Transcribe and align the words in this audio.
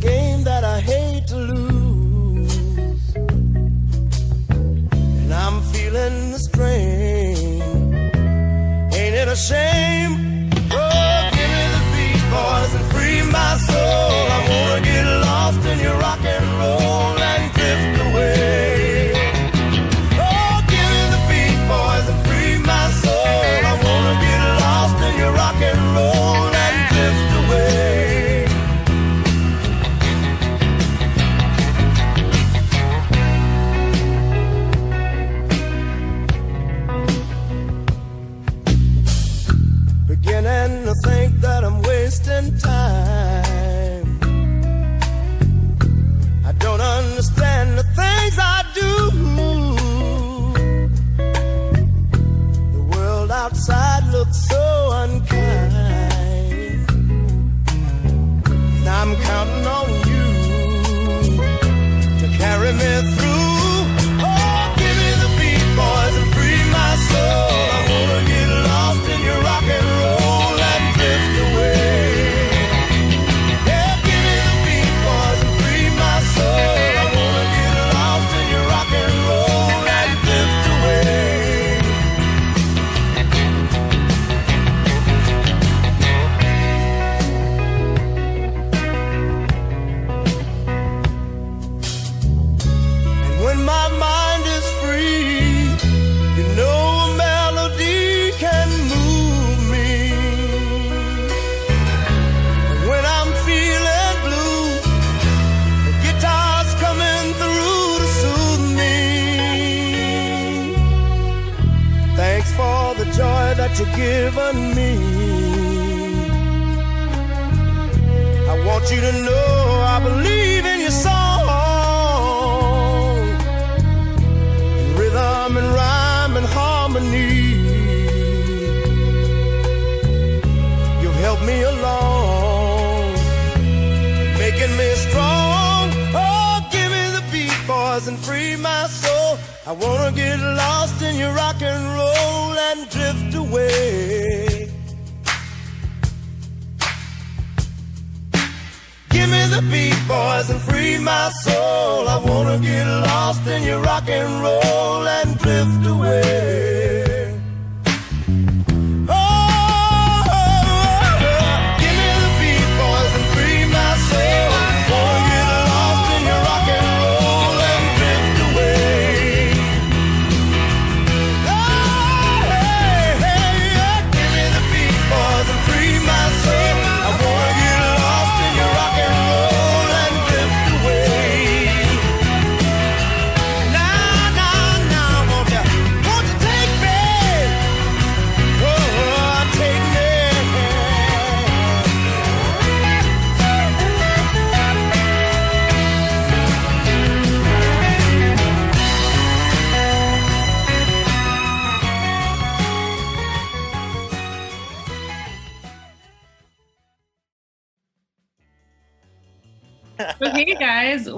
game 0.00 0.44
that 0.44 0.64
I 0.64 0.80
hate 0.80 1.26
to 1.28 1.36
lose. 1.36 3.14
And 5.20 5.32
I'm 5.32 5.60
feeling 5.72 6.32
the 6.32 6.38
strain. 6.38 7.62
Ain't 8.92 9.14
it 9.14 9.28
a 9.28 9.36
shame? 9.36 10.29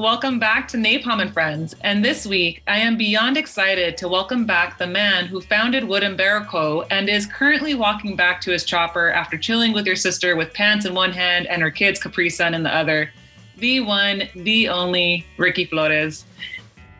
Welcome 0.02 0.40
back 0.40 0.66
to 0.66 0.76
Napalm 0.76 1.22
and 1.22 1.32
Friends. 1.32 1.76
And 1.82 2.04
this 2.04 2.26
week, 2.26 2.64
I 2.66 2.78
am 2.78 2.96
beyond 2.96 3.36
excited 3.36 3.96
to 3.98 4.08
welcome 4.08 4.44
back 4.44 4.76
the 4.76 4.86
man 4.88 5.26
who 5.26 5.40
founded 5.40 5.84
Wooden 5.84 6.16
Barrel 6.16 6.84
and 6.90 7.08
is 7.08 7.24
currently 7.24 7.76
walking 7.76 8.16
back 8.16 8.40
to 8.40 8.50
his 8.50 8.64
chopper 8.64 9.12
after 9.12 9.38
chilling 9.38 9.72
with 9.72 9.86
your 9.86 9.94
sister 9.94 10.34
with 10.34 10.52
pants 10.54 10.86
in 10.86 10.94
one 10.94 11.12
hand 11.12 11.46
and 11.46 11.62
her 11.62 11.70
kids' 11.70 12.00
Capri 12.00 12.28
Sun 12.28 12.52
in 12.52 12.64
the 12.64 12.74
other. 12.74 13.12
The 13.58 13.78
one, 13.78 14.24
the 14.34 14.68
only 14.68 15.24
Ricky 15.36 15.66
Flores. 15.66 16.24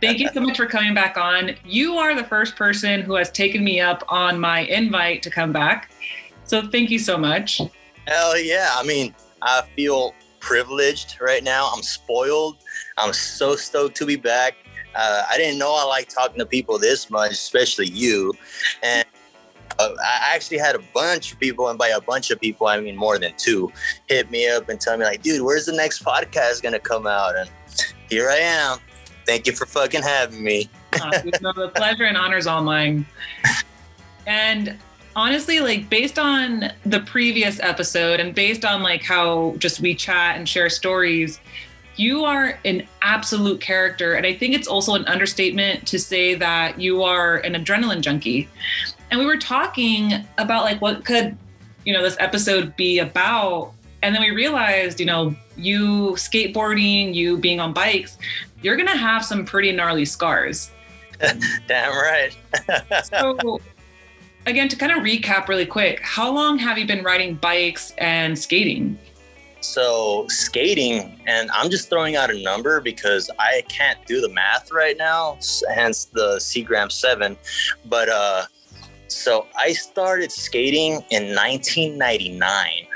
Thank 0.01 0.21
you 0.21 0.29
so 0.33 0.41
much 0.41 0.57
for 0.57 0.67
coming 0.67 0.95
back 0.95 1.17
on. 1.17 1.57
You 1.65 1.97
are 1.97 2.15
the 2.15 2.23
first 2.23 2.55
person 2.55 3.01
who 3.01 3.17
has 3.17 3.33
taken 3.33 3.65
me 3.65 3.81
up 3.81 4.05
on 4.11 4.39
my 4.39 4.61
invite 4.61 5.25
to 5.25 5.31
come 5.31 5.53
back. 5.53 5.91
So, 6.45 6.69
thank 6.69 6.89
you 6.89 7.01
so 7.01 7.19
much. 7.19 7.61
Hell 8.07 8.39
yeah. 8.39 8.71
I 8.75 8.85
mean, 8.85 9.13
I 9.43 9.63
feel 9.75 10.15
privileged 10.43 11.19
right 11.21 11.43
now. 11.43 11.71
I'm 11.75 11.83
spoiled. 11.83 12.59
I'm 13.03 13.13
so 13.13 13.57
stoked 13.57 13.97
to 13.97 14.07
be 14.07 14.17
back. 14.17 14.55
Uh, 14.95 15.25
I 15.29 15.37
didn't 15.37 15.59
know 15.59 15.75
I 15.75 15.85
like 15.85 16.09
talking 16.09 16.39
to 16.39 16.47
people 16.47 16.79
this 16.79 17.11
much, 17.11 17.33
especially 17.33 17.89
you. 17.89 18.33
And 18.83 19.05
uh, 19.79 19.89
I 20.01 20.35
actually 20.35 20.59
had 20.59 20.77
a 20.77 20.81
bunch 20.95 21.33
of 21.33 21.41
people, 21.41 21.69
and 21.69 21.79
by 21.79 21.89
a 21.89 22.01
bunch 22.01 22.31
of 22.31 22.41
people, 22.41 22.67
I 22.69 22.79
mean 22.81 22.97
more 22.97 23.19
than 23.19 23.33
two, 23.37 23.73
hit 24.09 24.31
me 24.31 24.49
up 24.49 24.69
and 24.69 24.81
tell 24.81 24.97
me, 24.97 25.05
like, 25.05 25.23
dude, 25.23 25.43
where's 25.43 25.67
the 25.67 25.73
next 25.73 26.05
podcast 26.05 26.63
going 26.63 26.75
to 26.75 26.79
come 26.79 27.07
out? 27.07 27.37
And 27.37 27.51
here 28.09 28.31
I 28.31 28.37
am. 28.37 28.79
Thank 29.27 29.47
you 29.47 29.53
for 29.53 29.67
fucking 29.67 30.03
having 30.03 30.43
me. 30.43 30.69
Uh, 31.01 31.11
no, 31.41 31.53
the 31.55 31.71
pleasure 31.75 32.05
and 32.05 32.19
honors 32.19 32.47
all 32.47 32.63
mine. 32.63 33.07
And 34.27 34.77
honestly, 35.17 35.59
like 35.59 35.89
based 35.89 36.19
on 36.19 36.71
the 36.85 37.01
previous 37.01 37.59
episode 37.61 38.21
and 38.21 38.35
based 38.35 38.67
on 38.67 38.83
like 38.83 39.03
how 39.03 39.55
just 39.57 39.81
we 39.81 39.95
chat 39.95 40.37
and 40.37 40.47
share 40.47 40.69
stories, 40.69 41.41
you 41.97 42.25
are 42.25 42.59
an 42.65 42.87
absolute 43.03 43.61
character. 43.61 44.15
And 44.15 44.27
I 44.27 44.35
think 44.35 44.55
it's 44.55 44.69
also 44.69 44.95
an 44.95 45.05
understatement 45.07 45.87
to 45.89 45.99
say 45.99 46.35
that 46.35 46.81
you 46.81 47.03
are 47.03 47.39
an 47.39 47.55
adrenaline 47.55 48.01
junkie. 48.01 48.49
And 49.11 49.21
we 49.21 49.27
were 49.27 49.37
talking 49.37 50.13
about 50.39 50.65
like 50.65 50.81
what 50.81 51.05
could, 51.05 51.37
you 51.85 51.93
know, 51.93 52.03
this 52.03 52.17
episode 52.19 52.75
be 52.77 52.99
about. 52.99 53.73
And 54.03 54.15
then 54.15 54.23
we 54.23 54.31
realized, 54.31 55.01
you 55.01 55.07
know, 55.07 55.35
you 55.57 56.13
skateboarding, 56.13 57.15
you 57.15 57.37
being 57.37 57.61
on 57.61 57.73
bikes, 57.73 58.19
you're 58.63 58.77
going 58.77 58.89
to 58.89 58.97
have 58.97 59.25
some 59.25 59.45
pretty 59.45 59.71
gnarly 59.73 60.05
scars. 60.05 60.71
Damn 61.69 61.93
right. 61.93 62.37
so 63.05 63.61
again, 64.47 64.69
to 64.69 64.77
kind 64.77 64.93
of 64.93 64.99
recap 64.99 65.49
really 65.49 65.67
quick, 65.67 66.01
how 66.01 66.33
long 66.33 66.59
have 66.59 66.79
you 66.79 66.87
been 66.87 67.05
riding 67.05 67.35
bikes 67.35 67.93
and 67.99 68.39
skating? 68.39 68.99
So 69.63 70.27
skating, 70.29 71.21
and 71.29 71.49
I'm 71.53 71.71
just 71.71 71.89
throwing 71.89 72.17
out 72.17 72.31
a 72.31 72.43
number 72.43 72.81
because 72.81 73.31
I 73.39 73.63
can't 73.69 74.05
do 74.07 74.21
the 74.21 74.29
math 74.29 74.73
right 74.73 74.97
now, 74.99 75.39
hence 75.73 76.07
the 76.07 76.37
Seagram 76.39 76.91
7. 76.91 77.37
But 77.87 78.09
uh, 78.09 78.43
so 79.07 79.47
I 79.57 79.73
started 79.73 80.33
skating 80.33 80.95
in 81.11 81.35
1999. 81.35 82.89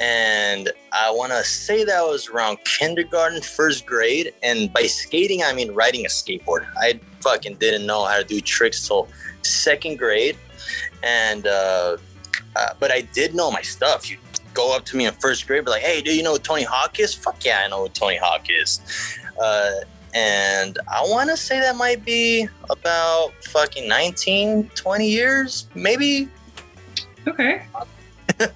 And 0.00 0.70
I 0.92 1.10
want 1.10 1.32
to 1.32 1.44
say 1.44 1.84
that 1.84 2.02
was 2.02 2.28
around 2.28 2.58
kindergarten, 2.64 3.42
first 3.42 3.84
grade. 3.84 4.32
And 4.42 4.72
by 4.72 4.82
skating, 4.82 5.42
I 5.42 5.52
mean 5.52 5.72
riding 5.72 6.06
a 6.06 6.08
skateboard. 6.08 6.66
I 6.80 6.98
fucking 7.20 7.56
didn't 7.56 7.84
know 7.84 8.06
how 8.06 8.16
to 8.16 8.24
do 8.24 8.40
tricks 8.40 8.86
till 8.88 9.08
second 9.42 9.98
grade. 9.98 10.38
And, 11.02 11.46
uh, 11.46 11.98
uh, 12.56 12.68
but 12.80 12.90
I 12.90 13.02
did 13.02 13.34
know 13.34 13.50
my 13.50 13.62
stuff. 13.62 14.08
You 14.08 14.16
go 14.58 14.74
up 14.74 14.84
to 14.84 14.96
me 14.96 15.06
in 15.06 15.14
first 15.14 15.46
grade, 15.46 15.64
be 15.64 15.70
like, 15.70 15.82
hey, 15.82 16.02
do 16.02 16.12
you 16.12 16.24
know 16.24 16.32
what 16.32 16.42
Tony 16.42 16.64
Hawk 16.64 16.98
is? 16.98 17.14
Fuck 17.14 17.44
yeah, 17.44 17.62
I 17.64 17.68
know 17.68 17.82
what 17.82 17.94
Tony 17.94 18.16
Hawk 18.16 18.46
is. 18.50 18.80
Uh, 19.40 19.70
and 20.14 20.80
I 20.88 21.02
want 21.02 21.30
to 21.30 21.36
say 21.36 21.60
that 21.60 21.76
might 21.76 22.04
be 22.04 22.48
about 22.68 23.32
fucking 23.44 23.86
19, 23.86 24.68
20 24.74 25.08
years, 25.08 25.68
maybe. 25.76 26.28
Okay. 27.28 27.62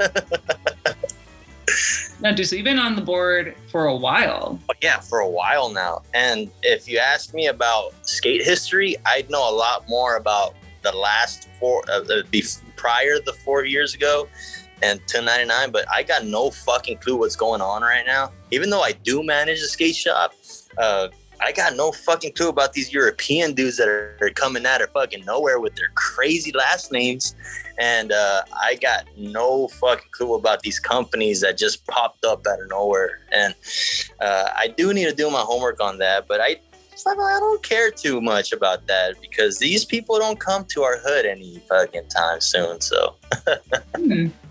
now, 2.20 2.32
dude, 2.32 2.49
so 2.49 2.56
you've 2.56 2.64
been 2.64 2.81
on 2.81 2.96
the 2.96 3.02
board 3.02 3.54
for 3.70 3.87
a 3.87 3.94
while. 3.94 4.58
Yeah, 4.82 4.99
for 4.99 5.20
a 5.20 5.31
while 5.31 5.70
now. 5.70 6.02
And 6.14 6.50
if 6.62 6.88
you 6.88 6.99
ask 6.99 7.32
me 7.32 7.46
about 7.46 7.94
skate 8.04 8.43
history, 8.43 8.96
I'd 9.06 9.31
know 9.31 9.49
a 9.49 9.54
lot 9.54 9.88
more 9.88 10.16
about 10.16 10.56
the 10.82 10.90
last 10.90 11.49
four, 11.60 11.84
uh, 11.88 12.00
the, 12.00 12.25
prior 12.75 13.20
the 13.25 13.34
four 13.44 13.64
years 13.64 13.94
ago 13.94 14.26
and 14.82 15.00
1099 15.00 15.70
but 15.70 15.84
i 15.90 16.02
got 16.02 16.25
no 16.25 16.50
fucking 16.50 16.99
clue 16.99 17.17
what's 17.17 17.37
going 17.37 17.61
on 17.61 17.82
right 17.82 18.05
now 18.06 18.31
even 18.50 18.70
though 18.70 18.82
i 18.82 18.93
do 18.93 19.23
manage 19.23 19.58
a 19.58 19.67
skate 19.67 19.96
shop 19.96 20.34
uh, 20.79 21.08
I 21.44 21.50
got 21.50 21.75
no 21.75 21.90
fucking 21.90 22.32
clue 22.32 22.49
about 22.49 22.73
these 22.73 22.93
European 22.93 23.55
dudes 23.55 23.76
that 23.79 23.88
are, 23.88 24.17
are 24.20 24.31
coming 24.31 24.64
out 24.64 24.81
of 24.81 24.90
fucking 24.90 25.25
nowhere 25.25 25.58
with 25.58 25.75
their 25.75 25.88
crazy 25.94 26.52
last 26.52 26.93
names. 26.93 27.34
And 27.79 28.12
uh, 28.12 28.43
I 28.55 28.76
got 28.76 29.06
no 29.17 29.67
fucking 29.69 30.11
clue 30.12 30.34
about 30.34 30.61
these 30.61 30.79
companies 30.79 31.40
that 31.40 31.58
just 31.58 31.85
popped 31.87 32.25
up 32.25 32.46
out 32.46 32.61
of 32.61 32.69
nowhere. 32.69 33.20
And 33.32 33.55
uh, 34.20 34.50
I 34.55 34.69
do 34.76 34.94
need 34.94 35.06
to 35.06 35.14
do 35.14 35.31
my 35.31 35.40
homework 35.40 35.81
on 35.81 35.99
that, 35.99 36.28
but 36.28 36.40
I 36.40 36.61
I 37.05 37.38
don't 37.40 37.62
care 37.64 37.90
too 37.90 38.20
much 38.20 38.52
about 38.52 38.87
that 38.87 39.20
because 39.20 39.58
these 39.58 39.85
people 39.85 40.19
don't 40.19 40.38
come 40.38 40.64
to 40.67 40.82
our 40.82 40.99
hood 40.99 41.26
any 41.26 41.61
fucking 41.69 42.08
time 42.08 42.40
soon. 42.40 42.81
So, 42.81 43.17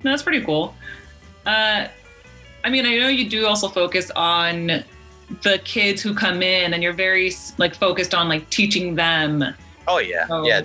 hmm. 0.00 0.08
that's 0.08 0.22
pretty 0.22 0.44
cool. 0.44 0.74
Uh, 1.46 1.88
I 2.62 2.68
mean, 2.68 2.84
I 2.84 2.96
know 2.98 3.08
you 3.08 3.28
do 3.28 3.46
also 3.46 3.68
focus 3.68 4.10
on 4.14 4.84
the 5.42 5.60
kids 5.64 6.02
who 6.02 6.14
come 6.14 6.42
in 6.42 6.74
and 6.74 6.82
you're 6.82 6.92
very 6.92 7.32
like 7.58 7.74
focused 7.74 8.14
on 8.14 8.28
like 8.28 8.48
teaching 8.50 8.94
them 8.94 9.44
oh 9.86 9.98
yeah 9.98 10.26
so. 10.26 10.44
yeah 10.44 10.62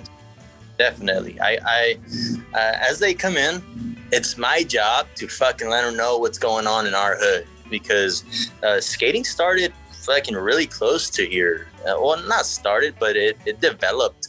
definitely 0.78 1.38
i 1.40 1.58
i 1.64 1.98
uh, 2.54 2.76
as 2.88 2.98
they 2.98 3.14
come 3.14 3.36
in 3.36 3.62
it's 4.12 4.36
my 4.36 4.62
job 4.62 5.06
to 5.14 5.28
fucking 5.28 5.68
let 5.68 5.82
them 5.82 5.96
know 5.96 6.18
what's 6.18 6.38
going 6.38 6.66
on 6.66 6.86
in 6.86 6.94
our 6.94 7.16
hood 7.18 7.46
because 7.70 8.50
uh, 8.62 8.80
skating 8.80 9.24
started 9.24 9.72
fucking 10.04 10.34
really 10.34 10.66
close 10.66 11.08
to 11.10 11.26
here 11.26 11.68
uh, 11.82 11.96
well 12.00 12.20
not 12.26 12.44
started 12.44 12.94
but 12.98 13.16
it, 13.16 13.36
it 13.46 13.60
developed 13.60 14.28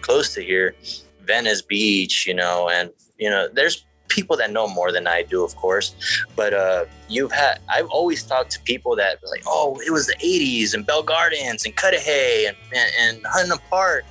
close 0.00 0.34
to 0.34 0.42
here 0.42 0.74
venice 1.22 1.62
beach 1.62 2.26
you 2.26 2.34
know 2.34 2.68
and 2.70 2.90
you 3.18 3.30
know 3.30 3.48
there's 3.52 3.84
people 4.14 4.36
that 4.36 4.52
know 4.52 4.68
more 4.68 4.92
than 4.92 5.06
I 5.06 5.22
do, 5.22 5.42
of 5.42 5.56
course. 5.56 5.94
But 6.36 6.54
uh, 6.54 6.84
you've 7.08 7.32
had, 7.32 7.58
I've 7.68 7.88
always 7.88 8.22
talked 8.22 8.50
to 8.52 8.60
people 8.60 8.94
that 8.96 9.18
like, 9.30 9.42
oh, 9.46 9.80
it 9.84 9.90
was 9.90 10.06
the 10.06 10.14
80s 10.14 10.72
and 10.72 10.86
Bell 10.86 11.02
Gardens 11.02 11.66
and 11.66 11.74
Cudahy 11.76 12.46
and, 12.46 12.56
and, 12.72 12.90
and 13.00 13.26
Huntington 13.26 13.58
Park. 13.68 14.04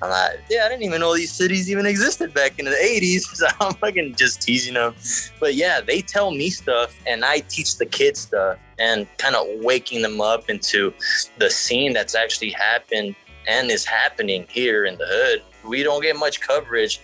I'm 0.00 0.10
like, 0.10 0.40
yeah, 0.50 0.64
I 0.64 0.68
didn't 0.68 0.82
even 0.82 1.00
know 1.00 1.14
these 1.14 1.30
cities 1.30 1.70
even 1.70 1.86
existed 1.86 2.34
back 2.34 2.58
in 2.58 2.64
the 2.64 2.72
80s. 2.72 3.22
So 3.42 3.46
I'm 3.60 3.74
fucking 3.74 4.14
just 4.16 4.42
teasing 4.42 4.74
them. 4.74 4.94
But 5.38 5.54
yeah, 5.54 5.80
they 5.80 6.00
tell 6.00 6.30
me 6.30 6.50
stuff 6.50 6.98
and 7.06 7.24
I 7.24 7.40
teach 7.40 7.76
the 7.76 7.86
kids 7.86 8.20
stuff 8.20 8.58
and 8.78 9.06
kind 9.18 9.36
of 9.36 9.46
waking 9.62 10.02
them 10.02 10.20
up 10.20 10.50
into 10.50 10.92
the 11.38 11.50
scene 11.50 11.92
that's 11.92 12.14
actually 12.14 12.50
happened 12.50 13.14
and 13.46 13.70
is 13.70 13.84
happening 13.84 14.46
here 14.48 14.86
in 14.86 14.96
the 14.98 15.06
hood. 15.06 15.42
We 15.68 15.82
don't 15.82 16.02
get 16.02 16.16
much 16.16 16.40
coverage 16.40 17.00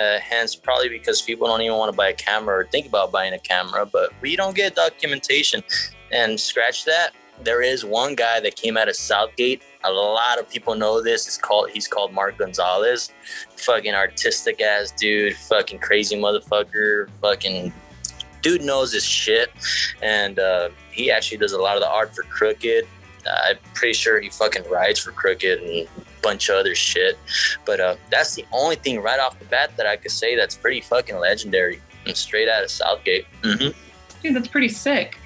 uh, 0.00 0.18
hence, 0.20 0.56
probably 0.56 0.88
because 0.88 1.20
people 1.20 1.46
don't 1.46 1.60
even 1.60 1.76
want 1.76 1.92
to 1.92 1.96
buy 1.96 2.08
a 2.08 2.14
camera 2.14 2.58
or 2.58 2.64
think 2.66 2.86
about 2.86 3.12
buying 3.12 3.34
a 3.34 3.38
camera, 3.38 3.84
but 3.84 4.10
we 4.20 4.36
don't 4.36 4.56
get 4.56 4.74
documentation. 4.74 5.62
And 6.12 6.40
scratch 6.40 6.84
that. 6.86 7.10
There 7.42 7.62
is 7.62 7.84
one 7.84 8.14
guy 8.14 8.40
that 8.40 8.56
came 8.56 8.76
out 8.76 8.88
of 8.88 8.96
Southgate. 8.96 9.62
A 9.84 9.90
lot 9.90 10.38
of 10.38 10.50
people 10.50 10.74
know 10.74 11.02
this. 11.02 11.26
It's 11.26 11.38
called 11.38 11.70
he's 11.70 11.88
called 11.88 12.12
Mark 12.12 12.36
Gonzales. 12.38 13.12
Fucking 13.56 13.94
artistic 13.94 14.60
ass 14.60 14.90
dude. 14.90 15.36
Fucking 15.36 15.78
crazy 15.78 16.16
motherfucker. 16.16 17.08
Fucking 17.22 17.72
dude 18.42 18.62
knows 18.62 18.92
his 18.92 19.04
shit. 19.04 19.50
And 20.02 20.38
uh, 20.38 20.70
he 20.90 21.10
actually 21.10 21.38
does 21.38 21.52
a 21.52 21.58
lot 21.58 21.76
of 21.76 21.82
the 21.82 21.88
art 21.88 22.14
for 22.14 22.24
Krooked. 22.24 22.86
I'm 23.26 23.56
pretty 23.74 23.94
sure 23.94 24.20
he 24.20 24.28
fucking 24.28 24.68
rides 24.70 24.98
for 24.98 25.12
Krooked 25.12 25.62
and 25.62 25.88
bunch 26.22 26.48
of 26.48 26.56
other 26.56 26.74
shit. 26.74 27.18
But 27.64 27.80
uh, 27.80 27.96
that's 28.10 28.34
the 28.34 28.44
only 28.52 28.76
thing 28.76 29.00
right 29.00 29.20
off 29.20 29.38
the 29.38 29.44
bat 29.46 29.76
that 29.76 29.86
I 29.86 29.96
could 29.96 30.10
say 30.10 30.36
that's 30.36 30.54
pretty 30.54 30.80
fucking 30.80 31.18
legendary 31.18 31.80
and 32.06 32.16
straight 32.16 32.48
out 32.48 32.62
of 32.62 32.70
Southgate. 32.70 33.26
Mm-hmm. 33.42 33.78
Dude, 34.22 34.36
that's 34.36 34.48
pretty 34.48 34.68
sick. 34.68 35.18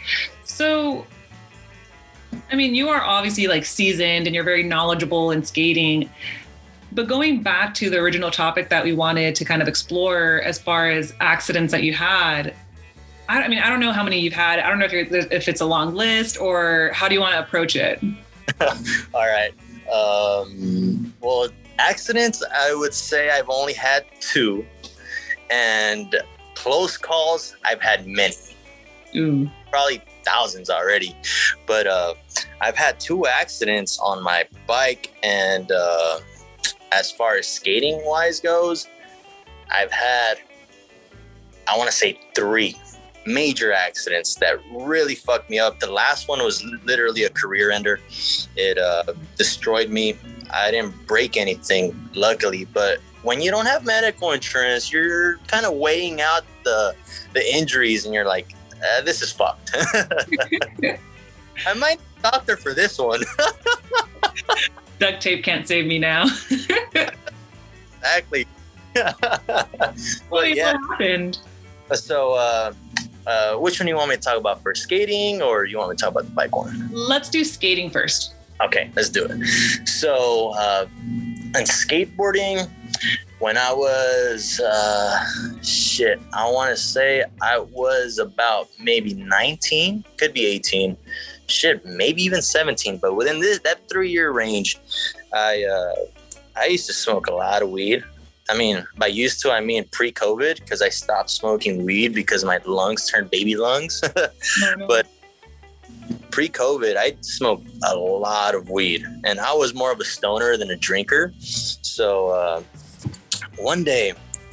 So, 0.45 1.07
I 2.51 2.57
mean, 2.57 2.75
you 2.75 2.89
are 2.89 3.03
obviously 3.03 3.47
like 3.47 3.65
seasoned 3.65 4.27
and 4.27 4.35
you're 4.35 4.45
very 4.45 4.63
knowledgeable 4.63 5.31
in 5.31 5.45
skating. 5.45 6.09
But 6.93 7.09
going 7.09 7.43
back 7.43 7.75
to 7.75 7.91
the 7.91 7.99
original 7.99 8.31
topic 8.31 8.69
that 8.69 8.85
we 8.85 8.93
wanted 8.93 9.35
to 9.35 9.45
kind 9.45 9.61
of 9.61 9.67
explore 9.67 10.43
as 10.43 10.61
far 10.61 10.91
as 10.91 11.13
accidents 11.21 11.73
that 11.73 11.83
you 11.83 11.93
had, 11.93 12.55
I, 13.29 13.49
mean, 13.49 13.59
I 13.59 13.69
don't 13.69 13.81
know 13.81 13.93
how 13.93 14.05
many 14.05 14.21
you've 14.21 14.35
had. 14.35 14.61
I 14.61 14.69
don't 14.69 14.79
know 14.79 14.87
if, 14.87 15.33
if 15.33 15.49
it's 15.49 15.61
a 15.61 15.67
long 15.67 15.95
list 15.95 16.39
or 16.39 16.91
how 16.93 17.09
do 17.09 17.15
you 17.15 17.21
want 17.21 17.33
to 17.35 17.41
approach 17.41 17.75
it? 17.75 18.01
All 18.61 19.27
right. 19.27 19.53
Um, 19.95 21.15
well, 21.21 21.49
accidents, 21.79 22.43
I 22.53 22.75
would 22.75 22.95
say 22.95 23.31
I've 23.31 23.49
only 23.49 23.75
had 23.75 24.05
two, 24.21 24.67
and 25.51 26.17
close 26.55 26.97
calls, 26.97 27.57
I've 27.65 27.81
had 27.81 28.07
many. 28.07 28.35
Mm. 29.15 29.51
Probably 29.71 30.03
thousands 30.25 30.71
already. 30.71 31.17
But 31.67 31.87
uh, 31.87 32.15
I've 32.61 32.77
had 32.77 32.99
two 32.99 33.27
accidents 33.27 33.99
on 34.01 34.23
my 34.23 34.45
bike, 34.67 35.15
and 35.23 35.71
uh, 35.71 36.19
as 36.91 37.13
far 37.13 37.37
as 37.37 37.47
skating 37.47 38.01
wise 38.05 38.41
goes, 38.41 38.89
I've 39.71 39.93
had, 39.93 40.39
I 41.69 41.77
want 41.77 41.89
to 41.91 41.97
say 41.97 42.19
three 42.35 42.77
major 43.27 43.73
accidents 43.73 44.35
that 44.37 44.59
really 44.73 45.15
fucked 45.15 45.51
me 45.51 45.59
up. 45.59 45.81
The 45.81 45.91
last 45.91 46.29
one 46.29 46.43
was 46.43 46.65
literally 46.85 47.25
a 47.25 47.31
career 47.31 47.71
ender. 47.71 48.01
It 48.57 48.79
uh, 48.79 49.15
destroyed 49.37 49.91
me. 49.91 50.17
I 50.53 50.71
didn't 50.71 51.07
break 51.07 51.37
anything, 51.37 52.09
luckily, 52.15 52.67
but 52.67 52.99
when 53.23 53.41
you 53.41 53.51
don't 53.51 53.67
have 53.67 53.85
medical 53.85 54.33
insurance, 54.33 54.93
you're 54.93 55.39
kind 55.47 55.67
of 55.67 55.75
weighing 55.75 56.21
out 56.21 56.43
the 56.63 56.95
the 57.33 57.55
injuries, 57.55 58.05
and 58.05 58.15
you're 58.15 58.27
like, 58.27 58.55
uh, 58.73 59.01
"This 59.01 59.23
is 59.23 59.33
fucked." 59.33 59.75
I 61.67 61.75
might 61.75 62.01
doctor 62.23 62.57
for 62.57 62.75
this 62.75 62.99
one. 62.99 63.23
Duct 64.99 65.23
tape 65.23 65.45
can't 65.45 65.67
save 65.67 65.87
me 65.87 65.99
now. 65.99 66.27
exactly. 67.99 68.47
well, 70.31 70.47
yeah. 70.47 70.75
What 70.75 70.91
happened? 70.91 71.39
So 71.93 72.35
uh, 72.35 72.73
uh, 73.27 73.57
which 73.57 73.81
one 73.81 73.87
do 73.87 73.91
you 73.91 73.97
want 73.97 74.11
me 74.11 74.17
to 74.17 74.23
talk 74.23 74.37
about 74.37 74.63
first? 74.63 74.83
Skating 74.83 75.43
or 75.43 75.65
you 75.65 75.79
want 75.79 75.91
me 75.91 75.97
to 75.97 76.01
talk 76.01 76.13
about 76.13 76.25
the 76.25 76.31
bike 76.31 76.55
one? 76.55 76.91
Let's 76.93 77.29
do 77.29 77.45
skating 77.45 77.91
first. 77.91 78.35
Okay, 78.63 78.91
let's 78.95 79.09
do 79.09 79.27
it. 79.29 79.47
So, 79.87 80.53
uh, 80.57 80.87
and 81.55 81.67
skateboarding, 81.67 82.69
when 83.39 83.57
I 83.57 83.73
was, 83.73 84.61
uh, 84.61 85.27
shit, 85.63 86.21
I 86.33 86.51
want 86.51 86.71
to 86.71 86.77
say 86.77 87.25
I 87.43 87.59
was 87.59 88.19
about 88.19 88.69
maybe 88.81 89.15
19, 89.15 90.05
could 90.17 90.33
be 90.33 90.47
18, 90.47 90.97
shit, 91.47 91.85
maybe 91.85 92.23
even 92.23 92.43
17, 92.43 92.99
but 92.99 93.15
within 93.17 93.41
this, 93.41 93.59
that 93.61 93.89
three 93.89 94.11
year 94.11 94.31
range, 94.31 94.79
I, 95.33 95.65
uh, 95.65 95.95
I 96.57 96.67
used 96.67 96.87
to 96.87 96.93
smoke 96.93 97.27
a 97.27 97.35
lot 97.35 97.63
of 97.63 97.71
weed. 97.71 98.05
I 98.51 98.57
mean, 98.57 98.87
by 98.99 99.07
used 99.07 99.41
to, 99.43 99.51
I 99.51 99.61
mean 99.61 99.85
pre 99.91 100.13
COVID 100.13 100.61
because 100.61 100.83
I 100.83 100.91
stopped 100.91 101.31
smoking 101.31 101.85
weed 101.85 102.15
because 102.15 102.45
my 102.45 102.61
lungs 102.67 103.11
turned 103.11 103.31
baby 103.31 103.57
lungs. 103.57 104.03
but 104.89 105.07
pre 106.31 106.49
COVID, 106.49 106.97
I 106.97 107.17
smoked 107.23 107.69
a 107.85 107.97
lot 107.97 108.55
of 108.55 108.69
weed 108.69 109.05
and 109.25 109.41
I 109.41 109.55
was 109.55 109.75
more 109.75 109.93
of 109.93 110.01
a 110.01 110.05
stoner 110.05 110.57
than 110.57 110.71
a 110.71 110.77
drinker. 110.77 111.33
So, 111.39 112.29
uh, 112.29 112.63
one 113.57 113.85
day 113.85 114.13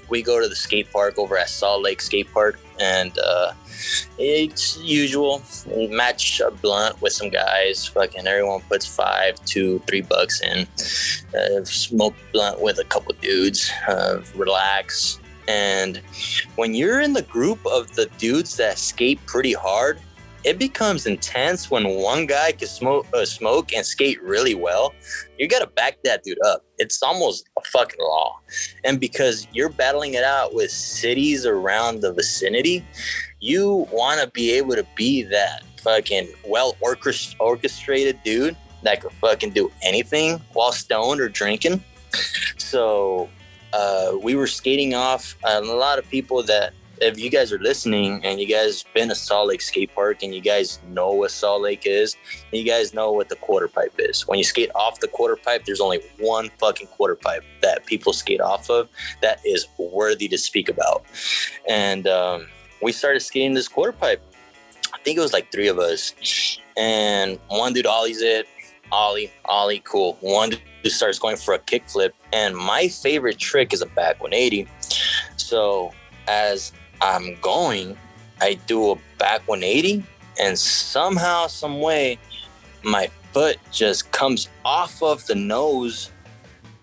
we 0.09 0.21
go 0.21 0.39
to 0.39 0.47
the 0.47 0.55
skate 0.55 0.91
park 0.91 1.17
over 1.17 1.37
at 1.37 1.49
Salt 1.49 1.83
Lake 1.83 2.01
Skate 2.01 2.31
Park, 2.31 2.59
and 2.81 3.17
uh, 3.19 3.53
it's 4.17 4.77
usual. 4.79 5.41
Match 5.89 6.41
a 6.41 6.51
blunt 6.51 7.01
with 7.01 7.13
some 7.13 7.29
guys. 7.29 7.87
Fucking 7.87 8.27
everyone 8.27 8.61
puts 8.61 8.85
five, 8.85 9.43
two, 9.45 9.79
three 9.87 10.01
bucks 10.01 10.41
in. 10.41 10.67
Uh, 11.37 11.63
smoke 11.63 12.15
blunt 12.33 12.61
with 12.61 12.79
a 12.79 12.85
couple 12.85 13.13
dudes. 13.21 13.71
Uh, 13.87 14.21
relax. 14.35 15.19
And 15.47 16.01
when 16.55 16.73
you're 16.73 17.01
in 17.01 17.13
the 17.13 17.23
group 17.23 17.59
of 17.65 17.93
the 17.95 18.07
dudes 18.17 18.57
that 18.57 18.77
skate 18.77 19.23
pretty 19.25 19.53
hard, 19.53 19.99
it 20.43 20.57
becomes 20.57 21.05
intense 21.05 21.69
when 21.69 21.87
one 21.87 22.25
guy 22.25 22.51
can 22.51 22.67
smoke, 22.67 23.05
uh, 23.13 23.25
smoke 23.25 23.73
and 23.73 23.85
skate 23.85 24.21
really 24.23 24.55
well. 24.55 24.93
You 25.37 25.47
got 25.47 25.59
to 25.59 25.67
back 25.67 25.97
that 26.03 26.23
dude 26.23 26.43
up. 26.45 26.65
It's 26.77 27.01
almost 27.03 27.49
a 27.57 27.61
fucking 27.61 27.99
law. 27.99 28.39
And 28.83 28.99
because 28.99 29.47
you're 29.51 29.69
battling 29.69 30.15
it 30.15 30.23
out 30.23 30.55
with 30.55 30.71
cities 30.71 31.45
around 31.45 32.01
the 32.01 32.11
vicinity, 32.11 32.85
you 33.39 33.87
want 33.91 34.21
to 34.21 34.29
be 34.31 34.51
able 34.53 34.75
to 34.75 34.85
be 34.95 35.23
that 35.23 35.63
fucking 35.81 36.27
well 36.45 36.75
orchestrated 36.81 38.19
dude 38.23 38.55
that 38.83 39.01
could 39.01 39.11
fucking 39.13 39.51
do 39.51 39.71
anything 39.83 40.41
while 40.53 40.71
stoned 40.71 41.21
or 41.21 41.29
drinking. 41.29 41.83
So 42.57 43.29
uh, 43.73 44.13
we 44.21 44.35
were 44.35 44.47
skating 44.47 44.93
off. 44.95 45.35
A 45.43 45.61
lot 45.61 45.99
of 45.99 46.09
people 46.09 46.43
that 46.43 46.73
if 47.01 47.19
you 47.19 47.31
guys 47.31 47.51
are 47.51 47.57
listening 47.57 48.23
and 48.23 48.39
you 48.39 48.47
guys 48.47 48.85
been 48.93 49.09
to 49.09 49.15
Salt 49.15 49.47
Lake 49.47 49.61
Skate 49.61 49.93
Park 49.93 50.21
and 50.21 50.35
you 50.35 50.39
guys 50.39 50.79
know 50.89 51.11
what 51.11 51.31
Salt 51.31 51.63
Lake 51.63 51.83
is, 51.85 52.15
you 52.51 52.63
guys 52.63 52.93
know 52.93 53.11
what 53.11 53.27
the 53.27 53.35
quarter 53.37 53.67
pipe 53.67 53.93
is. 53.97 54.27
When 54.27 54.37
you 54.37 54.43
skate 54.43 54.69
off 54.75 54.99
the 54.99 55.07
quarter 55.07 55.35
pipe, 55.35 55.65
there's 55.65 55.81
only 55.81 56.01
one 56.19 56.51
fucking 56.59 56.87
quarter 56.87 57.15
pipe 57.15 57.43
that 57.61 57.87
people 57.87 58.13
skate 58.13 58.39
off 58.39 58.69
of 58.69 58.87
that 59.21 59.39
is 59.43 59.67
worthy 59.79 60.27
to 60.27 60.37
speak 60.37 60.69
about. 60.69 61.03
And 61.67 62.07
um, 62.07 62.47
we 62.83 62.91
started 62.91 63.21
skating 63.21 63.55
this 63.55 63.67
quarter 63.67 63.93
pipe. 63.93 64.23
I 64.93 64.99
think 64.99 65.17
it 65.17 65.21
was 65.21 65.33
like 65.33 65.51
three 65.51 65.69
of 65.69 65.79
us, 65.79 66.59
and 66.77 67.39
one 67.47 67.73
dude 67.73 67.87
ollies 67.87 68.21
it, 68.21 68.45
ollie, 68.91 69.31
ollie, 69.45 69.81
cool. 69.85 70.17
One 70.21 70.51
dude 70.51 70.91
starts 70.91 71.17
going 71.17 71.37
for 71.37 71.55
a 71.55 71.59
kickflip, 71.59 72.11
and 72.31 72.55
my 72.55 72.87
favorite 72.89 73.39
trick 73.39 73.73
is 73.73 73.81
a 73.81 73.87
back 73.87 74.21
180. 74.21 74.67
So 75.37 75.91
as 76.27 76.71
I'm 77.01 77.37
going, 77.41 77.97
I 78.39 78.55
do 78.67 78.91
a 78.91 78.95
back 79.17 79.47
180, 79.47 80.03
and 80.39 80.57
somehow, 80.57 81.47
some 81.47 81.79
way, 81.79 82.19
my 82.83 83.09
foot 83.33 83.57
just 83.71 84.11
comes 84.11 84.49
off 84.65 85.01
of 85.01 85.25
the 85.27 85.35
nose 85.35 86.11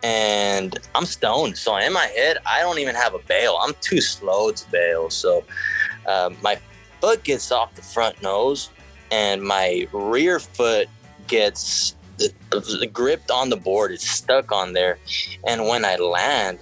and 0.02 0.78
I'm 0.94 1.04
stoned. 1.04 1.56
So 1.56 1.76
in 1.76 1.92
my 1.92 2.06
head, 2.06 2.38
I 2.46 2.60
don't 2.60 2.78
even 2.78 2.94
have 2.94 3.14
a 3.14 3.18
bail. 3.20 3.58
I'm 3.60 3.74
too 3.80 4.00
slow 4.00 4.52
to 4.52 4.70
bail. 4.70 5.10
So 5.10 5.44
uh, 6.06 6.30
my 6.42 6.58
foot 7.00 7.24
gets 7.24 7.50
off 7.50 7.74
the 7.74 7.82
front 7.82 8.22
nose, 8.22 8.70
and 9.10 9.42
my 9.42 9.86
rear 9.92 10.38
foot 10.38 10.88
gets 11.26 11.94
gripped 12.92 13.30
on 13.30 13.50
the 13.50 13.56
board. 13.56 13.92
It's 13.92 14.08
stuck 14.08 14.52
on 14.52 14.72
there, 14.72 14.98
and 15.46 15.66
when 15.66 15.84
I 15.84 15.96
land, 15.96 16.58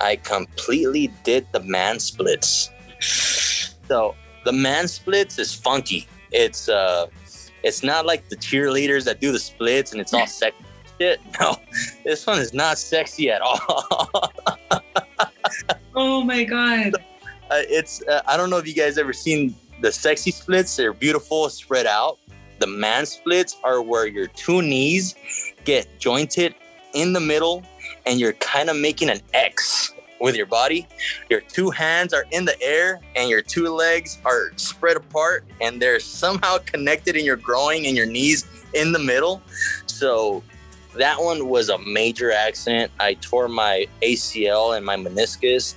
I 0.00 0.16
completely 0.16 1.12
did 1.22 1.46
the 1.52 1.60
man 1.60 1.98
splits. 2.00 2.70
So 3.00 4.14
the 4.44 4.52
man 4.52 4.88
splits 4.88 5.38
is 5.38 5.54
funky. 5.54 6.06
It's 6.32 6.68
uh, 6.68 7.06
it's 7.62 7.82
not 7.82 8.06
like 8.06 8.28
the 8.28 8.36
cheerleaders 8.36 9.04
that 9.04 9.20
do 9.20 9.32
the 9.32 9.38
splits 9.38 9.92
and 9.92 10.00
it's 10.00 10.12
all 10.12 10.26
sexy 10.26 10.64
shit. 10.98 11.20
No, 11.40 11.56
this 12.04 12.26
one 12.26 12.38
is 12.38 12.54
not 12.54 12.78
sexy 12.78 13.30
at 13.30 13.40
all. 13.40 14.32
oh 15.94 16.22
my 16.24 16.44
god! 16.44 16.94
Uh, 17.50 17.62
it's 17.68 18.02
uh, 18.06 18.22
I 18.26 18.36
don't 18.36 18.50
know 18.50 18.58
if 18.58 18.66
you 18.66 18.74
guys 18.74 18.98
ever 18.98 19.12
seen 19.12 19.54
the 19.80 19.92
sexy 19.92 20.30
splits. 20.30 20.76
They're 20.76 20.92
beautiful, 20.92 21.48
spread 21.48 21.86
out. 21.86 22.18
The 22.60 22.66
man 22.66 23.04
splits 23.06 23.56
are 23.64 23.82
where 23.82 24.06
your 24.06 24.28
two 24.28 24.62
knees 24.62 25.14
get 25.64 25.98
jointed 25.98 26.54
in 26.94 27.12
the 27.12 27.20
middle, 27.20 27.64
and 28.06 28.20
you're 28.20 28.34
kind 28.34 28.70
of 28.70 28.76
making 28.76 29.10
an 29.10 29.20
X 29.32 29.92
with 30.20 30.36
your 30.36 30.46
body. 30.46 30.86
Your 31.28 31.40
two 31.40 31.70
hands 31.70 32.12
are 32.12 32.24
in 32.30 32.44
the 32.44 32.60
air 32.62 33.00
and 33.16 33.28
your 33.28 33.42
two 33.42 33.68
legs 33.68 34.18
are 34.24 34.52
spread 34.56 34.96
apart 34.96 35.44
and 35.60 35.80
they're 35.80 36.00
somehow 36.00 36.58
connected 36.58 37.16
in 37.16 37.24
your 37.24 37.36
groin 37.36 37.84
and 37.84 37.96
your 37.96 38.06
knees 38.06 38.46
in 38.74 38.92
the 38.92 38.98
middle. 38.98 39.42
So 39.86 40.42
that 40.96 41.20
one 41.20 41.48
was 41.48 41.68
a 41.68 41.78
major 41.78 42.32
accident. 42.32 42.92
I 43.00 43.14
tore 43.14 43.48
my 43.48 43.86
ACL 44.02 44.76
and 44.76 44.86
my 44.86 44.96
meniscus. 44.96 45.74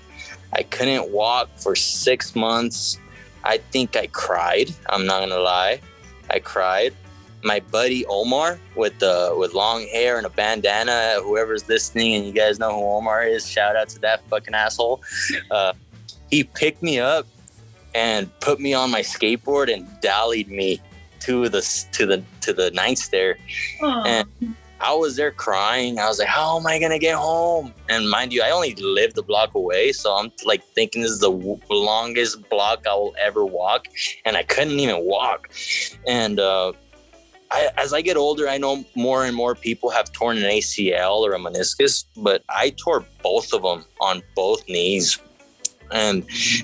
I 0.54 0.64
couldn't 0.64 1.12
walk 1.12 1.50
for 1.58 1.76
six 1.76 2.36
months. 2.36 3.00
I 3.44 3.58
think 3.58 3.96
I 3.96 4.08
cried. 4.08 4.72
I'm 4.90 5.06
not 5.06 5.22
gonna 5.22 5.40
lie. 5.40 5.82
I 6.30 6.40
cried 6.40 6.94
my 7.48 7.62
buddy 7.72 8.06
Omar 8.08 8.60
with 8.76 9.00
the 9.00 9.34
with 9.36 9.54
long 9.54 9.88
hair 9.88 10.18
and 10.18 10.26
a 10.26 10.30
bandana. 10.30 11.20
Whoever's 11.24 11.68
listening 11.68 12.16
and 12.16 12.26
you 12.26 12.34
guys 12.34 12.60
know 12.60 12.72
who 12.72 12.86
Omar 12.86 13.24
is, 13.24 13.50
shout 13.50 13.76
out 13.76 13.90
to 13.90 14.00
that 14.00 14.22
fucking 14.28 14.54
asshole. 14.54 15.02
Uh, 15.50 15.74
he 16.30 16.44
picked 16.44 16.84
me 16.84 17.00
up 17.00 17.26
and 17.96 18.30
put 18.42 18.60
me 18.60 18.74
on 18.74 18.92
my 18.92 19.02
skateboard 19.02 19.74
and 19.74 19.88
dallied 20.02 20.50
me 20.50 20.82
to 21.22 21.50
the 21.50 21.62
to 21.94 22.06
the 22.06 22.24
to 22.42 22.54
the 22.54 22.70
ninth 22.72 23.00
stair. 23.00 23.38
Aww. 23.82 24.06
And 24.06 24.56
I 24.80 24.94
was 24.94 25.16
there 25.16 25.32
crying. 25.32 25.98
I 25.98 26.08
was 26.08 26.20
like, 26.20 26.28
"How 26.28 26.58
am 26.60 26.68
I 26.68 26.80
gonna 26.80 27.00
get 27.00 27.16
home?" 27.16 27.74
And 27.90 28.10
mind 28.10 28.32
you, 28.32 28.44
I 28.44 28.52
only 28.52 28.76
lived 28.76 29.18
a 29.18 29.24
block 29.24 29.56
away, 29.56 29.92
so 29.92 30.14
I'm 30.14 30.32
like 30.46 30.64
thinking 30.76 31.02
this 31.02 31.12
is 31.12 31.20
the 31.20 31.32
w- 31.32 31.60
longest 31.70 32.48
block 32.50 32.86
I 32.86 32.94
will 32.94 33.16
ever 33.20 33.44
walk, 33.44 33.88
and 34.26 34.38
I 34.38 34.44
couldn't 34.44 34.80
even 34.80 35.00
walk. 35.04 35.50
And 36.06 36.40
uh, 36.40 36.74
I, 37.52 37.70
as 37.78 37.94
I 37.94 38.02
get 38.02 38.18
older, 38.18 38.48
I 38.48 38.58
know 38.58 38.84
more 38.96 39.26
and 39.26 39.36
more 39.36 39.56
people 39.56 39.90
have 39.90 40.12
torn 40.12 40.38
an 40.38 40.44
ACL 40.44 41.20
or 41.20 41.34
a 41.34 41.40
meniscus, 41.40 42.06
but 42.18 42.44
I 42.50 42.72
tore 42.72 43.06
both 43.24 43.54
of 43.54 43.62
them 43.62 43.86
on 44.02 44.22
both 44.36 44.68
knees. 44.68 45.20
And 45.92 46.24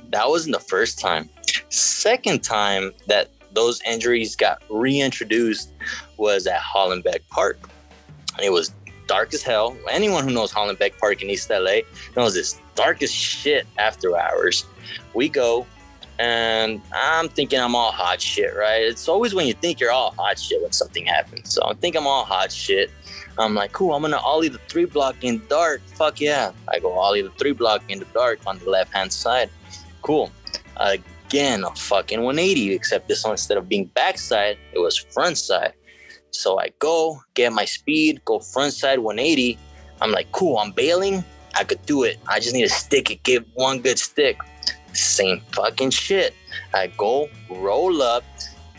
that 0.09 0.27
wasn't 0.27 0.55
the 0.55 0.63
first 0.63 0.99
time. 0.99 1.29
Second 1.69 2.43
time 2.43 2.91
that 3.07 3.29
those 3.53 3.81
injuries 3.83 4.35
got 4.35 4.61
reintroduced 4.69 5.71
was 6.17 6.47
at 6.47 6.59
Hollenbeck 6.59 7.27
Park. 7.29 7.69
It 8.41 8.51
was 8.51 8.73
dark 9.07 9.33
as 9.33 9.43
hell. 9.43 9.77
Anyone 9.89 10.23
who 10.27 10.33
knows 10.33 10.51
Hollenbeck 10.51 10.97
Park 10.97 11.21
in 11.21 11.29
East 11.29 11.49
LA 11.49 11.81
knows 12.17 12.35
it's 12.35 12.59
dark 12.75 13.01
as 13.03 13.11
shit 13.11 13.67
after 13.77 14.17
hours. 14.17 14.65
We 15.13 15.29
go, 15.29 15.65
and 16.19 16.81
I'm 16.93 17.29
thinking 17.29 17.59
I'm 17.59 17.75
all 17.75 17.91
hot 17.91 18.21
shit, 18.21 18.55
right? 18.55 18.81
It's 18.83 19.07
always 19.07 19.33
when 19.33 19.47
you 19.47 19.53
think 19.53 19.79
you're 19.79 19.91
all 19.91 20.11
hot 20.11 20.37
shit 20.39 20.61
when 20.61 20.71
something 20.71 21.05
happens. 21.05 21.53
So 21.53 21.63
I 21.65 21.73
think 21.73 21.95
I'm 21.95 22.07
all 22.07 22.25
hot 22.25 22.51
shit. 22.51 22.91
I'm 23.37 23.55
like, 23.55 23.71
cool, 23.71 23.93
I'm 23.93 24.01
gonna 24.01 24.17
ollie 24.17 24.49
the 24.49 24.59
three 24.69 24.85
block 24.85 25.15
in 25.23 25.41
dark. 25.49 25.81
Fuck 25.95 26.21
yeah. 26.21 26.51
I 26.67 26.79
go 26.79 26.93
ollie 26.93 27.23
the 27.23 27.31
three 27.31 27.53
block 27.53 27.83
in 27.89 27.99
the 27.99 28.05
dark 28.13 28.39
on 28.45 28.59
the 28.59 28.69
left 28.69 28.93
hand 28.93 29.11
side. 29.11 29.49
Cool. 30.01 30.31
Again, 30.77 31.63
a 31.63 31.73
fucking 31.75 32.21
180, 32.21 32.73
except 32.73 33.07
this 33.07 33.23
one 33.23 33.31
instead 33.31 33.57
of 33.57 33.67
being 33.67 33.85
backside, 33.85 34.57
it 34.71 34.79
was 34.79 34.97
front 34.97 35.37
side. 35.37 35.73
So 36.29 36.59
I 36.59 36.69
go, 36.79 37.21
get 37.33 37.53
my 37.53 37.65
speed, 37.65 38.23
go 38.25 38.39
front 38.39 38.73
side 38.73 38.99
180. 38.99 39.57
I'm 40.01 40.11
like, 40.11 40.31
cool, 40.31 40.57
I'm 40.57 40.71
bailing. 40.71 41.23
I 41.55 41.63
could 41.63 41.83
do 41.85 42.03
it. 42.03 42.19
I 42.27 42.39
just 42.39 42.53
need 42.53 42.63
to 42.63 42.69
stick 42.69 43.11
it, 43.11 43.23
give 43.23 43.45
one 43.53 43.79
good 43.79 43.99
stick. 43.99 44.37
Same 44.93 45.41
fucking 45.51 45.89
shit. 45.89 46.35
I 46.73 46.87
go, 46.87 47.29
roll 47.49 48.01
up, 48.01 48.23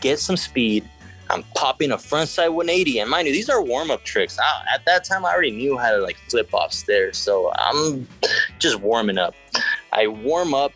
get 0.01 0.19
some 0.19 0.37
speed. 0.37 0.89
I'm 1.29 1.43
popping 1.55 1.91
a 1.91 1.97
frontside 1.97 2.53
180. 2.53 2.99
And 2.99 3.09
mind 3.09 3.27
you, 3.27 3.33
these 3.33 3.49
are 3.49 3.61
warm 3.61 3.91
up 3.91 4.03
tricks. 4.03 4.37
I, 4.39 4.75
at 4.75 4.85
that 4.85 5.03
time, 5.03 5.25
I 5.25 5.31
already 5.31 5.51
knew 5.51 5.77
how 5.77 5.91
to 5.91 5.97
like 5.97 6.17
flip 6.29 6.53
off 6.53 6.71
stairs. 6.71 7.17
So 7.17 7.51
I'm 7.55 8.07
just 8.59 8.79
warming 8.79 9.17
up. 9.17 9.35
I 9.91 10.07
warm 10.07 10.53
up, 10.53 10.73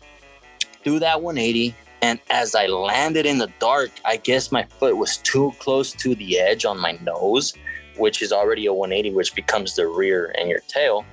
do 0.84 0.98
that 0.98 1.22
180. 1.22 1.74
And 2.02 2.18
as 2.30 2.54
I 2.54 2.66
landed 2.66 3.26
in 3.26 3.38
the 3.38 3.52
dark, 3.58 3.90
I 4.04 4.16
guess 4.16 4.50
my 4.50 4.64
foot 4.78 4.96
was 4.96 5.18
too 5.18 5.52
close 5.58 5.92
to 5.92 6.14
the 6.14 6.38
edge 6.38 6.64
on 6.64 6.78
my 6.78 6.92
nose, 7.02 7.52
which 7.98 8.22
is 8.22 8.32
already 8.32 8.66
a 8.66 8.72
180, 8.72 9.14
which 9.14 9.34
becomes 9.34 9.76
the 9.76 9.86
rear 9.86 10.34
and 10.38 10.48
your 10.48 10.60
tail. 10.60 11.04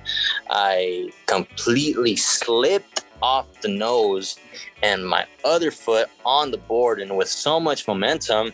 I 0.50 1.10
completely 1.26 2.16
slipped 2.16 3.04
off 3.22 3.60
the 3.60 3.68
nose 3.68 4.38
and 4.82 5.06
my 5.06 5.26
other 5.44 5.70
foot 5.70 6.08
on 6.24 6.50
the 6.50 6.58
board. 6.58 7.00
And 7.00 7.16
with 7.16 7.28
so 7.28 7.58
much 7.60 7.86
momentum, 7.86 8.52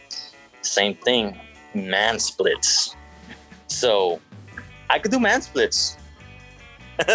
same 0.62 0.94
thing, 0.94 1.38
man 1.74 2.18
splits. 2.18 2.96
So 3.66 4.20
I 4.90 4.98
could 4.98 5.10
do 5.10 5.20
man 5.20 5.42
splits. 5.42 5.96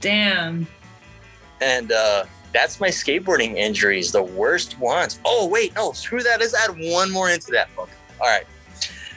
Damn. 0.00 0.66
And 1.60 1.92
uh, 1.92 2.24
that's 2.52 2.80
my 2.80 2.88
skateboarding 2.88 3.56
injuries, 3.56 4.12
the 4.12 4.22
worst 4.22 4.78
ones. 4.78 5.20
Oh, 5.24 5.46
wait, 5.46 5.74
no, 5.74 5.92
screw 5.92 6.22
that. 6.22 6.40
Let's 6.40 6.54
add 6.54 6.76
one 6.92 7.10
more 7.10 7.30
into 7.30 7.50
that 7.52 7.74
book. 7.74 7.90
All 8.20 8.26
right. 8.26 8.46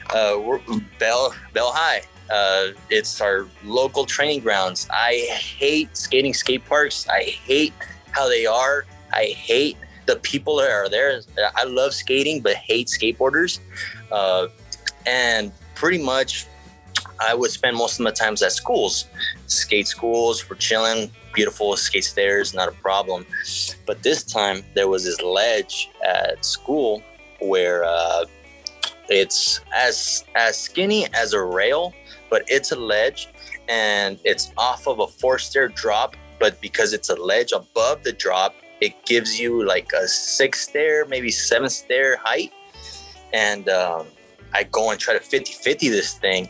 Uh, 0.10 0.40
we're 0.40 0.60
Bell, 1.00 1.34
Bell 1.54 1.72
High. 1.72 2.02
Uh, 2.32 2.70
it's 2.90 3.20
our 3.20 3.48
local 3.64 4.06
training 4.06 4.40
grounds. 4.40 4.88
I 4.92 5.28
hate 5.30 5.96
skating 5.98 6.34
skate 6.34 6.66
parks. 6.66 7.08
I 7.10 7.24
hate 7.24 7.74
how 8.12 8.30
they 8.30 8.46
are. 8.46 8.86
I 9.14 9.26
hate 9.26 9.78
the 10.06 10.16
people 10.18 10.56
that 10.58 10.72
are 10.72 10.90
there. 10.90 11.22
I 11.56 11.64
love 11.66 11.94
skating, 11.94 12.42
but 12.42 12.56
hate 12.56 12.88
skateboarders. 12.88 13.60
Uh, 14.12 14.48
and 15.06 15.52
pretty 15.76 16.02
much, 16.04 16.46
I 17.20 17.34
would 17.34 17.52
spend 17.52 17.78
most 17.78 18.00
of 18.00 18.04
my 18.04 18.12
times 18.12 18.42
at 18.42 18.52
schools, 18.52 19.06
skate 19.48 19.88
schools. 19.88 20.50
We're 20.50 20.56
chilling, 20.56 21.12
beautiful 21.34 21.76
skate 21.78 22.04
stairs, 22.04 22.54
not 22.54 22.70
a 22.70 22.72
problem. 22.72 23.26
But 23.86 24.02
this 24.04 24.24
time 24.24 24.64
there 24.74 24.88
was 24.88 25.04
this 25.04 25.22
ledge 25.22 25.90
at 26.06 26.44
school 26.44 27.04
where 27.40 27.84
uh, 27.84 28.26
it's 29.10 29.62
as 29.76 30.24
as 30.36 30.58
skinny 30.58 31.08
as 31.14 31.34
a 31.34 31.42
rail, 31.42 31.94
but 32.32 32.44
it's 32.48 32.72
a 32.72 32.76
ledge 32.76 33.28
and 33.70 34.18
it's 34.24 34.52
off 34.58 34.88
of 34.88 35.00
a 35.00 35.08
four 35.08 35.38
stair 35.38 35.68
drop. 35.68 36.16
But 36.40 36.60
because 36.60 36.94
it's 36.94 37.10
a 37.10 37.16
ledge 37.16 37.52
above 37.52 38.02
the 38.02 38.14
drop, 38.14 38.56
it 38.80 39.06
gives 39.06 39.40
you 39.40 39.64
like 39.64 39.92
a 39.94 40.08
six 40.08 40.62
stair, 40.62 41.06
maybe 41.06 41.30
seven 41.30 41.70
stair 41.70 42.18
height. 42.18 42.52
And 43.32 43.70
um, 43.70 44.08
I 44.54 44.64
go 44.64 44.90
and 44.90 45.00
try 45.00 45.14
to 45.14 45.20
50 45.20 45.54
50 45.54 45.90
this 45.90 46.16
thing. 46.16 46.50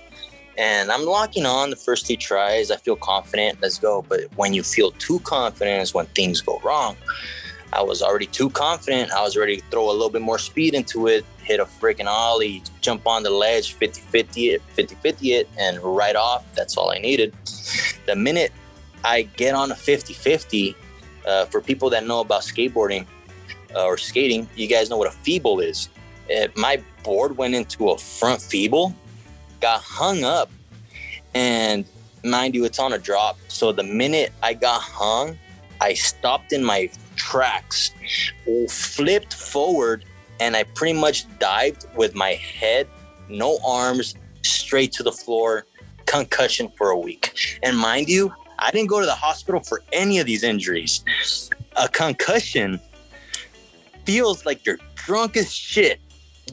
And 0.58 0.92
I'm 0.92 1.06
locking 1.06 1.46
on 1.46 1.72
the 1.72 1.76
first 1.76 2.06
two 2.06 2.16
tries. 2.16 2.72
I 2.72 2.78
feel 2.78 2.96
confident. 2.96 3.60
Let's 3.62 3.80
go. 3.80 4.06
But 4.08 4.26
when 4.36 4.54
you 4.54 4.64
feel 4.64 4.92
too 4.92 5.20
confident 5.22 5.82
is 5.82 5.94
when 5.94 6.06
things 6.08 6.40
go 6.42 6.62
wrong. 6.64 6.96
I 7.74 7.82
was 7.82 8.01
already 8.01 8.25
too 8.25 8.50
confident. 8.50 9.12
I 9.12 9.22
was 9.22 9.38
ready 9.38 9.58
to 9.58 9.63
throw 9.72 9.90
a 9.90 9.94
little 9.94 10.10
bit 10.10 10.22
more 10.22 10.38
speed 10.38 10.74
into 10.74 11.08
it, 11.08 11.25
hit 11.44 11.60
a 11.60 11.66
freaking 11.66 12.08
ollie, 12.08 12.63
jump 12.82 13.08
on 13.08 13.24
the 13.24 13.30
ledge, 13.30 13.74
50 13.74 14.01
50 14.01 14.50
it, 14.50 14.62
50 14.74 14.96
50 14.96 15.34
it, 15.34 15.50
and 15.58 15.80
right 15.80 16.16
off. 16.16 16.44
That's 16.54 16.75
all 16.75 16.92
I 16.92 16.98
needed. 16.98 17.34
The 18.06 18.16
minute 18.16 18.51
I 19.04 19.24
get 19.24 19.56
on 19.56 19.72
a 19.72 19.75
50 19.75 20.13
50, 20.13 20.75
uh, 21.25 21.46
for 21.46 21.62
people 21.62 21.90
that 21.92 22.06
know 22.06 22.20
about 22.20 22.42
skateboarding 22.42 23.06
uh, 23.75 23.86
or 23.86 23.98
skating, 23.98 24.50
you 24.56 24.68
guys 24.68 24.90
know 24.90 24.98
what 24.98 25.08
a 25.08 25.18
feeble 25.18 25.60
is. 25.60 25.90
Uh, 26.30 26.48
my 26.56 26.82
board 27.04 27.38
went 27.38 27.56
into 27.56 27.90
a 27.90 27.98
front 27.98 28.42
feeble, 28.42 28.94
got 29.60 29.82
hung 29.82 30.24
up, 30.24 30.51
and 31.34 31.86
mind 32.24 32.56
you, 32.56 32.66
it's 32.66 32.80
on 32.80 32.94
a 32.94 32.98
drop. 32.98 33.38
So 33.48 33.72
the 33.72 33.84
minute 33.84 34.32
I 34.44 34.54
got 34.54 34.82
hung, 34.82 35.38
I 35.82 35.96
stopped 35.96 36.54
in 36.54 36.64
my 36.64 36.90
tracks, 37.16 37.92
flipped 38.70 39.34
forward, 39.34 40.06
and 40.40 40.56
I 40.56 40.64
pretty 40.64 40.98
much 40.98 41.26
dived 41.40 41.88
with 41.96 42.14
my 42.14 42.34
head, 42.34 42.88
no 43.28 43.58
arms, 43.66 44.16
straight 44.44 44.92
to 44.94 45.04
the 45.04 45.12
floor, 45.12 45.66
concussion 46.06 46.70
for 46.78 46.92
a 46.92 46.98
week. 46.98 47.60
And 47.64 47.76
mind 47.78 48.10
you, 48.10 48.32
I 48.60 48.70
didn't 48.70 48.90
go 48.90 49.00
to 49.00 49.06
the 49.08 49.16
hospital 49.16 49.60
for 49.62 49.82
any 49.92 50.20
of 50.20 50.28
these 50.28 50.44
injuries. 50.44 51.04
A 51.76 51.90
concussion 51.90 52.80
feels 54.06 54.46
like 54.46 54.66
you're 54.66 54.80
drunk 54.96 55.36
as 55.36 55.52
shit, 55.52 56.00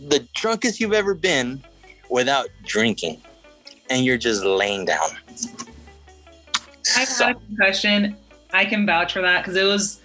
the 0.08 0.26
drunkest 0.34 0.80
you've 0.80 0.94
ever 0.94 1.12
been 1.12 1.62
without 2.08 2.48
drinking, 2.64 3.20
and 3.90 4.06
you're 4.06 4.16
just 4.16 4.42
laying 4.42 4.86
down. 4.86 5.10
I've 6.96 7.08
had 7.08 7.30
a 7.30 7.34
concussion. 7.34 8.16
I 8.52 8.64
can 8.64 8.86
vouch 8.86 9.12
for 9.12 9.22
that 9.22 9.42
because 9.42 9.56
it 9.56 9.64
was 9.64 10.00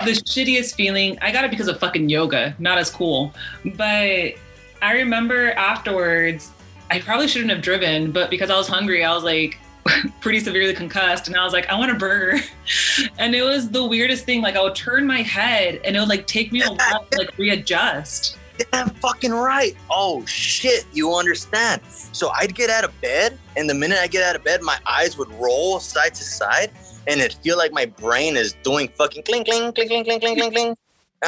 the 0.00 0.12
shittiest 0.12 0.74
feeling. 0.74 1.18
I 1.20 1.32
got 1.32 1.44
it 1.44 1.50
because 1.50 1.68
of 1.68 1.78
fucking 1.78 2.08
yoga, 2.08 2.54
not 2.58 2.78
as 2.78 2.90
cool. 2.90 3.34
But 3.76 4.34
I 4.80 4.92
remember 4.94 5.52
afterwards, 5.52 6.50
I 6.90 7.00
probably 7.00 7.28
shouldn't 7.28 7.50
have 7.50 7.62
driven, 7.62 8.12
but 8.12 8.30
because 8.30 8.50
I 8.50 8.56
was 8.56 8.68
hungry, 8.68 9.04
I 9.04 9.14
was 9.14 9.24
like 9.24 9.58
pretty 10.20 10.40
severely 10.40 10.74
concussed. 10.74 11.28
And 11.28 11.36
I 11.36 11.44
was 11.44 11.52
like, 11.52 11.68
I 11.68 11.78
want 11.78 11.90
a 11.90 11.94
burger. 11.94 12.40
And 13.18 13.34
it 13.34 13.42
was 13.42 13.70
the 13.70 13.84
weirdest 13.84 14.24
thing. 14.24 14.42
Like 14.42 14.56
I 14.56 14.62
would 14.62 14.74
turn 14.74 15.06
my 15.06 15.22
head 15.22 15.80
and 15.84 15.96
it 15.96 16.00
would 16.00 16.08
like 16.08 16.26
take 16.26 16.52
me 16.52 16.62
a 16.62 16.68
while 16.72 17.06
to 17.10 17.18
like 17.18 17.36
readjust. 17.38 18.38
Damn 18.70 18.90
fucking 18.90 19.32
right. 19.32 19.76
Oh 19.90 20.24
shit, 20.26 20.84
you 20.92 21.14
understand. 21.14 21.80
So 22.12 22.30
I'd 22.30 22.54
get 22.54 22.70
out 22.70 22.84
of 22.84 22.98
bed, 23.00 23.38
and 23.56 23.68
the 23.68 23.74
minute 23.74 23.98
I 23.98 24.06
get 24.06 24.22
out 24.22 24.36
of 24.36 24.44
bed, 24.44 24.62
my 24.62 24.78
eyes 24.86 25.16
would 25.16 25.30
roll 25.40 25.80
side 25.80 26.14
to 26.14 26.24
side, 26.24 26.70
and 27.06 27.20
it 27.20 27.34
feel 27.42 27.58
like 27.58 27.72
my 27.72 27.86
brain 27.86 28.36
is 28.36 28.54
doing 28.62 28.88
fucking 28.96 29.22
cling, 29.24 29.44
cling, 29.44 29.72
cling, 29.72 29.88
cling, 29.88 30.04
cling, 30.04 30.20
cling, 30.20 30.36
cling, 30.36 30.52
cling. 30.52 30.68
And 30.68 30.76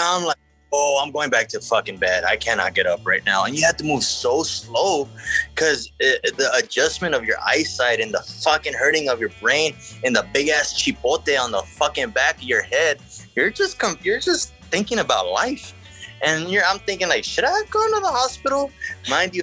I'm 0.02 0.24
like, 0.24 0.37
oh, 0.72 1.00
I'm 1.02 1.12
going 1.12 1.30
back 1.30 1.48
to 1.48 1.60
fucking 1.60 1.98
bed. 1.98 2.24
I 2.24 2.37
cannot 2.37 2.74
get 2.74 2.87
up 2.87 3.06
right 3.06 3.24
now. 3.24 3.44
And 3.44 3.56
you 3.56 3.64
have 3.64 3.76
to 3.76 3.84
move 3.84 4.02
so 4.02 4.42
slow 4.42 5.08
because 5.54 5.90
the 5.98 6.50
adjustment 6.54 7.14
of 7.14 7.24
your 7.24 7.37
eyesight 7.44 8.00
and 8.00 8.12
the 8.12 8.20
fucking 8.42 8.74
hurting 8.74 9.08
of 9.08 9.20
your 9.20 9.30
brain 9.40 9.74
and 10.02 10.16
the 10.16 10.26
big 10.32 10.48
ass 10.48 10.74
chipote 10.74 11.38
on 11.40 11.52
the 11.52 11.62
fucking 11.62 12.10
back 12.10 12.38
of 12.38 12.42
your 12.42 12.62
head, 12.62 13.00
you're 13.37 13.50
just 13.50 13.78
com- 13.78 13.98
you're 14.02 14.20
just 14.20 14.52
thinking 14.70 14.98
about 14.98 15.30
life. 15.30 15.74
And 16.22 16.48
you're, 16.48 16.64
I'm 16.64 16.78
thinking 16.80 17.08
like, 17.08 17.22
should 17.22 17.44
I 17.44 17.52
have 17.52 17.70
gone 17.70 17.94
to 17.94 18.00
the 18.00 18.08
hospital? 18.08 18.70
Mind 19.08 19.34
you, 19.34 19.42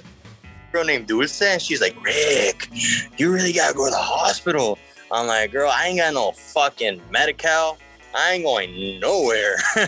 girl 0.72 0.84
named 0.84 1.06
Dulce, 1.06 1.40
and 1.40 1.62
she's 1.62 1.80
like, 1.80 1.96
Rick, 2.04 2.68
you 3.16 3.32
really 3.32 3.52
gotta 3.52 3.74
go 3.74 3.86
to 3.86 3.90
the 3.90 3.96
hospital. 3.96 4.78
I'm 5.12 5.26
like, 5.26 5.52
girl, 5.52 5.70
I 5.72 5.86
ain't 5.88 5.98
got 5.98 6.14
no 6.14 6.32
fucking 6.32 7.00
medical. 7.10 7.78
I 8.14 8.32
ain't 8.32 8.44
going 8.44 9.00
nowhere. 9.00 9.56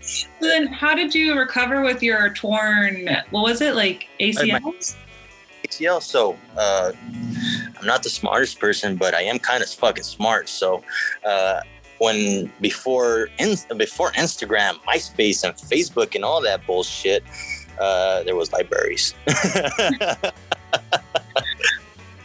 So 0.00 0.26
then, 0.40 0.68
how 0.68 0.94
did 0.94 1.14
you 1.14 1.36
recover 1.38 1.82
with 1.82 2.02
your 2.02 2.32
torn? 2.32 3.06
What 3.30 3.42
was 3.42 3.60
it 3.60 3.74
like 3.74 4.08
ACLs? 4.20 4.96
ACL. 5.66 6.00
So 6.00 6.34
uh, 6.56 6.92
I'm 7.78 7.86
not 7.86 8.02
the 8.02 8.08
smartest 8.08 8.58
person, 8.58 8.96
but 8.96 9.12
I 9.14 9.22
am 9.22 9.38
kind 9.38 9.62
of 9.62 9.68
fucking 9.68 10.04
smart. 10.04 10.48
So 10.48 10.82
uh, 11.26 11.60
when 11.98 12.50
before 12.62 13.28
in, 13.38 13.56
before 13.76 14.12
Instagram, 14.12 14.74
MySpace, 14.84 15.44
and 15.44 15.54
Facebook 15.54 16.14
and 16.14 16.24
all 16.24 16.40
that 16.40 16.64
bullshit, 16.66 17.22
uh, 17.78 18.22
there 18.22 18.36
was 18.36 18.50
libraries. 18.52 19.14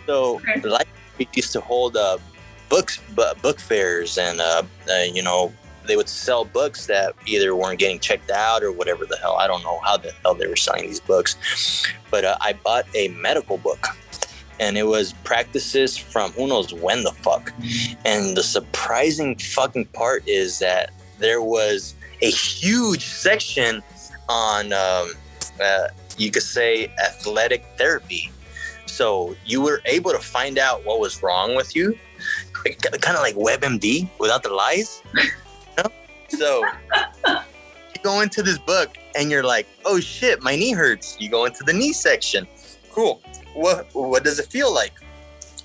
so 0.05 0.35
Okay. 0.35 0.59
the 0.61 0.69
library 0.69 1.27
used 1.33 1.51
to 1.53 1.59
hold 1.61 1.97
uh, 1.97 2.17
books, 2.69 2.99
book 3.41 3.59
fairs, 3.59 4.17
and 4.17 4.39
uh, 4.39 4.63
uh, 4.89 5.03
you 5.11 5.21
know 5.23 5.51
they 5.85 5.95
would 5.95 6.09
sell 6.09 6.45
books 6.45 6.85
that 6.87 7.13
either 7.25 7.55
weren't 7.55 7.79
getting 7.79 7.99
checked 7.99 8.31
out 8.31 8.63
or 8.63 8.71
whatever 8.71 9.05
the 9.05 9.17
hell. 9.17 9.35
I 9.35 9.47
don't 9.47 9.63
know 9.63 9.79
how 9.79 9.97
the 9.97 10.11
hell 10.23 10.33
they 10.33 10.47
were 10.47 10.55
selling 10.55 10.83
these 10.83 10.99
books, 10.99 11.35
but 12.09 12.23
uh, 12.23 12.37
I 12.41 12.53
bought 12.53 12.85
a 12.95 13.09
medical 13.09 13.57
book. 13.57 13.87
And 14.59 14.77
it 14.77 14.83
was 14.83 15.13
practices 15.23 15.97
from 15.97 16.31
who 16.33 16.47
knows 16.47 16.73
when 16.73 17.03
the 17.03 17.11
fuck. 17.11 17.51
And 18.05 18.37
the 18.37 18.43
surprising 18.43 19.35
fucking 19.35 19.85
part 19.87 20.27
is 20.27 20.59
that 20.59 20.91
there 21.17 21.41
was 21.41 21.95
a 22.21 22.29
huge 22.29 23.05
section 23.05 23.81
on, 24.29 24.71
um, 24.71 25.11
uh, 25.61 25.87
you 26.17 26.31
could 26.31 26.43
say, 26.43 26.93
athletic 27.03 27.65
therapy. 27.77 28.31
So 28.85 29.35
you 29.43 29.61
were 29.61 29.81
able 29.85 30.11
to 30.11 30.19
find 30.19 30.59
out 30.59 30.85
what 30.85 30.99
was 30.99 31.23
wrong 31.23 31.55
with 31.55 31.75
you, 31.75 31.97
kind 33.01 33.17
of 33.17 33.21
like 33.21 33.35
WebMD 33.35 34.07
without 34.19 34.43
the 34.43 34.49
lies. 34.49 35.01
you 35.15 35.23
know? 35.77 35.89
So 36.29 36.63
you 37.25 38.01
go 38.03 38.21
into 38.21 38.41
this 38.41 38.57
book 38.57 38.97
and 39.15 39.29
you're 39.29 39.43
like, 39.43 39.67
oh 39.85 39.99
shit, 39.99 40.41
my 40.41 40.55
knee 40.55 40.71
hurts. 40.71 41.17
You 41.19 41.29
go 41.29 41.45
into 41.45 41.63
the 41.63 41.73
knee 41.73 41.93
section. 41.93 42.47
Cool. 42.91 43.21
What 43.53 43.87
what 43.93 44.23
does 44.23 44.39
it 44.39 44.47
feel 44.47 44.73
like? 44.73 44.93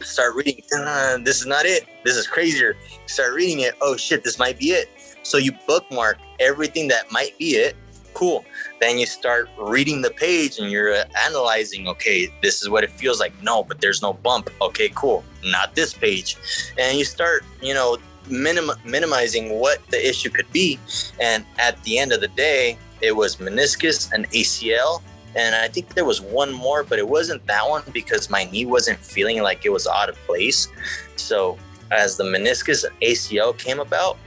Start 0.01 0.35
reading. 0.37 0.63
"Uh, 0.73 1.19
this 1.19 1.41
is 1.41 1.47
not 1.47 1.65
it. 1.65 1.87
This 2.05 2.17
is 2.17 2.27
crazier. 2.27 2.77
Start 3.07 3.35
reading 3.35 3.61
it. 3.61 3.75
Oh 3.81 3.97
shit, 3.97 4.23
this 4.23 4.39
might 4.39 4.59
be 4.59 4.67
it. 4.71 4.89
So 5.23 5.39
you 5.39 5.53
bookmark 5.67 6.19
everything 6.41 6.89
that 6.89 7.11
might 7.11 7.37
be 7.39 7.57
it. 7.57 7.77
Cool. 8.15 8.45
Then 8.81 8.99
you 8.99 9.07
start 9.07 9.49
reading 9.59 10.03
the 10.03 10.11
page 10.11 10.59
and 10.59 10.71
you're 10.71 10.95
uh, 10.95 11.05
analyzing. 11.27 11.89
Okay, 11.89 12.33
this 12.43 12.63
is 12.63 12.69
what 12.69 12.85
it 12.85 12.91
feels 12.91 13.19
like. 13.19 13.33
No, 13.43 13.65
but 13.65 13.81
there's 13.81 14.03
no 14.03 14.13
bump. 14.13 14.51
Okay, 14.63 14.91
cool. 14.95 15.25
Not 15.45 15.75
this 15.75 15.93
page. 15.93 16.37
And 16.79 16.97
you 16.97 17.05
start, 17.05 17.45
you 17.61 17.75
know, 17.75 17.99
minim- 18.29 18.79
minimizing 18.85 19.59
what 19.59 19.81
the 19.91 20.09
issue 20.09 20.31
could 20.31 20.51
be. 20.53 20.79
And 21.21 21.45
at 21.59 21.83
the 21.83 21.99
end 21.99 22.13
of 22.13 22.21
the 22.21 22.29
day, 22.29 22.79
it 23.01 23.15
was 23.15 23.37
meniscus 23.37 24.13
and 24.13 24.29
ACL. 24.31 25.03
And 25.35 25.55
I 25.55 25.69
think 25.69 25.95
there 25.95 26.05
was 26.05 26.21
one 26.21 26.53
more, 26.53 26.83
but 26.83 26.99
it 26.99 27.09
wasn't 27.09 27.47
that 27.47 27.69
one 27.69 27.83
because 27.93 28.31
my 28.31 28.45
knee 28.45 28.67
wasn't 28.67 28.99
feeling 28.99 29.43
like 29.43 29.65
it 29.65 29.71
was 29.71 29.87
out 29.87 30.09
of 30.09 30.17
place. 30.27 30.69
So 31.17 31.59
as 31.91 32.17
the 32.17 32.25
meniscus 32.25 32.85
and 32.85 32.99
ACL 33.01 33.57
came 33.57 33.81
about, 33.81 34.19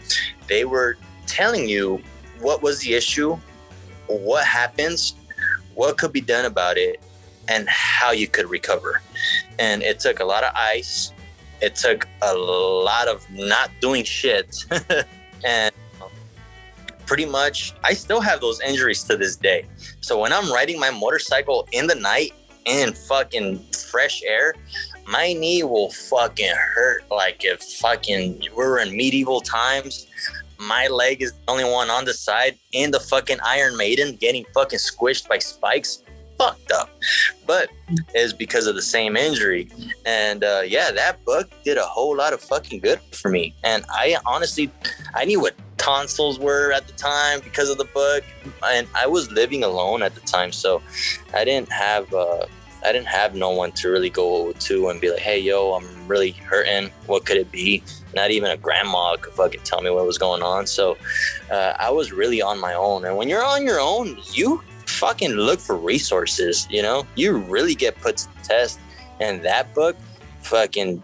they 0.47 0.65
were 0.65 0.97
telling 1.25 1.67
you 1.67 2.01
what 2.39 2.61
was 2.61 2.79
the 2.79 2.93
issue, 2.93 3.37
what 4.19 4.45
happens, 4.45 5.15
what 5.75 5.97
could 5.97 6.13
be 6.13 6.21
done 6.21 6.45
about 6.45 6.77
it, 6.77 7.01
and 7.47 7.67
how 7.67 8.11
you 8.11 8.27
could 8.27 8.49
recover. 8.49 9.01
And 9.59 9.81
it 9.83 9.99
took 9.99 10.19
a 10.19 10.25
lot 10.25 10.43
of 10.43 10.53
ice. 10.55 11.11
It 11.61 11.75
took 11.75 12.07
a 12.21 12.33
lot 12.33 13.07
of 13.07 13.29
not 13.29 13.69
doing 13.79 14.03
shit. 14.03 14.65
and 15.45 15.73
um, 16.01 16.09
pretty 17.05 17.25
much, 17.25 17.73
I 17.83 17.93
still 17.93 18.21
have 18.21 18.41
those 18.41 18.61
injuries 18.61 19.03
to 19.03 19.17
this 19.17 19.35
day. 19.35 19.65
So 20.01 20.19
when 20.19 20.33
I'm 20.33 20.51
riding 20.51 20.79
my 20.79 20.91
motorcycle 20.91 21.67
in 21.71 21.87
the 21.87 21.95
night 21.95 22.33
in 22.65 22.93
fucking 22.93 23.59
fresh 23.73 24.23
air, 24.23 24.55
my 25.07 25.33
knee 25.33 25.63
will 25.63 25.89
fucking 25.91 26.53
hurt 26.55 27.03
like 27.09 27.43
if 27.43 27.61
fucking 27.61 28.39
we 28.39 28.49
were 28.49 28.79
in 28.79 28.95
medieval 28.95 29.41
times. 29.41 30.07
My 30.61 30.87
leg 30.87 31.23
is 31.23 31.33
the 31.33 31.39
only 31.47 31.63
one 31.63 31.89
on 31.89 32.05
the 32.05 32.13
side 32.13 32.55
in 32.71 32.91
the 32.91 32.99
fucking 32.99 33.39
Iron 33.43 33.75
Maiden 33.75 34.15
getting 34.15 34.45
fucking 34.53 34.77
squished 34.77 35.27
by 35.27 35.39
spikes. 35.39 36.03
Fucked 36.37 36.71
up. 36.71 36.89
But 37.47 37.69
is 38.13 38.31
because 38.31 38.67
of 38.67 38.75
the 38.75 38.81
same 38.81 39.17
injury. 39.17 39.69
And 40.05 40.43
uh, 40.43 40.61
yeah, 40.65 40.91
that 40.91 41.23
book 41.25 41.49
did 41.63 41.77
a 41.77 41.83
whole 41.83 42.15
lot 42.15 42.33
of 42.33 42.41
fucking 42.41 42.79
good 42.79 42.99
for 43.11 43.29
me. 43.29 43.55
And 43.63 43.85
I 43.89 44.17
honestly, 44.25 44.69
I 45.15 45.25
knew 45.25 45.39
what 45.39 45.55
tonsils 45.77 46.37
were 46.37 46.71
at 46.71 46.85
the 46.85 46.93
time 46.93 47.39
because 47.43 47.69
of 47.69 47.79
the 47.79 47.85
book, 47.85 48.23
and 48.63 48.87
I 48.93 49.07
was 49.07 49.31
living 49.31 49.63
alone 49.63 50.03
at 50.03 50.13
the 50.13 50.21
time, 50.21 50.51
so 50.51 50.81
I 51.33 51.43
didn't 51.43 51.71
have. 51.71 52.13
Uh, 52.13 52.45
I 52.83 52.91
didn't 52.91 53.07
have 53.07 53.35
no 53.35 53.51
one 53.51 53.71
to 53.73 53.89
really 53.89 54.09
go 54.09 54.53
to 54.53 54.89
and 54.89 54.99
be 54.99 55.11
like, 55.11 55.19
hey, 55.19 55.37
yo, 55.39 55.73
I'm 55.73 56.07
really 56.07 56.31
hurting. 56.31 56.89
What 57.05 57.25
could 57.25 57.37
it 57.37 57.51
be? 57.51 57.83
Not 58.13 58.31
even 58.31 58.51
a 58.51 58.57
grandma 58.57 59.15
could 59.17 59.33
fucking 59.33 59.61
tell 59.63 59.81
me 59.81 59.89
what 59.89 60.05
was 60.05 60.17
going 60.17 60.41
on. 60.41 60.67
So 60.67 60.97
uh, 61.49 61.73
I 61.79 61.89
was 61.89 62.11
really 62.11 62.41
on 62.41 62.59
my 62.59 62.73
own. 62.73 63.05
And 63.05 63.17
when 63.17 63.29
you're 63.29 63.43
on 63.43 63.65
your 63.65 63.79
own, 63.79 64.17
you 64.33 64.61
fucking 64.85 65.31
look 65.31 65.59
for 65.59 65.75
resources, 65.75 66.67
you 66.69 66.81
know? 66.81 67.05
You 67.15 67.37
really 67.37 67.75
get 67.75 67.99
put 68.01 68.17
to 68.17 68.27
the 68.27 68.43
test. 68.43 68.79
And 69.19 69.43
that 69.43 69.73
book 69.73 69.95
fucking 70.41 71.03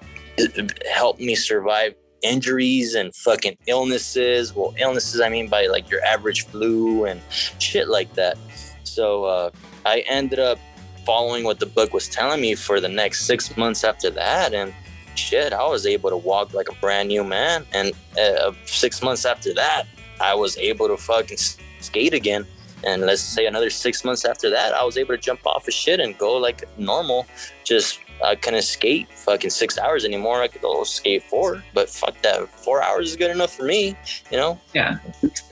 helped 0.91 1.19
me 1.19 1.35
survive 1.35 1.95
injuries 2.23 2.95
and 2.95 3.15
fucking 3.15 3.57
illnesses. 3.67 4.55
Well, 4.55 4.73
illnesses, 4.77 5.21
I 5.21 5.29
mean 5.29 5.47
by 5.47 5.67
like 5.67 5.89
your 5.89 6.03
average 6.03 6.45
flu 6.47 7.05
and 7.05 7.21
shit 7.59 7.87
like 7.87 8.13
that. 8.13 8.37
So 8.83 9.25
uh, 9.25 9.51
I 9.85 10.03
ended 10.07 10.39
up 10.39 10.59
following 11.05 11.43
what 11.43 11.59
the 11.59 11.65
book 11.65 11.93
was 11.93 12.09
telling 12.09 12.41
me 12.41 12.55
for 12.55 12.81
the 12.81 12.89
next 12.89 13.25
six 13.25 13.55
months 13.55 13.83
after 13.83 14.09
that. 14.09 14.53
And 14.53 14.73
shit, 15.17 15.53
I 15.53 15.67
was 15.67 15.85
able 15.85 16.09
to 16.09 16.17
walk 16.17 16.53
like 16.53 16.69
a 16.69 16.75
brand 16.75 17.09
new 17.09 17.23
man. 17.23 17.65
And 17.73 17.93
uh, 18.19 18.51
six 18.65 19.01
months 19.01 19.25
after 19.25 19.53
that, 19.53 19.85
I 20.19 20.35
was 20.35 20.57
able 20.57 20.87
to 20.87 20.97
fucking 20.97 21.37
skate 21.79 22.13
again. 22.13 22.45
And 22.83 23.01
let's 23.01 23.21
say 23.21 23.47
another 23.47 23.69
six 23.69 24.05
months 24.05 24.23
after 24.23 24.49
that, 24.51 24.73
I 24.73 24.83
was 24.83 24.97
able 24.97 25.15
to 25.15 25.21
jump 25.21 25.45
off 25.45 25.67
of 25.67 25.73
shit 25.73 25.99
and 25.99 26.17
go 26.17 26.37
like 26.37 26.63
normal. 26.77 27.25
Just 27.63 27.99
I 28.23 28.35
couldn't 28.35 28.63
skate 28.63 29.11
fucking 29.11 29.49
six 29.49 29.77
hours 29.77 30.05
anymore. 30.05 30.41
I 30.41 30.47
could 30.47 30.61
go 30.61 30.83
skate 30.83 31.23
four, 31.23 31.63
but 31.73 31.89
fuck 31.89 32.19
that. 32.21 32.49
Four 32.49 32.81
hours 32.83 33.11
is 33.11 33.15
good 33.15 33.31
enough 33.31 33.53
for 33.55 33.63
me, 33.63 33.95
you 34.31 34.37
know? 34.37 34.59
Yeah. 34.73 34.99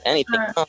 Anything. 0.04 0.40
Uh, 0.56 0.64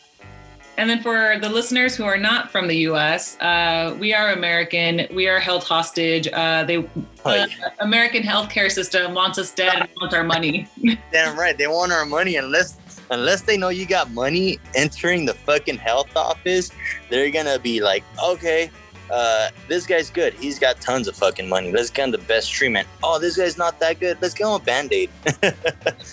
and 0.77 0.89
then 0.89 1.01
for 1.01 1.37
the 1.41 1.49
listeners 1.49 1.95
who 1.95 2.03
are 2.03 2.17
not 2.17 2.51
from 2.51 2.67
the 2.67 2.77
U.S., 2.77 3.39
uh, 3.41 3.95
we 3.99 4.13
are 4.13 4.31
American. 4.31 5.07
We 5.13 5.27
are 5.27 5.39
held 5.39 5.63
hostage. 5.63 6.27
Uh, 6.31 6.63
they, 6.63 6.77
the 6.77 6.89
uh, 7.25 7.47
American 7.79 8.21
healthcare 8.21 8.71
system 8.71 9.13
wants 9.13 9.39
us 9.39 9.51
dead 9.51 9.79
and 9.79 9.89
wants 9.99 10.13
our 10.13 10.23
money. 10.23 10.67
Damn 11.11 11.37
right, 11.37 11.57
they 11.57 11.67
want 11.67 11.91
our 11.91 12.05
money 12.05 12.35
unless 12.35 12.77
unless 13.09 13.41
they 13.41 13.57
know 13.57 13.69
you 13.69 13.85
got 13.85 14.11
money 14.11 14.59
entering 14.75 15.25
the 15.25 15.33
fucking 15.33 15.77
health 15.77 16.15
office. 16.15 16.71
They're 17.09 17.31
gonna 17.31 17.57
be 17.57 17.81
like, 17.81 18.03
okay, 18.23 18.69
uh, 19.09 19.49
this 19.67 19.85
guy's 19.85 20.09
good. 20.09 20.33
He's 20.33 20.59
got 20.59 20.81
tons 20.81 21.07
of 21.07 21.15
fucking 21.15 21.47
money. 21.47 21.71
Let's 21.71 21.89
get 21.89 22.05
him 22.05 22.11
the 22.11 22.17
best 22.19 22.51
treatment. 22.51 22.87
Oh, 23.03 23.19
this 23.19 23.37
guy's 23.37 23.57
not 23.57 23.79
that 23.79 23.99
good. 23.99 24.17
Let's 24.21 24.33
get 24.33 24.47
him 24.47 24.53
a 24.53 24.59
band 24.59 24.93
aid. 24.93 25.09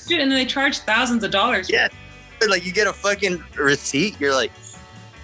Dude, 0.06 0.20
and 0.20 0.30
then 0.30 0.30
they 0.30 0.46
charge 0.46 0.78
thousands 0.78 1.24
of 1.24 1.30
dollars. 1.30 1.68
Yeah, 1.68 1.88
like 2.48 2.64
you 2.64 2.72
get 2.72 2.86
a 2.86 2.92
fucking 2.92 3.42
receipt, 3.56 4.18
you're 4.20 4.34
like, 4.34 4.52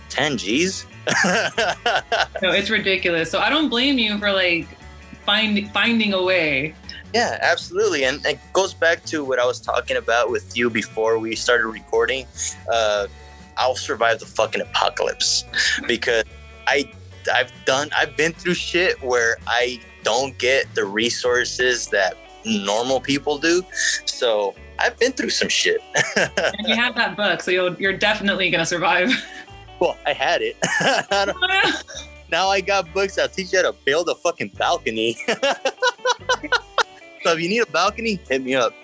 10 0.09 0.38
G's? 0.38 0.87
no, 2.42 2.51
it's 2.51 2.70
ridiculous. 2.70 3.31
So 3.31 3.38
I 3.38 3.49
don't 3.49 3.68
blame 3.68 3.99
you 3.99 4.18
for 4.18 4.33
like 4.33 4.66
finding 5.25 5.68
finding 5.68 6.12
a 6.12 6.23
way. 6.23 6.75
Yeah, 7.14 7.38
absolutely. 7.40 8.05
And 8.05 8.25
it 8.27 8.38
goes 8.53 8.75
back 8.75 9.05
to 9.07 9.25
what 9.25 9.38
I 9.38 9.46
was 9.46 9.61
talking 9.61 9.96
about 9.96 10.31
with 10.31 10.57
you 10.57 10.70
before 10.70 11.18
we 11.18 11.35
started 11.35 11.66
recording. 11.66 12.27
Uh, 12.70 13.09
I'll 13.57 13.77
survive 13.77 14.20
the 14.20 14.27
fucking 14.27 14.61
apocalypse 14.61 15.44
because 15.87 16.25
I 16.66 16.90
I've 17.33 17.53
done 17.64 17.90
I've 17.96 18.16
been 18.16 18.33
through 18.33 18.55
shit 18.55 19.03
where 19.03 19.37
I 19.46 19.81
don't 20.03 20.37
get 20.38 20.73
the 20.75 20.85
resources 20.85 21.88
that 21.88 22.16
normal 22.44 23.00
people 23.00 23.38
do. 23.38 23.62
So 24.05 24.55
I've 24.79 24.98
been 24.98 25.12
through 25.12 25.31
some 25.31 25.48
shit. 25.48 25.83
and 26.16 26.66
you 26.66 26.74
have 26.74 26.94
that 26.96 27.16
book, 27.16 27.42
so 27.42 27.50
you're 27.50 27.74
you're 27.74 27.96
definitely 27.96 28.50
gonna 28.50 28.66
survive. 28.66 29.11
Well, 29.79 29.96
I 30.07 30.12
had 30.12 30.42
it. 30.42 30.57
now 32.31 32.48
I 32.48 32.61
got 32.61 32.92
books 32.92 33.16
that 33.16 33.33
teach 33.33 33.53
you 33.53 33.62
how 33.62 33.70
to 33.70 33.76
build 33.85 34.09
a 34.09 34.14
fucking 34.14 34.53
balcony. 34.59 35.16
so 37.22 37.33
if 37.33 37.40
you 37.40 37.48
need 37.48 37.62
a 37.62 37.66
balcony, 37.66 38.20
hit 38.29 38.42
me 38.42 38.55
up. 38.55 38.74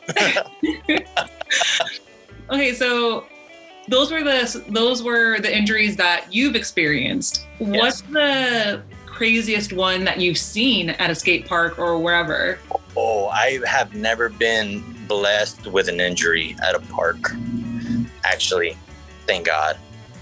okay, 2.50 2.72
so 2.72 3.26
those 3.88 4.10
were 4.10 4.22
the 4.22 4.64
those 4.68 5.02
were 5.02 5.38
the 5.40 5.54
injuries 5.54 5.96
that 5.96 6.32
you've 6.32 6.56
experienced. 6.56 7.46
Yes. 7.58 7.80
What's 7.80 8.00
the 8.02 8.82
craziest 9.16 9.72
one 9.72 10.04
that 10.04 10.20
you've 10.20 10.36
seen 10.36 10.90
at 10.90 11.10
a 11.10 11.14
skate 11.14 11.48
park 11.48 11.78
or 11.78 11.98
wherever? 11.98 12.58
Oh, 12.94 13.28
I 13.28 13.60
have 13.66 13.94
never 13.94 14.28
been 14.28 14.84
blessed 15.08 15.66
with 15.68 15.88
an 15.88 16.00
injury 16.00 16.54
at 16.62 16.74
a 16.74 16.80
park. 16.80 17.32
Actually, 18.24 18.76
thank 19.26 19.46
God, 19.46 19.78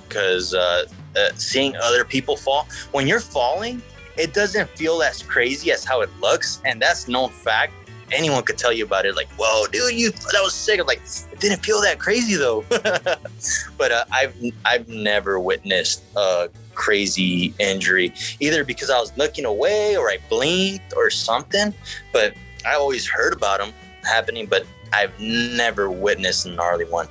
because 0.08 0.54
uh, 0.54 0.84
uh, 1.16 1.30
seeing 1.34 1.74
other 1.76 2.04
people 2.04 2.36
fall 2.36 2.68
when 2.92 3.08
you're 3.08 3.18
falling, 3.18 3.82
it 4.16 4.32
doesn't 4.32 4.70
feel 4.70 5.02
as 5.02 5.24
crazy 5.24 5.72
as 5.72 5.84
how 5.84 6.00
it 6.00 6.10
looks, 6.20 6.60
and 6.64 6.80
that's 6.80 7.08
known 7.08 7.30
fact. 7.30 7.72
Anyone 8.12 8.44
could 8.44 8.58
tell 8.58 8.72
you 8.72 8.84
about 8.84 9.06
it, 9.06 9.16
like, 9.16 9.28
"Whoa, 9.36 9.66
dude, 9.72 9.94
you 9.94 10.10
that 10.10 10.40
was 10.40 10.54
sick." 10.54 10.78
I'm 10.78 10.86
like, 10.86 11.02
it 11.32 11.40
didn't 11.40 11.64
feel 11.64 11.80
that 11.80 11.98
crazy 11.98 12.36
though. 12.36 12.64
but 13.78 13.90
uh, 13.90 14.04
I've 14.12 14.36
I've 14.64 14.86
never 14.88 15.40
witnessed 15.40 16.04
a 16.14 16.48
crazy 16.74 17.54
injury, 17.58 18.12
either 18.40 18.64
because 18.64 18.90
I 18.90 18.98
was 19.00 19.16
looking 19.16 19.44
away 19.44 19.96
or 19.96 20.10
I 20.10 20.18
blinked 20.28 20.94
or 20.96 21.10
something. 21.10 21.74
But 22.12 22.34
I 22.66 22.74
always 22.74 23.06
heard 23.08 23.32
about 23.32 23.60
them 23.60 23.72
happening, 24.02 24.46
but 24.46 24.66
I've 24.92 25.18
never 25.18 25.90
witnessed 25.90 26.46
a 26.46 26.50
gnarly 26.50 26.84
one. 26.84 27.08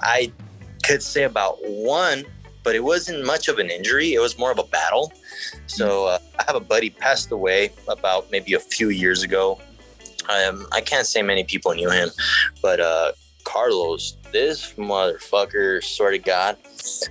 I 0.00 0.32
could 0.82 1.02
say 1.02 1.22
about 1.24 1.58
one, 1.62 2.24
but 2.62 2.74
it 2.74 2.82
wasn't 2.82 3.24
much 3.24 3.48
of 3.48 3.58
an 3.58 3.70
injury. 3.70 4.14
It 4.14 4.20
was 4.20 4.38
more 4.38 4.50
of 4.50 4.58
a 4.58 4.64
battle. 4.64 5.12
So 5.66 6.06
uh, 6.06 6.18
I 6.38 6.44
have 6.46 6.56
a 6.56 6.60
buddy 6.60 6.90
passed 6.90 7.30
away 7.30 7.70
about 7.88 8.30
maybe 8.30 8.54
a 8.54 8.60
few 8.60 8.88
years 8.90 9.22
ago. 9.22 9.60
Um, 10.28 10.66
I 10.72 10.80
can't 10.80 11.06
say 11.06 11.22
many 11.22 11.44
people 11.44 11.74
knew 11.74 11.90
him, 11.90 12.10
but 12.60 12.78
uh, 12.78 13.12
Carlos, 13.44 14.16
this 14.32 14.74
motherfucker, 14.74 15.82
sort 15.82 16.14
of 16.14 16.22
God, 16.22 16.56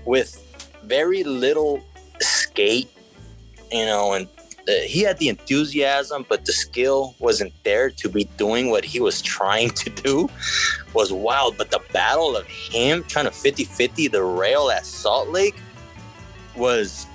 with 0.05 0.50
very 0.91 1.23
little 1.23 1.81
skate, 2.19 2.89
you 3.71 3.85
know, 3.85 4.11
and 4.11 4.27
uh, 4.67 4.73
he 4.83 4.99
had 4.99 5.17
the 5.19 5.29
enthusiasm, 5.29 6.25
but 6.27 6.43
the 6.43 6.51
skill 6.51 7.15
wasn't 7.19 7.53
there 7.63 7.89
to 7.89 8.09
be 8.09 8.25
doing 8.35 8.69
what 8.69 8.83
he 8.83 8.99
was 8.99 9.21
trying 9.21 9.69
to 9.69 9.89
do 9.89 10.29
was 10.93 11.13
wild. 11.13 11.57
But 11.57 11.71
the 11.71 11.79
battle 11.93 12.35
of 12.35 12.45
him 12.45 13.05
trying 13.05 13.23
to 13.23 13.31
50 13.31 13.63
50 13.63 14.09
the 14.09 14.21
rail 14.21 14.69
at 14.69 14.85
Salt 14.85 15.29
Lake 15.29 15.55
was 16.57 17.07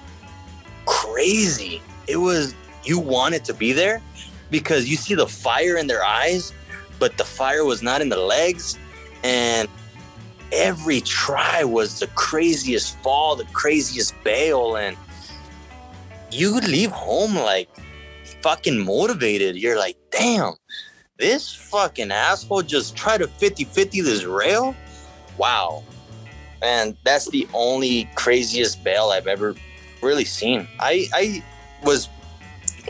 crazy. 0.87 1.83
It 2.09 2.17
was, 2.17 2.55
you 2.83 2.99
wanted 2.99 3.45
to 3.45 3.53
be 3.53 3.75
there 3.75 4.01
because 4.51 4.89
you 4.89 4.97
see 4.97 5.15
the 5.15 5.27
fire 5.27 5.77
in 5.77 5.87
their 5.87 6.03
eyes, 6.03 6.55
but 6.99 7.19
the 7.19 7.25
fire 7.27 7.67
was 7.67 7.83
not 7.83 8.01
in 8.01 8.09
the 8.09 8.23
legs. 8.37 8.79
And 9.23 9.69
every 10.53 11.01
try 11.01 11.65
was 11.65 12.01
the 12.01 12.07
craziest 12.09 12.97
fall, 12.99 13.37
the 13.37 13.45
craziest 13.47 14.15
bail. 14.25 14.77
And 14.77 14.97
you 16.31 16.55
would 16.55 16.69
leave 16.69 16.91
home 16.91 17.35
like 17.35 17.69
fucking 18.43 18.79
motivated. 18.79 19.57
You're 19.57 19.79
like, 19.79 19.97
damn, 20.11 20.55
this 21.19 21.55
fucking 21.55 22.11
asshole 22.11 22.63
just 22.63 22.97
tried 22.97 23.19
to 23.19 23.29
50 23.29 23.65
50 23.65 24.01
this 24.03 24.25
rail. 24.25 24.75
Wow. 25.39 25.83
And 26.63 26.97
that's 27.05 27.29
the 27.31 27.47
only 27.53 28.09
craziest 28.15 28.83
bail 28.83 29.11
I've 29.11 29.27
ever 29.27 29.55
really 30.03 30.25
seen. 30.25 30.67
I, 30.81 31.07
I 31.13 31.45
was 31.83 32.09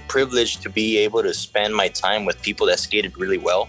privileged 0.08 0.62
to 0.62 0.70
be 0.70 0.98
able 0.98 1.22
to 1.22 1.34
spend 1.34 1.74
my 1.74 1.88
time 1.88 2.24
with 2.24 2.40
people 2.42 2.66
that 2.66 2.78
skated 2.78 3.16
really 3.18 3.38
well. 3.38 3.68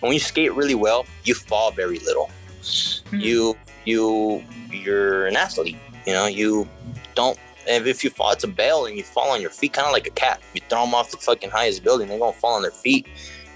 When 0.00 0.12
you 0.12 0.18
skate 0.18 0.54
really 0.54 0.74
well, 0.74 1.06
you 1.24 1.34
fall 1.34 1.70
very 1.70 1.98
little. 2.00 2.30
Mm-hmm. 2.68 3.20
You 3.20 3.56
you 3.84 4.44
you're 4.70 5.26
an 5.26 5.36
athlete. 5.36 5.76
You 6.06 6.12
know, 6.12 6.26
you 6.26 6.68
don't 7.14 7.38
if 7.66 8.02
you 8.02 8.10
fall, 8.10 8.30
it's 8.32 8.44
a 8.44 8.48
bail 8.48 8.86
and 8.86 8.96
you 8.96 9.02
fall 9.02 9.30
on 9.30 9.40
your 9.40 9.50
feet, 9.50 9.74
kind 9.74 9.86
of 9.86 9.92
like 9.92 10.06
a 10.06 10.10
cat. 10.10 10.40
You 10.54 10.62
throw 10.68 10.84
them 10.84 10.94
off 10.94 11.10
the 11.10 11.18
fucking 11.18 11.50
highest 11.50 11.84
building, 11.84 12.08
they're 12.08 12.18
gonna 12.18 12.32
fall 12.32 12.54
on 12.54 12.62
their 12.62 12.70
feet. 12.70 13.06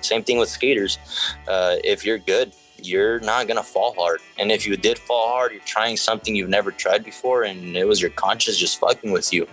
Same 0.01 0.23
thing 0.23 0.39
with 0.39 0.49
skaters. 0.49 0.99
Uh, 1.49 1.77
if 1.85 2.05
you're 2.05 2.19
good, 2.19 2.53
you're 2.83 3.21
not 3.21 3.47
gonna 3.49 3.63
fall 3.63 3.95
hard. 3.95 4.21
And 4.39 4.51
if 4.51 4.67
you 4.67 4.77
did 4.77 4.99
fall 4.99 5.29
hard, 5.29 5.53
you're 5.53 5.61
trying 5.63 5.97
something 5.97 6.35
you've 6.35 6.49
never 6.49 6.71
tried 6.71 7.05
before, 7.05 7.45
and 7.45 7.77
it 7.77 7.87
was 7.87 8.01
your 8.01 8.11
conscience 8.11 8.59
just 8.59 8.79
fucking 8.81 9.13
with 9.13 9.33
you. 9.33 9.47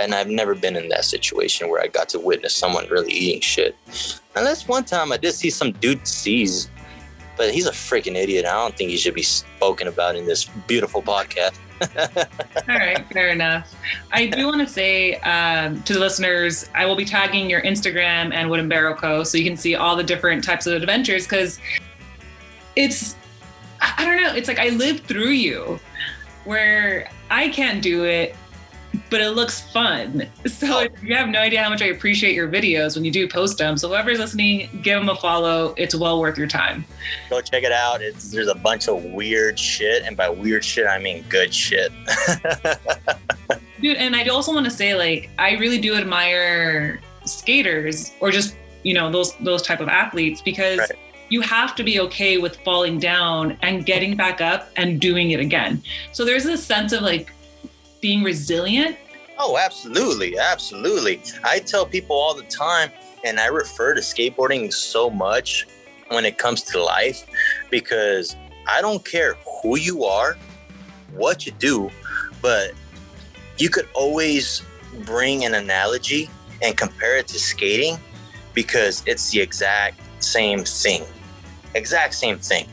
and 0.00 0.12
I've 0.12 0.28
never 0.28 0.56
been 0.56 0.74
in 0.74 0.88
that 0.88 1.04
situation 1.04 1.68
where 1.68 1.80
I 1.80 1.86
got 1.86 2.08
to 2.10 2.18
witness 2.18 2.52
someone 2.56 2.88
really 2.88 3.12
eating 3.12 3.40
shit. 3.40 3.76
Unless 4.34 4.66
one 4.66 4.84
time 4.84 5.12
I 5.12 5.16
did 5.16 5.34
see 5.34 5.50
some 5.50 5.70
dude 5.72 6.04
seize, 6.04 6.68
but 7.36 7.52
he's 7.52 7.66
a 7.66 7.72
freaking 7.72 8.16
idiot. 8.16 8.44
I 8.44 8.52
don't 8.52 8.76
think 8.76 8.90
he 8.90 8.96
should 8.96 9.14
be 9.14 9.22
spoken 9.22 9.88
about 9.88 10.16
in 10.16 10.26
this 10.26 10.44
beautiful 10.44 11.02
podcast. 11.02 11.58
All 12.68 12.78
right, 12.78 13.06
fair 13.12 13.28
enough. 13.28 13.74
I 14.12 14.26
do 14.26 14.46
want 14.46 14.60
to 14.60 14.72
say 14.72 15.16
um, 15.20 15.82
to 15.82 15.92
the 15.92 16.00
listeners, 16.00 16.68
I 16.74 16.86
will 16.86 16.96
be 16.96 17.04
tagging 17.04 17.50
your 17.50 17.62
Instagram 17.62 18.32
and 18.32 18.48
Wooden 18.48 18.68
Barrel 18.68 18.94
Co. 18.94 19.24
so 19.24 19.36
you 19.38 19.44
can 19.44 19.56
see 19.56 19.74
all 19.74 19.96
the 19.96 20.04
different 20.04 20.44
types 20.44 20.66
of 20.66 20.74
adventures 20.74 21.24
because 21.24 21.58
it's, 22.76 23.16
I 23.80 24.04
don't 24.04 24.20
know, 24.20 24.34
it's 24.34 24.48
like 24.48 24.58
I 24.58 24.68
lived 24.70 25.04
through 25.04 25.30
you 25.30 25.78
where 26.44 27.10
I 27.30 27.48
can't 27.48 27.82
do 27.82 28.04
it, 28.04 28.36
but 29.10 29.20
it 29.20 29.30
looks 29.30 29.60
fun. 29.72 30.26
So 30.48 30.66
Oh. 30.80 30.86
you 31.02 31.14
have 31.14 31.28
no 31.28 31.38
idea 31.40 31.62
how 31.62 31.68
much 31.70 31.82
I 31.82 31.86
appreciate 31.86 32.34
your 32.34 32.48
videos 32.48 32.94
when 32.96 33.04
you 33.04 33.10
do 33.10 33.26
post 33.28 33.58
them. 33.58 33.76
So 33.76 33.88
whoever's 33.88 34.18
listening, 34.18 34.68
give 34.82 34.98
them 34.98 35.08
a 35.08 35.16
follow. 35.16 35.74
It's 35.76 35.94
well 35.94 36.20
worth 36.20 36.36
your 36.38 36.46
time. 36.46 36.84
Go 37.30 37.40
check 37.40 37.62
it 37.64 37.72
out. 37.72 38.02
It's 38.02 38.30
there's 38.30 38.48
a 38.48 38.54
bunch 38.54 38.88
of 38.88 39.02
weird 39.04 39.58
shit, 39.58 40.02
and 40.04 40.16
by 40.16 40.28
weird 40.28 40.64
shit 40.64 40.86
I 40.86 40.98
mean 40.98 41.24
good 41.28 41.52
shit. 41.54 41.92
Dude, 43.80 43.96
and 43.98 44.16
I 44.16 44.24
also 44.28 44.52
want 44.54 44.64
to 44.64 44.70
say, 44.70 44.94
like, 44.94 45.28
I 45.38 45.52
really 45.56 45.78
do 45.78 45.94
admire 45.96 47.00
skaters 47.26 48.12
or 48.20 48.30
just, 48.30 48.56
you 48.82 48.94
know, 48.94 49.10
those 49.10 49.34
those 49.40 49.62
type 49.62 49.80
of 49.80 49.88
athletes 49.88 50.40
because 50.40 50.78
Right. 50.78 50.90
you 51.28 51.40
have 51.42 51.74
to 51.76 51.82
be 51.82 52.00
okay 52.00 52.38
with 52.38 52.56
falling 52.64 52.98
down 52.98 53.58
and 53.62 53.84
getting 53.84 54.16
back 54.16 54.40
up 54.40 54.70
and 54.76 55.00
doing 55.00 55.32
it 55.32 55.40
again. 55.40 55.82
So 56.12 56.24
there's 56.24 56.44
this 56.44 56.64
sense 56.64 56.92
of 56.92 57.02
like 57.02 57.30
being 58.04 58.22
resilient. 58.22 58.98
Oh, 59.38 59.56
absolutely, 59.56 60.38
absolutely. 60.38 61.22
I 61.42 61.58
tell 61.58 61.86
people 61.86 62.14
all 62.14 62.34
the 62.34 62.42
time, 62.42 62.90
and 63.24 63.40
I 63.40 63.46
refer 63.46 63.94
to 63.94 64.02
skateboarding 64.02 64.70
so 64.70 65.08
much 65.08 65.66
when 66.08 66.26
it 66.26 66.36
comes 66.36 66.60
to 66.64 66.84
life 66.84 67.26
because 67.70 68.36
I 68.68 68.82
don't 68.82 69.02
care 69.02 69.36
who 69.62 69.78
you 69.78 70.04
are, 70.04 70.36
what 71.14 71.46
you 71.46 71.52
do, 71.52 71.90
but 72.42 72.72
you 73.56 73.70
could 73.70 73.88
always 73.94 74.62
bring 75.06 75.46
an 75.46 75.54
analogy 75.54 76.28
and 76.60 76.76
compare 76.76 77.16
it 77.16 77.26
to 77.28 77.40
skating 77.40 77.96
because 78.52 79.02
it's 79.06 79.30
the 79.30 79.40
exact 79.40 79.98
same 80.22 80.62
thing. 80.64 81.04
Exact 81.74 82.12
same 82.12 82.38
thing. 82.38 82.66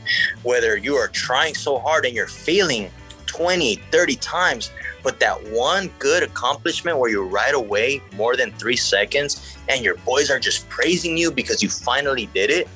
Whether 0.44 0.76
you 0.76 0.96
are 0.96 1.08
trying 1.08 1.56
so 1.56 1.80
hard 1.80 2.06
and 2.06 2.14
you're 2.14 2.28
failing 2.28 2.92
20, 3.28 3.78
30 3.92 4.16
times, 4.18 4.72
but 5.04 5.20
that 5.20 5.38
one 5.50 5.90
good 6.00 6.24
accomplishment 6.24 6.98
where 6.98 7.10
you're 7.10 7.26
right 7.26 7.54
away 7.54 8.02
more 8.16 8.36
than 8.36 8.52
three 8.54 8.76
seconds 8.76 9.58
and 9.70 9.84
your 9.84 9.96
boys 9.98 10.30
are 10.30 10.40
just 10.40 10.68
praising 10.70 11.18
you 11.18 11.32
because 11.32 11.62
you 11.62 11.70
finally 11.70 12.28
did 12.34 12.50
it 12.50 12.68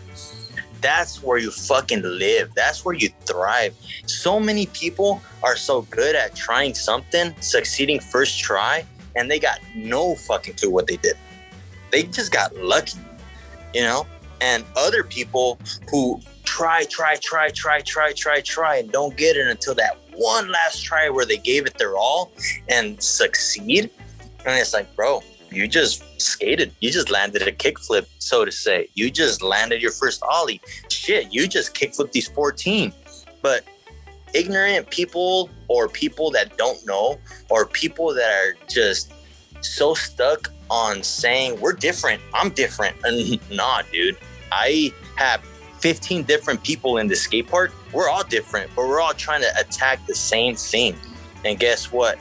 that's 0.81 1.23
where 1.23 1.39
you 1.39 1.49
fucking 1.49 2.03
live. 2.03 2.53
That's 2.53 2.85
where 2.85 2.93
you 2.93 3.09
thrive. 3.25 3.73
So 4.05 4.39
many 4.39 4.67
people 4.67 5.19
are 5.41 5.55
so 5.55 5.81
good 5.83 6.15
at 6.15 6.35
trying 6.35 6.75
something 6.75 7.33
succeeding 7.39 7.99
first 7.99 8.39
try 8.39 8.85
and 9.15 9.31
they 9.31 9.39
got 9.39 9.61
no 9.73 10.13
fucking 10.13 10.55
clue 10.55 10.69
what 10.69 10.85
they 10.85 10.97
did. 10.97 11.17
They 11.89 12.03
just 12.03 12.31
got 12.31 12.55
lucky 12.57 12.99
you 13.75 13.81
know? 13.81 14.07
And 14.41 14.63
other 14.75 15.03
people 15.03 15.59
who 15.91 16.19
try 16.55 16.85
try 16.85 17.17
try 17.17 17.49
try 17.49 17.81
try 17.81 18.13
try 18.13 18.39
try 18.39 18.77
and 18.77 18.89
don't 18.89 19.17
get 19.17 19.35
it 19.35 19.45
until 19.45 19.75
that 19.75 19.97
one 20.13 20.49
last 20.49 20.85
try 20.85 21.09
where 21.09 21.25
they 21.25 21.37
gave 21.37 21.65
it 21.65 21.77
their 21.77 21.97
all 21.97 22.31
and 22.69 23.01
succeed. 23.03 23.89
And 24.45 24.57
it's 24.57 24.73
like, 24.73 24.95
bro, 24.95 25.21
you 25.51 25.67
just 25.67 26.01
skated. 26.21 26.71
You 26.79 26.91
just 26.91 27.11
landed 27.11 27.41
a 27.41 27.51
kickflip, 27.51 28.05
so 28.19 28.45
to 28.45 28.53
say. 28.53 28.87
You 28.93 29.11
just 29.11 29.41
landed 29.41 29.81
your 29.81 29.91
first 29.91 30.23
ollie. 30.23 30.61
Shit, 30.89 31.33
you 31.33 31.45
just 31.45 31.75
kickflipped 31.75 32.13
these 32.13 32.29
14. 32.29 32.93
But 33.41 33.65
ignorant 34.33 34.89
people 34.89 35.49
or 35.67 35.89
people 35.89 36.31
that 36.31 36.55
don't 36.55 36.79
know 36.85 37.19
or 37.49 37.65
people 37.65 38.13
that 38.13 38.31
are 38.31 38.55
just 38.69 39.11
so 39.59 39.93
stuck 39.93 40.53
on 40.69 41.03
saying 41.03 41.59
we're 41.59 41.73
different, 41.73 42.21
I'm 42.33 42.51
different. 42.51 42.95
And 43.03 43.41
nah, 43.51 43.81
dude. 43.91 44.15
I 44.51 44.93
have 45.17 45.43
15 45.85 46.23
different 46.23 46.63
people 46.63 46.97
in 46.97 47.05
the 47.05 47.15
skate 47.15 47.47
park. 47.47 47.71
We're 47.93 48.09
all 48.09 48.23
different, 48.23 48.71
but 48.75 48.87
we're 48.87 48.99
all 48.99 49.13
trying 49.13 49.41
to 49.41 49.59
attack 49.59 50.03
the 50.07 50.15
same 50.15 50.55
thing. 50.55 50.95
And 51.45 51.59
guess 51.59 51.91
what? 51.91 52.17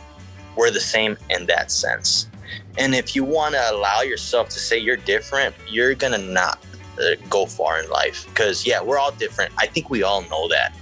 We're 0.54 0.70
the 0.70 0.80
same 0.80 1.16
in 1.30 1.46
that 1.46 1.70
sense. 1.70 2.28
And 2.76 2.94
if 2.94 3.16
you 3.16 3.24
want 3.24 3.54
to 3.54 3.70
allow 3.70 4.02
yourself 4.02 4.50
to 4.50 4.58
say 4.58 4.76
you're 4.76 4.98
different, 4.98 5.54
you're 5.66 5.94
going 5.94 6.12
to 6.12 6.18
not 6.18 6.62
uh, 6.98 7.14
go 7.30 7.46
far 7.46 7.82
in 7.82 7.88
life. 7.88 8.26
Because, 8.26 8.66
yeah, 8.66 8.82
we're 8.82 8.98
all 8.98 9.12
different. 9.12 9.50
I 9.56 9.66
think 9.66 9.88
we 9.88 10.02
all 10.02 10.20
know 10.28 10.46
that. 10.48 10.76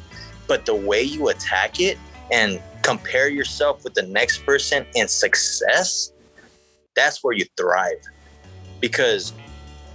But 0.49 0.67
the 0.67 0.75
way 0.75 1.05
you 1.05 1.29
attack 1.29 1.79
it 1.79 1.97
and 2.33 2.61
compare 2.83 3.29
yourself 3.29 3.85
with 3.85 3.95
the 3.95 4.03
next 4.03 4.45
person 4.45 4.85
in 4.97 5.07
success, 5.07 6.13
that's 6.97 7.23
where 7.23 7.33
you 7.33 7.45
thrive. 7.57 8.03
Because 8.81 9.35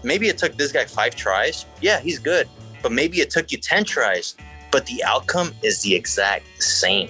maybe 0.03 0.29
it 0.29 0.37
took 0.37 0.55
this 0.55 0.71
guy 0.71 0.85
five 0.85 1.17
tries. 1.17 1.65
Yeah, 1.81 1.99
he's 1.99 2.17
good. 2.17 2.47
But 2.87 2.93
maybe 2.93 3.17
it 3.17 3.29
took 3.29 3.51
you 3.51 3.57
10 3.57 3.83
tries, 3.83 4.37
but 4.71 4.85
the 4.85 5.03
outcome 5.03 5.51
is 5.61 5.81
the 5.81 5.93
exact 5.93 6.45
same. 6.63 7.09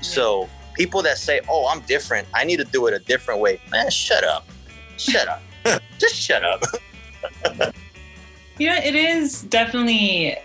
So 0.00 0.48
people 0.74 1.02
that 1.02 1.18
say, 1.18 1.40
oh, 1.48 1.68
I'm 1.68 1.82
different, 1.82 2.26
I 2.34 2.42
need 2.42 2.56
to 2.56 2.64
do 2.64 2.88
it 2.88 2.94
a 2.94 2.98
different 2.98 3.40
way, 3.40 3.60
man, 3.70 3.90
shut 3.90 4.24
up. 4.24 4.44
Shut 4.96 5.28
up. 5.28 5.40
Just 5.98 6.16
shut 6.16 6.42
up. 6.42 6.64
Yeah, 8.58 8.82
it 8.82 8.96
is 8.96 9.42
definitely. 9.42 10.36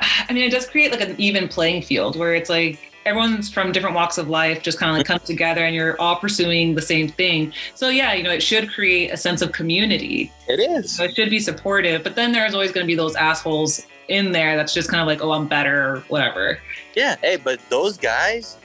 I 0.00 0.32
mean, 0.32 0.44
it 0.44 0.52
does 0.52 0.64
create 0.64 0.92
like 0.92 1.00
an 1.00 1.16
even 1.18 1.48
playing 1.48 1.82
field 1.82 2.16
where 2.16 2.36
it's 2.36 2.48
like 2.48 2.92
everyone's 3.06 3.48
from 3.48 3.72
different 3.72 3.94
walks 3.94 4.18
of 4.18 4.28
life 4.28 4.62
just 4.62 4.78
kind 4.78 4.90
of 4.90 4.96
like 4.98 5.06
come 5.06 5.18
mm-hmm. 5.18 5.26
together 5.26 5.64
and 5.64 5.74
you're 5.74 5.98
all 6.00 6.16
pursuing 6.16 6.74
the 6.74 6.82
same 6.82 7.08
thing. 7.08 7.52
So 7.74 7.88
yeah, 7.88 8.12
you 8.12 8.22
know, 8.22 8.32
it 8.32 8.42
should 8.42 8.70
create 8.70 9.10
a 9.10 9.16
sense 9.16 9.40
of 9.40 9.52
community. 9.52 10.32
It 10.48 10.58
is. 10.58 10.96
So 10.96 11.04
it 11.04 11.14
should 11.14 11.30
be 11.30 11.40
supportive, 11.40 12.02
but 12.02 12.16
then 12.16 12.32
there's 12.32 12.52
always 12.52 12.72
going 12.72 12.84
to 12.84 12.88
be 12.88 12.96
those 12.96 13.14
assholes 13.14 13.86
in 14.08 14.32
there 14.32 14.56
that's 14.56 14.74
just 14.74 14.90
kind 14.90 15.00
of 15.00 15.06
like, 15.06 15.22
oh, 15.22 15.32
I'm 15.32 15.46
better 15.46 15.94
or 15.94 16.00
whatever. 16.08 16.58
Yeah. 16.94 17.16
Hey, 17.22 17.36
but 17.36 17.60
those 17.70 17.96
guys, 17.96 18.56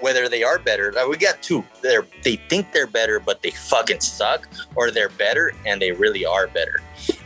whether 0.00 0.28
they 0.28 0.42
are 0.42 0.58
better, 0.58 0.92
like, 0.92 1.08
we 1.08 1.16
got 1.16 1.40
two. 1.40 1.64
They're 1.80 2.06
they 2.22 2.36
think 2.36 2.72
they're 2.72 2.86
better, 2.86 3.20
but 3.20 3.42
they 3.42 3.50
fucking 3.52 4.00
suck, 4.00 4.48
or 4.74 4.90
they're 4.90 5.08
better 5.08 5.52
and 5.64 5.80
they 5.80 5.92
really 5.92 6.26
are 6.26 6.48
better. 6.48 6.80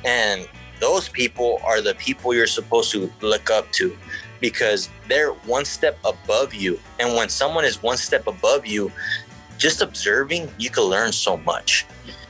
And 0.04 0.46
those 0.80 1.08
people 1.08 1.60
are 1.64 1.80
the 1.80 1.94
people 1.94 2.34
you're 2.34 2.46
supposed 2.46 2.92
to 2.92 3.10
look 3.20 3.50
up 3.50 3.70
to 3.72 3.96
because 4.40 4.88
they're 5.08 5.32
one 5.32 5.64
step 5.64 5.98
above 6.04 6.54
you. 6.54 6.78
And 7.00 7.14
when 7.14 7.28
someone 7.28 7.64
is 7.64 7.82
one 7.82 7.96
step 7.96 8.26
above 8.26 8.66
you, 8.66 8.92
just 9.56 9.82
observing, 9.82 10.50
you 10.58 10.70
can 10.70 10.84
learn 10.84 11.12
so 11.12 11.36
much. 11.38 11.86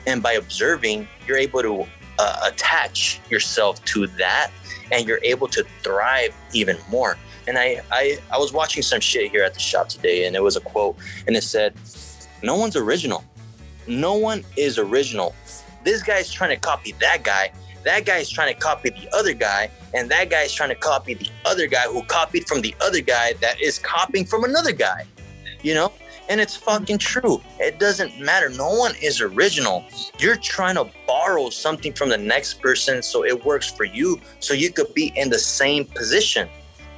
And 0.06 0.22
by 0.22 0.32
observing, 0.32 1.06
you're 1.26 1.36
able 1.36 1.62
to 1.62 1.86
uh, 2.18 2.40
attach 2.46 3.20
yourself 3.30 3.84
to 3.86 4.06
that 4.06 4.50
and 4.90 5.06
you're 5.06 5.20
able 5.22 5.48
to 5.48 5.64
thrive 5.82 6.34
even 6.52 6.78
more. 6.88 7.16
And 7.46 7.58
I, 7.58 7.80
I, 7.90 8.18
I 8.32 8.38
was 8.38 8.52
watching 8.52 8.82
some 8.82 9.00
shit 9.00 9.30
here 9.30 9.42
at 9.42 9.54
the 9.54 9.60
shop 9.60 9.88
today, 9.88 10.26
and 10.26 10.36
it 10.36 10.42
was 10.42 10.56
a 10.56 10.60
quote, 10.60 10.96
and 11.26 11.34
it 11.34 11.42
said, 11.42 11.74
"No 12.42 12.56
one's 12.56 12.76
original. 12.76 13.24
No 13.86 14.14
one 14.14 14.44
is 14.56 14.78
original. 14.78 15.34
This 15.82 16.02
guy's 16.02 16.30
trying 16.30 16.50
to 16.50 16.56
copy 16.56 16.92
that 17.00 17.22
guy. 17.22 17.50
That 17.84 18.04
guy 18.04 18.18
is 18.18 18.30
trying 18.30 18.54
to 18.54 18.60
copy 18.60 18.90
the 18.90 19.08
other 19.14 19.32
guy, 19.32 19.70
and 19.94 20.10
that 20.10 20.30
guy 20.30 20.42
is 20.42 20.52
trying 20.52 20.70
to 20.70 20.74
copy 20.74 21.14
the 21.14 21.28
other 21.44 21.66
guy 21.66 21.86
who 21.86 22.02
copied 22.04 22.46
from 22.46 22.60
the 22.60 22.74
other 22.80 23.00
guy 23.00 23.34
that 23.40 23.60
is 23.60 23.78
copying 23.78 24.24
from 24.24 24.44
another 24.44 24.72
guy. 24.72 25.04
You 25.62 25.74
know." 25.74 25.92
And 26.30 26.42
it's 26.42 26.54
fucking 26.54 26.98
true. 26.98 27.40
It 27.58 27.78
doesn't 27.78 28.20
matter. 28.20 28.50
No 28.50 28.68
one 28.68 28.92
is 29.00 29.22
original. 29.22 29.86
You're 30.18 30.36
trying 30.36 30.74
to 30.74 30.86
borrow 31.06 31.48
something 31.48 31.94
from 31.94 32.10
the 32.10 32.18
next 32.18 32.60
person 32.60 33.02
so 33.02 33.24
it 33.24 33.46
works 33.46 33.70
for 33.70 33.84
you, 33.84 34.20
so 34.38 34.52
you 34.52 34.70
could 34.70 34.92
be 34.92 35.10
in 35.16 35.30
the 35.30 35.38
same 35.38 35.86
position 35.86 36.46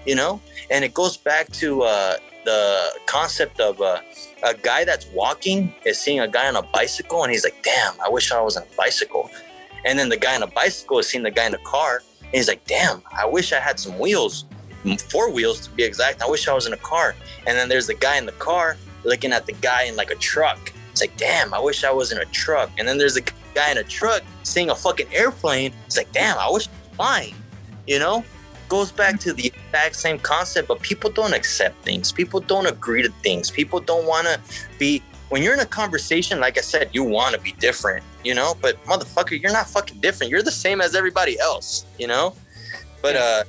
you 0.06 0.14
know 0.14 0.40
and 0.70 0.84
it 0.84 0.94
goes 0.94 1.16
back 1.16 1.48
to 1.52 1.82
uh, 1.82 2.16
the 2.44 2.90
concept 3.06 3.60
of 3.60 3.80
uh, 3.80 4.00
a 4.44 4.54
guy 4.54 4.84
that's 4.84 5.06
walking 5.12 5.74
is 5.84 5.98
seeing 5.98 6.20
a 6.20 6.28
guy 6.28 6.48
on 6.48 6.56
a 6.56 6.62
bicycle 6.62 7.22
and 7.22 7.32
he's 7.32 7.44
like 7.44 7.62
damn 7.62 7.94
i 8.00 8.08
wish 8.08 8.32
i 8.32 8.40
was 8.40 8.56
on 8.56 8.62
a 8.62 8.76
bicycle 8.76 9.30
and 9.84 9.98
then 9.98 10.08
the 10.08 10.16
guy 10.16 10.34
on 10.34 10.42
a 10.42 10.46
bicycle 10.46 10.98
is 10.98 11.08
seeing 11.08 11.24
the 11.24 11.30
guy 11.30 11.46
in 11.46 11.52
the 11.52 11.58
car 11.58 12.02
and 12.22 12.32
he's 12.32 12.48
like 12.48 12.64
damn 12.66 13.02
i 13.12 13.26
wish 13.26 13.52
i 13.52 13.60
had 13.60 13.78
some 13.78 13.98
wheels 13.98 14.44
four 15.10 15.30
wheels 15.30 15.60
to 15.60 15.70
be 15.70 15.84
exact. 15.84 16.22
I 16.22 16.28
wish 16.28 16.48
i 16.48 16.54
was 16.54 16.66
in 16.66 16.72
a 16.72 16.78
car. 16.78 17.14
And 17.46 17.56
then 17.56 17.68
there's 17.68 17.86
the 17.86 17.94
guy 17.94 18.16
in 18.16 18.26
the 18.26 18.32
car 18.32 18.76
looking 19.04 19.32
at 19.32 19.46
the 19.46 19.52
guy 19.52 19.84
in 19.84 19.96
like 19.96 20.10
a 20.10 20.16
truck. 20.16 20.72
It's 20.90 21.00
like 21.00 21.16
damn 21.16 21.52
i 21.54 21.60
wish 21.60 21.84
i 21.84 21.90
was 21.90 22.12
in 22.12 22.18
a 22.18 22.24
truck. 22.26 22.70
And 22.78 22.86
then 22.86 22.98
there's 22.98 23.16
a 23.16 23.22
guy 23.54 23.70
in 23.70 23.78
a 23.78 23.84
truck 23.84 24.22
seeing 24.42 24.70
a 24.70 24.74
fucking 24.74 25.12
airplane. 25.12 25.72
It's 25.86 25.96
like 25.96 26.10
damn 26.12 26.38
i 26.38 26.50
wish 26.50 26.68
I 26.68 26.70
was 26.70 26.94
flying 26.96 27.34
you 27.86 27.98
know? 27.98 28.24
Goes 28.68 28.92
back 28.92 29.18
to 29.20 29.32
the 29.32 29.48
exact 29.48 29.96
same 29.96 30.18
concept, 30.20 30.68
but 30.68 30.80
people 30.80 31.10
don't 31.10 31.34
accept 31.34 31.82
things. 31.84 32.12
People 32.12 32.38
don't 32.38 32.66
agree 32.66 33.02
to 33.02 33.08
things. 33.22 33.50
People 33.50 33.80
don't 33.80 34.06
want 34.06 34.28
to 34.28 34.38
be 34.78 35.02
when 35.30 35.42
you're 35.42 35.54
in 35.54 35.60
a 35.60 35.66
conversation, 35.66 36.40
like 36.40 36.58
I 36.58 36.60
said, 36.60 36.90
you 36.92 37.04
want 37.04 37.34
to 37.34 37.40
be 37.40 37.52
different, 37.52 38.04
you 38.24 38.34
know. 38.34 38.54
But 38.60 38.82
motherfucker, 38.84 39.40
you're 39.40 39.52
not 39.52 39.68
fucking 39.68 40.00
different. 40.00 40.30
You're 40.30 40.42
the 40.42 40.50
same 40.50 40.80
as 40.80 40.94
everybody 40.94 41.38
else, 41.38 41.84
you 41.98 42.06
know. 42.06 42.34
But 43.02 43.16
uh, 43.16 43.44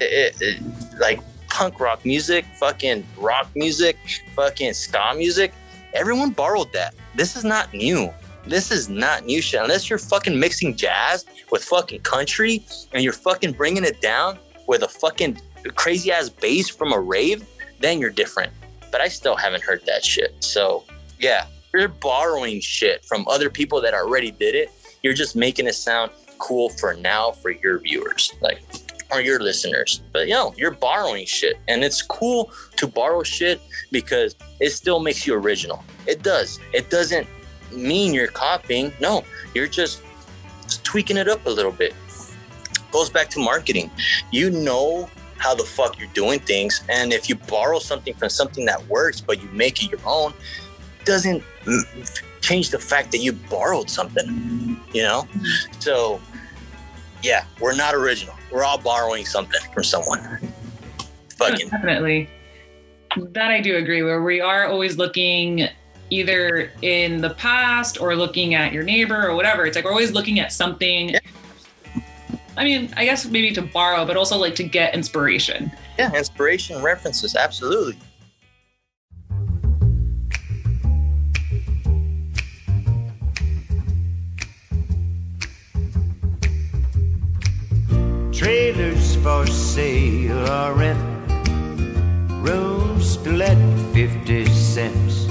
it, 0.00 0.36
it, 0.40 0.62
like 0.98 1.20
punk 1.48 1.80
rock 1.80 2.04
music, 2.04 2.44
fucking 2.58 3.06
rock 3.18 3.48
music, 3.54 3.96
fucking 4.34 4.72
ska 4.72 5.14
music, 5.16 5.52
everyone 5.94 6.30
borrowed 6.30 6.72
that. 6.72 6.94
This 7.14 7.36
is 7.36 7.44
not 7.44 7.72
new. 7.74 8.12
This 8.46 8.70
is 8.70 8.88
not 8.88 9.26
new 9.26 9.42
shit. 9.42 9.60
Unless 9.60 9.90
you're 9.90 9.98
fucking 9.98 10.38
mixing 10.38 10.76
jazz 10.76 11.26
with 11.50 11.62
fucking 11.64 12.00
country 12.00 12.64
and 12.92 13.02
you're 13.02 13.12
fucking 13.12 13.52
bringing 13.52 13.84
it 13.84 14.00
down 14.00 14.38
with 14.66 14.82
a 14.82 14.88
fucking 14.88 15.40
crazy 15.74 16.10
ass 16.10 16.30
bass 16.30 16.68
from 16.68 16.92
a 16.92 16.98
rave, 16.98 17.46
then 17.80 17.98
you're 17.98 18.10
different. 18.10 18.52
But 18.90 19.00
I 19.00 19.08
still 19.08 19.36
haven't 19.36 19.62
heard 19.62 19.84
that 19.86 20.04
shit. 20.04 20.34
So 20.42 20.84
yeah, 21.18 21.46
you're 21.72 21.88
borrowing 21.88 22.60
shit 22.60 23.04
from 23.04 23.26
other 23.28 23.50
people 23.50 23.80
that 23.80 23.94
already 23.94 24.30
did 24.30 24.54
it. 24.54 24.70
You're 25.02 25.14
just 25.14 25.36
making 25.36 25.66
it 25.66 25.74
sound 25.74 26.10
cool 26.38 26.70
for 26.70 26.94
now 26.94 27.30
for 27.30 27.50
your 27.50 27.78
viewers, 27.78 28.32
like 28.40 28.62
or 29.12 29.20
your 29.20 29.40
listeners. 29.40 30.02
But 30.12 30.28
you 30.28 30.34
know, 30.34 30.54
you're 30.56 30.72
borrowing 30.72 31.26
shit, 31.26 31.58
and 31.68 31.84
it's 31.84 32.02
cool 32.02 32.52
to 32.76 32.86
borrow 32.86 33.22
shit 33.22 33.60
because 33.92 34.36
it 34.60 34.70
still 34.70 35.00
makes 35.00 35.26
you 35.26 35.34
original. 35.34 35.84
It 36.06 36.22
does. 36.22 36.58
It 36.72 36.90
doesn't 36.90 37.26
mean 37.72 38.14
you're 38.14 38.28
copying. 38.28 38.92
No, 39.00 39.24
you're 39.54 39.68
just 39.68 40.02
tweaking 40.84 41.16
it 41.16 41.28
up 41.28 41.44
a 41.46 41.50
little 41.50 41.72
bit. 41.72 41.94
Goes 42.92 43.10
back 43.10 43.28
to 43.30 43.40
marketing. 43.40 43.90
You 44.32 44.50
know 44.50 45.08
how 45.38 45.54
the 45.54 45.64
fuck 45.64 45.98
you're 45.98 46.08
doing 46.08 46.40
things, 46.40 46.82
and 46.88 47.12
if 47.12 47.28
you 47.28 47.34
borrow 47.34 47.78
something 47.78 48.14
from 48.14 48.28
something 48.28 48.64
that 48.66 48.86
works, 48.88 49.20
but 49.20 49.42
you 49.42 49.48
make 49.52 49.82
it 49.82 49.90
your 49.90 50.00
own, 50.04 50.34
doesn't 51.04 51.42
change 52.40 52.70
the 52.70 52.78
fact 52.78 53.12
that 53.12 53.18
you 53.18 53.32
borrowed 53.32 53.90
something, 53.90 54.80
you 54.92 55.02
know? 55.02 55.26
So, 55.78 56.20
yeah, 57.22 57.44
we're 57.60 57.76
not 57.76 57.94
original. 57.94 58.34
We're 58.50 58.64
all 58.64 58.78
borrowing 58.78 59.24
something 59.24 59.60
from 59.72 59.84
someone. 59.84 60.40
Fucking 61.36 61.68
definitely. 61.70 62.28
That 63.16 63.50
I 63.50 63.60
do 63.60 63.76
agree 63.76 64.02
where 64.02 64.22
we 64.22 64.40
are 64.40 64.66
always 64.66 64.96
looking 64.96 65.68
either 66.10 66.72
in 66.82 67.20
the 67.20 67.30
past 67.30 68.00
or 68.00 68.16
looking 68.16 68.54
at 68.54 68.72
your 68.72 68.82
neighbor 68.82 69.26
or 69.28 69.34
whatever. 69.34 69.66
It's 69.66 69.76
like 69.76 69.84
we're 69.84 69.92
always 69.92 70.12
looking 70.12 70.40
at 70.40 70.52
something. 70.52 71.10
Yeah. 71.10 71.20
I 72.56 72.64
mean, 72.64 72.92
I 72.96 73.04
guess 73.04 73.26
maybe 73.26 73.52
to 73.52 73.62
borrow, 73.62 74.04
but 74.04 74.16
also 74.16 74.36
like 74.36 74.54
to 74.56 74.64
get 74.64 74.94
inspiration. 74.94 75.70
yeah, 75.98 76.12
inspiration 76.14 76.82
references, 76.82 77.36
absolutely. 77.36 77.96
Trailers 88.40 89.16
for 89.16 89.46
sale 89.46 90.48
or 90.50 90.72
rent. 90.72 90.98
Rooms 92.40 93.18
to 93.18 93.32
let 93.32 93.58
50 93.92 94.46
cents. 94.46 95.26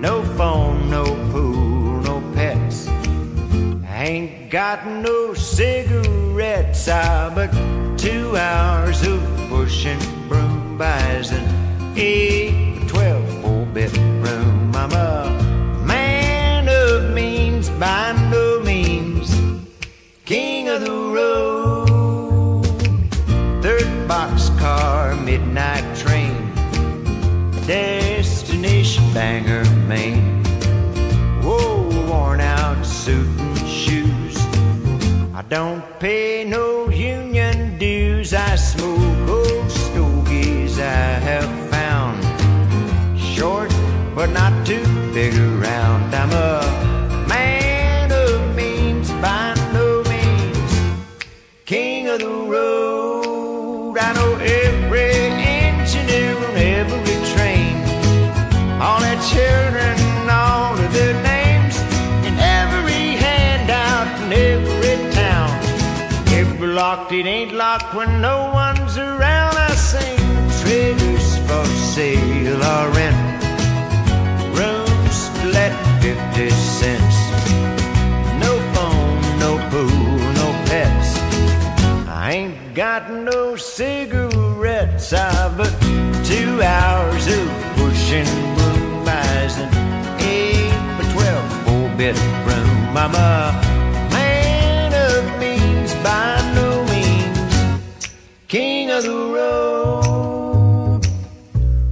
No 0.00 0.22
phone, 0.38 0.88
no 0.88 1.04
pool, 1.30 2.00
no 2.00 2.22
pets. 2.32 2.88
I 3.86 4.04
ain't 4.06 4.50
got 4.50 4.86
no 4.86 5.34
cigarettes. 5.34 6.88
I 6.88 7.34
but 7.34 7.52
two 7.98 8.34
hours 8.34 9.06
of 9.06 9.20
pushing 9.50 10.00
broom 10.26 10.78
buys 10.78 11.32
an 11.32 11.44
eight, 11.98 12.88
twelve, 12.88 13.28
four 13.42 13.66
bedroom. 13.66 14.74
I'm 14.74 14.92
a 14.92 15.84
man 15.84 16.66
of 16.66 17.12
means 17.12 17.68
by 17.68 18.12
no 18.30 18.62
means 18.64 19.38
king 20.24 20.70
of 20.70 20.80
the 20.80 20.90
road. 20.90 21.59
Boxcar, 24.60 25.24
midnight 25.24 25.84
train, 25.96 26.34
destination 27.66 29.04
Bangor, 29.12 29.64
Maine. 29.86 30.42
Whoa, 31.42 31.88
worn 32.08 32.40
out 32.40 32.84
suit 32.84 33.26
and 33.38 33.68
shoes. 33.68 34.36
I 35.34 35.42
don't 35.48 35.82
pay 35.98 36.44
no 36.44 36.88
union 36.90 37.78
dues. 37.78 38.34
I 38.34 38.56
smoke 38.56 39.28
old 39.28 39.70
stogies 39.70 40.78
I 40.78 41.18
have 41.28 41.70
found. 41.70 42.22
Short, 43.18 43.72
but 44.14 44.30
not 44.30 44.66
too 44.66 44.84
big 45.12 45.34
around. 45.34 46.14
I'm 46.14 46.32
a 46.32 46.79
locked, 66.80 67.12
it 67.12 67.26
ain't 67.26 67.52
locked 67.52 67.94
when 67.94 68.22
no 68.22 68.50
one's 68.54 68.96
around. 68.96 69.54
I 69.68 69.74
sing 69.74 70.18
trailers 70.62 71.28
for 71.46 71.64
sale 71.92 72.62
or 72.74 72.84
rent, 72.96 73.42
rooms 74.58 75.18
let 75.56 75.72
50 76.00 76.48
cents. 76.78 77.18
No 78.44 78.52
phone, 78.72 79.20
no 79.44 79.52
pool, 79.70 80.16
no 80.40 80.48
pets. 80.68 81.10
I 82.08 82.26
ain't 82.38 82.74
got 82.74 83.10
no 83.10 83.56
cigarettes. 83.56 85.12
I've 85.12 85.58
but 85.58 85.74
two 86.32 86.62
hours 86.62 87.26
of 87.38 87.46
pushing 87.76 88.30
broom 88.56 89.04
buys 89.04 89.54
an 89.64 89.70
eight 90.32 90.72
by 90.96 91.04
twelve 91.12 91.46
four 91.64 91.86
bedroom. 91.98 92.96
I'm 92.96 93.14
a 93.14 93.69
the 99.02 99.32
road. 99.36 101.00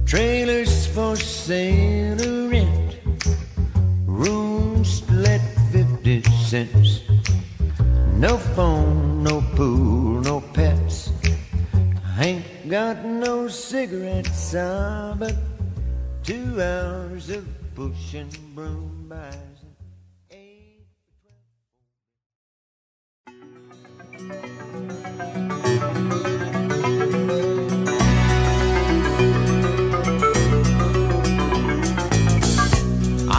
Trailers 0.05 0.87
for 0.87 1.15
sale 1.15 2.21
or 2.21 2.49
rent, 2.49 2.97
rooms 4.05 5.03
let 5.11 5.41
fifty 5.71 6.21
cents. 6.23 7.01
No 8.15 8.37
phone, 8.37 9.23
no 9.23 9.41
pool, 9.55 10.21
no 10.21 10.41
pets. 10.41 11.11
I 12.17 12.25
ain't 12.25 12.69
got 12.69 13.05
no 13.05 13.47
cigarettes, 13.47 14.53
ah, 14.55 15.15
but 15.17 15.35
two 16.23 16.61
hours 16.61 17.29
of 17.29 17.45
pushing 17.75 18.29
broom 18.53 19.07
buys. 19.07 19.48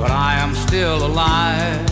but 0.00 0.12
I 0.12 0.34
am 0.36 0.54
still 0.54 1.04
alive. 1.04 1.84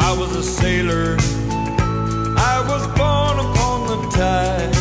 I 0.00 0.16
was 0.18 0.34
a 0.34 0.42
sailor. 0.42 1.16
I 2.52 2.56
was 2.70 2.82
born 2.98 3.36
upon 3.46 3.78
the 3.90 3.98
tide. 4.16 4.74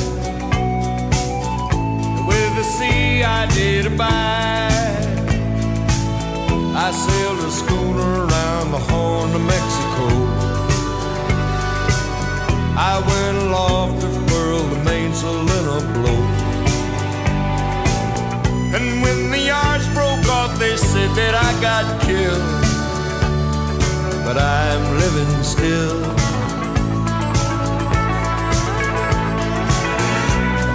With 2.29 2.51
the 2.55 2.63
sea 2.63 3.23
I 3.23 3.45
did 3.53 3.85
abide. 3.85 4.71
I 6.85 6.91
sailed 6.91 7.39
a 7.39 7.51
schooner 7.51 8.11
around 8.25 8.71
the 8.71 8.81
Horn 8.89 9.29
of 9.35 9.41
Mexico. 9.41 10.07
I 12.91 12.95
went 13.09 13.37
aloft 13.45 14.01
to 14.01 14.09
furl 14.27 14.63
the 14.73 14.79
mainsail 14.85 15.41
in 15.57 15.65
a 15.77 15.93
blow. 15.93 16.22
And 18.75 19.03
when 19.03 19.29
the 19.29 19.37
yards 19.37 19.87
broke 19.89 20.27
off, 20.29 20.57
they 20.57 20.75
said 20.77 21.11
that 21.15 21.35
I 21.35 21.49
got 21.61 22.01
killed, 22.01 22.41
but 24.25 24.35
I'm 24.35 24.97
living 24.97 25.43
still. 25.43 26.03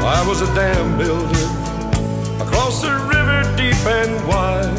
I 0.06 0.24
was 0.28 0.42
a 0.42 0.46
dam 0.54 0.96
builder 0.96 1.46
across 2.40 2.82
the 2.82 2.94
river 3.14 3.42
deep 3.56 3.84
and 3.84 4.14
wide, 4.28 4.78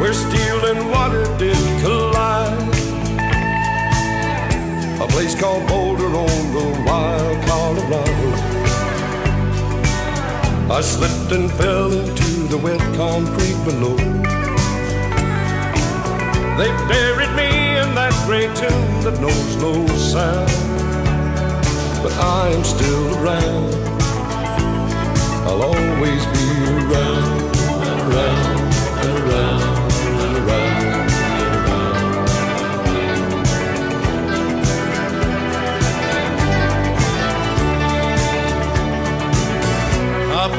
where 0.00 0.12
steel 0.12 0.66
and 0.66 0.90
water 0.90 1.22
did 1.38 1.56
collide. 1.82 2.66
A 5.00 5.06
place 5.06 5.38
called 5.40 5.68
Boulder 5.68 6.06
on 6.06 6.52
the 6.52 6.82
wild 6.84 7.46
Colorado. 7.46 8.75
I 10.68 10.80
slipped 10.80 11.30
and 11.30 11.50
fell 11.52 11.92
into 11.92 12.48
the 12.48 12.58
wet 12.58 12.80
concrete 12.96 13.56
below. 13.64 13.96
They 16.58 16.70
buried 16.88 17.30
me 17.36 17.78
in 17.78 17.94
that 17.94 18.12
gray 18.26 18.46
tomb 18.54 19.02
that 19.04 19.20
knows 19.20 19.56
no 19.62 19.86
sound. 19.96 20.50
But 22.02 22.12
I 22.18 22.48
am 22.48 22.64
still 22.64 23.14
around. 23.18 23.74
I'll 25.46 25.62
always 25.62 26.26
be 26.34 26.46
around, 26.82 27.56
around, 27.70 28.12
around, 28.12 28.45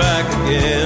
back 0.00 0.26
again 0.46 0.79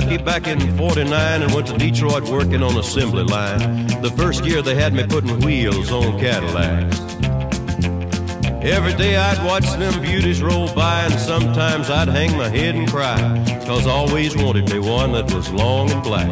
Kentucky 0.00 0.22
back 0.22 0.46
in 0.46 0.60
49 0.76 1.42
and 1.42 1.52
went 1.52 1.66
to 1.66 1.76
Detroit 1.76 2.28
working 2.28 2.62
on 2.62 2.76
assembly 2.76 3.24
line. 3.24 3.88
The 4.00 4.12
first 4.16 4.44
year 4.44 4.62
they 4.62 4.76
had 4.76 4.92
me 4.92 5.04
putting 5.04 5.40
wheels 5.40 5.90
on 5.90 6.20
Cadillacs. 6.20 7.00
Every 8.62 8.94
day 8.94 9.16
I'd 9.16 9.44
watch 9.44 9.64
them 9.76 10.00
beauties 10.00 10.40
roll 10.40 10.72
by 10.72 11.02
and 11.02 11.14
sometimes 11.14 11.90
I'd 11.90 12.06
hang 12.06 12.36
my 12.36 12.48
head 12.48 12.76
and 12.76 12.88
cry. 12.88 13.18
Cause 13.66 13.88
I 13.88 13.90
always 13.90 14.36
wanted 14.36 14.72
me 14.72 14.78
one 14.78 15.12
that 15.12 15.32
was 15.34 15.50
long 15.50 15.90
and 15.90 16.02
black. 16.04 16.28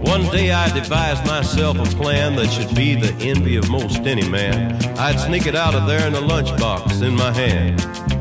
One 0.00 0.22
day 0.30 0.52
I 0.52 0.72
devised 0.72 1.26
myself 1.26 1.78
a 1.78 1.96
plan 1.96 2.36
that 2.36 2.48
should 2.48 2.74
be 2.74 2.94
the 2.94 3.12
envy 3.22 3.56
of 3.56 3.68
most 3.68 3.98
any 3.98 4.26
man. 4.26 4.82
I'd 4.98 5.20
sneak 5.20 5.46
it 5.46 5.54
out 5.54 5.74
of 5.74 5.86
there 5.86 6.06
in 6.06 6.14
a 6.14 6.20
lunchbox 6.20 7.02
in 7.02 7.14
my 7.14 7.32
hand. 7.34 8.15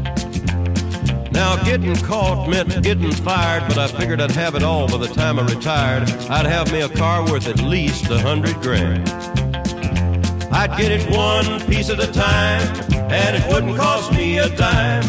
Now, 1.35 1.61
getting 1.65 1.97
caught 1.97 2.47
meant 2.47 2.81
getting 2.81 3.11
fired, 3.11 3.67
but 3.67 3.77
I 3.77 3.87
figured 3.87 4.21
I'd 4.21 4.31
have 4.31 4.55
it 4.55 4.63
all 4.63 4.87
by 4.87 4.97
the 4.97 5.13
time 5.13 5.37
I 5.37 5.43
retired. 5.43 6.09
I'd 6.29 6.45
have 6.45 6.71
me 6.71 6.79
a 6.79 6.87
car 6.87 7.29
worth 7.29 7.49
at 7.49 7.61
least 7.61 8.09
a 8.09 8.17
hundred 8.17 8.55
grand. 8.61 9.09
I'd 10.53 10.77
get 10.77 10.93
it 10.93 11.11
one 11.11 11.59
piece 11.67 11.89
at 11.89 11.99
a 11.99 12.09
time, 12.09 12.61
and 13.11 13.35
it 13.35 13.53
wouldn't 13.53 13.75
cost 13.75 14.13
me 14.13 14.37
a 14.37 14.47
dime. 14.55 15.03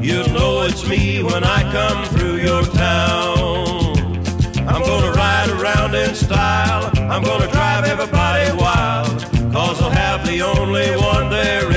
You'll 0.00 0.28
know 0.28 0.62
it's 0.62 0.88
me 0.88 1.20
when 1.24 1.42
I 1.42 1.62
come 1.72 2.04
through 2.16 2.36
your 2.36 2.62
town. 2.62 3.98
I'm 4.68 4.82
gonna 4.82 5.10
ride 5.10 5.50
around 5.50 5.96
in 5.96 6.14
style, 6.14 6.92
I'm 7.10 7.24
gonna 7.24 7.50
drive 7.50 7.86
everybody 7.86 8.56
wild, 8.56 9.20
cause 9.52 9.82
I'll 9.82 9.90
have 9.90 10.24
the 10.24 10.42
only 10.42 10.90
one 10.96 11.28
there 11.28 11.71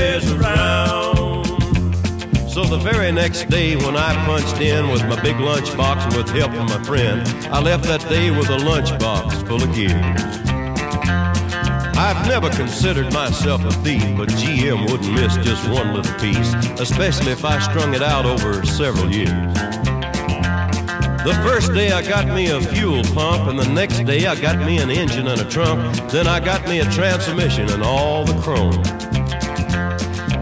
the 2.68 2.78
very 2.78 3.12
next 3.12 3.48
day 3.48 3.76
when 3.76 3.96
I 3.96 4.14
punched 4.24 4.60
in 4.60 4.88
with 4.88 5.02
my 5.02 5.20
big 5.22 5.36
lunchbox 5.36 6.16
with 6.16 6.28
help 6.30 6.52
from 6.52 6.66
my 6.66 6.82
friend, 6.82 7.26
I 7.52 7.60
left 7.60 7.84
that 7.84 8.00
day 8.08 8.30
with 8.30 8.48
a 8.48 8.56
lunchbox 8.56 9.46
full 9.46 9.62
of 9.62 9.74
gears. 9.74 10.46
I've 11.96 12.26
never 12.26 12.50
considered 12.50 13.12
myself 13.12 13.64
a 13.64 13.70
thief, 13.82 14.02
but 14.16 14.28
GM 14.30 14.90
wouldn't 14.90 15.12
miss 15.12 15.36
just 15.36 15.68
one 15.70 15.94
little 15.94 16.18
piece, 16.18 16.54
especially 16.80 17.32
if 17.32 17.44
I 17.44 17.58
strung 17.60 17.94
it 17.94 18.02
out 18.02 18.26
over 18.26 18.64
several 18.66 19.12
years. 19.12 19.54
The 21.24 21.34
first 21.42 21.72
day 21.72 21.92
I 21.92 22.02
got 22.02 22.26
me 22.26 22.50
a 22.50 22.60
fuel 22.60 23.02
pump, 23.14 23.48
and 23.48 23.58
the 23.58 23.68
next 23.68 24.04
day 24.04 24.26
I 24.26 24.40
got 24.40 24.58
me 24.58 24.78
an 24.78 24.90
engine 24.90 25.28
and 25.28 25.40
a 25.40 25.44
trunk. 25.44 26.10
Then 26.10 26.26
I 26.26 26.40
got 26.40 26.66
me 26.68 26.80
a 26.80 26.84
transmission 26.90 27.68
and 27.70 27.82
all 27.82 28.24
the 28.24 28.40
chrome. 28.40 29.05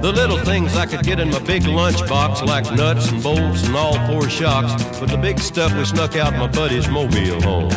The 0.05 0.13
little 0.13 0.37
things 0.37 0.77
I 0.77 0.85
could 0.85 1.03
get 1.03 1.19
in 1.19 1.31
my 1.31 1.39
big 1.39 1.63
lunchbox, 1.63 2.45
like 2.47 2.71
nuts 2.77 3.11
and 3.11 3.23
bolts 3.23 3.65
and 3.65 3.75
all 3.75 3.95
four 4.07 4.29
shocks, 4.29 4.75
but 5.01 5.09
the 5.09 5.17
big 5.17 5.39
stuff 5.39 5.75
we 5.75 5.83
snuck 5.87 6.15
out 6.15 6.35
my 6.35 6.47
buddy's 6.47 6.91
mobile 6.91 7.41
home. 7.41 7.71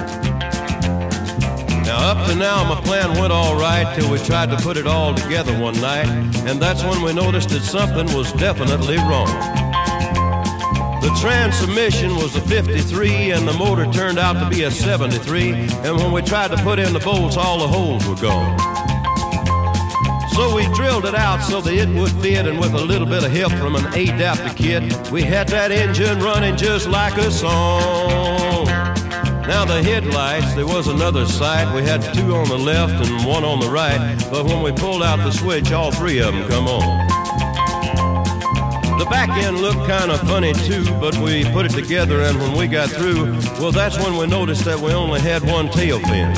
Now, 1.83 2.11
up 2.11 2.27
to 2.27 2.35
now, 2.35 2.67
my 2.67 2.81
plan 2.81 3.17
went 3.17 3.31
all 3.31 3.55
right 3.55 3.95
till 3.95 4.11
we 4.11 4.19
tried 4.19 4.49
to 4.49 4.57
put 4.57 4.75
it 4.75 4.85
all 4.85 5.15
together 5.15 5.57
one 5.57 5.79
night, 5.79 6.09
and 6.45 6.61
that's 6.61 6.83
when 6.83 7.01
we 7.01 7.13
noticed 7.13 7.47
that 7.51 7.61
something 7.61 8.13
was 8.13 8.33
definitely 8.33 8.97
wrong. 8.97 9.31
The 10.99 11.17
transmission 11.21 12.13
was 12.17 12.35
a 12.35 12.41
53 12.41 13.31
and 13.31 13.47
the 13.47 13.53
motor 13.53 13.89
turned 13.93 14.19
out 14.19 14.33
to 14.33 14.49
be 14.53 14.63
a 14.63 14.71
73. 14.71 15.51
And 15.53 15.95
when 15.95 16.11
we 16.11 16.21
tried 16.23 16.51
to 16.51 16.57
put 16.57 16.77
in 16.77 16.91
the 16.91 16.99
bolts, 16.99 17.37
all 17.37 17.59
the 17.59 17.67
holes 17.69 18.05
were 18.05 18.15
gone. 18.15 18.96
So 20.37 20.53
we 20.53 20.67
drilled 20.75 21.05
it 21.05 21.15
out 21.15 21.41
so 21.41 21.61
that 21.61 21.73
it 21.73 21.89
would 21.89 22.11
fit, 22.21 22.45
and 22.45 22.59
with 22.59 22.75
a 22.75 22.85
little 22.85 23.07
bit 23.07 23.23
of 23.23 23.31
help 23.31 23.53
from 23.53 23.75
an 23.75 23.87
adapter 23.87 24.53
kit, 24.53 24.83
we 25.09 25.23
had 25.23 25.47
that 25.47 25.71
engine 25.71 26.19
running 26.19 26.55
just 26.55 26.87
like 26.87 27.17
a 27.17 27.31
song. 27.31 28.67
Now 29.47 29.65
the 29.65 29.81
headlights, 29.81 30.53
there 30.53 30.67
was 30.67 30.89
another 30.89 31.25
sight. 31.25 31.73
We 31.73 31.81
had 31.81 32.03
two 32.13 32.35
on 32.35 32.47
the 32.49 32.57
left 32.57 33.03
and 33.03 33.25
one 33.25 33.43
on 33.43 33.59
the 33.59 33.67
right, 33.67 34.15
but 34.29 34.45
when 34.45 34.61
we 34.61 34.71
pulled 34.71 35.01
out 35.01 35.17
the 35.17 35.31
switch, 35.31 35.71
all 35.71 35.91
three 35.91 36.19
of 36.19 36.31
them 36.31 36.47
come 36.47 36.67
on. 36.67 37.07
The 38.99 39.07
back 39.09 39.29
end 39.43 39.57
looked 39.57 39.89
kind 39.89 40.11
of 40.11 40.19
funny 40.21 40.53
too, 40.53 40.83
but 40.99 41.17
we 41.17 41.45
put 41.45 41.65
it 41.65 41.71
together, 41.71 42.21
and 42.21 42.37
when 42.37 42.55
we 42.55 42.67
got 42.67 42.91
through, 42.91 43.23
well, 43.59 43.71
that's 43.71 43.97
when 43.97 44.15
we 44.17 44.27
noticed 44.27 44.65
that 44.65 44.79
we 44.79 44.93
only 44.93 45.19
had 45.19 45.41
one 45.41 45.67
tail 45.71 45.99
fin. 46.01 46.31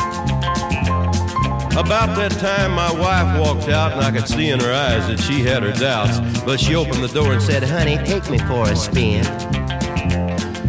About 1.80 2.14
that 2.18 2.34
time, 2.34 2.72
my 2.74 2.92
wife 2.92 3.40
walked 3.40 3.70
out, 3.70 3.94
and 3.94 4.02
I 4.02 4.12
could 4.12 4.28
see 4.28 4.50
in 4.50 4.60
her 4.60 4.74
eyes 4.74 5.08
that 5.08 5.18
she 5.18 5.40
had 5.40 5.64
her 5.64 5.72
doubts. 5.72 6.20
But 6.42 6.60
she 6.60 6.76
opened 6.76 7.02
the 7.02 7.08
door 7.08 7.32
and 7.32 7.42
said, 7.42 7.64
Honey, 7.64 7.96
take 8.00 8.30
me 8.30 8.38
for 8.38 8.70
a 8.70 8.76
spin. 8.76 9.24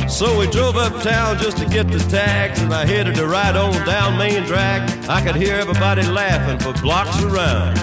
So 0.08 0.38
we 0.38 0.48
drove 0.52 0.76
uptown 0.76 1.38
just 1.38 1.56
to 1.56 1.66
get 1.66 1.90
the 1.90 1.98
tags, 2.08 2.60
and 2.60 2.72
I 2.72 2.86
headed 2.86 3.16
to 3.16 3.26
ride 3.26 3.56
on 3.56 3.72
down 3.84 4.18
Main 4.18 4.44
Drag. 4.44 4.88
I 5.08 5.20
could 5.20 5.34
hear 5.34 5.56
everybody 5.56 6.02
laughing 6.06 6.60
for 6.60 6.80
blocks 6.80 7.20
around. 7.24 7.74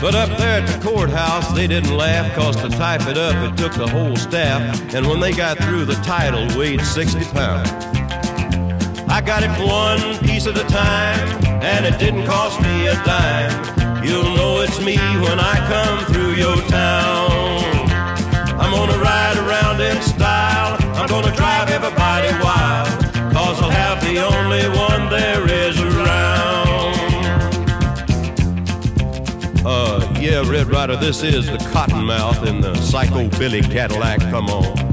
But 0.00 0.16
up 0.16 0.36
there 0.38 0.62
at 0.62 0.66
the 0.66 0.84
courthouse, 0.84 1.52
they 1.52 1.68
didn't 1.68 1.96
laugh, 1.96 2.34
cause 2.34 2.56
to 2.56 2.68
type 2.68 3.06
it 3.06 3.16
up, 3.16 3.36
it 3.48 3.56
took 3.56 3.74
the 3.74 3.86
whole 3.86 4.16
staff. 4.16 4.92
And 4.92 5.06
when 5.06 5.20
they 5.20 5.30
got 5.30 5.56
through, 5.58 5.84
the 5.84 5.94
title 6.02 6.48
weighed 6.58 6.80
60 6.80 7.26
pounds. 7.26 7.99
I 9.20 9.22
got 9.22 9.42
it 9.42 9.50
one 9.60 10.16
piece 10.26 10.46
at 10.46 10.56
a 10.56 10.64
time, 10.64 11.44
and 11.62 11.84
it 11.84 11.98
didn't 11.98 12.24
cost 12.24 12.58
me 12.62 12.86
a 12.86 12.94
dime. 13.04 14.02
You'll 14.02 14.34
know 14.34 14.62
it's 14.62 14.80
me 14.80 14.96
when 14.96 15.38
I 15.38 15.56
come 15.68 16.06
through 16.10 16.36
your 16.36 16.56
town. 16.68 17.60
I'm 18.58 18.72
gonna 18.72 18.96
ride 18.96 19.36
around 19.36 19.78
in 19.82 20.00
style. 20.00 20.78
I'm 20.96 21.06
gonna 21.06 21.36
drive 21.36 21.68
everybody 21.68 22.32
wild. 22.42 22.88
Cause 23.34 23.60
I'll 23.60 23.68
have 23.68 24.00
the 24.00 24.24
only 24.24 24.66
one 24.70 25.10
there 25.10 25.46
is 25.50 25.78
around. 25.78 26.96
Uh, 29.66 30.16
yeah, 30.18 30.50
Red 30.50 30.68
Ryder, 30.68 30.96
this 30.96 31.22
is 31.22 31.44
the 31.44 31.58
Cottonmouth 31.74 32.46
in 32.46 32.62
the 32.62 32.74
Psycho 32.76 33.28
Billy 33.38 33.60
Cadillac. 33.60 34.20
Come 34.30 34.48
on. 34.48 34.89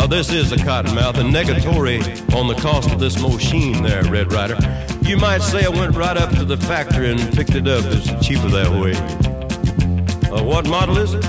Uh, 0.00 0.06
this 0.06 0.32
is 0.32 0.48
the 0.48 0.56
Cottonmouth, 0.56 1.18
and 1.18 1.28
negatory 1.28 2.00
on 2.34 2.48
the 2.48 2.54
cost 2.54 2.90
of 2.90 2.98
this 2.98 3.20
machine 3.20 3.82
there, 3.82 4.02
Red 4.04 4.32
Ryder. 4.32 4.56
You 5.02 5.18
might 5.18 5.42
say 5.42 5.66
I 5.66 5.68
went 5.68 5.94
right 5.94 6.16
up 6.16 6.30
to 6.36 6.46
the 6.46 6.56
factory 6.56 7.12
and 7.12 7.20
picked 7.34 7.54
it 7.54 7.68
up. 7.68 7.84
It's 7.84 8.06
cheaper 8.26 8.48
that 8.48 8.70
way. 8.80 8.94
Uh, 10.32 10.42
what 10.42 10.66
model 10.66 10.96
is 10.96 11.12
it? 11.12 11.22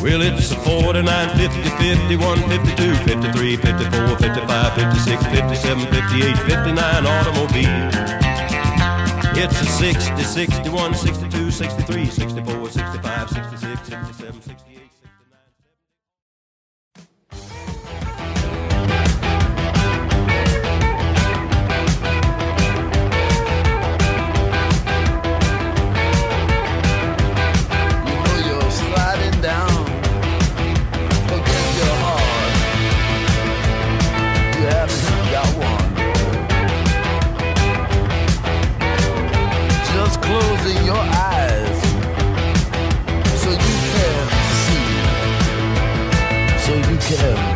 Well, 0.00 0.22
it's 0.22 0.52
a 0.52 0.54
49, 0.54 1.02
50, 1.36 1.62
51, 1.82 2.38
52, 2.48 2.94
53, 2.94 3.56
54, 3.56 4.16
55, 4.18 4.74
56, 4.74 5.26
57, 5.26 5.86
58, 5.86 6.38
59 6.38 7.06
automobile. 7.06 7.90
It's 9.34 9.60
a 9.60 9.66
60, 9.66 10.22
61, 10.22 10.94
62, 10.94 11.50
63, 11.50 12.06
64, 12.06 12.70
65, 12.70 13.30
66, 13.30 13.88
67, 13.88 14.42
68, 14.42 14.87
So 47.08 47.47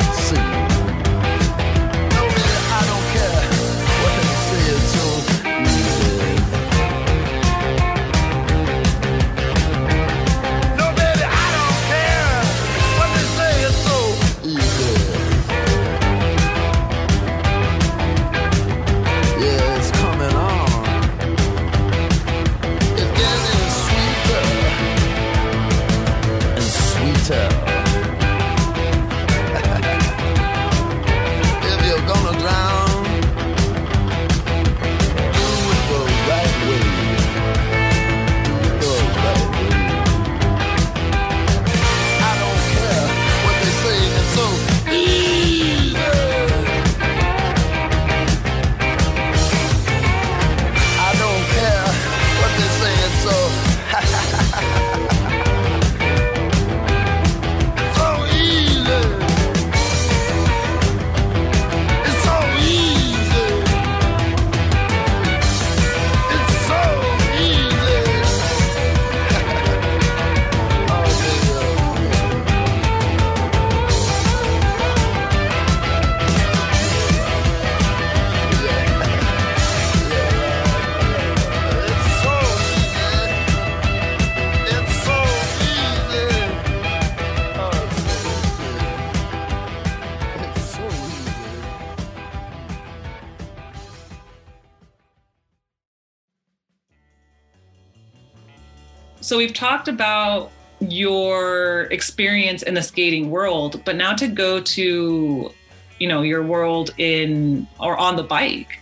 So 99.32 99.38
we've 99.38 99.54
talked 99.54 99.88
about 99.88 100.52
your 100.78 101.84
experience 101.84 102.64
in 102.64 102.74
the 102.74 102.82
skating 102.82 103.30
world, 103.30 103.80
but 103.86 103.96
now 103.96 104.12
to 104.12 104.28
go 104.28 104.60
to, 104.60 105.50
you 105.98 106.06
know, 106.06 106.20
your 106.20 106.42
world 106.42 106.90
in 106.98 107.66
or 107.80 107.96
on 107.96 108.16
the 108.16 108.24
bike. 108.24 108.78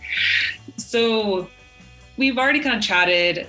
So 0.75 1.47
we've 2.17 2.37
already 2.37 2.59
kind 2.59 2.75
of 2.75 2.81
chatted 2.81 3.47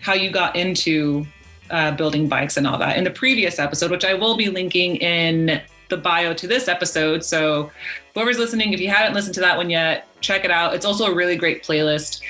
how 0.00 0.14
you 0.14 0.30
got 0.30 0.56
into 0.56 1.26
uh, 1.68 1.90
building 1.90 2.30
bikes 2.30 2.56
and 2.56 2.66
all 2.66 2.78
that 2.78 2.96
in 2.96 3.04
the 3.04 3.10
previous 3.10 3.58
episode, 3.58 3.90
which 3.90 4.06
I 4.06 4.14
will 4.14 4.34
be 4.34 4.48
linking 4.48 4.96
in 4.96 5.60
the 5.90 5.98
bio 5.98 6.32
to 6.32 6.46
this 6.46 6.66
episode. 6.66 7.22
So 7.22 7.70
whoever's 8.14 8.38
listening, 8.38 8.72
if 8.72 8.80
you 8.80 8.88
haven't 8.88 9.12
listened 9.12 9.34
to 9.34 9.40
that 9.42 9.58
one 9.58 9.68
yet, 9.68 10.08
check 10.22 10.46
it 10.46 10.50
out. 10.50 10.74
It's 10.74 10.86
also 10.86 11.12
a 11.12 11.14
really 11.14 11.36
great 11.36 11.62
playlist. 11.62 12.22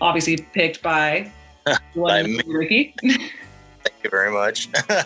Obviously 0.00 0.36
picked 0.36 0.84
by 0.84 1.32
one 1.94 2.10
By 2.10 2.18
and 2.20 2.28
me. 2.28 2.40
only 2.44 2.56
Ricky. 2.56 2.94
Thank 3.02 4.04
you 4.04 4.10
very 4.10 4.30
much. 4.30 4.68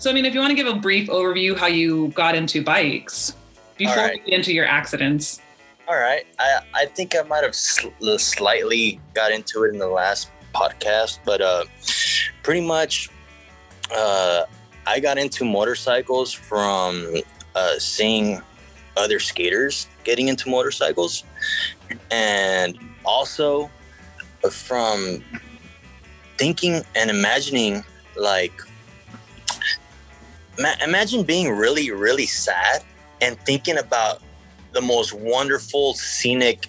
So, 0.00 0.08
I 0.08 0.14
mean, 0.14 0.24
if 0.24 0.32
you 0.32 0.40
want 0.40 0.50
to 0.50 0.56
give 0.56 0.66
a 0.66 0.76
brief 0.76 1.10
overview 1.10 1.54
how 1.54 1.66
you 1.66 2.08
got 2.08 2.34
into 2.34 2.64
bikes 2.64 3.36
before 3.76 3.96
right. 3.96 4.12
we 4.24 4.30
get 4.30 4.38
into 4.38 4.54
your 4.54 4.64
accidents. 4.64 5.42
All 5.86 5.96
right. 5.96 6.26
I, 6.38 6.60
I 6.72 6.86
think 6.86 7.14
I 7.14 7.20
might 7.20 7.44
have 7.44 7.54
sl- 7.54 8.16
slightly 8.16 8.98
got 9.12 9.30
into 9.30 9.64
it 9.64 9.74
in 9.74 9.78
the 9.78 9.88
last 9.88 10.30
podcast, 10.54 11.18
but 11.26 11.42
uh, 11.42 11.64
pretty 12.42 12.66
much 12.66 13.10
uh, 13.94 14.44
I 14.86 15.00
got 15.00 15.18
into 15.18 15.44
motorcycles 15.44 16.32
from 16.32 17.16
uh, 17.54 17.78
seeing 17.78 18.40
other 18.96 19.18
skaters 19.18 19.86
getting 20.04 20.28
into 20.28 20.48
motorcycles 20.48 21.24
and 22.10 22.78
also 23.04 23.70
from 24.50 25.22
thinking 26.38 26.82
and 26.94 27.10
imagining 27.10 27.84
like 28.16 28.52
ma- 30.58 30.76
imagine 30.82 31.22
being 31.22 31.50
really 31.50 31.90
really 31.90 32.26
sad 32.26 32.82
and 33.20 33.38
thinking 33.40 33.78
about 33.78 34.22
the 34.72 34.80
most 34.80 35.12
wonderful 35.12 35.94
scenic 35.94 36.68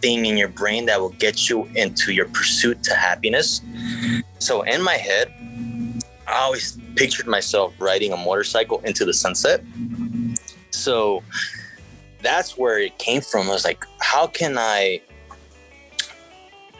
thing 0.00 0.26
in 0.26 0.36
your 0.36 0.48
brain 0.48 0.86
that 0.86 1.00
will 1.00 1.08
get 1.10 1.48
you 1.48 1.64
into 1.74 2.12
your 2.12 2.26
pursuit 2.26 2.82
to 2.84 2.94
happiness. 2.94 3.60
So 4.38 4.62
in 4.62 4.82
my 4.82 4.94
head, 4.94 5.32
I 6.26 6.40
always 6.40 6.78
pictured 6.94 7.26
myself 7.26 7.74
riding 7.78 8.12
a 8.12 8.16
motorcycle 8.16 8.80
into 8.84 9.04
the 9.04 9.14
sunset. 9.14 9.62
So 10.70 11.22
that's 12.22 12.56
where 12.56 12.78
it 12.78 12.98
came 12.98 13.20
from. 13.20 13.48
I 13.48 13.52
was 13.52 13.64
like, 13.64 13.84
how 14.00 14.26
can 14.26 14.58
I, 14.58 15.00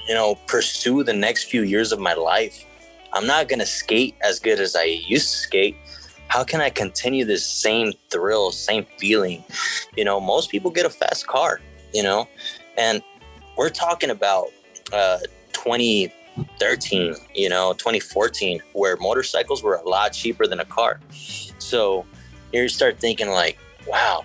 you 0.08 0.14
know, 0.14 0.36
pursue 0.46 1.04
the 1.04 1.12
next 1.12 1.44
few 1.44 1.62
years 1.62 1.92
of 1.92 2.00
my 2.00 2.14
life? 2.14 2.64
I'm 3.12 3.26
not 3.26 3.48
going 3.48 3.58
to 3.58 3.66
skate 3.66 4.14
as 4.22 4.40
good 4.40 4.60
as 4.60 4.74
I 4.74 4.84
used 4.84 5.30
to 5.30 5.36
skate. 5.36 5.76
How 6.28 6.44
can 6.44 6.60
I 6.60 6.70
continue 6.70 7.24
this 7.24 7.46
same 7.46 7.92
thrill, 8.10 8.50
same 8.50 8.86
feeling? 8.98 9.44
You 9.96 10.04
know, 10.04 10.20
most 10.20 10.50
people 10.50 10.70
get 10.70 10.84
a 10.84 10.90
fast 10.90 11.26
car, 11.26 11.60
you 11.92 12.02
know, 12.02 12.28
and 12.76 13.02
we're 13.56 13.70
talking 13.70 14.10
about 14.10 14.48
uh, 14.92 15.18
2013, 15.52 17.14
you 17.34 17.48
know, 17.48 17.72
2014, 17.74 18.60
where 18.74 18.96
motorcycles 18.98 19.62
were 19.62 19.76
a 19.76 19.88
lot 19.88 20.12
cheaper 20.12 20.46
than 20.46 20.60
a 20.60 20.64
car. 20.64 21.00
So 21.58 22.06
you 22.52 22.68
start 22.68 22.98
thinking, 22.98 23.30
like, 23.30 23.58
wow, 23.86 24.24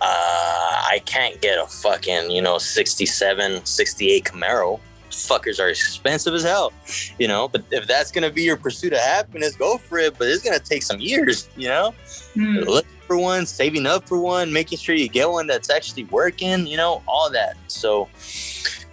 uh, 0.00 0.82
I 0.90 1.02
can't 1.04 1.40
get 1.40 1.58
a 1.58 1.66
fucking, 1.66 2.30
you 2.30 2.42
know, 2.42 2.58
67, 2.58 3.64
68 3.64 4.24
Camaro. 4.24 4.80
fuckers 5.10 5.58
are 5.58 5.68
expensive 5.68 6.34
as 6.34 6.42
hell, 6.44 6.72
you 7.18 7.28
know. 7.28 7.48
But 7.48 7.64
if 7.70 7.86
that's 7.86 8.10
gonna 8.10 8.30
be 8.30 8.42
your 8.42 8.56
pursuit 8.56 8.92
of 8.92 9.00
happiness, 9.00 9.56
go 9.56 9.76
for 9.78 9.98
it. 9.98 10.16
But 10.18 10.28
it's 10.28 10.42
gonna 10.42 10.58
take 10.58 10.82
some 10.82 11.00
years, 11.00 11.48
you 11.56 11.68
know. 11.68 11.94
Hmm. 12.34 12.58
Looking 12.58 12.90
for 13.06 13.18
one, 13.18 13.44
saving 13.44 13.86
up 13.86 14.08
for 14.08 14.18
one, 14.18 14.52
making 14.52 14.78
sure 14.78 14.94
you 14.94 15.08
get 15.08 15.28
one 15.28 15.46
that's 15.46 15.68
actually 15.68 16.04
working, 16.04 16.66
you 16.66 16.76
know, 16.76 17.02
all 17.06 17.30
that. 17.30 17.56
So 17.66 18.08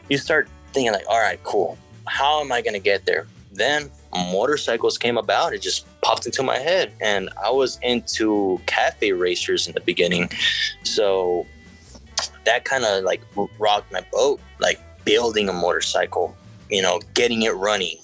you 0.09 0.17
start 0.17 0.49
thinking 0.73 0.91
like, 0.91 1.05
all 1.07 1.19
right, 1.19 1.41
cool. 1.43 1.77
How 2.07 2.41
am 2.41 2.51
I 2.51 2.61
gonna 2.61 2.79
get 2.79 3.05
there? 3.05 3.27
Then 3.51 3.89
motorcycles 4.13 4.97
came 4.97 5.17
about. 5.17 5.53
It 5.53 5.61
just 5.61 5.86
popped 6.01 6.25
into 6.25 6.43
my 6.43 6.57
head, 6.57 6.93
and 7.01 7.29
I 7.43 7.51
was 7.51 7.79
into 7.81 8.61
cafe 8.65 9.11
racers 9.11 9.67
in 9.67 9.73
the 9.73 9.81
beginning, 9.81 10.29
so 10.83 11.45
that 12.45 12.65
kind 12.65 12.85
of 12.85 13.03
like 13.03 13.21
rocked 13.59 13.91
my 13.91 14.01
boat. 14.11 14.39
Like 14.59 14.79
building 15.05 15.47
a 15.47 15.53
motorcycle, 15.53 16.35
you 16.69 16.81
know, 16.81 16.99
getting 17.13 17.43
it 17.43 17.55
running. 17.55 17.97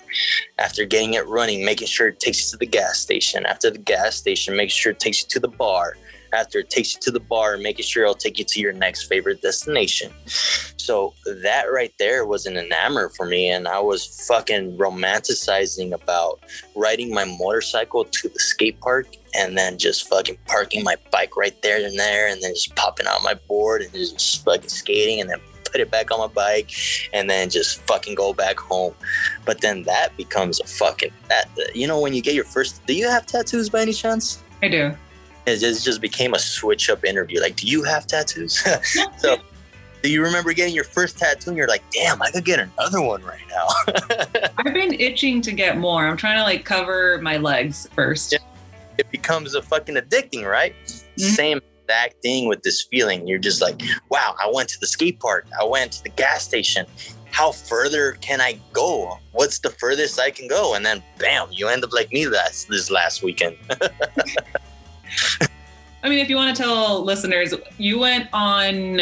After 0.60 0.86
getting 0.86 1.16
it 1.16 1.28
running, 1.28 1.66
making 1.66 1.88
sure 1.88 2.08
it 2.08 2.20
takes 2.20 2.46
you 2.46 2.52
to 2.52 2.58
the 2.58 2.66
gas 2.66 3.00
station. 3.00 3.46
After 3.46 3.70
the 3.70 3.80
gas 3.80 4.16
station, 4.16 4.56
making 4.56 4.70
sure 4.70 4.92
it 4.92 5.00
takes 5.00 5.22
you 5.22 5.28
to 5.30 5.40
the 5.40 5.48
bar. 5.48 5.98
After 6.34 6.60
it 6.60 6.70
takes 6.70 6.96
you 6.96 7.00
to 7.02 7.12
the 7.12 7.20
bar, 7.20 7.58
making 7.58 7.86
sure 7.86 8.04
it'll 8.04 8.16
take 8.16 8.40
you 8.40 8.46
to 8.46 8.60
your 8.60 8.74
next 8.74 9.04
favorite 9.04 9.42
destination. 9.42 10.12
So 10.78 11.14
that 11.26 11.72
right 11.72 11.94
there 12.00 12.26
was 12.26 12.46
an 12.46 12.56
enamor 12.56 13.16
for 13.16 13.26
me, 13.26 13.50
and 13.50 13.68
I 13.68 13.80
was 13.80 14.26
fucking 14.28 14.78
romanticizing 14.78 15.94
about 15.94 16.42
riding 16.76 17.14
my 17.14 17.24
motorcycle 17.24 18.04
to 18.06 18.28
the 18.28 18.40
skate 18.40 18.80
park 18.82 19.08
and 19.36 19.58
then 19.58 19.78
just 19.78 20.10
fucking 20.10 20.38
parking 20.46 20.84
my 20.84 20.96
bike 21.12 21.38
right 21.38 21.60
there 21.62 21.86
and 21.86 21.98
there, 21.98 22.28
and 22.28 22.42
then 22.42 22.54
just 22.54 22.76
popping 22.76 23.08
out 23.08 23.24
my 23.24 23.36
board 23.48 23.82
and 23.82 23.94
just 23.94 24.44
fucking 24.44 24.70
skating, 24.70 25.22
and 25.22 25.30
then 25.30 25.40
put 25.72 25.82
it 25.82 25.90
back 25.90 26.12
on 26.12 26.20
my 26.20 26.28
bike, 26.28 26.72
and 27.14 27.30
then 27.30 27.50
just 27.50 27.82
fucking 27.84 28.16
go 28.16 28.34
back 28.34 28.60
home. 28.60 28.94
But 29.46 29.62
then 29.62 29.84
that 29.84 30.16
becomes 30.18 30.60
a 30.60 30.66
fucking 30.66 31.12
that 31.30 31.48
you 31.74 31.88
know 31.88 32.00
when 32.00 32.14
you 32.14 32.22
get 32.22 32.34
your 32.34 32.46
first. 32.46 32.86
Do 32.86 32.94
you 32.94 33.10
have 33.10 33.26
tattoos 33.26 33.70
by 33.70 33.82
any 33.82 33.94
chance? 33.94 34.44
I 34.62 34.68
do. 34.68 34.96
It 35.46 35.58
just, 35.58 35.84
just 35.84 36.02
became 36.02 36.34
a 36.34 36.40
switch 36.40 36.90
up 36.90 37.04
interview. 37.04 37.42
Like, 37.42 37.56
do 37.56 37.68
you 37.68 37.84
have 37.84 38.08
tattoos? 38.08 38.64
so, 39.18 39.38
do 40.02 40.10
you 40.10 40.22
remember 40.22 40.54
getting 40.54 40.76
your 40.76 40.84
first 40.84 41.18
tattoo 41.18 41.50
and 41.50 41.58
you're 41.58 41.68
like, 41.68 41.84
damn, 41.92 42.22
I 42.22 42.30
could 42.32 42.46
get 42.46 42.60
another 42.60 43.02
one 43.02 43.24
right 43.24 43.42
now? 43.50 43.68
I've 44.58 44.74
been 44.74 44.94
itching 44.94 45.42
to 45.42 45.52
get 45.52 45.78
more. 45.78 46.06
I'm 46.06 46.18
trying 46.18 46.38
to 46.38 46.44
like 46.44 46.66
cover 46.66 47.20
my 47.22 47.38
legs 47.38 47.88
first. 47.94 48.38
It 48.98 49.12
becomes 49.12 49.56
a 49.56 49.62
fucking 49.62 49.96
addicting, 49.96 50.50
right? 50.50 50.76
Mm-hmm. 50.86 51.24
Same 51.24 51.62
exact 51.84 52.22
thing 52.22 52.48
with 52.48 52.64
this 52.64 52.84
feeling. 52.84 53.28
You're 53.28 53.40
just 53.40 53.62
like, 53.62 53.82
wow, 54.10 54.36
I 54.42 54.50
went 54.54 54.70
to 54.70 54.80
the 54.80 54.88
skate 54.88 55.20
park, 55.20 55.48
I 55.60 55.64
went 55.64 55.94
to 55.94 56.04
the 56.04 56.10
gas 56.10 56.44
station. 56.44 56.86
How 57.32 57.52
further 57.52 58.14
can 58.22 58.42
I 58.42 58.60
go? 58.74 59.18
What's 59.32 59.60
the 59.60 59.72
furthest 59.72 60.20
I 60.20 60.30
can 60.30 60.48
go? 60.48 60.76
And 60.76 60.86
then, 60.86 61.02
bam, 61.18 61.48
you 61.52 61.68
end 61.68 61.84
up 61.84 61.92
like 61.92 62.12
me 62.12 62.28
last 62.28 62.70
this 62.70 62.92
last 62.92 63.24
weekend. 63.24 63.58
I 66.04 66.10
mean, 66.10 66.20
if 66.20 66.30
you 66.30 66.36
want 66.36 66.56
to 66.56 66.62
tell 66.62 67.04
listeners, 67.04 67.54
you 67.78 67.98
went 67.98 68.28
on 68.34 69.00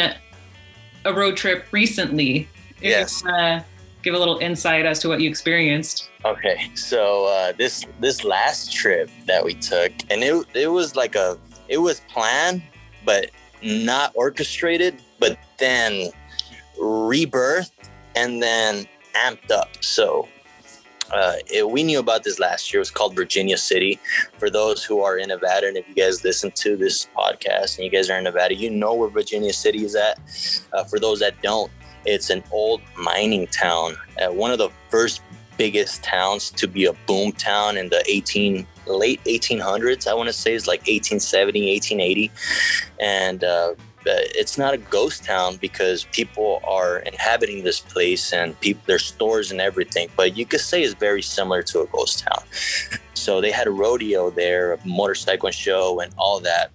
a 1.04 1.12
road 1.12 1.36
trip 1.36 1.66
recently. 1.72 2.48
If 2.80 2.82
Yes. 2.82 3.22
Give 4.02 4.14
a 4.14 4.18
little 4.18 4.38
insight 4.38 4.84
as 4.84 4.98
to 5.00 5.08
what 5.08 5.20
you 5.20 5.30
experienced. 5.30 6.10
Okay, 6.24 6.68
so 6.74 7.26
uh, 7.26 7.52
this 7.52 7.84
this 8.00 8.24
last 8.24 8.72
trip 8.72 9.08
that 9.26 9.44
we 9.44 9.54
took, 9.54 9.92
and 10.10 10.24
it 10.24 10.44
it 10.54 10.66
was 10.66 10.96
like 10.96 11.14
a 11.14 11.38
it 11.68 11.78
was 11.78 12.00
planned, 12.08 12.62
but 13.04 13.30
not 13.62 14.10
orchestrated, 14.16 15.00
but 15.20 15.38
then 15.58 16.10
rebirthed 16.80 17.70
and 18.16 18.42
then 18.42 18.86
amped 19.14 19.52
up. 19.52 19.68
So 19.84 20.28
uh, 21.12 21.34
it, 21.52 21.68
we 21.68 21.82
knew 21.82 21.98
about 21.98 22.24
this 22.24 22.38
last 22.38 22.72
year. 22.72 22.78
It 22.78 22.82
was 22.82 22.90
called 22.90 23.14
Virginia 23.14 23.58
City. 23.58 24.00
For 24.38 24.50
those 24.50 24.82
who 24.82 25.00
are 25.00 25.18
in 25.18 25.28
Nevada, 25.28 25.68
and 25.68 25.76
if 25.76 25.88
you 25.88 25.94
guys 25.94 26.24
listen 26.24 26.50
to 26.52 26.76
this 26.76 27.06
podcast 27.16 27.76
and 27.76 27.84
you 27.84 27.90
guys 27.90 28.10
are 28.10 28.18
in 28.18 28.24
Nevada, 28.24 28.54
you 28.54 28.70
know 28.70 28.94
where 28.94 29.08
Virginia 29.08 29.52
City 29.52 29.84
is 29.84 29.94
at. 29.94 30.18
Uh, 30.72 30.84
for 30.84 30.98
those 30.98 31.20
that 31.20 31.40
don't, 31.42 31.70
it's 32.04 32.30
an 32.30 32.42
old 32.50 32.80
mining 32.96 33.46
town, 33.48 33.96
uh, 34.20 34.32
one 34.32 34.50
of 34.50 34.58
the 34.58 34.70
first 34.88 35.22
biggest 35.56 36.02
towns 36.02 36.50
to 36.50 36.66
be 36.66 36.86
a 36.86 36.92
boom 37.06 37.32
town 37.32 37.76
in 37.76 37.88
the 37.90 38.02
18 38.08 38.66
late 38.86 39.22
1800s. 39.24 40.08
I 40.08 40.14
want 40.14 40.28
to 40.28 40.32
say 40.32 40.54
is 40.54 40.66
like 40.66 40.80
1870, 40.80 41.72
1880, 41.72 42.30
and 43.00 43.44
uh, 43.44 43.74
it's 44.06 44.58
not 44.58 44.74
a 44.74 44.78
ghost 44.78 45.24
town 45.24 45.56
because 45.56 46.04
people 46.12 46.60
are 46.66 46.98
inhabiting 46.98 47.64
this 47.64 47.80
place 47.80 48.32
and 48.32 48.58
people 48.60 48.82
there's 48.86 49.04
stores 49.04 49.50
and 49.50 49.60
everything. 49.60 50.08
But 50.16 50.36
you 50.36 50.46
could 50.46 50.60
say 50.60 50.82
it's 50.82 50.94
very 50.94 51.22
similar 51.22 51.62
to 51.64 51.80
a 51.80 51.86
ghost 51.86 52.20
town. 52.20 52.42
So 53.14 53.40
they 53.40 53.52
had 53.52 53.66
a 53.66 53.70
rodeo 53.70 54.30
there, 54.30 54.74
a 54.74 54.86
motorcycle 54.86 55.50
show, 55.50 56.00
and 56.00 56.12
all 56.18 56.40
that. 56.40 56.70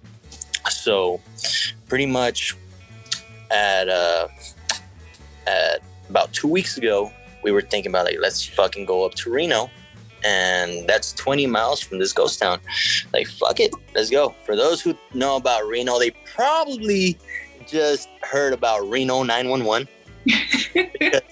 So 0.70 1.20
pretty 1.88 2.06
much 2.06 2.56
at 3.50 3.88
uh, 3.88 4.28
at 5.46 5.82
about 6.08 6.32
two 6.32 6.48
weeks 6.48 6.78
ago, 6.78 7.12
we 7.42 7.52
were 7.52 7.62
thinking 7.62 7.90
about 7.90 8.06
like 8.06 8.18
let's 8.20 8.44
fucking 8.44 8.86
go 8.86 9.04
up 9.04 9.14
to 9.16 9.30
Reno, 9.30 9.70
and 10.24 10.88
that's 10.88 11.12
20 11.12 11.46
miles 11.46 11.80
from 11.80 11.98
this 11.98 12.12
ghost 12.12 12.40
town. 12.40 12.60
Like 13.12 13.28
fuck 13.28 13.60
it, 13.60 13.72
let's 13.94 14.10
go. 14.10 14.34
For 14.44 14.56
those 14.56 14.80
who 14.80 14.96
know 15.14 15.36
about 15.36 15.66
Reno, 15.66 15.98
they 15.98 16.10
probably 16.34 17.18
just 17.66 18.08
heard 18.22 18.52
about 18.52 18.88
Reno 18.88 19.22
911. 19.22 19.88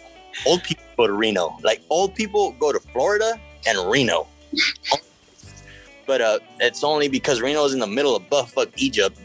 Old 0.46 0.62
people 0.62 0.84
go 0.96 1.06
to 1.06 1.12
Reno. 1.12 1.56
Like 1.62 1.82
old 1.88 2.14
people 2.14 2.52
go 2.58 2.72
to 2.72 2.80
Florida 2.80 3.40
and 3.66 3.90
Reno. 3.90 4.26
but 6.06 6.20
uh, 6.20 6.38
it's 6.60 6.84
only 6.84 7.08
because 7.08 7.40
Reno 7.40 7.64
is 7.64 7.72
in 7.72 7.80
the 7.80 7.86
middle 7.86 8.14
of 8.16 8.28
buff 8.28 8.54
buttfuck 8.54 8.72
Egypt, 8.76 9.18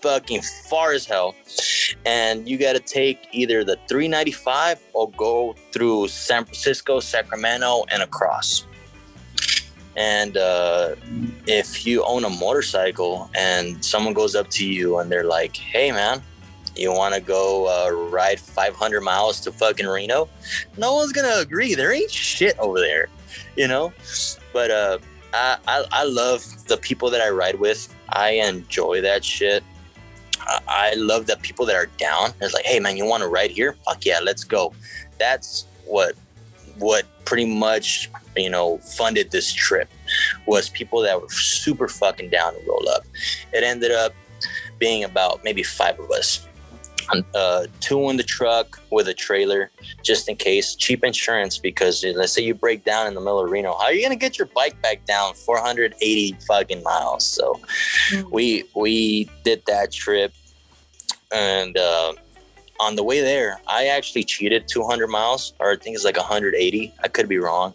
fucking 0.00 0.42
far 0.68 0.92
as 0.92 1.06
hell, 1.06 1.34
and 2.04 2.48
you 2.48 2.58
got 2.58 2.74
to 2.74 2.80
take 2.80 3.28
either 3.32 3.64
the 3.64 3.76
395 3.88 4.80
or 4.92 5.10
go 5.12 5.54
through 5.72 6.08
San 6.08 6.44
Francisco, 6.44 7.00
Sacramento, 7.00 7.84
and 7.90 8.02
across. 8.02 8.66
And 9.96 10.36
uh, 10.36 10.94
if 11.46 11.86
you 11.86 12.02
own 12.04 12.24
a 12.24 12.30
motorcycle 12.30 13.30
and 13.34 13.84
someone 13.84 14.14
goes 14.14 14.34
up 14.34 14.48
to 14.50 14.66
you 14.66 14.98
and 14.98 15.10
they're 15.10 15.24
like, 15.24 15.56
"Hey, 15.56 15.92
man." 15.92 16.22
You 16.74 16.90
want 16.90 17.14
to 17.14 17.20
go 17.20 17.66
uh, 17.66 17.90
ride 17.90 18.40
500 18.40 19.02
miles 19.02 19.40
to 19.40 19.52
fucking 19.52 19.86
Reno? 19.86 20.28
No 20.78 20.94
one's 20.94 21.12
gonna 21.12 21.36
agree. 21.36 21.74
There 21.74 21.92
ain't 21.92 22.10
shit 22.10 22.58
over 22.58 22.80
there, 22.80 23.08
you 23.56 23.68
know. 23.68 23.92
But 24.54 24.70
uh, 24.70 24.98
I, 25.34 25.58
I 25.68 25.84
I 25.92 26.04
love 26.04 26.42
the 26.68 26.78
people 26.78 27.10
that 27.10 27.20
I 27.20 27.28
ride 27.28 27.60
with. 27.60 27.94
I 28.12 28.30
enjoy 28.30 29.00
that 29.02 29.24
shit. 29.24 29.64
I, 30.68 30.94
love 30.96 31.26
the 31.26 31.36
people 31.36 31.66
that 31.66 31.76
are 31.76 31.86
down. 31.98 32.32
It's 32.40 32.52
like, 32.52 32.64
hey 32.64 32.80
man, 32.80 32.96
you 32.96 33.06
want 33.06 33.22
to 33.22 33.28
ride 33.28 33.50
here? 33.50 33.74
Fuck 33.84 34.04
yeah, 34.04 34.18
let's 34.22 34.44
go. 34.44 34.72
That's 35.18 35.66
what 35.86 36.16
what 36.78 37.04
pretty 37.24 37.44
much 37.44 38.10
you 38.34 38.50
know 38.50 38.78
funded 38.78 39.30
this 39.30 39.52
trip 39.52 39.88
was 40.46 40.68
people 40.70 41.00
that 41.02 41.20
were 41.20 41.28
super 41.28 41.86
fucking 41.86 42.30
down 42.30 42.54
to 42.54 42.60
roll 42.68 42.88
up. 42.88 43.04
It 43.52 43.62
ended 43.62 43.92
up 43.92 44.14
being 44.78 45.04
about 45.04 45.44
maybe 45.44 45.62
five 45.62 45.98
of 46.00 46.10
us. 46.10 46.46
Uh, 47.34 47.66
two 47.80 48.08
in 48.10 48.16
the 48.16 48.22
truck 48.22 48.80
with 48.90 49.08
a 49.08 49.14
trailer, 49.14 49.70
just 50.02 50.28
in 50.28 50.36
case. 50.36 50.74
Cheap 50.74 51.04
insurance 51.04 51.58
because 51.58 52.04
uh, 52.04 52.12
let's 52.14 52.32
say 52.32 52.42
you 52.42 52.54
break 52.54 52.84
down 52.84 53.06
in 53.06 53.14
the 53.14 53.20
middle 53.20 53.40
of 53.40 53.50
Reno, 53.50 53.74
how 53.74 53.84
are 53.84 53.92
you 53.92 54.02
gonna 54.02 54.16
get 54.16 54.38
your 54.38 54.48
bike 54.54 54.80
back 54.82 55.04
down 55.04 55.34
480 55.34 56.36
fucking 56.46 56.82
miles? 56.82 57.26
So 57.26 57.60
we 58.30 58.64
we 58.74 59.30
did 59.44 59.62
that 59.66 59.92
trip, 59.92 60.32
and 61.32 61.76
uh, 61.76 62.12
on 62.80 62.96
the 62.96 63.04
way 63.04 63.20
there, 63.20 63.60
I 63.68 63.86
actually 63.86 64.24
cheated 64.24 64.66
200 64.68 65.06
miles, 65.08 65.54
or 65.60 65.72
I 65.72 65.76
think 65.76 65.94
it's 65.94 66.04
like 66.04 66.16
180. 66.16 66.92
I 67.02 67.08
could 67.08 67.28
be 67.28 67.38
wrong. 67.38 67.74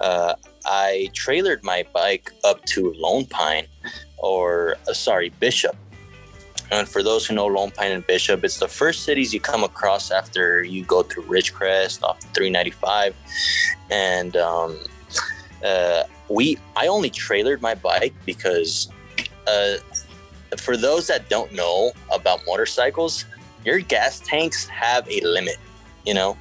Uh, 0.00 0.34
I 0.66 1.10
trailered 1.12 1.62
my 1.62 1.84
bike 1.92 2.32
up 2.44 2.64
to 2.66 2.92
Lone 2.96 3.26
Pine, 3.26 3.66
or 4.18 4.76
uh, 4.88 4.92
sorry, 4.92 5.30
Bishop. 5.40 5.76
And 6.70 6.88
for 6.88 7.02
those 7.02 7.26
who 7.26 7.34
know 7.34 7.46
Lone 7.46 7.70
Pine 7.70 7.92
and 7.92 8.06
Bishop, 8.06 8.42
it's 8.44 8.58
the 8.58 8.68
first 8.68 9.04
cities 9.04 9.32
you 9.32 9.40
come 9.40 9.64
across 9.64 10.10
after 10.10 10.62
you 10.62 10.84
go 10.84 11.02
through 11.02 11.24
Ridgecrest 11.24 12.02
off 12.02 12.20
395. 12.34 13.14
And 13.90 14.36
um, 14.36 14.78
uh, 15.64 16.04
we, 16.28 16.58
I 16.76 16.86
only 16.86 17.10
trailered 17.10 17.60
my 17.60 17.74
bike 17.74 18.14
because 18.24 18.90
uh, 19.46 19.76
for 20.56 20.76
those 20.76 21.06
that 21.08 21.28
don't 21.28 21.52
know 21.52 21.92
about 22.12 22.40
motorcycles, 22.46 23.24
your 23.64 23.78
gas 23.78 24.20
tanks 24.20 24.66
have 24.66 25.08
a 25.10 25.20
limit, 25.20 25.56
you 26.04 26.14
know? 26.14 26.36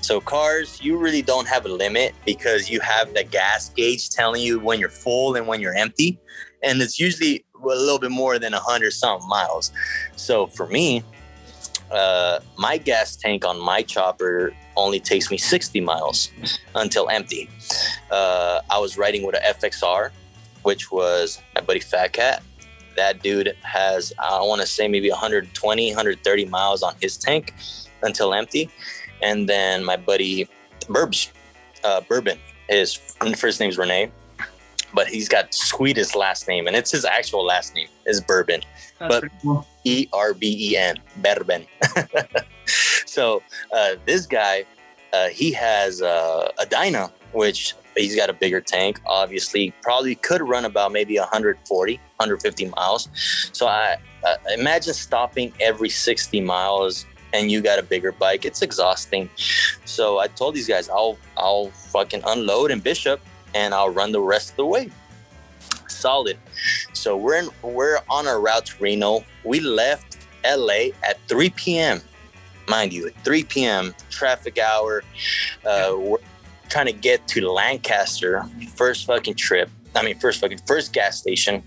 So 0.00 0.20
cars, 0.20 0.80
you 0.82 0.96
really 0.96 1.22
don't 1.22 1.48
have 1.48 1.64
a 1.66 1.68
limit 1.68 2.14
because 2.24 2.68
you 2.68 2.80
have 2.80 3.14
the 3.14 3.24
gas 3.24 3.70
gauge 3.70 4.10
telling 4.10 4.42
you 4.42 4.58
when 4.60 4.78
you're 4.78 4.88
full 4.88 5.36
and 5.36 5.46
when 5.46 5.60
you're 5.60 5.74
empty. 5.74 6.18
And 6.62 6.80
it's 6.80 6.98
usually 6.98 7.44
a 7.54 7.66
little 7.66 7.98
bit 7.98 8.10
more 8.10 8.38
than 8.38 8.54
a 8.54 8.60
hundred 8.60 8.92
something 8.92 9.28
miles. 9.28 9.72
So 10.16 10.46
for 10.46 10.66
me, 10.66 11.02
uh, 11.90 12.40
my 12.58 12.76
gas 12.76 13.16
tank 13.16 13.44
on 13.44 13.60
my 13.60 13.82
chopper 13.82 14.52
only 14.76 14.98
takes 14.98 15.30
me 15.30 15.38
60 15.38 15.80
miles 15.80 16.30
until 16.74 17.08
empty. 17.08 17.48
Uh, 18.10 18.60
I 18.70 18.78
was 18.78 18.98
riding 18.98 19.24
with 19.24 19.36
a 19.36 19.40
FXR, 19.40 20.10
which 20.62 20.90
was 20.90 21.40
my 21.54 21.60
buddy 21.60 21.80
Fat 21.80 22.12
Cat. 22.12 22.42
That 22.96 23.22
dude 23.22 23.56
has, 23.62 24.12
I 24.18 24.40
want 24.40 24.60
to 24.60 24.66
say, 24.66 24.88
maybe 24.88 25.10
120, 25.10 25.90
130 25.90 26.44
miles 26.46 26.82
on 26.82 26.94
his 27.00 27.16
tank 27.16 27.54
until 28.02 28.34
empty. 28.34 28.70
And 29.22 29.48
then 29.48 29.84
my 29.84 29.96
buddy 29.96 30.48
Burbs, 30.86 31.30
uh, 31.82 32.00
Bourbon, 32.02 32.38
his 32.68 32.94
first 33.36 33.60
name's 33.60 33.78
Renee, 33.78 34.10
but 34.92 35.06
he's 35.08 35.28
got 35.28 35.52
sweetest 35.52 36.14
last 36.14 36.46
name, 36.48 36.66
and 36.66 36.76
it's 36.76 36.90
his 36.92 37.04
actual 37.04 37.44
last 37.44 37.74
name 37.74 37.88
is 38.06 38.20
Bourbon. 38.20 38.62
That's 38.98 39.20
But- 39.20 39.30
cool. 39.42 39.66
E 39.84 40.08
R 40.12 40.32
B 40.32 40.70
E 40.72 40.76
N, 40.78 40.96
Berben. 41.20 41.66
so 43.06 43.42
uh, 43.72 43.96
this 44.06 44.24
guy, 44.26 44.64
uh, 45.12 45.28
he 45.28 45.52
has 45.52 46.00
uh, 46.00 46.50
a 46.58 46.64
Dyna, 46.64 47.12
which 47.32 47.74
he's 47.94 48.16
got 48.16 48.30
a 48.30 48.32
bigger 48.32 48.62
tank. 48.62 49.00
Obviously, 49.06 49.74
probably 49.82 50.14
could 50.14 50.40
run 50.42 50.64
about 50.64 50.90
maybe 50.92 51.18
140, 51.18 51.94
150 52.16 52.64
miles. 52.66 53.08
So 53.52 53.66
I 53.66 53.96
uh, 54.26 54.36
imagine 54.56 54.94
stopping 54.94 55.52
every 55.60 55.90
60 55.90 56.40
miles 56.40 57.04
and 57.34 57.50
you 57.50 57.60
got 57.60 57.78
a 57.78 57.82
bigger 57.82 58.12
bike. 58.12 58.46
It's 58.46 58.62
exhausting. 58.62 59.28
So 59.84 60.18
I 60.20 60.28
told 60.28 60.54
these 60.54 60.68
guys, 60.68 60.88
I'll 60.88 61.18
I'll 61.36 61.70
fucking 61.70 62.22
unload 62.26 62.70
in 62.70 62.80
Bishop 62.80 63.20
and 63.54 63.74
I'll 63.74 63.90
run 63.90 64.12
the 64.12 64.20
rest 64.20 64.50
of 64.50 64.56
the 64.56 64.66
way. 64.66 64.90
Solid. 65.88 66.38
So 66.92 67.16
we're 67.16 67.36
in, 67.36 67.48
we're 67.62 67.98
on 68.08 68.26
our 68.26 68.40
route 68.40 68.66
to 68.66 68.82
Reno. 68.82 69.24
We 69.42 69.60
left 69.60 70.26
LA 70.44 70.90
at 71.02 71.18
3 71.28 71.50
p.m. 71.50 72.00
Mind 72.68 72.92
you, 72.92 73.08
at 73.08 73.24
3 73.24 73.44
p.m. 73.44 73.94
traffic 74.10 74.58
hour. 74.58 75.02
Uh, 75.66 75.94
we're 75.98 76.18
trying 76.68 76.86
to 76.86 76.92
get 76.92 77.26
to 77.28 77.50
Lancaster. 77.50 78.44
First 78.76 79.06
fucking 79.06 79.34
trip. 79.34 79.70
I 79.94 80.02
mean, 80.02 80.18
first 80.18 80.40
fucking 80.40 80.60
first 80.66 80.92
gas 80.92 81.18
station. 81.18 81.62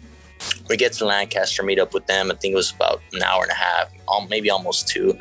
We 0.70 0.78
get 0.78 0.94
to 0.94 1.06
Lancaster, 1.06 1.64
meet 1.64 1.80
up 1.80 1.94
with 1.94 2.08
them. 2.08 2.32
I 2.32 2.36
think 2.36 2.54
it 2.54 2.56
was 2.56 2.72
about 2.72 3.02
an 3.14 3.24
hour 3.24 3.44
and 3.44 3.52
a 3.52 3.56
half, 3.56 3.90
maybe 4.30 4.50
almost 4.50 4.88
two. 4.88 5.18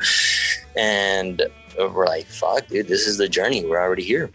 And 0.75 1.41
we're 1.77 2.05
like, 2.05 2.25
"Fuck, 2.25 2.67
dude, 2.67 2.87
this 2.87 3.07
is 3.07 3.17
the 3.17 3.29
journey. 3.29 3.65
We're 3.65 3.81
already 3.81 4.03
here." 4.03 4.29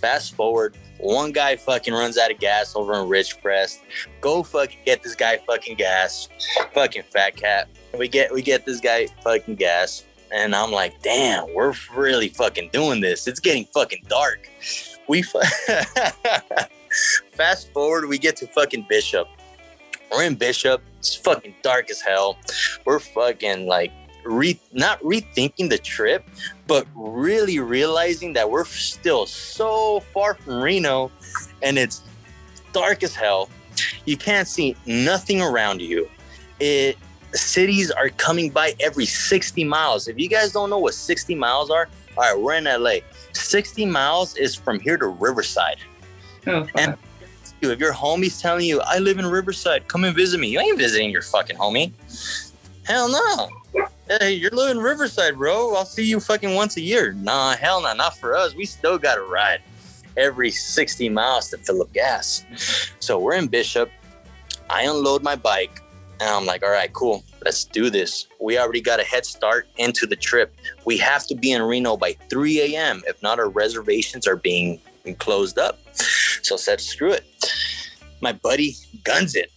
Fast 0.00 0.34
forward, 0.34 0.76
one 0.98 1.32
guy 1.32 1.56
fucking 1.56 1.92
runs 1.92 2.16
out 2.16 2.30
of 2.30 2.38
gas 2.38 2.74
over 2.74 2.94
in 2.94 3.06
Ridgecrest. 3.08 3.80
Go 4.20 4.42
fucking 4.42 4.78
get 4.86 5.02
this 5.02 5.14
guy 5.14 5.38
fucking 5.46 5.76
gas. 5.76 6.28
Fucking 6.72 7.02
fat 7.10 7.36
cat. 7.36 7.68
We 7.98 8.08
get 8.08 8.32
we 8.32 8.42
get 8.42 8.64
this 8.64 8.80
guy 8.80 9.06
fucking 9.22 9.56
gas. 9.56 10.04
And 10.32 10.54
I'm 10.54 10.70
like, 10.70 11.02
damn, 11.02 11.52
we're 11.54 11.74
really 11.94 12.28
fucking 12.28 12.70
doing 12.72 13.00
this. 13.00 13.26
It's 13.26 13.40
getting 13.40 13.64
fucking 13.66 14.04
dark. 14.08 14.48
We 15.08 15.22
fu- 15.22 15.40
fast 17.32 17.72
forward, 17.72 18.08
we 18.08 18.16
get 18.16 18.36
to 18.36 18.46
fucking 18.46 18.86
Bishop. 18.88 19.26
We're 20.10 20.24
in 20.24 20.34
Bishop. 20.34 20.82
It's 20.98 21.14
fucking 21.14 21.54
dark 21.62 21.90
as 21.90 22.00
hell. 22.00 22.38
We're 22.84 22.98
fucking 22.98 23.66
like 23.66 23.92
re 24.24 24.58
not 24.72 25.00
rethinking 25.02 25.70
the 25.70 25.78
trip, 25.78 26.28
but 26.66 26.86
really 26.94 27.58
realizing 27.58 28.32
that 28.34 28.50
we're 28.50 28.64
still 28.64 29.26
so 29.26 30.00
far 30.12 30.34
from 30.34 30.62
Reno 30.62 31.10
and 31.62 31.78
it's 31.78 32.02
dark 32.72 33.02
as 33.02 33.14
hell. 33.14 33.48
You 34.04 34.16
can't 34.16 34.48
see 34.48 34.76
nothing 34.86 35.40
around 35.40 35.80
you. 35.80 36.08
It 36.58 36.98
cities 37.32 37.90
are 37.90 38.08
coming 38.10 38.50
by 38.50 38.74
every 38.80 39.06
60 39.06 39.64
miles. 39.64 40.08
If 40.08 40.18
you 40.18 40.28
guys 40.28 40.52
don't 40.52 40.70
know 40.70 40.78
what 40.78 40.94
60 40.94 41.34
miles 41.34 41.70
are, 41.70 41.88
all 42.16 42.24
right, 42.24 42.38
we're 42.38 42.54
in 42.54 42.64
LA. 42.64 42.96
60 43.32 43.86
miles 43.86 44.36
is 44.36 44.54
from 44.54 44.80
here 44.80 44.96
to 44.96 45.06
Riverside. 45.06 45.78
Oh, 46.46 46.64
fuck. 46.64 46.98
And- 47.62 47.70
If 47.72 47.78
your 47.78 47.92
homie's 47.92 48.40
telling 48.40 48.64
you, 48.66 48.80
I 48.80 48.98
live 48.98 49.18
in 49.18 49.26
Riverside, 49.26 49.86
come 49.88 50.04
and 50.04 50.14
visit 50.16 50.40
me. 50.40 50.48
You 50.48 50.60
ain't 50.60 50.78
visiting 50.78 51.10
your 51.10 51.22
fucking 51.22 51.56
homie. 51.56 51.92
Hell 52.84 53.08
no. 53.08 53.48
Hey, 54.08 54.32
you're 54.32 54.50
living 54.50 54.78
in 54.78 54.82
Riverside, 54.82 55.36
bro. 55.36 55.74
I'll 55.76 55.84
see 55.84 56.04
you 56.04 56.18
fucking 56.18 56.54
once 56.54 56.76
a 56.76 56.80
year. 56.80 57.12
Nah, 57.12 57.54
hell 57.56 57.80
no, 57.82 57.92
not 57.94 58.16
for 58.16 58.34
us. 58.36 58.54
We 58.54 58.64
still 58.64 58.98
got 58.98 59.14
to 59.16 59.22
ride 59.22 59.62
every 60.16 60.50
60 60.50 61.08
miles 61.10 61.50
to 61.50 61.58
fill 61.58 61.80
up 61.82 61.92
gas. 61.92 62.44
So 62.98 63.18
we're 63.18 63.34
in 63.34 63.46
Bishop. 63.46 63.90
I 64.68 64.82
unload 64.82 65.22
my 65.22 65.36
bike 65.36 65.80
and 66.20 66.28
I'm 66.28 66.46
like, 66.46 66.64
all 66.64 66.70
right, 66.70 66.92
cool. 66.92 67.22
Let's 67.44 67.64
do 67.64 67.88
this. 67.90 68.26
We 68.40 68.58
already 68.58 68.80
got 68.80 68.98
a 69.00 69.04
head 69.04 69.24
start 69.24 69.68
into 69.76 70.06
the 70.06 70.16
trip. 70.16 70.52
We 70.84 70.96
have 70.98 71.26
to 71.28 71.34
be 71.36 71.52
in 71.52 71.62
Reno 71.62 71.96
by 71.96 72.14
3 72.28 72.74
a.m. 72.74 73.02
If 73.06 73.22
not, 73.22 73.38
our 73.38 73.48
reservations 73.48 74.26
are 74.26 74.36
being 74.36 74.80
closed 75.18 75.58
up. 75.58 75.78
So 76.42 76.54
I 76.54 76.58
said, 76.58 76.80
screw 76.80 77.12
it. 77.12 77.24
My 78.20 78.32
buddy 78.32 78.76
guns 79.04 79.34
it, 79.34 79.50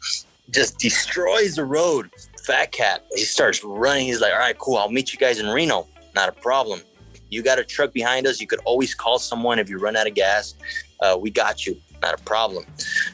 just 0.51 0.79
destroys 0.79 1.55
the 1.55 1.65
road. 1.65 2.09
Fat 2.45 2.71
cat, 2.71 3.05
he 3.13 3.23
starts 3.23 3.63
running. 3.63 4.05
He's 4.07 4.21
like, 4.21 4.33
all 4.33 4.39
right, 4.39 4.57
cool. 4.57 4.77
I'll 4.77 4.89
meet 4.89 5.13
you 5.13 5.19
guys 5.19 5.39
in 5.39 5.47
Reno. 5.47 5.87
Not 6.15 6.29
a 6.29 6.33
problem. 6.33 6.81
You 7.29 7.41
got 7.41 7.57
a 7.57 7.63
truck 7.63 7.93
behind 7.93 8.27
us. 8.27 8.39
You 8.39 8.47
could 8.47 8.59
always 8.65 8.93
call 8.93 9.17
someone 9.17 9.59
if 9.59 9.69
you 9.69 9.79
run 9.79 9.95
out 9.95 10.07
of 10.07 10.13
gas. 10.13 10.55
Uh, 10.99 11.17
we 11.19 11.31
got 11.31 11.65
you. 11.65 11.77
Not 12.01 12.19
a 12.19 12.23
problem. 12.23 12.65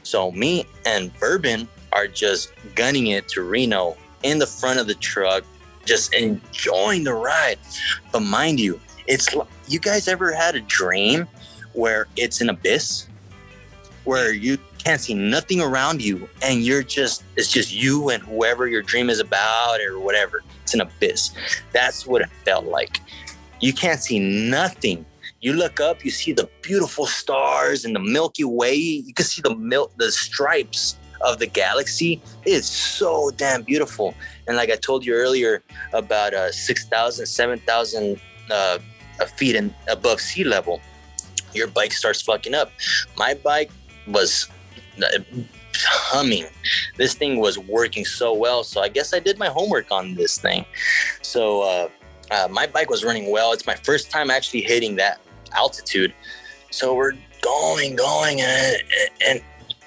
So 0.03 0.31
me 0.31 0.65
and 0.85 1.13
Bourbon 1.19 1.67
are 1.93 2.07
just 2.07 2.51
gunning 2.75 3.07
it 3.07 3.27
to 3.29 3.43
Reno 3.43 3.95
in 4.23 4.39
the 4.39 4.47
front 4.47 4.79
of 4.79 4.87
the 4.87 4.95
truck, 4.95 5.43
just 5.85 6.13
enjoying 6.13 7.03
the 7.03 7.13
ride. 7.13 7.59
But 8.11 8.21
mind 8.21 8.59
you, 8.59 8.79
it's 9.07 9.29
you 9.67 9.79
guys 9.79 10.07
ever 10.07 10.33
had 10.33 10.55
a 10.55 10.61
dream 10.61 11.27
where 11.73 12.07
it's 12.15 12.41
an 12.41 12.49
abyss, 12.49 13.07
where 14.09 14.33
you 14.33 14.57
can't 14.79 14.99
see 14.99 15.13
nothing 15.13 15.61
around 15.61 16.01
you, 16.01 16.27
and 16.41 16.65
you're 16.65 16.81
just 16.81 17.23
it's 17.37 17.51
just 17.51 17.71
you 17.71 18.09
and 18.09 18.23
whoever 18.23 18.65
your 18.65 18.81
dream 18.81 19.07
is 19.07 19.19
about 19.19 19.79
or 19.81 19.99
whatever. 19.99 20.41
It's 20.63 20.73
an 20.73 20.81
abyss. 20.81 21.29
That's 21.73 22.07
what 22.07 22.23
it 22.23 22.29
felt 22.43 22.65
like. 22.65 23.01
You 23.61 23.71
can't 23.71 24.01
see 24.01 24.17
nothing. 24.17 25.05
You 25.41 25.53
look 25.53 25.79
up, 25.79 26.03
you 26.03 26.09
see 26.09 26.33
the 26.33 26.49
beautiful 26.63 27.05
stars 27.05 27.85
and 27.85 27.95
the 27.95 27.99
Milky 27.99 28.43
Way. 28.43 28.73
You 28.73 29.13
can 29.13 29.25
see 29.25 29.43
the 29.43 29.55
mil- 29.55 29.91
the 29.97 30.11
stripes 30.11 30.97
of 31.21 31.37
the 31.37 31.45
galaxy. 31.45 32.19
It's 32.45 32.67
so 32.67 33.29
damn 33.37 33.61
beautiful. 33.61 34.15
And 34.47 34.57
like 34.57 34.71
I 34.71 34.75
told 34.75 35.05
you 35.05 35.13
earlier 35.13 35.61
about 35.93 36.33
uh, 36.33 36.51
6,000, 36.51 37.27
7,000 37.27 38.19
uh, 38.49 38.79
feet 39.35 39.55
in, 39.55 39.75
above 39.87 40.19
sea 40.19 40.43
level, 40.45 40.81
your 41.53 41.67
bike 41.67 41.91
starts 41.91 42.21
fucking 42.21 42.55
up. 42.55 42.71
My 43.17 43.33
bike 43.33 43.71
was 44.07 44.47
uh, 45.03 45.19
humming. 45.75 46.45
This 46.97 47.13
thing 47.13 47.39
was 47.39 47.57
working 47.57 48.05
so 48.05 48.33
well. 48.33 48.63
So 48.63 48.81
I 48.81 48.89
guess 48.89 49.13
I 49.13 49.19
did 49.19 49.37
my 49.37 49.47
homework 49.47 49.91
on 49.91 50.15
this 50.15 50.37
thing. 50.37 50.65
So 51.21 51.61
uh, 51.61 51.89
uh, 52.31 52.47
my 52.49 52.67
bike 52.67 52.89
was 52.89 53.03
running 53.03 53.31
well. 53.31 53.53
It's 53.53 53.67
my 53.67 53.75
first 53.75 54.11
time 54.11 54.29
actually 54.29 54.61
hitting 54.61 54.95
that 54.97 55.21
altitude. 55.53 56.13
So 56.71 56.93
we're 56.93 57.13
going, 57.41 57.95
going, 57.95 58.41
and, 58.41 58.77
and 59.25 59.41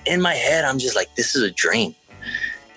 in 0.06 0.20
my 0.20 0.34
head, 0.34 0.64
I'm 0.64 0.78
just 0.78 0.96
like, 0.96 1.14
this 1.14 1.36
is 1.36 1.42
a 1.42 1.50
dream. 1.50 1.94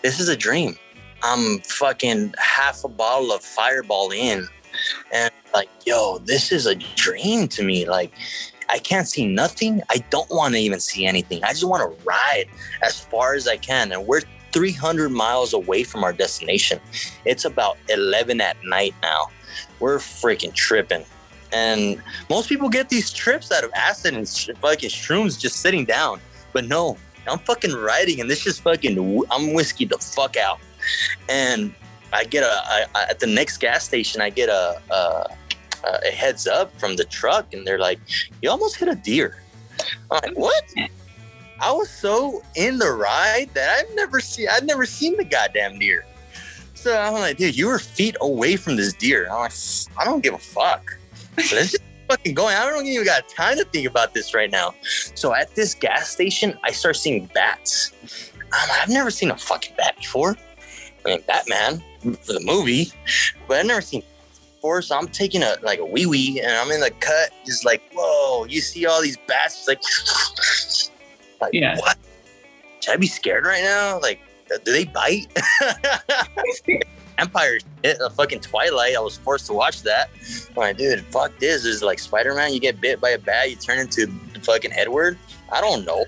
This 0.03 0.19
is 0.19 0.29
a 0.29 0.37
dream. 0.37 0.75
I'm 1.23 1.59
fucking 1.61 2.35
half 2.37 2.83
a 2.83 2.87
bottle 2.87 3.31
of 3.31 3.41
Fireball 3.41 4.11
in, 4.11 4.47
and 5.11 5.31
like, 5.53 5.69
yo, 5.85 6.19
this 6.19 6.51
is 6.51 6.67
a 6.67 6.75
dream 6.75 7.47
to 7.47 7.63
me. 7.63 7.87
Like, 7.87 8.13
I 8.69 8.79
can't 8.79 9.07
see 9.07 9.27
nothing. 9.27 9.81
I 9.89 9.97
don't 10.09 10.29
want 10.29 10.53
to 10.53 10.59
even 10.59 10.79
see 10.79 11.05
anything. 11.05 11.43
I 11.43 11.49
just 11.49 11.67
want 11.67 11.83
to 11.83 12.03
ride 12.05 12.45
as 12.81 12.99
far 12.99 13.35
as 13.35 13.47
I 13.47 13.57
can. 13.57 13.91
And 13.91 14.05
we're 14.05 14.21
300 14.51 15.09
miles 15.09 15.53
away 15.53 15.83
from 15.83 16.03
our 16.03 16.13
destination. 16.13 16.79
It's 17.25 17.45
about 17.45 17.77
11 17.89 18.41
at 18.41 18.57
night 18.63 18.95
now. 19.01 19.27
We're 19.79 19.97
freaking 19.97 20.53
tripping. 20.53 21.05
And 21.51 22.01
most 22.29 22.49
people 22.49 22.69
get 22.69 22.89
these 22.89 23.11
trips 23.11 23.51
out 23.51 23.63
of 23.63 23.71
acid 23.73 24.13
and 24.13 24.27
fucking 24.61 24.89
shrooms 24.89 25.39
just 25.39 25.57
sitting 25.57 25.85
down. 25.85 26.19
But 26.53 26.65
no, 26.65 26.97
I'm 27.27 27.39
fucking 27.39 27.73
riding 27.73 28.21
and 28.21 28.29
this 28.29 28.43
just 28.43 28.61
fucking, 28.61 29.25
I'm 29.31 29.53
whiskey 29.53 29.85
the 29.85 29.97
fuck 29.97 30.37
out. 30.37 30.59
And 31.29 31.73
I 32.13 32.23
get 32.23 32.43
a, 32.43 32.61
I, 32.65 32.85
I, 32.95 33.03
at 33.09 33.19
the 33.19 33.27
next 33.27 33.57
gas 33.57 33.83
station, 33.83 34.21
I 34.21 34.29
get 34.29 34.49
a, 34.49 34.81
a, 34.89 35.27
Uh, 35.85 35.99
a 36.05 36.11
heads 36.11 36.47
up 36.47 36.77
from 36.79 36.95
the 36.95 37.03
truck 37.03 37.53
and 37.53 37.65
they're 37.65 37.79
like, 37.79 37.99
you 38.41 38.49
almost 38.49 38.77
hit 38.77 38.87
a 38.87 38.95
deer. 38.95 39.43
I'm 40.09 40.19
like, 40.23 40.37
what? 40.37 40.63
I 41.59 41.71
was 41.71 41.89
so 41.89 42.41
in 42.55 42.77
the 42.77 42.91
ride 42.91 43.49
that 43.53 43.79
I've 43.79 43.95
never 43.95 44.19
seen, 44.19 44.47
I've 44.51 44.65
never 44.65 44.85
seen 44.85 45.15
the 45.15 45.23
goddamn 45.23 45.79
deer. 45.79 46.05
So 46.73 46.97
I'm 46.97 47.13
like, 47.13 47.37
dude, 47.37 47.57
you 47.57 47.67
were 47.67 47.79
feet 47.79 48.15
away 48.21 48.55
from 48.57 48.75
this 48.75 48.93
deer. 48.93 49.27
I'm 49.31 49.39
like, 49.39 49.53
I 49.97 50.05
don't 50.05 50.21
give 50.21 50.33
a 50.33 50.39
fuck. 50.39 50.97
Let's 51.37 51.71
just 51.71 51.77
fucking 52.09 52.33
going. 52.33 52.55
I 52.55 52.69
don't 52.69 52.85
even 52.85 53.05
got 53.05 53.27
time 53.29 53.57
to 53.57 53.65
think 53.65 53.87
about 53.87 54.13
this 54.13 54.33
right 54.33 54.51
now. 54.51 54.75
So 55.15 55.33
at 55.33 55.55
this 55.55 55.73
gas 55.73 56.09
station, 56.09 56.57
I 56.63 56.71
start 56.71 56.95
seeing 56.95 57.25
bats. 57.33 57.91
I'm 58.53 58.69
like, 58.69 58.81
I've 58.81 58.89
never 58.89 59.09
seen 59.09 59.31
a 59.31 59.37
fucking 59.37 59.75
bat 59.77 59.95
before. 59.97 60.35
I 61.05 61.09
mean, 61.09 61.21
Batman 61.27 61.83
for 62.21 62.33
the 62.33 62.41
movie, 62.43 62.91
but 63.47 63.57
I've 63.59 63.65
never 63.65 63.81
seen 63.81 64.03
force. 64.65 64.89
I'm 64.89 65.07
taking 65.07 65.43
a 65.43 65.57
like 65.61 65.77
a 65.77 65.85
wee 65.85 66.07
wee, 66.07 66.41
and 66.41 66.51
I'm 66.51 66.71
in 66.71 66.79
the 66.79 66.89
cut, 66.99 67.29
just 67.45 67.63
like 67.65 67.83
whoa. 67.93 68.45
You 68.45 68.61
see 68.61 68.87
all 68.87 68.99
these 68.99 69.15
bats, 69.27 69.67
like, 69.67 69.79
like 71.41 71.53
Yeah. 71.53 71.77
what? 71.77 71.97
Should 72.79 72.95
I 72.95 72.97
be 72.97 73.05
scared 73.05 73.45
right 73.45 73.61
now? 73.63 73.99
Like, 73.99 74.19
uh, 74.51 74.57
do 74.65 74.71
they 74.71 74.85
bite? 74.85 75.27
Empire 77.19 77.59
shit, 77.83 77.97
a 78.01 78.09
fucking 78.09 78.39
Twilight. 78.41 78.95
I 78.95 78.99
was 78.99 79.17
forced 79.19 79.45
to 79.47 79.53
watch 79.53 79.83
that. 79.83 80.09
I'm 80.49 80.55
like, 80.55 80.77
dude, 80.77 81.01
fuck 81.11 81.37
this. 81.37 81.61
This 81.63 81.75
is 81.75 81.83
like 81.83 81.99
Spider 81.99 82.33
Man. 82.33 82.51
You 82.51 82.59
get 82.59 82.81
bit 82.81 82.99
by 82.99 83.11
a 83.11 83.19
bat, 83.19 83.51
you 83.51 83.55
turn 83.57 83.77
into 83.77 84.07
fucking 84.41 84.73
Edward. 84.73 85.19
I 85.51 85.61
don't 85.61 85.85
know. 85.85 86.05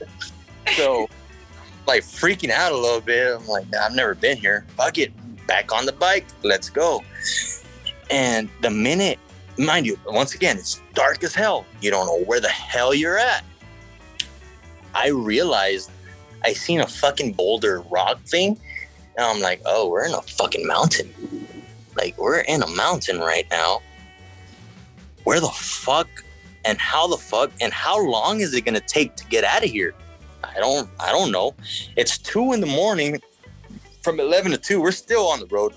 So, 0.76 1.08
like, 1.88 2.02
freaking 2.02 2.50
out 2.50 2.72
a 2.72 2.76
little 2.78 3.02
bit. 3.02 3.36
I'm 3.40 3.46
like, 3.46 3.70
nah, 3.70 3.86
I've 3.86 3.94
never 3.94 4.16
been 4.16 4.36
here. 4.38 4.66
Fuck 4.76 4.98
it. 4.98 5.14
Back 5.46 5.72
on 5.72 5.86
the 5.86 5.94
bike. 5.94 6.26
Let's 6.44 6.70
go. 6.72 7.04
And 8.10 8.50
the 8.62 8.70
minute, 8.70 9.20
mind 9.58 9.86
you, 9.86 10.00
once 10.06 10.34
again, 10.34 10.58
it's 10.58 10.82
dark 10.94 11.24
as 11.24 11.36
hell. 11.36 11.66
You 11.82 11.92
don't 11.92 12.06
know 12.06 12.24
where 12.26 12.40
the 12.40 12.50
hell 12.50 12.94
you're 12.94 13.18
at. 13.18 13.44
I 14.94 15.10
realized 15.10 15.92
I 16.44 16.54
seen 16.54 16.80
a 16.80 16.88
fucking 16.88 17.34
boulder 17.34 17.82
rock 17.90 18.22
thing. 18.24 18.60
And 19.18 19.26
I'm 19.26 19.42
like, 19.42 19.62
oh, 19.66 19.90
we're 19.90 20.06
in 20.06 20.14
a 20.14 20.22
fucking 20.22 20.66
mountain. 20.66 21.14
Like, 21.96 22.18
we're 22.18 22.40
in 22.42 22.62
a 22.62 22.68
mountain 22.68 23.20
right 23.20 23.48
now. 23.52 23.82
Where 25.24 25.40
the 25.40 25.50
fuck 25.50 26.08
and 26.68 26.78
how 26.80 27.08
the 27.08 27.18
fuck 27.18 27.52
and 27.62 27.74
how 27.74 28.00
long 28.00 28.42
is 28.42 28.54
it 28.54 28.62
gonna 28.62 28.80
take 28.80 29.16
to 29.16 29.26
get 29.26 29.44
out 29.44 29.64
of 29.64 29.70
here? 29.70 29.94
I 30.44 30.60
don't 30.60 30.90
I 31.00 31.12
don't 31.12 31.32
know. 31.32 31.56
It's 31.96 32.18
two 32.18 32.54
in 32.54 32.62
the 32.62 32.68
morning 32.68 33.22
from 34.04 34.20
eleven 34.20 34.52
to 34.52 34.58
two. 34.58 34.82
We're 34.82 34.92
still 34.92 35.28
on 35.28 35.40
the 35.40 35.48
road. 35.48 35.74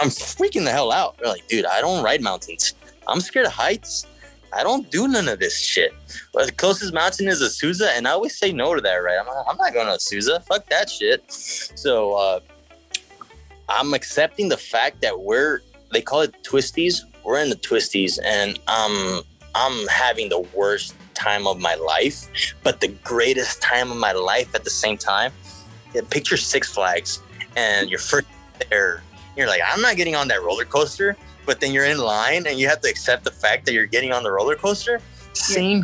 I'm 0.00 0.08
freaking 0.08 0.64
the 0.64 0.70
hell 0.70 0.92
out. 0.92 1.18
They're 1.18 1.28
like, 1.28 1.46
dude, 1.48 1.66
I 1.66 1.80
don't 1.80 2.02
ride 2.02 2.22
mountains. 2.22 2.74
I'm 3.06 3.20
scared 3.20 3.46
of 3.46 3.52
heights. 3.52 4.06
I 4.52 4.62
don't 4.62 4.90
do 4.90 5.08
none 5.08 5.28
of 5.28 5.38
this 5.38 5.58
shit. 5.58 5.94
But 6.32 6.46
the 6.46 6.52
closest 6.52 6.92
mountain 6.92 7.28
is 7.28 7.42
Azusa, 7.42 7.88
and 7.96 8.06
I 8.06 8.12
always 8.12 8.36
say 8.36 8.52
no 8.52 8.74
to 8.74 8.80
that, 8.80 8.96
right? 8.96 9.18
I'm 9.18 9.26
I'm 9.48 9.56
not 9.56 9.72
going 9.72 9.86
to 9.86 9.92
Azusa. 9.92 10.42
Fuck 10.44 10.68
that 10.68 10.90
shit. 10.90 11.30
So 11.30 12.14
uh, 12.14 12.40
I'm 13.68 13.94
accepting 13.94 14.48
the 14.48 14.56
fact 14.56 15.00
that 15.00 15.20
we're, 15.20 15.60
they 15.92 16.02
call 16.02 16.20
it 16.20 16.34
twisties. 16.42 17.00
We're 17.24 17.38
in 17.38 17.50
the 17.50 17.56
twisties, 17.56 18.18
and 18.24 18.58
um, 18.68 19.22
I'm 19.54 19.86
having 19.88 20.28
the 20.28 20.40
worst 20.54 20.94
time 21.14 21.46
of 21.46 21.60
my 21.60 21.74
life, 21.76 22.54
but 22.62 22.80
the 22.80 22.88
greatest 22.88 23.62
time 23.62 23.90
of 23.90 23.96
my 23.96 24.12
life 24.12 24.54
at 24.54 24.64
the 24.64 24.70
same 24.70 24.98
time. 24.98 25.32
Yeah, 25.94 26.02
picture 26.10 26.36
Six 26.36 26.72
Flags, 26.72 27.20
and 27.56 27.88
you're 27.88 27.98
first 27.98 28.26
there. 28.70 29.02
You're 29.36 29.46
like, 29.46 29.62
I'm 29.66 29.80
not 29.80 29.96
getting 29.96 30.14
on 30.14 30.28
that 30.28 30.42
roller 30.42 30.64
coaster, 30.64 31.16
but 31.46 31.60
then 31.60 31.72
you're 31.72 31.86
in 31.86 31.98
line 31.98 32.46
and 32.46 32.58
you 32.58 32.68
have 32.68 32.80
to 32.82 32.88
accept 32.88 33.24
the 33.24 33.30
fact 33.30 33.66
that 33.66 33.72
you're 33.72 33.86
getting 33.86 34.12
on 34.12 34.22
the 34.22 34.30
roller 34.30 34.56
coaster. 34.56 35.00
Same. 35.32 35.82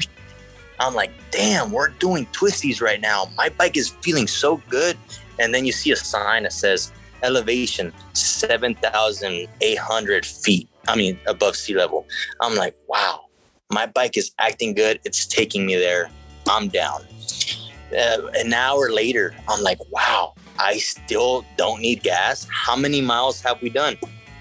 I'm 0.80 0.94
like, 0.94 1.10
damn, 1.30 1.72
we're 1.72 1.88
doing 1.88 2.26
twisties 2.26 2.80
right 2.80 3.00
now. 3.00 3.28
My 3.36 3.48
bike 3.48 3.76
is 3.76 3.88
feeling 3.88 4.28
so 4.28 4.58
good. 4.68 4.96
And 5.38 5.54
then 5.54 5.64
you 5.64 5.72
see 5.72 5.92
a 5.92 5.96
sign 5.96 6.42
that 6.44 6.52
says 6.52 6.92
elevation 7.22 7.92
7,800 8.12 10.26
feet. 10.26 10.68
I 10.86 10.96
mean, 10.96 11.18
above 11.26 11.56
sea 11.56 11.74
level. 11.74 12.06
I'm 12.40 12.54
like, 12.54 12.76
wow, 12.86 13.24
my 13.70 13.86
bike 13.86 14.16
is 14.16 14.30
acting 14.38 14.74
good. 14.74 15.00
It's 15.04 15.26
taking 15.26 15.66
me 15.66 15.74
there. 15.76 16.10
I'm 16.48 16.68
down. 16.68 17.02
Uh, 17.92 18.28
an 18.34 18.52
hour 18.52 18.90
later, 18.90 19.34
I'm 19.48 19.62
like, 19.62 19.78
wow, 19.90 20.34
I 20.58 20.78
still 20.78 21.44
don't 21.56 21.80
need 21.80 22.02
gas. 22.02 22.46
How 22.50 22.76
many 22.76 23.00
miles 23.00 23.40
have 23.42 23.60
we 23.62 23.70
done? 23.70 23.96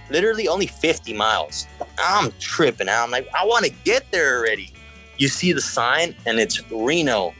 Literally 0.09 0.47
only 0.47 0.68
50 0.68 1.13
miles. 1.13 1.68
I'm 1.99 2.32
tripping 2.39 2.89
out. 2.89 3.03
I'm 3.03 3.11
like, 3.11 3.28
I 3.38 3.45
want 3.45 3.65
to 3.65 3.72
get 3.84 4.09
there 4.11 4.38
already. 4.38 4.74
You 5.18 5.28
see 5.28 5.51
the 5.51 5.61
sign 5.61 6.15
and 6.26 6.39
it's 6.39 6.61
Reno. 6.72 7.34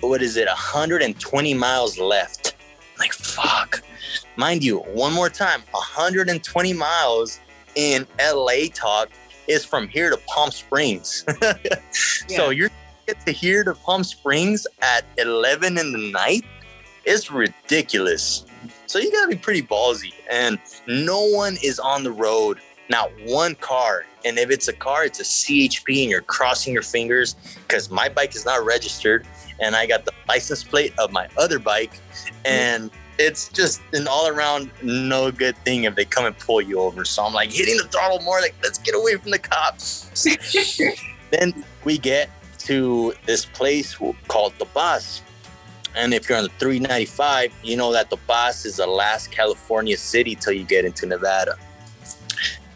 What 0.00 0.22
is 0.22 0.36
it? 0.36 0.46
120 0.46 1.54
miles 1.54 1.98
left. 1.98 2.56
I'm 2.94 2.98
like, 2.98 3.12
fuck. 3.12 3.82
Mind 4.36 4.62
you, 4.62 4.78
one 4.80 5.12
more 5.12 5.30
time, 5.30 5.62
120 5.70 6.72
miles 6.72 7.40
in 7.74 8.06
LA 8.20 8.66
talk 8.72 9.08
is 9.48 9.64
from 9.64 9.88
here 9.88 10.10
to 10.10 10.16
Palm 10.26 10.50
Springs. 10.50 11.24
So 12.26 12.50
you're 12.50 12.70
get 13.06 13.24
to 13.26 13.32
here 13.32 13.64
to 13.64 13.74
Palm 13.74 14.02
Springs 14.02 14.66
at 14.82 15.04
11 15.18 15.78
in 15.78 15.92
the 15.92 16.10
night? 16.10 16.44
It's 17.04 17.30
ridiculous. 17.30 18.44
So 18.86 18.98
you 18.98 19.10
gotta 19.10 19.28
be 19.28 19.36
pretty 19.36 19.62
ballsy. 19.62 20.14
And 20.30 20.58
no 20.86 21.24
one 21.24 21.56
is 21.62 21.78
on 21.78 22.04
the 22.04 22.12
road, 22.12 22.60
not 22.88 23.10
one 23.26 23.54
car. 23.56 24.04
And 24.24 24.38
if 24.38 24.50
it's 24.50 24.68
a 24.68 24.72
car, 24.72 25.04
it's 25.04 25.20
a 25.20 25.24
CHP 25.24 26.02
and 26.02 26.10
you're 26.10 26.22
crossing 26.22 26.72
your 26.72 26.82
fingers 26.82 27.36
because 27.66 27.90
my 27.90 28.08
bike 28.08 28.34
is 28.34 28.44
not 28.44 28.64
registered 28.64 29.26
and 29.60 29.76
I 29.76 29.86
got 29.86 30.04
the 30.04 30.12
license 30.28 30.64
plate 30.64 30.92
of 30.98 31.12
my 31.12 31.28
other 31.36 31.58
bike. 31.58 31.92
And 32.44 32.90
it's 33.18 33.48
just 33.48 33.82
an 33.92 34.08
all 34.08 34.28
around 34.28 34.70
no 34.82 35.30
good 35.30 35.56
thing 35.58 35.84
if 35.84 35.94
they 35.94 36.04
come 36.04 36.24
and 36.24 36.36
pull 36.38 36.60
you 36.60 36.80
over. 36.80 37.04
So 37.04 37.24
I'm 37.24 37.32
like 37.32 37.52
hitting 37.52 37.76
the 37.76 37.84
throttle 37.84 38.20
more, 38.20 38.40
like, 38.40 38.54
let's 38.62 38.78
get 38.78 38.94
away 38.94 39.16
from 39.16 39.30
the 39.30 39.38
cops. 39.38 40.26
then 41.30 41.64
we 41.84 41.98
get 41.98 42.30
to 42.60 43.14
this 43.26 43.44
place 43.44 43.96
called 44.28 44.54
the 44.58 44.64
Bus. 44.66 45.22
And 45.96 46.12
if 46.12 46.28
you're 46.28 46.38
on 46.38 46.44
the 46.44 46.50
395, 46.58 47.52
you 47.62 47.76
know 47.76 47.92
that 47.92 48.10
the 48.10 48.16
Bus 48.26 48.64
is 48.64 48.76
the 48.76 48.86
last 48.86 49.30
California 49.30 49.96
city 49.96 50.34
till 50.34 50.52
you 50.52 50.64
get 50.64 50.84
into 50.84 51.06
Nevada. 51.06 51.56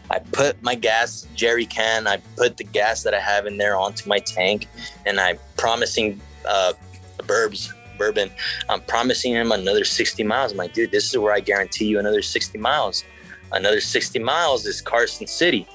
I 0.09 0.19
put 0.19 0.61
my 0.63 0.75
gas 0.75 1.27
jerry 1.35 1.65
can, 1.65 2.07
I 2.07 2.17
put 2.35 2.57
the 2.57 2.63
gas 2.63 3.03
that 3.03 3.13
I 3.13 3.19
have 3.19 3.45
in 3.45 3.57
there 3.57 3.75
onto 3.75 4.09
my 4.09 4.19
tank, 4.19 4.67
and 5.05 5.19
I'm 5.19 5.37
promising 5.55 6.19
uh, 6.47 6.73
Burbs, 7.19 7.71
Bourbon, 7.97 8.31
I'm 8.69 8.81
promising 8.81 9.33
him 9.33 9.51
another 9.51 9.83
60 9.83 10.23
miles. 10.23 10.53
I'm 10.53 10.57
like, 10.57 10.73
dude, 10.73 10.91
this 10.91 11.09
is 11.09 11.17
where 11.17 11.33
I 11.33 11.41
guarantee 11.41 11.85
you 11.85 11.99
another 11.99 12.21
60 12.21 12.57
miles. 12.57 13.03
Another 13.51 13.81
60 13.81 14.19
miles 14.19 14.65
is 14.65 14.81
Carson 14.81 15.27
City. 15.27 15.67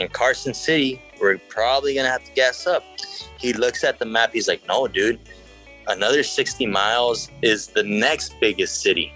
In 0.00 0.08
Carson 0.08 0.52
City, 0.52 1.00
we're 1.20 1.38
probably 1.48 1.94
gonna 1.94 2.10
have 2.10 2.24
to 2.24 2.32
gas 2.32 2.66
up. 2.66 2.84
He 3.38 3.52
looks 3.52 3.84
at 3.84 3.98
the 3.98 4.04
map, 4.04 4.32
he's 4.32 4.48
like, 4.48 4.66
no, 4.66 4.86
dude, 4.88 5.18
another 5.88 6.22
60 6.22 6.66
miles 6.66 7.30
is 7.42 7.68
the 7.68 7.82
next 7.82 8.38
biggest 8.40 8.80
city. 8.80 9.12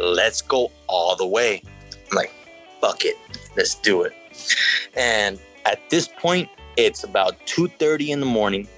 Let's 0.00 0.42
go 0.42 0.70
all 0.86 1.16
the 1.16 1.26
way. 1.26 1.62
I'm 2.10 2.16
like, 2.16 2.32
fuck 2.80 3.04
it, 3.04 3.16
let's 3.56 3.74
do 3.74 4.02
it. 4.02 4.12
And 4.96 5.38
at 5.64 5.80
this 5.90 6.08
point, 6.08 6.48
it's 6.76 7.04
about 7.04 7.34
2:30 7.46 8.10
in 8.10 8.20
the 8.20 8.26
morning. 8.26 8.68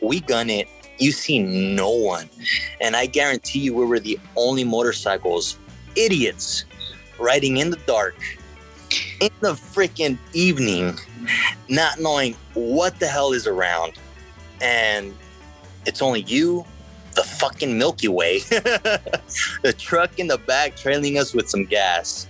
We 0.00 0.20
gun 0.20 0.50
it. 0.50 0.68
You 0.98 1.12
see 1.12 1.38
no 1.38 1.90
one. 1.90 2.30
And 2.80 2.96
I 2.96 3.06
guarantee 3.06 3.58
you 3.60 3.74
we 3.74 3.84
were 3.84 4.00
the 4.00 4.18
only 4.34 4.64
motorcycles, 4.64 5.58
idiots, 5.94 6.64
riding 7.18 7.58
in 7.58 7.70
the 7.70 7.76
dark 7.86 8.16
in 9.20 9.30
the 9.40 9.52
freaking 9.52 10.18
evening, 10.32 10.98
not 11.68 12.00
knowing 12.00 12.34
what 12.54 12.98
the 12.98 13.06
hell 13.06 13.32
is 13.32 13.46
around. 13.46 13.94
And 14.60 15.14
it's 15.86 16.02
only 16.02 16.22
you, 16.22 16.64
the 17.14 17.22
fucking 17.22 17.76
Milky 17.76 18.08
Way, 18.08 18.38
the 18.48 19.74
truck 19.78 20.18
in 20.18 20.26
the 20.26 20.38
back 20.38 20.76
trailing 20.76 21.18
us 21.18 21.34
with 21.34 21.48
some 21.48 21.64
gas, 21.64 22.26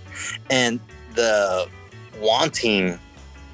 and 0.49 0.79
the 1.15 1.67
wanting 2.19 2.97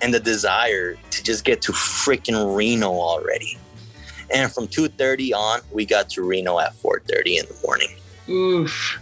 and 0.01 0.13
the 0.13 0.19
desire 0.19 0.95
to 1.09 1.23
just 1.23 1.43
get 1.45 1.61
to 1.63 1.71
freaking 1.71 2.55
Reno 2.55 2.91
already. 2.91 3.57
And 4.33 4.51
from 4.51 4.67
2:30 4.67 5.33
on, 5.33 5.61
we 5.71 5.85
got 5.85 6.09
to 6.11 6.23
Reno 6.23 6.59
at 6.59 6.75
4:30 6.75 7.39
in 7.39 7.45
the 7.45 7.55
morning. 7.63 7.89
Oof. 8.29 8.99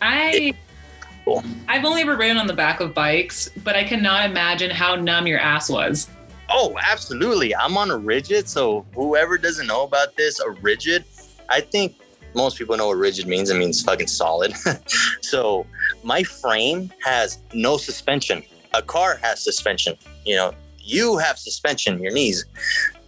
I 0.00 0.54
Cool. 1.24 1.44
I've 1.68 1.84
only 1.84 2.02
ever 2.02 2.16
ridden 2.16 2.36
on 2.36 2.46
the 2.46 2.52
back 2.52 2.80
of 2.80 2.94
bikes, 2.94 3.48
but 3.62 3.76
I 3.76 3.84
cannot 3.84 4.28
imagine 4.28 4.70
how 4.70 4.96
numb 4.96 5.26
your 5.26 5.38
ass 5.38 5.70
was. 5.70 6.08
Oh, 6.54 6.76
absolutely. 6.82 7.56
I'm 7.56 7.78
on 7.78 7.90
a 7.90 7.96
rigid. 7.96 8.46
So 8.46 8.84
whoever 8.94 9.38
doesn't 9.38 9.66
know 9.66 9.84
about 9.84 10.16
this, 10.16 10.38
a 10.38 10.50
rigid, 10.50 11.04
I 11.48 11.60
think 11.60 11.96
most 12.34 12.58
people 12.58 12.76
know 12.76 12.88
what 12.88 12.98
rigid 12.98 13.26
means. 13.26 13.50
It 13.50 13.56
means 13.56 13.82
fucking 13.82 14.06
solid. 14.06 14.54
so 15.22 15.66
my 16.02 16.22
frame 16.22 16.92
has 17.02 17.38
no 17.54 17.78
suspension. 17.78 18.42
A 18.74 18.82
car 18.82 19.16
has 19.16 19.42
suspension. 19.42 19.96
You 20.26 20.36
know, 20.36 20.54
you 20.78 21.16
have 21.16 21.38
suspension, 21.38 22.02
your 22.02 22.12
knees. 22.12 22.44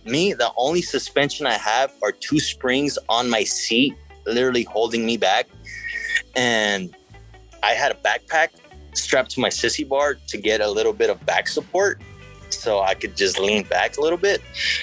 Me, 0.06 0.32
the 0.32 0.50
only 0.56 0.82
suspension 0.82 1.46
I 1.46 1.58
have 1.58 1.92
are 2.02 2.12
two 2.12 2.38
springs 2.38 2.98
on 3.08 3.28
my 3.28 3.44
seat, 3.44 3.94
literally 4.26 4.64
holding 4.64 5.04
me 5.04 5.16
back. 5.16 5.48
And 6.34 6.94
I 7.62 7.72
had 7.72 7.92
a 7.92 7.94
backpack 7.94 8.48
strapped 8.94 9.30
to 9.32 9.40
my 9.40 9.48
sissy 9.48 9.86
bar 9.86 10.16
to 10.28 10.38
get 10.38 10.60
a 10.60 10.70
little 10.70 10.92
bit 10.92 11.10
of 11.10 11.24
back 11.26 11.48
support 11.48 12.00
so 12.50 12.80
I 12.80 12.94
could 12.94 13.16
just 13.16 13.38
lean 13.38 13.64
back 13.64 13.96
a 13.98 14.00
little 14.00 14.18
bit. 14.18 14.40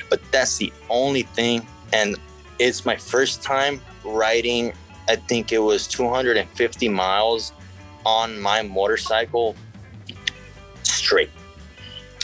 But 0.09 0.21
that's 0.31 0.57
the 0.57 0.71
only 0.89 1.23
thing. 1.23 1.65
And 1.93 2.17
it's 2.59 2.85
my 2.85 2.95
first 2.95 3.41
time 3.41 3.81
riding, 4.03 4.73
I 5.09 5.15
think 5.15 5.51
it 5.51 5.59
was 5.59 5.87
250 5.87 6.89
miles 6.89 7.53
on 8.05 8.39
my 8.39 8.61
motorcycle 8.61 9.55
straight, 10.83 11.29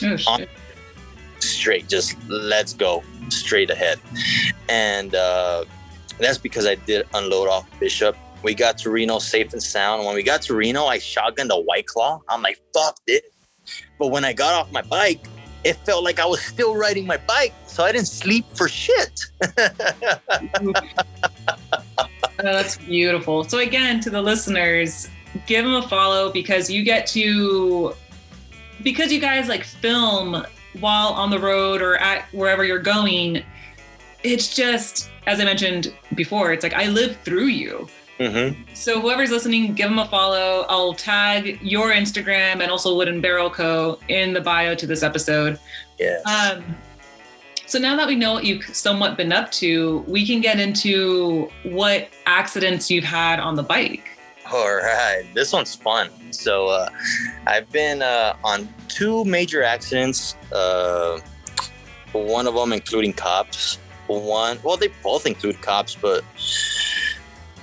Oh, 0.04 0.16
shit. 0.16 0.50
straight, 1.40 1.88
just 1.88 2.16
let's 2.30 2.74
go 2.74 3.04
straight 3.30 3.70
ahead. 3.70 4.00
And 4.70 5.16
uh, 5.16 5.66
that's 6.20 6.38
because 6.38 6.66
I 6.66 6.76
did 6.76 7.06
unload 7.14 7.48
off 7.50 7.68
Bishop. 7.80 8.16
We 8.44 8.54
got 8.54 8.78
to 8.80 8.90
Reno 8.92 9.20
safe 9.20 9.52
and 9.54 9.62
sound. 9.62 10.06
When 10.06 10.14
we 10.16 10.24
got 10.24 10.42
to 10.44 10.56
Reno, 10.56 10.86
I 10.86 11.00
shotgunned 11.00 11.50
a 11.50 11.60
White 11.60 11.88
Claw. 11.88 12.22
I'm 12.30 12.42
like, 12.42 12.62
fuck 12.74 12.98
this. 13.08 13.22
But 13.98 14.08
when 14.08 14.26
I 14.26 14.34
got 14.34 14.54
off 14.54 14.72
my 14.72 14.82
bike, 14.82 15.26
it 15.64 15.76
felt 15.86 16.04
like 16.04 16.20
I 16.20 16.26
was 16.26 16.42
still 16.42 16.76
riding 16.76 17.06
my 17.06 17.18
bike. 17.18 17.54
So 17.66 17.84
I 17.84 17.92
didn't 17.92 18.08
sleep 18.08 18.46
for 18.56 18.68
shit. 18.68 19.26
Oh, 22.40 22.44
that's 22.44 22.78
beautiful. 22.78 23.44
So 23.44 23.60
again, 23.60 24.00
to 24.02 24.12
the 24.12 24.22
listeners, 24.22 25.10
give 25.48 25.66
them 25.66 25.74
a 25.74 25.88
follow 25.88 26.32
because 26.32 26.70
you 26.70 26.84
get 26.84 27.08
to 27.08 27.96
because 28.84 29.12
you 29.12 29.20
guys 29.20 29.48
like 29.48 29.64
film 29.64 30.46
while 30.80 31.10
on 31.10 31.32
the 31.32 31.40
road 31.40 31.82
or 31.82 31.98
at 31.98 32.26
wherever 32.34 32.64
you're 32.64 32.78
going. 32.78 33.44
It's 34.24 34.56
just 34.56 35.10
as 35.26 35.40
I 35.40 35.46
mentioned 35.46 35.94
before, 36.14 36.54
it's 36.54 36.64
like 36.64 36.74
I 36.74 36.88
live 36.88 37.18
through 37.22 37.48
you. 37.48 37.88
Mm-hmm. 38.20 38.74
So 38.74 39.02
whoever's 39.02 39.32
listening, 39.32 39.74
give 39.74 39.90
them 39.90 40.00
a 40.00 40.06
follow. 40.06 40.66
I'll 40.70 40.94
tag 40.94 41.60
your 41.62 41.92
Instagram 41.92 42.62
and 42.62 42.72
also 42.72 42.96
Wooden 42.96 43.22
Barrel 43.22 43.50
Co. 43.50 44.00
in 44.10 44.34
the 44.34 44.42
bio 44.42 44.76
to 44.76 44.88
this 44.88 45.04
episode. 45.04 45.60
Yes. 46.00 46.26
Um, 46.26 46.76
so 47.66 47.80
now 47.80 47.98
that 47.98 48.08
we 48.08 48.16
know 48.16 48.34
what 48.34 48.46
you've 48.46 48.64
somewhat 48.64 49.18
been 49.18 49.34
up 49.34 49.52
to, 49.54 50.00
we 50.08 50.26
can 50.26 50.40
get 50.40 50.60
into 50.60 51.50
what 51.64 52.08
accidents 52.26 52.90
you've 52.90 53.04
had 53.04 53.40
on 53.40 53.56
the 53.56 53.64
bike. 53.64 54.18
All 54.50 54.78
right, 54.78 55.24
this 55.34 55.52
one's 55.52 55.76
fun. 55.76 56.10
So 56.32 56.68
uh, 56.68 56.90
I've 57.46 57.70
been 57.70 58.02
uh, 58.02 58.38
on 58.46 58.74
two 58.88 59.26
major 59.26 59.64
accidents. 59.64 60.38
Uh, 60.54 61.20
one 62.14 62.48
of 62.48 62.54
them 62.54 62.72
including 62.72 63.12
cops. 63.12 63.80
One, 64.08 64.58
well, 64.64 64.78
they 64.78 64.88
both 65.04 65.26
include 65.26 65.62
cops, 65.62 65.96
but 65.96 66.24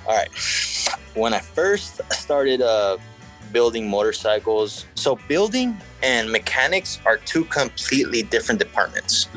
all 0.07 0.15
right. 0.15 0.29
When 1.15 1.33
I 1.33 1.39
first 1.39 2.01
started 2.13 2.61
uh, 2.61 2.97
building 3.51 3.89
motorcycles, 3.89 4.85
so 4.95 5.17
building 5.27 5.77
and 6.03 6.31
mechanics 6.31 6.99
are 7.05 7.17
two 7.17 7.45
completely 7.45 8.23
different 8.23 8.59
departments. 8.59 9.29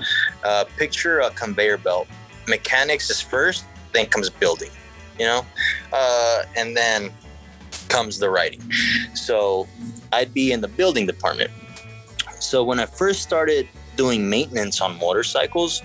Uh, 0.44 0.64
picture 0.76 1.20
a 1.20 1.30
conveyor 1.30 1.78
belt. 1.78 2.08
Mechanics 2.46 3.10
is 3.10 3.20
first, 3.20 3.64
then 3.92 4.06
comes 4.06 4.30
building. 4.30 4.70
You 5.18 5.26
know, 5.26 5.46
uh, 5.92 6.42
and 6.56 6.76
then 6.76 7.12
comes 7.88 8.18
the 8.18 8.30
writing. 8.30 8.62
So 9.14 9.66
I'd 10.12 10.32
be 10.32 10.52
in 10.52 10.60
the 10.60 10.68
building 10.68 11.06
department. 11.06 11.50
So 12.38 12.62
when 12.62 12.78
I 12.78 12.86
first 12.86 13.22
started 13.22 13.68
doing 13.96 14.28
maintenance 14.28 14.80
on 14.80 14.96
motorcycles, 14.98 15.82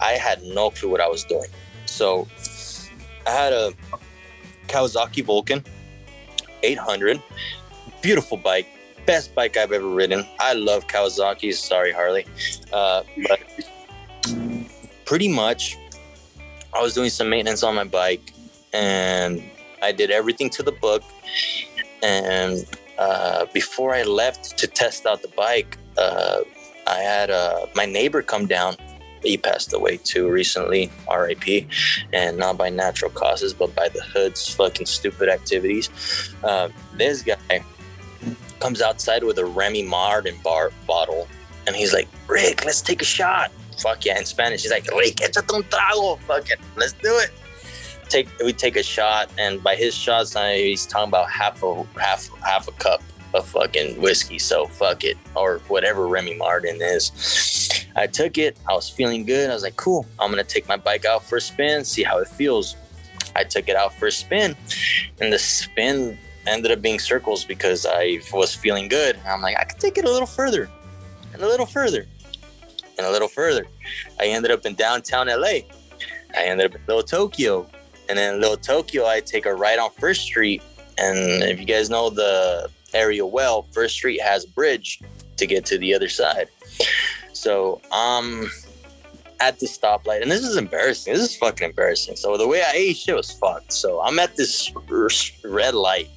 I 0.00 0.12
had 0.12 0.42
no 0.42 0.70
clue 0.70 0.90
what 0.90 1.00
I 1.00 1.08
was 1.08 1.22
doing. 1.24 1.48
So 1.86 2.26
I 3.26 3.30
had 3.30 3.52
a 3.52 3.72
Kawasaki 4.72 5.22
Vulcan 5.22 5.62
800, 6.62 7.22
beautiful 8.00 8.38
bike, 8.38 8.66
best 9.06 9.34
bike 9.34 9.56
I've 9.56 9.72
ever 9.72 9.86
ridden. 9.86 10.24
I 10.40 10.54
love 10.54 10.86
Kawasaki's. 10.86 11.58
Sorry, 11.58 11.92
Harley, 11.92 12.24
uh, 12.72 13.02
but 13.28 13.40
pretty 15.04 15.28
much 15.28 15.76
I 16.72 16.80
was 16.80 16.94
doing 16.94 17.10
some 17.10 17.28
maintenance 17.28 17.62
on 17.62 17.74
my 17.74 17.84
bike, 17.84 18.32
and 18.72 19.42
I 19.82 19.92
did 19.92 20.10
everything 20.10 20.48
to 20.50 20.62
the 20.62 20.72
book. 20.72 21.02
And 22.02 22.64
uh, 22.98 23.46
before 23.52 23.94
I 23.94 24.04
left 24.04 24.56
to 24.58 24.66
test 24.66 25.04
out 25.04 25.20
the 25.20 25.28
bike, 25.28 25.76
uh, 25.98 26.40
I 26.86 26.98
had 26.98 27.30
uh, 27.30 27.66
my 27.74 27.84
neighbor 27.84 28.22
come 28.22 28.46
down. 28.46 28.76
He 29.22 29.36
passed 29.36 29.72
away 29.72 29.98
too 29.98 30.28
recently, 30.28 30.90
RIP, 31.10 31.68
and 32.12 32.36
not 32.36 32.58
by 32.58 32.70
natural 32.70 33.10
causes, 33.10 33.54
but 33.54 33.74
by 33.74 33.88
the 33.88 34.02
hood's 34.02 34.48
fucking 34.54 34.86
stupid 34.86 35.28
activities. 35.28 35.90
Uh, 36.42 36.68
this 36.94 37.22
guy 37.22 37.64
comes 38.60 38.82
outside 38.82 39.24
with 39.24 39.38
a 39.38 39.44
Remy 39.44 39.84
Martin 39.84 40.36
bar 40.42 40.72
bottle, 40.86 41.28
and 41.66 41.76
he's 41.76 41.92
like, 41.92 42.08
"Rick, 42.28 42.64
let's 42.64 42.80
take 42.80 43.02
a 43.02 43.06
shot." 43.06 43.50
Fuck 43.78 44.04
yeah! 44.04 44.18
In 44.18 44.24
Spanish, 44.24 44.62
he's 44.62 44.70
like, 44.70 44.86
"Rick, 44.90 45.16
échate 45.16 45.54
un 45.54 45.62
trago." 45.64 46.18
Fuck 46.20 46.50
it, 46.50 46.60
let's 46.76 46.94
do 46.94 47.16
it 47.18 47.30
take 48.12 48.28
we 48.44 48.52
take 48.52 48.76
a 48.76 48.82
shot, 48.82 49.30
and 49.38 49.62
by 49.62 49.74
his 49.74 49.94
shots, 49.94 50.36
he's 50.36 50.86
talking 50.86 51.08
about 51.08 51.30
half 51.30 51.62
a 51.62 51.84
half 51.98 52.28
half 52.44 52.68
a 52.68 52.72
cup 52.72 53.02
of 53.34 53.46
fucking 53.48 54.00
whiskey. 54.00 54.38
So 54.38 54.66
fuck 54.66 55.04
it, 55.04 55.16
or 55.34 55.58
whatever 55.68 56.06
Remy 56.06 56.36
Martin 56.36 56.78
is. 56.80 57.86
I 57.96 58.06
took 58.06 58.38
it. 58.38 58.56
I 58.68 58.72
was 58.72 58.88
feeling 58.88 59.24
good. 59.24 59.50
I 59.50 59.54
was 59.54 59.62
like, 59.62 59.76
cool. 59.76 60.06
I'm 60.18 60.30
gonna 60.30 60.44
take 60.44 60.68
my 60.68 60.76
bike 60.76 61.04
out 61.04 61.24
for 61.24 61.36
a 61.36 61.40
spin, 61.40 61.84
see 61.84 62.02
how 62.02 62.18
it 62.18 62.28
feels. 62.28 62.76
I 63.34 63.44
took 63.44 63.68
it 63.68 63.76
out 63.76 63.94
for 63.94 64.06
a 64.06 64.12
spin, 64.12 64.56
and 65.20 65.32
the 65.32 65.38
spin 65.38 66.18
ended 66.46 66.72
up 66.72 66.82
being 66.82 66.98
circles 66.98 67.44
because 67.44 67.86
I 67.88 68.20
was 68.32 68.54
feeling 68.54 68.88
good. 68.88 69.18
I'm 69.26 69.40
like, 69.40 69.56
I 69.58 69.64
could 69.64 69.78
take 69.78 69.96
it 69.98 70.04
a 70.04 70.10
little 70.10 70.26
further, 70.26 70.68
and 71.32 71.42
a 71.42 71.46
little 71.46 71.66
further, 71.66 72.06
and 72.98 73.06
a 73.06 73.10
little 73.10 73.28
further. 73.28 73.66
I 74.20 74.26
ended 74.26 74.50
up 74.50 74.66
in 74.66 74.74
downtown 74.74 75.28
LA. 75.28 75.60
I 76.34 76.44
ended 76.44 76.70
up 76.70 76.74
in 76.74 76.80
Little 76.86 77.02
Tokyo. 77.02 77.68
And 78.08 78.18
then 78.18 78.40
Little 78.40 78.56
Tokyo, 78.56 79.06
I 79.06 79.20
take 79.20 79.46
a 79.46 79.54
right 79.54 79.78
on 79.78 79.90
First 79.90 80.22
Street. 80.22 80.62
And 80.98 81.42
if 81.44 81.58
you 81.58 81.64
guys 81.64 81.88
know 81.88 82.10
the 82.10 82.68
area 82.94 83.24
well, 83.26 83.66
First 83.72 83.94
Street 83.94 84.20
has 84.20 84.44
a 84.44 84.48
bridge 84.48 85.00
to 85.36 85.46
get 85.46 85.64
to 85.66 85.78
the 85.78 85.94
other 85.94 86.08
side. 86.08 86.48
So 87.32 87.80
I'm 87.90 88.50
at 89.40 89.58
the 89.58 89.66
stoplight, 89.66 90.22
and 90.22 90.30
this 90.30 90.44
is 90.44 90.56
embarrassing. 90.56 91.14
This 91.14 91.22
is 91.22 91.36
fucking 91.36 91.68
embarrassing. 91.68 92.16
So 92.16 92.36
the 92.36 92.46
way 92.46 92.62
I 92.62 92.72
ate 92.74 92.96
shit 92.96 93.16
was 93.16 93.32
fucked. 93.32 93.72
So 93.72 94.00
I'm 94.00 94.18
at 94.18 94.36
this 94.36 94.72
red 95.42 95.74
light, 95.74 96.08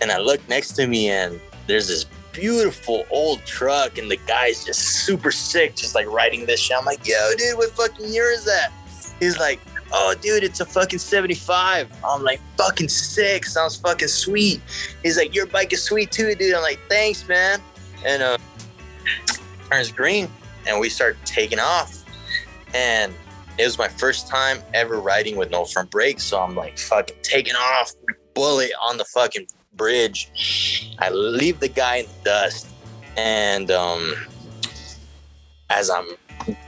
and 0.00 0.10
I 0.10 0.18
look 0.18 0.46
next 0.48 0.72
to 0.72 0.86
me, 0.86 1.08
and 1.08 1.40
there's 1.66 1.88
this 1.88 2.04
beautiful 2.32 3.06
old 3.10 3.42
truck, 3.46 3.96
and 3.96 4.10
the 4.10 4.18
guy's 4.26 4.64
just 4.64 5.06
super 5.06 5.32
sick, 5.32 5.74
just 5.76 5.94
like 5.94 6.06
riding 6.08 6.44
this 6.44 6.60
shit. 6.60 6.76
I'm 6.76 6.84
like, 6.84 7.06
yo, 7.06 7.30
dude, 7.38 7.56
what 7.56 7.70
fucking 7.70 8.12
year 8.12 8.30
is 8.30 8.44
that? 8.44 8.70
He's 9.18 9.38
like, 9.38 9.60
oh, 9.92 10.14
dude, 10.20 10.44
it's 10.44 10.60
a 10.60 10.66
fucking 10.66 10.98
75. 10.98 11.90
I'm 12.04 12.22
like, 12.22 12.40
fucking 12.56 12.88
sick. 12.88 13.44
Sounds 13.44 13.76
fucking 13.76 14.08
sweet. 14.08 14.60
He's 15.02 15.16
like, 15.16 15.34
your 15.34 15.46
bike 15.46 15.72
is 15.72 15.82
sweet 15.82 16.10
too, 16.10 16.34
dude. 16.34 16.54
I'm 16.54 16.62
like, 16.62 16.80
thanks, 16.88 17.26
man. 17.28 17.60
And 18.04 18.22
uh, 18.22 18.38
turns 19.70 19.92
green, 19.92 20.28
and 20.66 20.80
we 20.80 20.88
start 20.88 21.16
taking 21.24 21.58
off. 21.58 22.04
And 22.74 23.14
it 23.58 23.64
was 23.64 23.78
my 23.78 23.88
first 23.88 24.28
time 24.28 24.58
ever 24.74 25.00
riding 25.00 25.36
with 25.36 25.50
no 25.50 25.64
front 25.64 25.90
brakes. 25.90 26.24
So 26.24 26.40
I'm 26.40 26.54
like, 26.54 26.78
fucking 26.78 27.16
taking 27.22 27.54
off, 27.54 27.92
bullet 28.34 28.72
on 28.82 28.98
the 28.98 29.04
fucking 29.04 29.46
bridge. 29.74 30.94
I 30.98 31.10
leave 31.10 31.60
the 31.60 31.68
guy 31.68 31.96
in 31.96 32.06
the 32.06 32.30
dust. 32.30 32.68
And 33.16 33.70
um, 33.70 34.14
as 35.70 35.88
I'm 35.88 36.06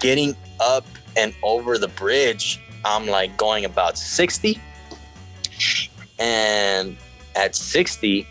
getting 0.00 0.34
up 0.60 0.86
and 1.16 1.34
over 1.42 1.76
the 1.76 1.88
bridge, 1.88 2.60
I'm 2.84 3.06
like 3.06 3.36
going 3.36 3.64
about 3.64 3.98
60. 3.98 4.60
And 6.18 6.96
at 7.36 7.54
60, 7.54 8.26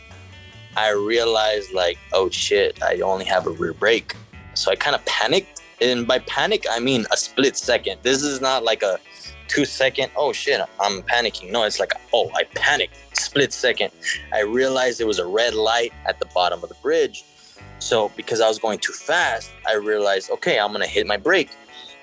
I 0.75 0.91
realized 0.91 1.73
like, 1.73 1.97
oh 2.13 2.29
shit, 2.29 2.81
I 2.83 2.99
only 3.01 3.25
have 3.25 3.47
a 3.47 3.51
rear 3.51 3.73
brake. 3.73 4.15
So 4.53 4.71
I 4.71 4.75
kind 4.75 4.95
of 4.95 5.03
panicked. 5.05 5.61
And 5.79 6.07
by 6.07 6.19
panic, 6.19 6.65
I 6.69 6.79
mean 6.79 7.05
a 7.11 7.17
split 7.17 7.55
second. 7.55 7.99
This 8.01 8.23
is 8.23 8.41
not 8.41 8.63
like 8.63 8.83
a 8.83 8.99
two 9.47 9.65
second, 9.65 10.11
oh 10.15 10.33
shit, 10.33 10.61
I'm 10.79 11.01
panicking. 11.03 11.51
No, 11.51 11.63
it's 11.63 11.79
like, 11.79 11.93
oh, 12.13 12.29
I 12.35 12.43
panicked. 12.55 12.95
Split 13.17 13.53
second. 13.53 13.91
I 14.33 14.41
realized 14.41 14.99
there 14.99 15.07
was 15.07 15.19
a 15.19 15.25
red 15.25 15.53
light 15.53 15.93
at 16.05 16.19
the 16.19 16.25
bottom 16.33 16.61
of 16.63 16.69
the 16.69 16.75
bridge. 16.75 17.23
So 17.79 18.11
because 18.15 18.41
I 18.41 18.47
was 18.47 18.59
going 18.59 18.79
too 18.79 18.93
fast, 18.93 19.51
I 19.67 19.75
realized, 19.75 20.31
okay, 20.31 20.59
I'm 20.59 20.71
gonna 20.71 20.87
hit 20.87 21.07
my 21.07 21.17
brake. 21.17 21.49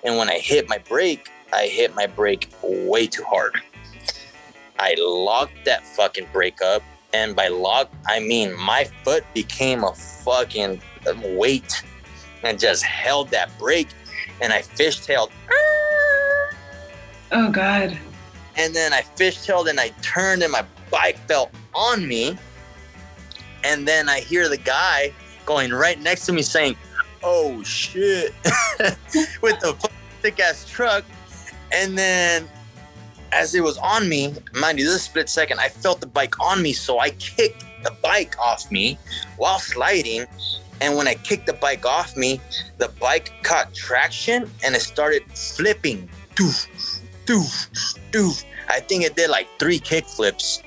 And 0.05 0.17
when 0.17 0.29
I 0.29 0.39
hit 0.39 0.69
my 0.69 0.79
brake, 0.79 1.31
I 1.55 1.69
hit 1.69 1.95
my 1.95 2.09
brake 2.09 2.49
way 2.63 3.07
too 3.07 3.23
hard. 3.23 3.55
I 4.79 4.97
locked 4.99 5.65
that 5.65 5.87
fucking 5.87 6.27
brake 6.33 6.61
up. 6.61 6.83
And 7.13 7.37
by 7.37 7.47
lock, 7.47 7.93
I 8.09 8.19
mean 8.19 8.59
my 8.59 8.85
foot 9.05 9.25
became 9.35 9.85
a 9.85 9.95
fucking 9.95 10.83
weight 11.23 11.85
and 12.43 12.59
just 12.59 12.83
held 12.83 13.31
that 13.31 13.57
brake. 13.57 13.89
And 14.41 14.53
I 14.53 14.63
fishtailed. 14.63 15.31
Oh 17.31 17.51
God. 17.53 17.97
And 18.57 18.75
then 18.75 18.93
I 18.93 19.03
fishtailed 19.03 19.71
and 19.71 19.79
I 19.79 19.89
turned 20.03 20.43
and 20.43 20.51
my 20.51 20.65
bike 20.91 21.19
fell 21.29 21.51
on 21.73 22.07
me. 22.07 22.37
And 23.63 23.87
then 23.87 24.09
I 24.09 24.21
hear 24.21 24.49
the 24.49 24.57
guy 24.57 25.13
going 25.47 25.73
right 25.73 26.01
next 26.01 26.27
to 26.27 26.33
me 26.33 26.43
saying, 26.43 26.77
Oh 27.23 27.63
shit, 27.63 28.35
with 29.41 29.59
the 29.61 29.77
thick 30.21 30.41
ass 30.41 30.69
truck. 30.69 31.05
And 31.75 31.99
then 31.99 32.49
as 33.33 33.55
it 33.55 33.63
was 33.63 33.77
on 33.79 34.09
me, 34.09 34.33
mind 34.55 34.79
you, 34.79 34.85
this 34.87 35.03
split 35.03 35.29
second, 35.29 35.59
I 35.59 35.69
felt 35.69 36.01
the 36.01 36.07
bike 36.07 36.39
on 36.41 36.63
me. 36.63 36.73
So 36.73 37.01
I 37.01 37.11
kicked 37.11 37.65
the 37.83 37.91
bike 38.01 38.37
off 38.39 38.71
me 38.71 38.97
while 39.37 39.59
sliding. 39.59 40.27
And 40.81 40.97
when 40.97 41.09
I 41.09 41.15
kicked 41.15 41.47
the 41.47 41.53
bike 41.53 41.85
off 41.85 42.17
me, 42.17 42.41
the 42.79 42.89
bike 43.01 43.33
caught 43.43 43.75
traction 43.75 44.49
and 44.65 44.75
it 44.75 44.83
started 44.83 45.23
flipping. 45.35 46.09
Doof, 46.37 46.69
doof, 47.27 47.99
doof. 48.13 48.45
I 48.69 48.81
think 48.81 49.05
it 49.05 49.17
did 49.17 49.31
like 49.31 49.49
three 49.59 49.81
kick 49.81 50.07
flips. 50.07 50.63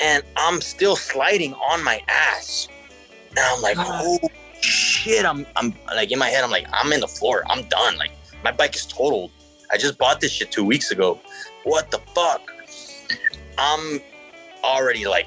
And 0.00 0.24
I'm 0.36 0.60
still 0.60 0.96
sliding 0.96 1.54
on 1.54 1.84
my 1.84 2.02
ass. 2.08 2.68
And 3.30 3.38
I'm 3.38 3.62
like, 3.62 3.76
oh 3.78 4.18
shit. 4.60 5.24
I'm 5.24 5.46
I'm 5.56 5.74
like 5.94 6.10
in 6.10 6.18
my 6.18 6.28
head, 6.28 6.42
I'm 6.42 6.50
like, 6.50 6.66
I'm 6.72 6.92
in 6.92 7.00
the 7.00 7.08
floor. 7.08 7.44
I'm 7.48 7.62
done. 7.68 7.96
Like 7.98 8.12
my 8.42 8.50
bike 8.50 8.74
is 8.74 8.86
totaled. 8.86 9.30
I 9.72 9.76
just 9.76 9.98
bought 9.98 10.20
this 10.20 10.32
shit 10.32 10.50
two 10.50 10.64
weeks 10.64 10.90
ago. 10.90 11.20
What 11.64 11.90
the 11.90 11.98
fuck? 12.14 12.52
I'm 13.58 14.00
already 14.64 15.06
like 15.06 15.26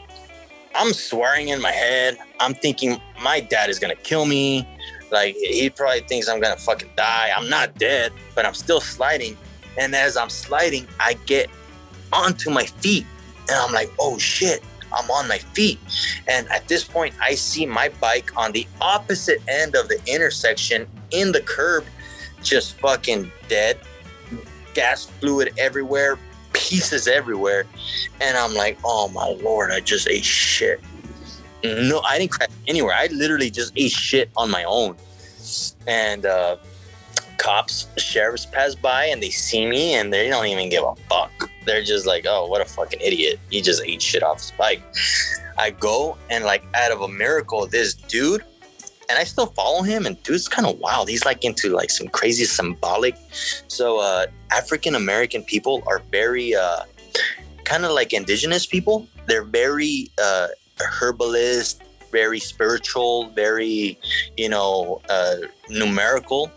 I'm 0.76 0.92
swearing 0.94 1.50
in 1.50 1.62
my 1.62 1.72
head. 1.72 2.18
I'm 2.40 2.54
thinking 2.54 3.00
my 3.22 3.40
dad 3.40 3.70
is 3.70 3.80
gonna 3.80 3.96
kill 3.96 4.26
me. 4.26 4.68
Like 5.12 5.36
he 5.36 5.70
probably 5.70 6.02
thinks 6.02 6.28
I'm 6.28 6.42
gonna 6.42 6.58
fucking 6.58 6.90
die. 6.96 7.32
I'm 7.36 7.50
not 7.50 7.76
dead, 7.76 8.12
but 8.36 8.46
I'm 8.46 8.56
still 8.56 8.82
sliding. 8.82 9.38
And 9.78 9.96
as 9.96 10.18
I'm 10.18 10.30
sliding, 10.30 10.88
I 11.00 11.14
get 11.26 11.50
onto 12.12 12.50
my 12.50 12.66
feet, 12.66 13.06
and 13.50 13.58
I'm 13.58 13.74
like, 13.74 13.92
oh 14.00 14.18
shit, 14.20 14.64
I'm 14.92 15.10
on 15.10 15.28
my 15.28 15.40
feet. 15.40 15.80
And 16.28 16.48
at 16.50 16.68
this 16.68 16.84
point, 16.84 17.16
I 17.22 17.36
see 17.36 17.66
my 17.66 17.90
bike 18.00 18.36
on 18.38 18.52
the 18.52 18.68
opposite 18.82 19.42
end 19.48 19.76
of 19.76 19.88
the 19.88 20.00
intersection 20.06 20.88
in 21.12 21.32
the 21.32 21.42
curb, 21.42 21.86
just 22.44 22.80
fucking 22.80 23.32
dead. 23.48 23.80
Gas 24.74 25.06
fluid 25.06 25.54
everywhere, 25.58 26.18
pieces 26.54 27.08
everywhere. 27.08 27.66
And 28.22 28.38
I'm 28.38 28.54
like, 28.54 28.78
oh 28.84 29.10
my 29.10 29.28
lord, 29.42 29.72
I 29.72 29.80
just 29.80 30.08
ate 30.08 30.26
shit. 30.26 30.82
No, 31.64 32.02
I 32.02 32.20
didn't 32.20 32.32
crash 32.32 32.50
anywhere. 32.68 32.94
I 32.94 33.08
literally 33.08 33.50
just 33.50 33.74
ate 33.76 33.92
shit 33.92 34.30
on 34.36 34.52
my 34.52 34.64
own. 34.66 34.98
And 35.88 36.26
uh, 36.26 36.58
cops, 37.38 37.88
sheriffs 37.98 38.46
pass 38.46 38.76
by 38.76 39.06
and 39.06 39.22
they 39.22 39.30
see 39.30 39.66
me 39.66 39.94
and 39.96 40.12
they 40.12 40.30
don't 40.30 40.46
even 40.46 40.70
give 40.70 40.84
a 40.84 40.96
fuck. 41.10 41.50
They're 41.66 41.84
just 41.84 42.06
like, 42.06 42.26
oh, 42.28 42.48
what 42.48 42.62
a 42.62 42.66
fucking 42.66 43.00
idiot. 43.02 43.40
He 43.50 43.62
just 43.62 43.84
ate 43.84 44.02
shit 44.02 44.24
off 44.24 44.40
his 44.40 44.52
bike. 44.58 44.82
I 45.58 45.70
go 45.70 46.18
and 46.30 46.44
like 46.44 46.64
out 46.74 46.92
of 46.92 47.02
a 47.02 47.08
miracle, 47.08 47.68
this 47.68 47.94
dude, 47.94 48.44
and 49.10 49.18
I 49.20 49.24
still 49.24 49.48
follow 49.48 49.84
him, 49.84 50.06
and 50.06 50.22
dude's 50.24 50.48
kind 50.48 50.68
of 50.68 50.80
wild. 50.80 51.10
He's 51.10 51.26
like 51.26 51.44
into 51.44 51.70
like 51.70 51.90
some 51.90 52.08
crazy 52.08 52.46
symbolic. 52.46 53.16
So 53.68 54.00
uh 54.00 54.28
African 54.52 54.96
American 54.96 55.44
people 55.44 55.84
are 55.88 56.02
very 56.12 56.56
uh 56.56 56.84
kind 57.64 57.86
of 57.86 57.92
like 57.92 58.14
indigenous 58.14 58.66
people. 58.66 59.08
They're 59.28 59.44
very 59.44 60.10
uh 60.22 60.48
herbalist, 60.80 61.84
very 62.14 62.40
spiritual, 62.40 63.30
very, 63.30 64.00
you 64.38 64.48
know, 64.48 65.02
uh, 65.10 65.36
numerical. 65.70 66.52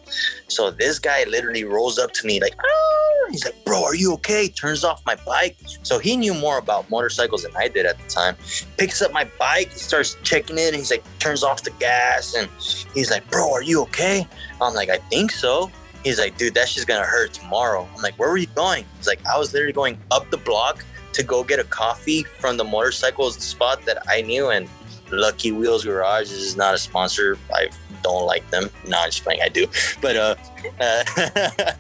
So 0.49 0.71
this 0.71 1.01
guy 1.01 1.25
literally 1.25 1.65
rolls 1.65 1.99
up 1.99 2.13
to 2.13 2.27
me 2.27 2.41
like, 2.41 2.55
ah! 2.59 3.06
He's 3.31 3.45
like, 3.45 3.65
bro, 3.65 3.83
are 3.83 3.95
you 3.95 4.13
okay? 4.15 4.49
Turns 4.49 4.85
off 4.85 5.05
my 5.07 5.17
bike. 5.27 5.57
So 5.83 5.99
he 5.99 6.17
knew 6.17 6.35
more 6.35 6.59
about 6.59 6.89
motorcycles 6.91 7.43
than 7.43 7.55
I 7.57 7.69
did 7.69 7.87
at 7.87 7.99
the 7.99 8.09
time. 8.09 8.37
Picks 8.77 9.03
up 9.03 9.13
my 9.13 9.25
bike, 9.39 9.73
starts 9.73 10.17
checking 10.23 10.59
it, 10.59 10.69
and 10.69 10.77
he's 10.77 10.91
like, 10.91 11.05
turns 11.19 11.43
off 11.43 11.63
the 11.63 11.71
gas, 11.73 12.35
and 12.35 12.49
he's 12.95 13.11
like, 13.11 13.29
bro, 13.31 13.53
are 13.53 13.63
you 13.63 13.83
okay? 13.83 14.27
I'm 14.61 14.75
like, 14.75 14.89
I 14.89 14.99
think 14.99 15.31
so. 15.31 15.71
He's 16.05 16.19
like, 16.19 16.39
dude, 16.39 16.55
that 16.55 16.69
shit's 16.69 16.85
gonna 16.85 17.05
hurt 17.05 17.33
tomorrow. 17.33 17.89
I'm 17.95 18.03
like, 18.03 18.17
where 18.19 18.31
were 18.31 18.37
you 18.37 18.47
going? 18.49 18.85
He's 18.99 19.09
like, 19.09 19.25
I 19.27 19.39
was 19.39 19.53
literally 19.53 19.73
going 19.73 19.99
up 20.11 20.31
the 20.31 20.37
block 20.37 20.85
to 21.15 21.23
go 21.23 21.43
get 21.43 21.59
a 21.59 21.65
coffee 21.65 22.23
from 22.23 22.57
the 22.57 22.65
motorcycles 22.65 23.37
spot 23.43 23.85
that 23.87 24.03
I 24.07 24.21
knew 24.21 24.51
and 24.51 24.69
Lucky 25.11 25.53
Wheels 25.53 25.85
Garage 25.85 26.31
is 26.31 26.57
not 26.57 26.75
a 26.75 26.79
sponsor. 26.79 27.39
I 27.53 27.71
don't 28.03 28.27
like 28.27 28.49
them. 28.51 28.71
No, 28.87 28.99
I'm 28.99 29.11
just 29.11 29.23
playing. 29.23 29.41
I 29.43 29.49
do, 29.49 29.67
but 30.01 30.17
uh, 30.17 30.35
uh, 30.81 31.73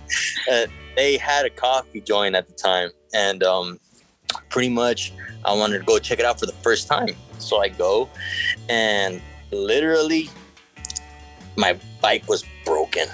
uh, 0.50 0.66
they 0.96 1.16
had 1.16 1.46
a 1.46 1.50
coffee 1.50 2.00
joint 2.00 2.34
at 2.34 2.48
the 2.48 2.54
time, 2.54 2.90
and 3.14 3.42
um, 3.42 3.78
pretty 4.48 4.70
much 4.70 5.12
I 5.44 5.54
wanted 5.54 5.78
to 5.78 5.84
go 5.84 5.98
check 5.98 6.18
it 6.18 6.24
out 6.24 6.40
for 6.40 6.46
the 6.46 6.52
first 6.52 6.88
time. 6.88 7.10
So 7.38 7.60
I 7.60 7.68
go, 7.68 8.08
and 8.68 9.20
literally, 9.52 10.30
my 11.56 11.78
bike 12.00 12.28
was 12.28 12.44
broken, 12.64 13.06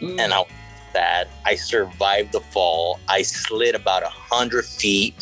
and 0.00 0.34
I 0.34 0.44
sad. 0.92 1.28
I 1.44 1.54
survived 1.54 2.32
the 2.32 2.40
fall. 2.40 2.98
I 3.08 3.22
slid 3.22 3.74
about 3.74 4.02
a 4.02 4.08
hundred 4.08 4.64
feet, 4.64 5.14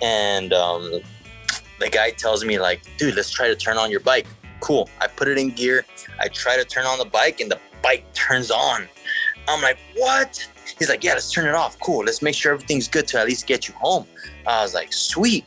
and 0.00 0.52
um, 0.52 1.00
the 1.78 1.88
guy 1.88 2.10
tells 2.10 2.44
me 2.44 2.58
like, 2.58 2.80
dude, 2.96 3.14
let's 3.16 3.30
try 3.30 3.48
to 3.48 3.56
turn 3.56 3.76
on 3.76 3.90
your 3.90 4.00
bike. 4.00 4.26
Cool. 4.60 4.88
I 5.00 5.06
put 5.08 5.28
it 5.28 5.38
in 5.38 5.50
gear. 5.50 5.84
I 6.20 6.28
try 6.28 6.56
to 6.56 6.64
turn 6.64 6.84
on 6.84 6.98
the 6.98 7.06
bike 7.06 7.40
and 7.40 7.50
the 7.50 7.58
bike 7.82 8.04
turns 8.12 8.50
on. 8.50 8.88
I'm 9.48 9.62
like, 9.62 9.78
what? 9.96 10.46
He's 10.80 10.88
like, 10.88 11.04
yeah, 11.04 11.12
let's 11.12 11.30
turn 11.30 11.46
it 11.46 11.54
off. 11.54 11.78
Cool. 11.78 12.04
Let's 12.06 12.22
make 12.22 12.34
sure 12.34 12.54
everything's 12.54 12.88
good 12.88 13.06
to 13.08 13.20
at 13.20 13.26
least 13.26 13.46
get 13.46 13.68
you 13.68 13.74
home. 13.74 14.06
I 14.46 14.62
was 14.62 14.74
like, 14.74 14.94
sweet. 14.94 15.44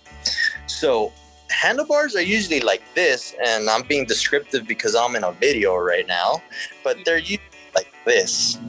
So 0.67 1.11
handlebars 1.49 2.15
are 2.15 2.21
usually 2.21 2.59
like 2.59 2.84
this, 2.93 3.36
and 3.43 3.67
I'm 3.67 3.81
being 3.81 4.05
descriptive 4.05 4.67
because 4.67 4.93
I'm 4.93 5.15
in 5.15 5.23
a 5.23 5.31
video 5.31 5.75
right 5.75 6.07
now, 6.07 6.41
but 6.84 6.97
they're 7.03 7.17
usually 7.17 7.41
like 7.73 7.91
this, 8.05 8.59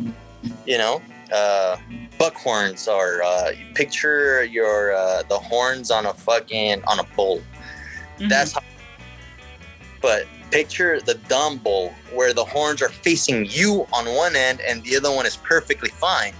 you 0.66 0.78
know? 0.78 1.02
Uh, 1.30 1.76
buck 2.18 2.34
horns 2.34 2.88
are, 2.88 3.22
uh, 3.22 3.50
you 3.50 3.66
picture 3.74 4.42
your, 4.44 4.94
uh, 4.94 5.22
the 5.24 5.38
horns 5.38 5.90
on 5.90 6.06
a 6.06 6.14
fucking, 6.14 6.82
on 6.84 6.98
a 6.98 7.04
bull. 7.14 7.42
That's 8.18 8.52
how. 8.52 8.62
But 10.00 10.26
picture 10.50 11.00
the 11.00 11.14
dumb 11.28 11.58
bull 11.58 11.92
where 12.14 12.32
the 12.32 12.44
horns 12.44 12.80
are 12.80 12.88
facing 12.88 13.44
you 13.46 13.86
on 13.92 14.06
one 14.14 14.34
end 14.34 14.60
and 14.60 14.82
the 14.84 14.96
other 14.96 15.10
one 15.10 15.26
is 15.26 15.36
perfectly 15.36 15.90
fine. 15.90 16.32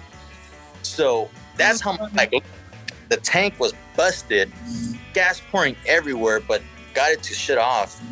So 0.87 1.30
that's 1.57 1.80
how 1.80 1.93
mm-hmm. 1.93 2.16
my 2.16 2.26
bike. 2.26 2.45
The 3.09 3.16
tank 3.18 3.61
was 3.61 3.74
busted, 3.97 4.51
gas 5.12 5.41
pouring 5.51 5.76
everywhere, 5.87 6.41
but 6.41 6.62
got 6.95 7.12
it 7.12 7.22
to 7.24 7.35
shut 7.35 7.59
off. 7.59 8.03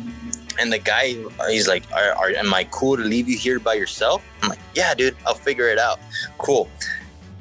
And 0.59 0.71
the 0.71 0.77
guy, 0.77 1.15
he's 1.49 1.67
like, 1.67 1.83
are, 1.91 2.11
are, 2.11 2.29
"Am 2.29 2.53
I 2.53 2.65
cool 2.65 2.95
to 2.95 3.03
leave 3.03 3.27
you 3.27 3.37
here 3.37 3.59
by 3.59 3.73
yourself?" 3.73 4.23
I'm 4.43 4.49
like, 4.49 4.59
"Yeah, 4.75 4.93
dude, 4.93 5.17
I'll 5.25 5.33
figure 5.33 5.67
it 5.67 5.79
out." 5.79 5.99
Cool. 6.37 6.69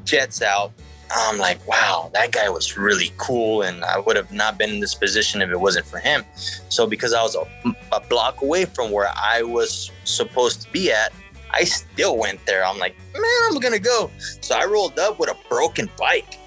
Jets 0.05 0.41
out. 0.41 0.73
I'm 1.15 1.39
like, 1.39 1.67
wow, 1.67 2.11
that 2.15 2.33
guy 2.33 2.49
was 2.49 2.79
really 2.79 3.13
cool, 3.19 3.63
and 3.63 3.85
I 3.85 3.99
would 3.99 4.17
have 4.17 4.33
not 4.33 4.57
been 4.57 4.71
in 4.71 4.81
this 4.81 4.95
position 4.95 5.43
if 5.43 5.51
it 5.51 5.61
wasn't 5.61 5.87
for 5.87 5.99
him. 5.99 6.25
So 6.69 6.87
because 6.87 7.13
I 7.13 7.23
was 7.23 7.37
a, 7.37 7.47
a 7.93 8.01
block 8.01 8.41
away 8.41 8.65
from 8.65 8.91
where 8.91 9.13
I 9.15 9.43
was 9.43 9.91
supposed 10.05 10.63
to 10.63 10.73
be 10.73 10.91
at, 10.91 11.13
I 11.53 11.65
still 11.65 12.17
went 12.17 12.45
there. 12.47 12.65
I'm 12.65 12.79
like, 12.79 12.97
man, 13.15 13.41
I'm 13.47 13.59
gonna 13.59 13.79
go. 13.79 14.11
So 14.41 14.55
I 14.55 14.65
rolled 14.65 14.99
up 14.99 15.19
with 15.19 15.31
a 15.31 15.37
broken 15.49 15.91
bike 15.99 16.39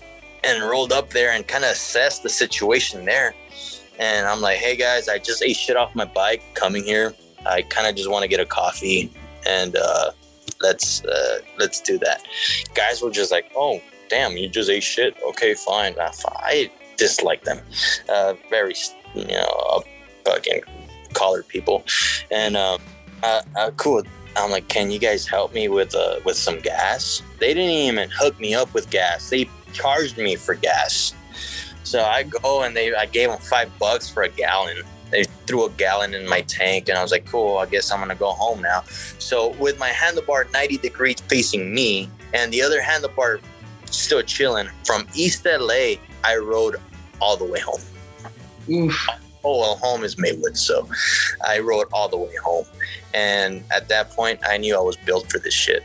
and 0.44 0.64
rolled 0.64 0.92
up 0.92 1.10
there 1.10 1.32
and 1.32 1.48
kind 1.48 1.64
of 1.64 1.72
assessed 1.72 2.24
the 2.24 2.30
situation 2.30 3.06
there. 3.06 3.34
And 4.00 4.28
I'm 4.28 4.42
like, 4.42 4.58
hey 4.58 4.76
guys, 4.76 5.08
I 5.08 5.20
just 5.20 5.42
ate 5.44 5.56
shit 5.56 5.78
off 5.78 5.96
my 5.96 6.06
bike 6.06 6.44
coming 6.54 6.84
here. 6.84 7.14
I 7.46 7.62
kind 7.64 7.88
of 7.88 7.96
just 7.96 8.10
want 8.10 8.24
to 8.24 8.28
get 8.28 8.40
a 8.40 8.46
coffee 8.46 9.12
and 9.48 9.76
uh, 9.76 10.12
let's 10.62 11.04
uh, 11.06 11.40
let's 11.58 11.80
do 11.82 11.98
that. 12.00 12.24
Guys 12.74 13.02
were 13.02 13.12
just 13.12 13.32
like, 13.32 13.52
oh 13.56 13.82
damn, 14.10 14.38
you 14.38 14.50
just 14.50 14.70
ate 14.70 14.84
shit. 14.84 15.16
Okay, 15.30 15.54
fine. 15.54 15.96
I, 16.00 16.12
I 16.28 16.72
dislike 16.98 17.44
them. 17.44 17.60
Uh, 18.10 18.34
very, 18.50 18.74
you 19.14 19.28
know, 19.28 19.84
fucking 20.26 20.62
colored 21.14 21.48
people. 21.48 21.84
And 22.32 22.58
um, 22.58 22.82
uh, 23.24 23.42
uh, 23.56 23.72
cool. 23.78 24.04
I'm 24.36 24.52
like, 24.52 24.68
can 24.68 24.92
you 24.92 25.00
guys 25.00 25.26
help 25.26 25.54
me 25.54 25.68
with 25.70 25.96
uh, 25.96 26.20
with 26.26 26.38
some 26.38 26.60
gas? 26.60 27.22
They 27.40 27.54
didn't 27.54 27.70
even 27.70 28.10
hook 28.10 28.40
me 28.40 28.54
up 28.54 28.74
with 28.74 28.90
gas. 28.90 29.30
They 29.30 29.50
charged 29.74 30.18
me 30.18 30.36
for 30.36 30.56
gas. 30.56 31.14
So 31.84 32.04
I 32.04 32.24
go 32.24 32.64
and 32.64 32.76
they, 32.76 32.94
I 32.96 33.06
gave 33.06 33.30
them 33.30 33.40
five 33.40 33.72
bucks 33.78 34.10
for 34.10 34.24
a 34.24 34.30
gallon. 34.30 34.78
They 35.12 35.24
threw 35.46 35.66
a 35.66 35.70
gallon 35.72 36.14
in 36.16 36.28
my 36.28 36.42
tank, 36.42 36.90
and 36.90 36.98
I 36.98 37.02
was 37.04 37.12
like, 37.12 37.26
cool. 37.26 37.58
I 37.58 37.68
guess 37.68 37.92
I'm 37.92 38.00
gonna 38.00 38.16
go 38.16 38.32
home 38.32 38.62
now. 38.62 38.84
So 39.20 39.50
with 39.52 39.80
my 39.80 39.92
handlebar 39.92 40.52
90 40.52 40.78
degrees 40.78 41.22
facing 41.22 41.74
me, 41.74 42.10
and 42.34 42.52
the 42.52 42.62
other 42.62 42.82
handlebar 42.82 43.40
still 43.86 44.22
chilling 44.24 44.68
from 44.84 45.08
East 45.14 45.46
LA, 45.46 45.96
I 46.24 46.38
rode 46.38 46.78
all 47.22 47.38
the 47.38 47.46
way 47.46 47.60
home. 47.60 47.82
Oof. 48.70 49.08
Oh 49.46 49.60
well, 49.60 49.76
home 49.76 50.04
is 50.04 50.18
Maywood, 50.18 50.58
so 50.58 50.90
I 51.48 51.60
rode 51.60 51.88
all 51.94 52.10
the 52.10 52.18
way 52.18 52.36
home. 52.44 52.66
And 53.14 53.64
at 53.72 53.88
that 53.90 54.10
point, 54.10 54.40
I 54.44 54.58
knew 54.58 54.76
I 54.76 54.82
was 54.82 54.98
built 54.98 55.32
for 55.32 55.38
this 55.38 55.54
shit. 55.54 55.84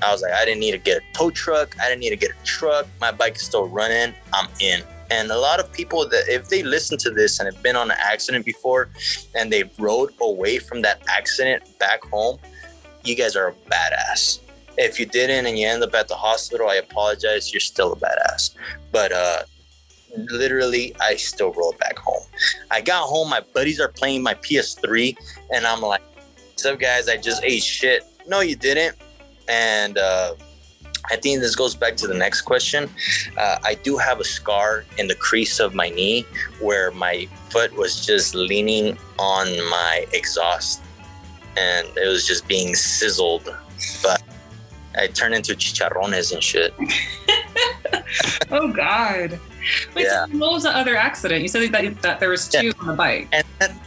I 0.00 0.10
was 0.10 0.22
like, 0.22 0.32
I 0.32 0.46
didn't 0.46 0.60
need 0.60 0.72
to 0.72 0.78
get 0.78 1.02
a 1.02 1.12
tow 1.12 1.30
truck. 1.30 1.76
I 1.80 1.88
didn't 1.88 2.00
need 2.00 2.10
to 2.10 2.16
get 2.16 2.30
a 2.30 2.44
truck. 2.44 2.86
My 2.98 3.12
bike 3.12 3.36
is 3.36 3.42
still 3.42 3.68
running. 3.68 4.14
I'm 4.32 4.48
in. 4.60 4.82
And 5.10 5.30
a 5.30 5.38
lot 5.38 5.60
of 5.60 5.70
people 5.70 6.08
that, 6.08 6.24
if 6.28 6.48
they 6.48 6.62
listen 6.62 6.96
to 6.98 7.10
this 7.10 7.40
and 7.40 7.52
have 7.52 7.62
been 7.62 7.76
on 7.76 7.90
an 7.90 7.96
accident 8.00 8.46
before 8.46 8.88
and 9.34 9.52
they 9.52 9.64
rode 9.78 10.12
away 10.20 10.58
from 10.58 10.82
that 10.82 11.02
accident 11.08 11.78
back 11.78 12.04
home, 12.04 12.38
you 13.04 13.16
guys 13.16 13.36
are 13.36 13.48
a 13.48 13.52
badass. 13.70 14.40
If 14.78 14.98
you 14.98 15.06
didn't 15.06 15.46
and 15.46 15.58
you 15.58 15.66
end 15.66 15.82
up 15.82 15.94
at 15.94 16.08
the 16.08 16.14
hospital, 16.14 16.68
I 16.68 16.76
apologize. 16.76 17.52
You're 17.52 17.60
still 17.60 17.92
a 17.92 17.96
badass. 17.96 18.54
But 18.92 19.12
uh, 19.12 19.42
literally, 20.30 20.94
I 21.00 21.16
still 21.16 21.52
rolled 21.52 21.78
back 21.78 21.98
home. 21.98 22.22
I 22.70 22.80
got 22.80 23.04
home. 23.04 23.30
My 23.30 23.42
buddies 23.54 23.80
are 23.80 23.88
playing 23.88 24.22
my 24.22 24.34
PS3, 24.34 25.16
and 25.52 25.66
I'm 25.66 25.80
like, 25.80 26.02
some 26.56 26.76
guys, 26.76 27.08
I 27.08 27.16
just 27.16 27.42
ate 27.44 27.62
shit. 27.62 28.04
No, 28.26 28.40
you 28.40 28.56
didn't. 28.56 28.96
And 29.48 29.96
uh, 29.96 30.34
I 31.10 31.16
think 31.16 31.40
this 31.40 31.54
goes 31.54 31.74
back 31.74 31.96
to 31.96 32.06
the 32.06 32.14
next 32.14 32.42
question. 32.42 32.90
Uh, 33.36 33.58
I 33.64 33.74
do 33.74 33.96
have 33.96 34.20
a 34.20 34.24
scar 34.24 34.84
in 34.98 35.08
the 35.08 35.14
crease 35.14 35.60
of 35.60 35.74
my 35.74 35.88
knee 35.88 36.26
where 36.60 36.90
my 36.90 37.26
foot 37.48 37.74
was 37.74 38.04
just 38.04 38.34
leaning 38.34 38.98
on 39.18 39.46
my 39.70 40.06
exhaust 40.12 40.82
and 41.56 41.88
it 41.96 42.06
was 42.06 42.26
just 42.26 42.46
being 42.46 42.74
sizzled. 42.74 43.54
But 44.02 44.22
I 44.96 45.06
turned 45.06 45.34
into 45.34 45.54
chicharrones 45.54 46.32
and 46.32 46.42
shit. 46.42 46.74
Oh 48.50 48.72
God. 48.72 49.38
Wait, 49.94 50.04
Yeah. 50.04 50.26
so 50.26 50.38
what 50.38 50.52
was 50.52 50.62
the 50.64 50.76
other 50.76 50.96
accident? 50.96 51.42
You 51.42 51.48
said 51.48 51.70
that, 51.72 52.02
that 52.02 52.20
there 52.20 52.30
was 52.30 52.48
two 52.48 52.72
on 52.80 52.86
the 52.88 52.92
bike. 52.94 53.28
And 53.32 53.46
then, 53.58 53.78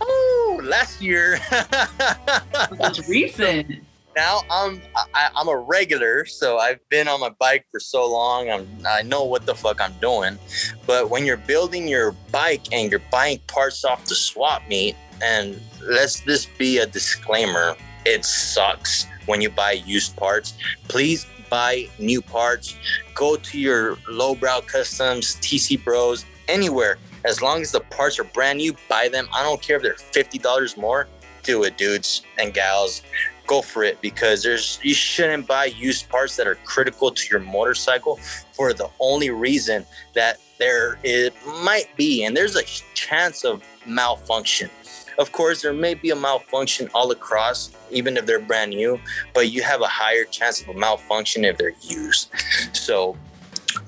oh, 0.00 0.60
last 0.62 1.00
year. 1.02 1.38
That's 1.50 3.08
recent. 3.08 3.82
now 4.16 4.42
I'm 4.50 4.80
I, 5.14 5.30
I'm 5.34 5.48
a 5.48 5.56
regular, 5.56 6.24
so 6.26 6.58
I've 6.58 6.86
been 6.90 7.08
on 7.08 7.20
my 7.20 7.30
bike 7.38 7.66
for 7.70 7.80
so 7.80 8.10
long. 8.10 8.50
I'm 8.50 8.66
I 8.86 9.02
know 9.02 9.24
what 9.24 9.46
the 9.46 9.54
fuck 9.54 9.80
I'm 9.80 9.94
doing. 10.00 10.38
But 10.86 11.08
when 11.10 11.24
you're 11.24 11.36
building 11.38 11.88
your 11.88 12.12
bike 12.30 12.72
and 12.72 12.90
you're 12.90 13.02
buying 13.10 13.38
parts 13.46 13.84
off 13.84 14.04
the 14.04 14.14
swap 14.14 14.62
meet, 14.68 14.96
and 15.22 15.60
let's 15.82 16.20
this 16.20 16.46
be 16.46 16.78
a 16.78 16.86
disclaimer, 16.86 17.74
it 18.04 18.24
sucks 18.24 19.06
when 19.26 19.40
you 19.40 19.48
buy 19.50 19.72
used 19.72 20.16
parts. 20.16 20.54
Please 20.88 21.26
buy 21.52 21.86
new 21.98 22.22
parts. 22.22 22.76
Go 23.14 23.36
to 23.36 23.60
your 23.60 23.98
lowbrow 24.08 24.62
customs, 24.62 25.36
TC 25.36 25.84
Bros, 25.84 26.24
anywhere. 26.48 26.96
As 27.26 27.42
long 27.42 27.60
as 27.60 27.72
the 27.72 27.80
parts 27.80 28.18
are 28.18 28.24
brand 28.24 28.56
new, 28.56 28.74
buy 28.88 29.10
them. 29.10 29.28
I 29.34 29.42
don't 29.42 29.60
care 29.60 29.76
if 29.76 29.82
they're 29.82 29.94
fifty 29.94 30.38
dollars 30.38 30.78
more. 30.78 31.08
Do 31.42 31.64
it, 31.64 31.76
dudes 31.76 32.22
and 32.38 32.54
gals 32.54 33.02
go 33.46 33.60
for 33.60 33.82
it 33.82 34.00
because 34.00 34.42
there's 34.42 34.78
you 34.82 34.94
shouldn't 34.94 35.46
buy 35.46 35.66
used 35.66 36.08
parts 36.08 36.36
that 36.36 36.46
are 36.46 36.54
critical 36.64 37.10
to 37.10 37.28
your 37.28 37.40
motorcycle 37.40 38.18
for 38.52 38.72
the 38.72 38.88
only 39.00 39.30
reason 39.30 39.84
that 40.14 40.38
there 40.58 40.96
it 41.02 41.34
might 41.64 41.88
be 41.96 42.22
and 42.24 42.36
there's 42.36 42.54
a 42.54 42.62
chance 42.94 43.44
of 43.44 43.60
malfunction 43.84 44.70
of 45.18 45.32
course 45.32 45.62
there 45.62 45.72
may 45.72 45.94
be 45.94 46.10
a 46.10 46.16
malfunction 46.16 46.88
all 46.94 47.10
across 47.10 47.70
even 47.90 48.16
if 48.16 48.26
they're 48.26 48.40
brand 48.40 48.70
new 48.70 48.98
but 49.34 49.50
you 49.50 49.62
have 49.62 49.80
a 49.80 49.86
higher 49.86 50.24
chance 50.24 50.62
of 50.62 50.68
a 50.68 50.74
malfunction 50.74 51.44
if 51.44 51.56
they're 51.58 51.74
used. 51.82 52.30
So 52.72 53.16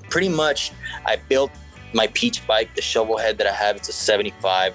pretty 0.09 0.29
much 0.29 0.71
i 1.05 1.15
built 1.15 1.51
my 1.93 2.07
peach 2.07 2.45
bike 2.47 2.73
the 2.75 2.81
shovel 2.81 3.17
head 3.17 3.37
that 3.37 3.47
i 3.47 3.53
have. 3.53 3.75
It's 3.75 3.89
a 3.89 3.93
75 3.93 4.73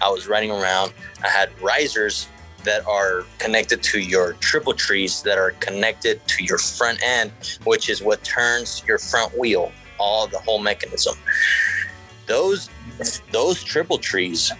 i 0.00 0.08
was 0.08 0.26
running 0.28 0.50
around. 0.50 0.92
I 1.24 1.28
had 1.28 1.50
risers 1.60 2.28
that 2.64 2.86
are 2.86 3.24
connected 3.38 3.82
to 3.82 4.00
your 4.00 4.34
triple 4.34 4.74
trees 4.74 5.22
that 5.22 5.38
are 5.38 5.52
connected 5.52 6.20
to 6.28 6.44
your 6.44 6.58
front 6.58 7.02
end, 7.02 7.32
which 7.64 7.88
is 7.88 8.02
what 8.02 8.22
turns 8.24 8.82
your 8.86 8.98
front 8.98 9.36
wheel, 9.38 9.72
all 9.98 10.26
the 10.26 10.38
whole 10.38 10.58
mechanism. 10.58 11.16
Those 12.26 12.68
those 13.30 13.62
triple 13.62 13.98
trees, 13.98 14.52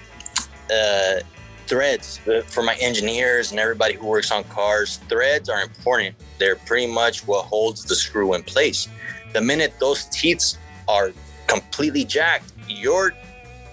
uh, 0.70 1.20
threads 1.66 2.20
for 2.46 2.62
my 2.62 2.74
engineers 2.76 3.50
and 3.50 3.60
everybody 3.60 3.94
who 3.94 4.06
works 4.06 4.30
on 4.30 4.44
cars. 4.44 4.98
Threads 5.08 5.48
are 5.48 5.60
important. 5.60 6.16
They're 6.38 6.56
pretty 6.56 6.86
much 6.86 7.26
what 7.26 7.44
holds 7.44 7.84
the 7.84 7.94
screw 7.94 8.34
in 8.34 8.42
place. 8.42 8.88
The 9.32 9.40
minute 9.40 9.74
those 9.78 10.06
teeth 10.06 10.56
are 10.88 11.12
completely 11.46 12.04
jacked, 12.04 12.52
your 12.66 13.12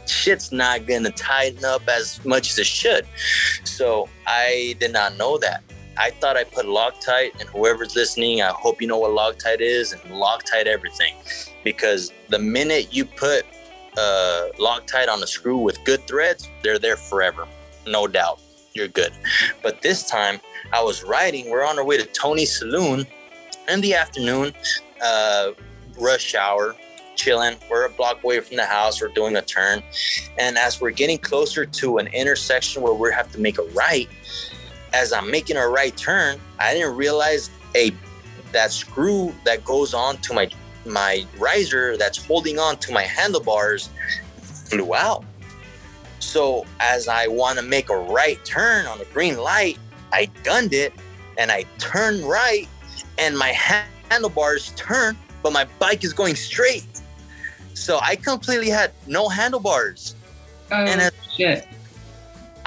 shit's 0.06 0.52
not 0.52 0.86
gonna 0.86 1.12
tighten 1.12 1.64
up 1.66 1.88
as 1.88 2.24
much 2.26 2.52
as 2.52 2.60
it 2.60 2.68
should. 2.68 3.08
So 3.64 4.08
I 4.28 4.76
did 4.80 4.92
not 4.92 5.18
know 5.18 5.38
that. 5.40 5.64
I 5.98 6.12
thought 6.12 6.36
I 6.36 6.44
put 6.44 6.66
Loctite, 6.66 7.40
and 7.40 7.48
whoever's 7.50 7.96
listening, 7.96 8.42
I 8.42 8.50
hope 8.50 8.82
you 8.82 8.88
know 8.88 8.98
what 8.98 9.12
Loctite 9.12 9.62
is 9.62 9.94
and 9.94 10.02
Loctite 10.12 10.66
everything, 10.66 11.16
because 11.64 12.12
the 12.28 12.40
minute 12.40 12.94
you 12.94 13.06
put 13.06 13.46
uh, 13.98 14.50
Loctite 14.60 15.10
on 15.10 15.22
a 15.24 15.28
screw 15.28 15.58
with 15.58 15.84
good 15.86 16.06
threads, 16.08 16.50
they're 16.64 16.80
there 16.80 16.98
forever, 16.98 17.48
no 17.88 18.08
doubt. 18.08 18.40
You're 18.74 18.90
good. 18.90 19.14
But 19.64 19.82
this 19.82 20.08
time, 20.08 20.42
I 20.74 20.84
was 20.84 21.04
riding. 21.04 21.50
We're 21.50 21.66
on 21.66 21.80
our 21.80 21.86
way 21.86 21.98
to 21.98 22.06
Tony's 22.06 22.58
Saloon 22.58 23.08
in 23.70 23.82
the 23.82 23.94
afternoon, 23.94 24.54
uh, 25.02 25.52
rush 25.98 26.36
hour, 26.36 26.76
chilling. 27.16 27.56
We're 27.70 27.86
a 27.86 27.90
block 27.90 28.24
away 28.24 28.40
from 28.42 28.58
the 28.58 28.66
house. 28.66 29.02
We're 29.02 29.08
doing 29.10 29.38
a 29.38 29.42
turn. 29.42 29.82
And 30.38 30.58
as 30.58 30.82
we're 30.82 30.92
getting 30.92 31.18
closer 31.18 31.66
to 31.66 31.98
an 31.98 32.08
intersection 32.08 32.82
where 32.82 32.94
we 32.94 33.12
have 33.14 33.32
to 33.32 33.40
make 33.40 33.58
a 33.58 33.64
right, 33.74 34.10
as 34.94 35.14
I'm 35.14 35.32
making 35.32 35.58
a 35.58 35.68
right 35.68 35.96
turn, 35.96 36.40
I 36.60 36.74
didn't 36.74 36.96
realize 36.96 37.50
a 37.76 37.92
that 38.52 38.72
screw 38.72 39.34
that 39.44 39.66
goes 39.66 39.94
on 39.94 40.18
to 40.18 40.34
my 40.34 40.50
my 40.86 41.26
riser 41.38 41.98
that's 41.98 42.24
holding 42.24 42.60
on 42.60 42.78
to 42.78 42.92
my 42.92 43.04
handlebars 43.04 43.90
flew 44.42 44.94
out. 44.96 45.24
So 46.20 46.66
as 46.80 47.08
I 47.08 47.28
want 47.28 47.58
to 47.60 47.64
make 47.64 47.90
a 47.90 47.98
right 47.98 48.44
turn 48.46 48.86
on 48.86 49.00
a 49.02 49.06
green 49.06 49.38
light, 49.38 49.78
I 50.12 50.26
gunned 50.44 50.74
it 50.74 50.94
and 51.38 51.52
I 51.52 51.66
turn 51.78 52.24
right 52.24 52.68
and 53.18 53.38
my 53.38 53.50
handlebars 54.10 54.72
turn, 54.76 55.18
but 55.44 55.54
my 55.54 55.66
bike 55.80 56.04
is 56.04 56.14
going 56.14 56.36
straight. 56.36 56.86
So 57.74 58.00
I 58.02 58.16
completely 58.16 58.70
had 58.70 58.92
no 59.08 59.28
handlebars. 59.30 60.16
Oh 60.72 60.76
And 60.76 61.02
it- 61.02 61.14
shit. 61.36 61.68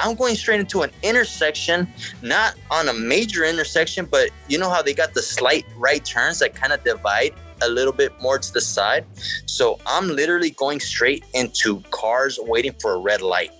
I'm 0.01 0.15
going 0.15 0.37
straight 0.37 0.61
into 0.61 0.83
an 0.83 0.93
intersection, 1.03 1.93
not 2.23 2.55
on 2.71 2.89
a 2.89 2.93
major 2.93 3.45
intersection, 3.45 4.05
but 4.05 4.31
you 4.47 4.57
know 4.57 4.71
how 4.71 4.81
they 4.81 4.95
got 4.95 5.13
the 5.13 5.23
slight 5.23 5.67
right 5.77 6.05
turns 6.05 6.39
that 6.39 6.55
kind 6.55 6.73
of 6.73 6.85
divide 6.85 7.35
a 7.63 7.69
little 7.69 7.93
bit 7.93 8.13
more 8.21 8.39
to 8.39 8.53
the 8.53 8.61
side. 8.61 9.05
So 9.47 9.79
I'm 9.87 10.09
literally 10.09 10.51
going 10.51 10.81
straight 10.81 11.25
into 11.35 11.81
cars 11.91 12.39
waiting 12.43 12.73
for 12.81 12.95
a 12.95 12.99
red 12.99 13.23
light. 13.23 13.53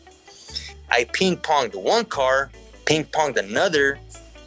I 0.91 1.05
ping 1.13 1.37
ponged 1.37 1.75
one 1.75 2.05
car, 2.05 2.51
ping 2.87 3.05
ponged 3.05 3.37
another, 3.37 3.99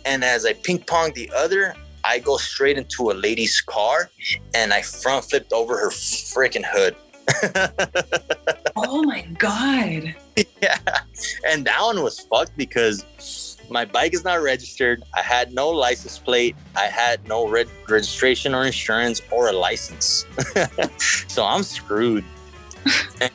and 0.06 0.24
as 0.24 0.46
I 0.46 0.54
ping 0.54 0.80
ponged 0.80 1.14
the 1.14 1.32
other, 1.36 1.76
I 2.04 2.20
go 2.20 2.38
straight 2.38 2.78
into 2.78 3.12
a 3.12 3.14
lady's 3.14 3.62
car 3.62 4.10
and 4.56 4.74
I 4.74 4.82
front 4.82 5.26
flipped 5.26 5.54
over 5.54 5.78
her 5.78 5.90
freaking 5.90 6.66
hood. 6.66 6.96
Oh 8.76 9.04
my 9.04 9.22
god. 9.38 10.16
yeah. 10.62 10.78
And 11.48 11.66
that 11.66 11.82
one 11.82 12.02
was 12.02 12.20
fucked 12.20 12.56
because 12.58 13.51
my 13.72 13.86
bike 13.86 14.14
is 14.14 14.24
not 14.24 14.42
registered. 14.42 15.04
I 15.16 15.22
had 15.22 15.54
no 15.54 15.70
license 15.70 16.20
plate. 16.20 16.56
I 16.76 16.86
had 16.86 17.26
no 17.28 17.48
registration 17.48 18.54
or 18.54 18.66
insurance 18.66 19.22
or 19.32 19.48
a 19.48 19.54
license. 19.54 20.26
so 21.28 21.46
I'm 21.46 21.64
screwed. 21.64 22.24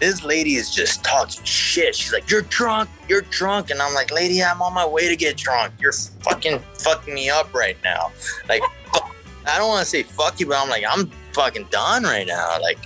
This 0.00 0.22
lady 0.22 0.54
is 0.54 0.72
just 0.72 1.02
talking 1.02 1.42
shit. 1.42 1.96
She's 1.96 2.12
like, 2.12 2.30
You're 2.30 2.42
drunk. 2.42 2.88
You're 3.08 3.22
drunk. 3.22 3.70
And 3.70 3.82
I'm 3.82 3.94
like, 3.94 4.12
Lady, 4.12 4.40
I'm 4.40 4.62
on 4.62 4.72
my 4.72 4.86
way 4.86 5.08
to 5.08 5.16
get 5.16 5.36
drunk. 5.36 5.74
You're 5.80 5.90
fucking 5.90 6.60
fucking 6.74 7.12
me 7.12 7.28
up 7.28 7.52
right 7.52 7.76
now. 7.82 8.12
Like, 8.48 8.62
fuck- 8.92 9.12
I 9.44 9.58
don't 9.58 9.66
want 9.66 9.82
to 9.82 9.90
say 9.90 10.04
fuck 10.04 10.38
you, 10.38 10.46
but 10.46 10.62
I'm 10.62 10.68
like, 10.68 10.84
I'm 10.88 11.10
fucking 11.32 11.66
done 11.72 12.04
right 12.04 12.28
now. 12.28 12.60
Like, 12.60 12.78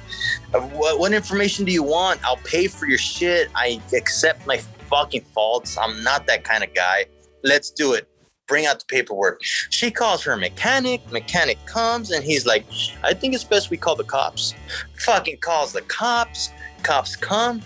what, 0.73 0.99
what 0.99 1.13
information 1.13 1.67
do 1.67 1.73
you 1.73 1.83
want? 1.83 2.25
I'll 2.25 2.37
pay 2.37 2.67
for 2.67 2.87
your 2.87 2.97
shit. 2.97 3.51
I 3.55 3.79
accept 3.95 4.47
my 4.47 4.63
fucking 4.93 5.25
faults. 5.35 5.79
I'm 5.79 6.03
not 6.05 6.27
that 6.27 6.45
kind 6.45 6.63
of 6.63 6.73
guy. 6.75 7.07
Let's 7.43 7.71
do 7.71 7.95
it. 7.95 8.09
Bring 8.47 8.67
out 8.67 8.79
the 8.79 8.85
paperwork. 8.85 9.43
She 9.43 9.91
calls 9.91 10.23
her 10.25 10.37
mechanic. 10.37 11.01
Mechanic 11.11 11.65
comes 11.65 12.11
and 12.11 12.23
he's 12.23 12.45
like, 12.45 12.67
I 13.03 13.15
think 13.15 13.35
it's 13.35 13.45
best 13.45 13.71
we 13.71 13.79
call 13.79 13.97
the 13.97 14.05
cops. 14.05 14.55
Fucking 14.99 15.39
calls 15.39 15.73
the 15.73 15.81
cops. 15.83 16.51
Cops 16.83 17.17
come. 17.17 17.63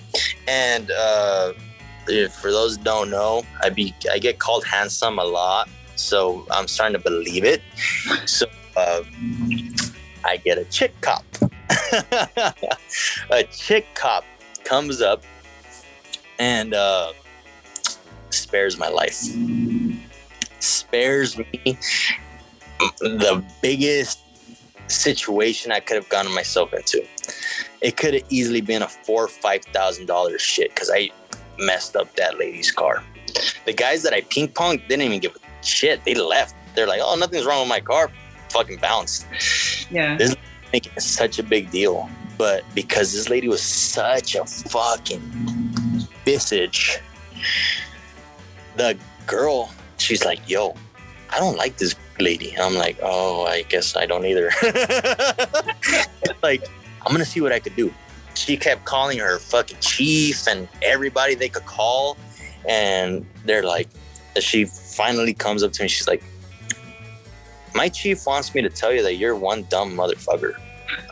And 0.46 0.92
uh, 0.92 1.54
for 2.30 2.52
those 2.52 2.76
don't 2.76 3.10
know, 3.10 3.42
I 3.60 3.70
be 3.70 3.92
I 4.12 4.18
get 4.18 4.38
called 4.38 4.64
handsome 4.64 5.18
a 5.18 5.24
lot. 5.24 5.68
So 5.96 6.46
I'm 6.50 6.68
starting 6.68 6.96
to 6.96 7.02
believe 7.02 7.44
it. 7.44 7.62
So 8.26 8.46
uh, 8.76 9.02
I 10.24 10.36
get 10.36 10.58
a 10.58 10.64
chick 10.66 10.94
cop. 11.00 11.24
a 13.30 13.42
chick 13.50 13.86
cop 13.94 14.24
comes 14.62 15.00
up 15.00 15.24
and 16.38 16.74
uh, 16.74 17.12
spares 18.30 18.78
my 18.78 18.88
life. 18.88 19.22
Spares 20.60 21.36
me 21.38 21.78
the 23.00 23.44
biggest 23.62 24.20
situation 24.88 25.72
I 25.72 25.80
could 25.80 25.96
have 25.96 26.08
gotten 26.08 26.32
myself 26.34 26.72
into. 26.72 27.04
It 27.80 27.96
could 27.96 28.14
have 28.14 28.24
easily 28.30 28.60
been 28.60 28.82
a 28.82 28.88
four 28.88 29.24
or 29.24 29.28
five 29.28 29.64
thousand 29.66 30.06
dollars 30.06 30.42
shit 30.42 30.70
because 30.74 30.90
I 30.92 31.10
messed 31.58 31.96
up 31.96 32.14
that 32.16 32.38
lady's 32.38 32.70
car. 32.72 33.02
The 33.66 33.72
guys 33.72 34.02
that 34.02 34.12
I 34.12 34.22
ping 34.22 34.48
ponged 34.48 34.86
didn't 34.88 35.02
even 35.02 35.20
give 35.20 35.36
a 35.36 35.64
shit. 35.64 36.04
They 36.04 36.14
left. 36.14 36.54
They're 36.74 36.86
like, 36.86 37.00
"Oh, 37.02 37.16
nothing's 37.16 37.44
wrong 37.44 37.60
with 37.60 37.68
my 37.68 37.80
car." 37.80 38.10
Fucking 38.50 38.78
bounced 38.78 39.26
Yeah. 39.90 40.16
making 40.72 40.98
such 40.98 41.38
a 41.38 41.42
big 41.42 41.70
deal. 41.70 42.08
But 42.38 42.64
because 42.74 43.12
this 43.12 43.28
lady 43.28 43.48
was 43.48 43.62
such 43.62 44.34
a 44.34 44.44
fucking 44.44 45.65
bitch, 46.26 46.98
the 48.76 48.98
girl, 49.26 49.72
she's 49.96 50.24
like, 50.24 50.40
"Yo, 50.48 50.74
I 51.30 51.38
don't 51.38 51.56
like 51.56 51.78
this 51.78 51.94
lady." 52.18 52.58
I'm 52.58 52.74
like, 52.74 52.98
"Oh, 53.02 53.44
I 53.44 53.62
guess 53.62 53.96
I 53.96 54.06
don't 54.06 54.26
either." 54.26 54.50
like, 56.42 56.64
I'm 57.04 57.12
gonna 57.12 57.24
see 57.24 57.40
what 57.40 57.52
I 57.52 57.60
could 57.60 57.76
do. 57.76 57.94
She 58.34 58.56
kept 58.56 58.84
calling 58.84 59.18
her 59.18 59.38
fucking 59.38 59.78
chief 59.80 60.46
and 60.46 60.68
everybody 60.82 61.34
they 61.34 61.48
could 61.48 61.64
call, 61.64 62.18
and 62.68 63.24
they're 63.44 63.62
like, 63.62 63.88
she 64.40 64.66
finally 64.66 65.32
comes 65.32 65.62
up 65.62 65.72
to 65.72 65.82
me. 65.82 65.88
She's 65.88 66.08
like, 66.08 66.22
"My 67.74 67.88
chief 67.88 68.26
wants 68.26 68.54
me 68.54 68.62
to 68.62 68.68
tell 68.68 68.92
you 68.92 69.02
that 69.02 69.14
you're 69.14 69.36
one 69.36 69.62
dumb 69.70 69.96
motherfucker." 69.96 70.54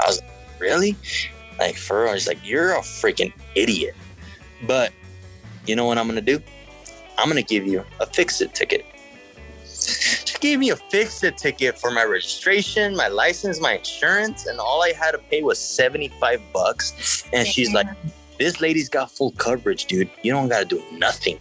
I 0.03 0.07
was 0.07 0.21
like, 0.21 0.31
"Really?" 0.59 0.97
Like 1.59 1.77
for 1.77 2.05
real? 2.05 2.15
She's 2.15 2.27
like, 2.27 2.45
"You're 2.45 2.73
a 2.75 2.81
freaking 2.81 3.33
idiot." 3.55 3.95
But 4.67 4.93
you 5.67 5.77
know 5.77 5.85
what 5.85 5.99
I'm 5.99 6.07
gonna 6.07 6.21
do? 6.21 6.41
I'm 7.19 7.29
gonna 7.29 7.43
give 7.43 7.67
you 7.67 7.85
a 8.01 8.07
fix-it 8.07 8.55
ticket. 8.55 8.85
She 9.67 10.39
gave 10.39 10.59
me 10.59 10.71
a 10.71 10.77
fix-it 10.77 11.37
ticket 11.37 11.79
for 11.79 11.91
my 11.91 12.05
registration, 12.05 12.97
my 12.97 13.09
license, 13.09 13.61
my 13.61 13.79
insurance, 13.79 14.47
and 14.47 14.59
all 14.59 14.83
I 14.83 14.93
had 14.93 15.13
to 15.13 15.19
pay 15.19 15.43
was 15.43 15.59
75 15.59 16.41
bucks. 16.53 17.25
And 17.33 17.47
she's 17.47 17.73
like, 17.73 17.87
this 18.39 18.61
lady's 18.61 18.89
got 18.89 19.11
full 19.11 19.33
coverage, 19.33 19.87
dude. 19.87 20.11
You 20.23 20.33
don't 20.33 20.49
gotta 20.49 20.65
do 20.65 20.83
nothing. 20.93 21.39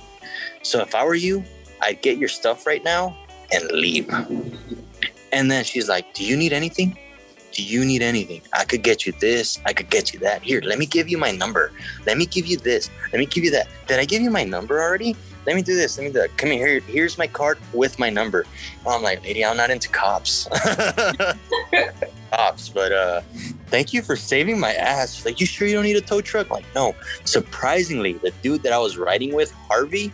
So 0.61 0.81
if 0.81 0.95
I 0.95 1.03
were 1.05 1.15
you, 1.15 1.43
I'd 1.81 2.01
get 2.01 2.17
your 2.17 2.29
stuff 2.29 2.65
right 2.65 2.83
now 2.83 3.17
and 3.51 3.69
leave. 3.71 4.09
And 5.31 5.51
then 5.51 5.63
she's 5.63 5.89
like, 5.89 6.13
Do 6.13 6.23
you 6.23 6.37
need 6.37 6.53
anything? 6.53 6.97
Do 7.53 7.63
you 7.63 7.85
need 7.85 8.01
anything? 8.01 8.41
I 8.51 8.65
could 8.65 8.81
get 8.81 9.05
you 9.05 9.13
this. 9.19 9.59
I 9.63 9.73
could 9.73 9.91
get 9.91 10.11
you 10.11 10.19
that. 10.21 10.41
Here, 10.41 10.59
let 10.65 10.79
me 10.79 10.87
give 10.87 11.07
you 11.07 11.19
my 11.19 11.29
number. 11.29 11.71
Let 12.07 12.17
me 12.17 12.25
give 12.25 12.47
you 12.47 12.57
this. 12.57 12.89
Let 13.11 13.19
me 13.19 13.27
give 13.27 13.43
you 13.43 13.51
that. 13.51 13.67
Did 13.85 13.99
I 13.99 14.05
give 14.05 14.23
you 14.23 14.31
my 14.31 14.43
number 14.43 14.81
already? 14.81 15.15
Let 15.45 15.55
me 15.55 15.61
do 15.61 15.75
this. 15.75 15.95
Let 15.97 16.05
me 16.05 16.09
do 16.11 16.19
that. 16.19 16.35
Come 16.37 16.49
here. 16.49 16.79
Here's 16.79 17.19
my 17.19 17.27
card 17.27 17.59
with 17.71 17.99
my 17.99 18.09
number. 18.09 18.47
I'm 18.87 19.03
like, 19.03 19.23
lady, 19.23 19.45
I'm 19.45 19.55
not 19.55 19.69
into 19.69 19.87
cops. 19.89 20.47
cops, 22.31 22.69
but 22.69 22.91
uh, 22.91 23.21
thank 23.67 23.93
you 23.93 24.01
for 24.01 24.15
saving 24.15 24.59
my 24.59 24.73
ass. 24.73 25.23
Like, 25.23 25.39
you 25.39 25.45
sure 25.45 25.67
you 25.67 25.75
don't 25.75 25.83
need 25.83 25.95
a 25.95 26.01
tow 26.01 26.21
truck? 26.21 26.49
Like, 26.49 26.65
no. 26.73 26.95
Surprisingly, 27.23 28.13
the 28.13 28.31
dude 28.41 28.63
that 28.63 28.73
I 28.73 28.79
was 28.79 28.97
riding 28.97 29.35
with, 29.35 29.51
Harvey, 29.51 30.11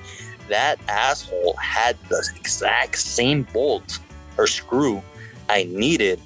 that 0.50 0.78
asshole 0.90 1.56
had 1.56 1.96
the 2.10 2.28
exact 2.36 2.98
same 2.98 3.44
bolt 3.54 4.00
or 4.38 4.46
screw 4.46 5.02
I 5.48 5.64
needed 5.64 6.20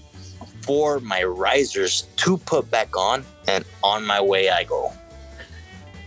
for 0.63 0.99
my 0.99 1.23
risers 1.23 2.03
to 2.17 2.37
put 2.37 2.69
back 2.71 2.95
on, 2.97 3.25
and 3.47 3.65
on 3.83 4.05
my 4.05 4.21
way 4.21 4.49
I 4.49 4.63
go. 4.63 4.93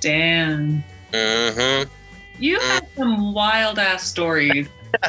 Damn. 0.00 0.82
Mm-hmm. 1.12 1.90
You 2.38 2.60
have 2.60 2.86
some 2.96 3.32
wild 3.32 3.78
ass 3.78 4.06
stories. 4.06 4.68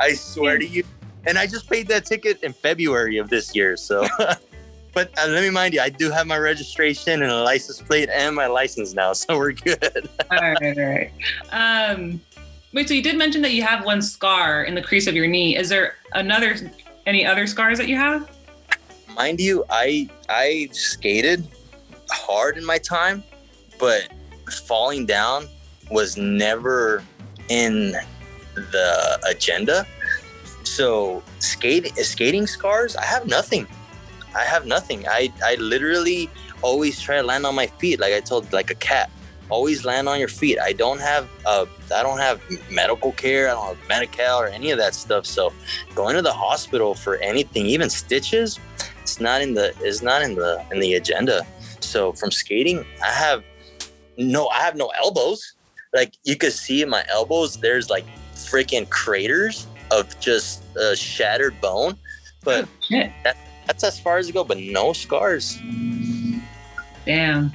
I 0.00 0.12
swear 0.14 0.58
to 0.58 0.66
you. 0.66 0.84
And 1.26 1.36
I 1.38 1.46
just 1.46 1.68
paid 1.68 1.88
that 1.88 2.06
ticket 2.06 2.42
in 2.42 2.52
February 2.52 3.18
of 3.18 3.28
this 3.28 3.54
year. 3.54 3.76
So, 3.76 4.06
but 4.94 5.10
uh, 5.18 5.26
let 5.28 5.42
me 5.42 5.50
mind 5.50 5.74
you, 5.74 5.80
I 5.80 5.90
do 5.90 6.10
have 6.10 6.26
my 6.26 6.38
registration 6.38 7.22
and 7.22 7.30
a 7.30 7.42
license 7.42 7.82
plate 7.82 8.08
and 8.08 8.34
my 8.34 8.46
license 8.46 8.94
now. 8.94 9.12
So 9.14 9.36
we're 9.36 9.52
good. 9.52 10.08
all 10.30 10.38
right, 10.38 10.78
all 10.78 10.84
right. 10.84 11.12
Um, 11.50 12.20
wait, 12.72 12.88
so 12.88 12.94
you 12.94 13.02
did 13.02 13.18
mention 13.18 13.42
that 13.42 13.52
you 13.52 13.62
have 13.62 13.84
one 13.84 14.00
scar 14.00 14.64
in 14.64 14.74
the 14.74 14.82
crease 14.82 15.06
of 15.06 15.14
your 15.14 15.26
knee. 15.26 15.56
Is 15.56 15.68
there 15.68 15.96
another, 16.14 16.56
any 17.08 17.26
other 17.26 17.46
scars 17.46 17.78
that 17.78 17.88
you 17.88 17.96
have? 17.96 18.30
mind 19.18 19.40
you, 19.40 19.64
I 19.68 20.08
I 20.28 20.68
skated 20.72 21.46
hard 22.10 22.56
in 22.56 22.64
my 22.64 22.78
time, 22.78 23.24
but 23.78 24.08
falling 24.66 25.06
down 25.06 25.48
was 25.90 26.16
never 26.16 27.02
in 27.48 27.96
the 28.54 29.18
agenda. 29.28 29.86
So 30.62 31.22
skating 31.40 31.94
skating 31.96 32.46
scars, 32.46 32.94
I 32.94 33.04
have 33.04 33.26
nothing. 33.26 33.66
I 34.36 34.44
have 34.44 34.66
nothing. 34.66 35.06
I 35.08 35.32
I 35.44 35.56
literally 35.56 36.30
always 36.62 37.00
try 37.00 37.16
to 37.16 37.26
land 37.30 37.44
on 37.44 37.54
my 37.54 37.66
feet, 37.66 37.98
like 37.98 38.14
I 38.14 38.20
told, 38.20 38.52
like 38.52 38.70
a 38.70 38.78
cat. 38.90 39.10
Always 39.50 39.84
land 39.84 40.08
on 40.08 40.18
your 40.18 40.28
feet. 40.28 40.58
I 40.58 40.72
don't 40.72 41.00
have 41.00 41.28
uh, 41.46 41.66
I 41.94 42.02
don't 42.02 42.18
have 42.18 42.40
medical 42.70 43.12
care. 43.12 43.48
I 43.48 43.52
don't 43.52 43.76
have 43.76 43.88
Medi-Cal 43.88 44.40
or 44.40 44.46
any 44.46 44.70
of 44.70 44.78
that 44.78 44.94
stuff. 44.94 45.24
So 45.24 45.52
going 45.94 46.16
to 46.16 46.22
the 46.22 46.32
hospital 46.32 46.94
for 46.94 47.16
anything, 47.16 47.66
even 47.66 47.88
stitches, 47.88 48.58
it's 49.00 49.20
not 49.20 49.40
in 49.40 49.54
the 49.54 49.74
it's 49.80 50.02
not 50.02 50.22
in 50.22 50.34
the 50.34 50.62
in 50.70 50.80
the 50.80 50.94
agenda. 50.94 51.46
So 51.80 52.12
from 52.12 52.30
skating, 52.30 52.84
I 53.02 53.10
have 53.10 53.42
no 54.18 54.48
I 54.48 54.60
have 54.60 54.76
no 54.76 54.88
elbows. 55.02 55.54
Like 55.94 56.14
you 56.24 56.36
could 56.36 56.52
see 56.52 56.82
in 56.82 56.90
my 56.90 57.04
elbows, 57.10 57.56
there's 57.56 57.88
like 57.88 58.04
freaking 58.34 58.88
craters 58.90 59.66
of 59.90 60.18
just 60.20 60.62
uh, 60.76 60.94
shattered 60.94 61.58
bone. 61.60 61.96
But 62.44 62.68
Shit. 62.82 63.10
that's 63.66 63.82
as 63.84 63.98
far 63.98 64.18
as 64.18 64.28
it 64.28 64.32
go. 64.32 64.44
But 64.44 64.58
no 64.58 64.92
scars. 64.92 65.58
Damn. 67.06 67.52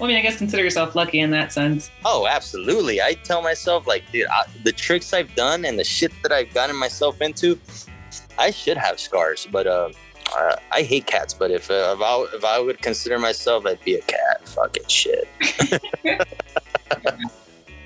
Well, 0.00 0.08
I 0.08 0.14
mean, 0.14 0.16
I 0.16 0.22
guess 0.22 0.38
consider 0.38 0.64
yourself 0.64 0.96
lucky 0.96 1.20
in 1.20 1.30
that 1.32 1.52
sense. 1.52 1.90
Oh, 2.06 2.26
absolutely. 2.26 3.02
I 3.02 3.12
tell 3.12 3.42
myself 3.42 3.86
like, 3.86 4.10
dude, 4.10 4.28
I, 4.28 4.44
the 4.64 4.72
tricks 4.72 5.12
I've 5.12 5.34
done 5.34 5.66
and 5.66 5.78
the 5.78 5.84
shit 5.84 6.10
that 6.22 6.32
I've 6.32 6.54
gotten 6.54 6.74
myself 6.74 7.20
into, 7.20 7.60
I 8.38 8.50
should 8.50 8.78
have 8.78 8.98
scars. 8.98 9.46
But 9.52 9.66
uh, 9.66 9.90
uh, 10.34 10.56
I 10.72 10.82
hate 10.82 11.06
cats. 11.06 11.34
But 11.34 11.50
if 11.50 11.70
uh, 11.70 11.94
if 11.94 12.00
I 12.00 12.26
if 12.34 12.44
I 12.46 12.58
would 12.58 12.80
consider 12.80 13.18
myself, 13.18 13.66
I'd 13.66 13.84
be 13.84 13.96
a 13.96 14.00
cat. 14.00 14.48
Fucking 14.48 14.88
shit. 14.88 15.28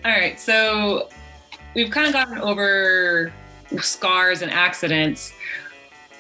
All 0.05 0.13
right, 0.13 0.39
so 0.39 1.09
we've 1.75 1.91
kind 1.91 2.07
of 2.07 2.13
gotten 2.13 2.39
over 2.39 3.33
scars 3.81 4.41
and 4.41 4.53
accidents. 4.53 5.33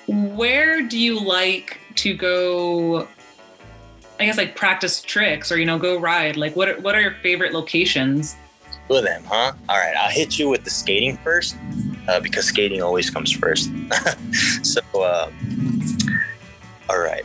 Where 0.08 0.82
do 0.82 0.98
you 0.98 1.24
like 1.24 1.78
to 1.96 2.16
go? 2.16 3.06
I 4.20 4.26
guess 4.26 4.36
like 4.36 4.54
practice 4.54 5.02
tricks 5.02 5.50
or 5.50 5.58
you 5.58 5.66
know 5.66 5.78
go 5.78 5.98
ride. 5.98 6.36
Like 6.36 6.54
what 6.56 6.68
are, 6.68 6.80
what 6.80 6.94
are 6.94 7.00
your 7.00 7.14
favorite 7.22 7.52
locations? 7.52 8.36
Two 8.88 8.96
of 8.96 9.04
them, 9.04 9.24
huh? 9.24 9.52
All 9.68 9.76
right, 9.76 9.94
I'll 9.96 10.10
hit 10.10 10.38
you 10.38 10.48
with 10.48 10.64
the 10.64 10.70
skating 10.70 11.16
first, 11.18 11.56
uh, 12.06 12.20
because 12.20 12.46
skating 12.46 12.82
always 12.82 13.10
comes 13.10 13.32
first. 13.32 13.70
so, 14.62 14.80
uh, 14.94 15.30
all 16.90 16.98
right, 16.98 17.24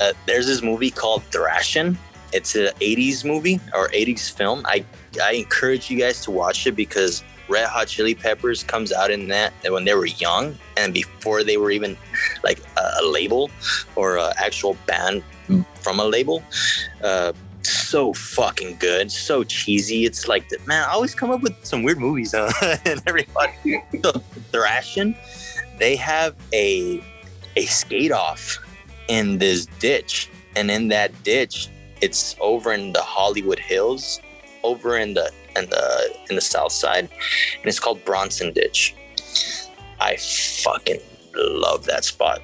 uh, 0.00 0.12
there's 0.26 0.46
this 0.46 0.62
movie 0.62 0.90
called 0.90 1.22
Thrashin'. 1.30 1.96
It's 2.32 2.54
an 2.54 2.68
'80s 2.80 3.24
movie 3.24 3.58
or 3.74 3.88
'80s 3.88 4.30
film. 4.30 4.62
I 4.66 4.84
I 5.22 5.32
encourage 5.32 5.90
you 5.90 5.98
guys 5.98 6.20
to 6.22 6.30
watch 6.30 6.66
it 6.66 6.72
because 6.72 7.24
Red 7.48 7.66
Hot 7.66 7.88
Chili 7.88 8.14
Peppers 8.14 8.62
comes 8.62 8.92
out 8.92 9.10
in 9.10 9.28
that 9.28 9.52
when 9.68 9.84
they 9.84 9.94
were 9.94 10.06
young 10.06 10.56
and 10.76 10.94
before 10.94 11.42
they 11.42 11.56
were 11.56 11.70
even 11.70 11.96
like 12.44 12.60
a, 12.76 13.02
a 13.02 13.04
label 13.04 13.50
or 13.96 14.18
an 14.18 14.32
actual 14.38 14.76
band 14.86 15.22
from 15.80 16.00
a 16.00 16.04
label. 16.04 16.42
Uh, 17.02 17.32
so 17.62 18.12
fucking 18.12 18.76
good, 18.78 19.10
so 19.10 19.44
cheesy. 19.44 20.04
It's 20.04 20.26
like, 20.26 20.50
man, 20.66 20.84
I 20.88 20.92
always 20.92 21.14
come 21.14 21.30
up 21.30 21.42
with 21.42 21.54
some 21.64 21.82
weird 21.82 21.98
movies, 21.98 22.34
huh? 22.36 22.50
and 22.84 23.02
everybody. 23.06 23.52
So, 24.02 24.12
Thrashin', 24.52 25.16
they 25.78 25.96
have 25.96 26.34
a 26.52 27.02
a 27.56 27.66
skate 27.66 28.12
off 28.12 28.58
in 29.08 29.38
this 29.38 29.66
ditch, 29.78 30.30
and 30.56 30.70
in 30.70 30.88
that 30.88 31.10
ditch, 31.22 31.68
it's 32.00 32.34
over 32.40 32.72
in 32.72 32.92
the 32.92 33.02
Hollywood 33.02 33.58
Hills, 33.58 34.20
over 34.64 34.96
in 34.96 35.14
the 35.14 35.30
in 35.56 35.68
the 35.68 36.16
in 36.30 36.34
the 36.34 36.40
south 36.40 36.72
side, 36.72 37.08
and 37.08 37.66
it's 37.66 37.80
called 37.80 38.04
Bronson 38.04 38.52
Ditch. 38.52 38.94
I 40.00 40.16
fucking 40.16 41.00
love 41.34 41.84
that 41.86 42.04
spot. 42.04 42.42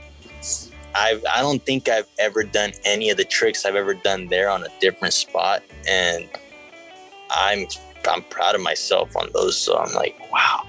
I 0.98 1.20
I 1.32 1.40
don't 1.40 1.64
think 1.64 1.88
I've 1.88 2.08
ever 2.18 2.42
done 2.42 2.72
any 2.84 3.10
of 3.10 3.16
the 3.16 3.24
tricks 3.24 3.64
I've 3.64 3.76
ever 3.76 3.94
done 3.94 4.26
there 4.26 4.50
on 4.50 4.64
a 4.64 4.68
different 4.80 5.14
spot, 5.14 5.62
and 5.88 6.28
I'm 7.30 7.66
I'm 8.08 8.22
proud 8.24 8.54
of 8.54 8.60
myself 8.60 9.16
on 9.16 9.28
those. 9.32 9.58
So 9.60 9.78
I'm 9.78 9.94
like, 9.94 10.18
wow, 10.32 10.66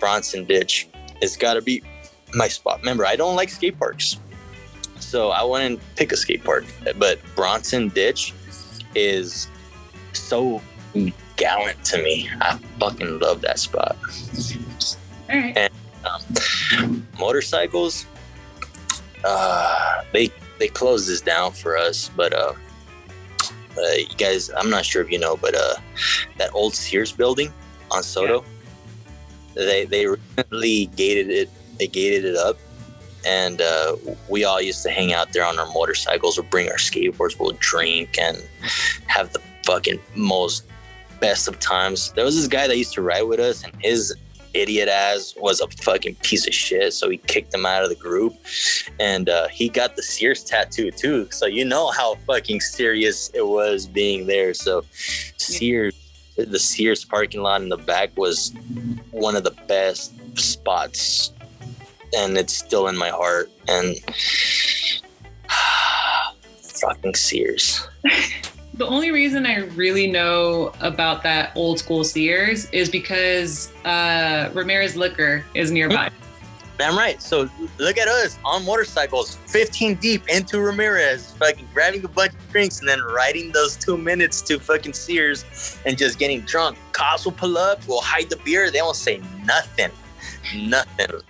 Bronson 0.00 0.44
Ditch 0.44 0.88
has 1.20 1.36
got 1.36 1.54
to 1.54 1.62
be 1.62 1.82
my 2.34 2.48
spot. 2.48 2.80
Remember, 2.80 3.04
I 3.04 3.14
don't 3.16 3.36
like 3.36 3.50
skate 3.50 3.78
parks, 3.78 4.18
so 5.00 5.30
I 5.30 5.42
wouldn't 5.44 5.80
pick 5.96 6.12
a 6.12 6.16
skate 6.16 6.44
park. 6.44 6.64
But 6.96 7.20
Bronson 7.34 7.88
Ditch 7.88 8.32
is 8.94 9.48
so 10.14 10.62
gallant 11.36 11.84
to 11.84 12.02
me. 12.02 12.30
I 12.40 12.58
fucking 12.80 13.18
love 13.18 13.42
that 13.42 13.58
spot. 13.58 13.96
All 15.30 15.38
right. 15.38 15.70
Um, 16.04 17.06
motorcycles, 17.18 18.06
uh, 19.24 20.02
they 20.12 20.30
they 20.58 20.68
closed 20.68 21.08
this 21.08 21.20
down 21.20 21.52
for 21.52 21.76
us, 21.76 22.10
but 22.16 22.32
uh, 22.32 22.52
uh, 23.78 23.92
you 23.96 24.16
guys, 24.16 24.50
I'm 24.56 24.70
not 24.70 24.84
sure 24.84 25.02
if 25.02 25.10
you 25.10 25.18
know, 25.18 25.36
but 25.36 25.54
uh, 25.54 25.74
that 26.36 26.52
old 26.54 26.74
Sears 26.74 27.12
building 27.12 27.52
on 27.90 28.02
Soto, 28.02 28.44
they 29.54 29.84
they 29.84 30.06
recently 30.06 30.86
gated 30.96 31.30
it. 31.30 31.50
They 31.78 31.86
gated 31.86 32.24
it 32.24 32.36
up, 32.36 32.56
and 33.24 33.60
uh, 33.60 33.96
we 34.28 34.44
all 34.44 34.60
used 34.60 34.82
to 34.82 34.90
hang 34.90 35.12
out 35.12 35.32
there 35.32 35.44
on 35.44 35.58
our 35.58 35.70
motorcycles 35.72 36.38
or 36.38 36.42
bring 36.42 36.68
our 36.70 36.76
skateboards. 36.76 37.38
We'll 37.38 37.56
drink 37.60 38.18
and 38.18 38.42
have 39.06 39.32
the 39.32 39.40
fucking 39.64 40.00
most 40.14 40.64
best 41.20 41.48
of 41.48 41.58
times. 41.60 42.12
There 42.12 42.24
was 42.24 42.36
this 42.36 42.48
guy 42.48 42.66
that 42.66 42.76
used 42.76 42.94
to 42.94 43.02
ride 43.02 43.22
with 43.22 43.40
us, 43.40 43.64
and 43.64 43.72
his 43.80 44.14
idiot 44.54 44.88
ass 44.88 45.34
was 45.36 45.60
a 45.60 45.68
fucking 45.82 46.16
piece 46.16 46.46
of 46.46 46.54
shit. 46.54 46.92
So 46.92 47.08
he 47.10 47.18
kicked 47.18 47.54
him 47.54 47.66
out 47.66 47.82
of 47.82 47.88
the 47.88 47.96
group, 47.96 48.34
and 49.00 49.28
uh, 49.28 49.48
he 49.48 49.68
got 49.68 49.96
the 49.96 50.02
Sears 50.02 50.44
tattoo 50.44 50.90
too. 50.90 51.28
So 51.30 51.46
you 51.46 51.64
know 51.64 51.90
how 51.90 52.16
fucking 52.26 52.60
serious 52.60 53.30
it 53.34 53.46
was 53.46 53.86
being 53.86 54.26
there. 54.26 54.54
So 54.54 54.84
Sears, 55.36 55.94
the 56.36 56.58
Sears 56.58 57.04
parking 57.04 57.42
lot 57.42 57.62
in 57.62 57.68
the 57.68 57.76
back 57.76 58.16
was 58.16 58.52
one 59.10 59.36
of 59.36 59.44
the 59.44 59.56
best 59.66 60.14
spots, 60.38 61.32
and 62.16 62.36
it's 62.36 62.56
still 62.56 62.88
in 62.88 62.96
my 62.96 63.10
heart. 63.10 63.50
And 63.68 63.96
fucking 66.80 67.14
Sears. 67.14 67.86
The 68.78 68.86
only 68.86 69.10
reason 69.10 69.44
I 69.44 69.64
really 69.74 70.08
know 70.08 70.72
about 70.80 71.24
that 71.24 71.50
old 71.56 71.80
school 71.80 72.04
Sears 72.04 72.70
is 72.70 72.88
because 72.88 73.72
uh, 73.84 74.50
Ramirez 74.54 74.94
Liquor 74.94 75.44
is 75.54 75.72
nearby. 75.72 76.10
Damn 76.78 76.96
right. 76.96 77.20
So 77.20 77.50
look 77.78 77.98
at 77.98 78.06
us 78.06 78.38
on 78.44 78.64
motorcycles, 78.64 79.34
15 79.46 79.96
deep 79.96 80.28
into 80.28 80.60
Ramirez, 80.60 81.32
fucking 81.32 81.68
grabbing 81.74 82.04
a 82.04 82.08
bunch 82.08 82.34
of 82.34 82.52
drinks 82.52 82.78
and 82.78 82.88
then 82.88 83.02
riding 83.02 83.50
those 83.50 83.74
two 83.74 83.98
minutes 83.98 84.40
to 84.42 84.60
fucking 84.60 84.92
Sears 84.92 85.76
and 85.84 85.98
just 85.98 86.20
getting 86.20 86.42
drunk. 86.42 86.78
Cops 86.92 87.24
will 87.24 87.32
pull 87.32 87.58
up, 87.58 87.80
we'll 87.88 88.00
hide 88.00 88.30
the 88.30 88.36
beer. 88.44 88.70
They 88.70 88.80
won't 88.80 88.94
say 88.94 89.20
nothing. 89.44 89.90
Nothing. 90.54 91.20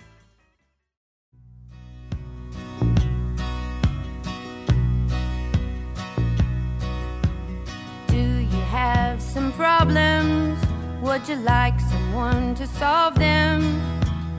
Have 9.19 9.27
some 9.27 9.51
problems? 9.53 10.57
Would 11.01 11.27
you 11.27 11.35
like 11.37 11.79
someone 11.79 12.55
to 12.55 12.67
solve 12.67 13.15
them? 13.15 13.59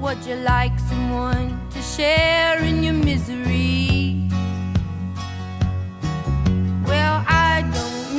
Would 0.01 0.25
you 0.25 0.37
like 0.37 0.79
someone 0.89 1.61
to 1.71 1.83
share 1.83 2.59
in 2.63 2.83
your 2.83 2.95
misery? 2.95 4.29
Well, 6.87 7.25
I 7.29 7.63
don't 7.75 8.10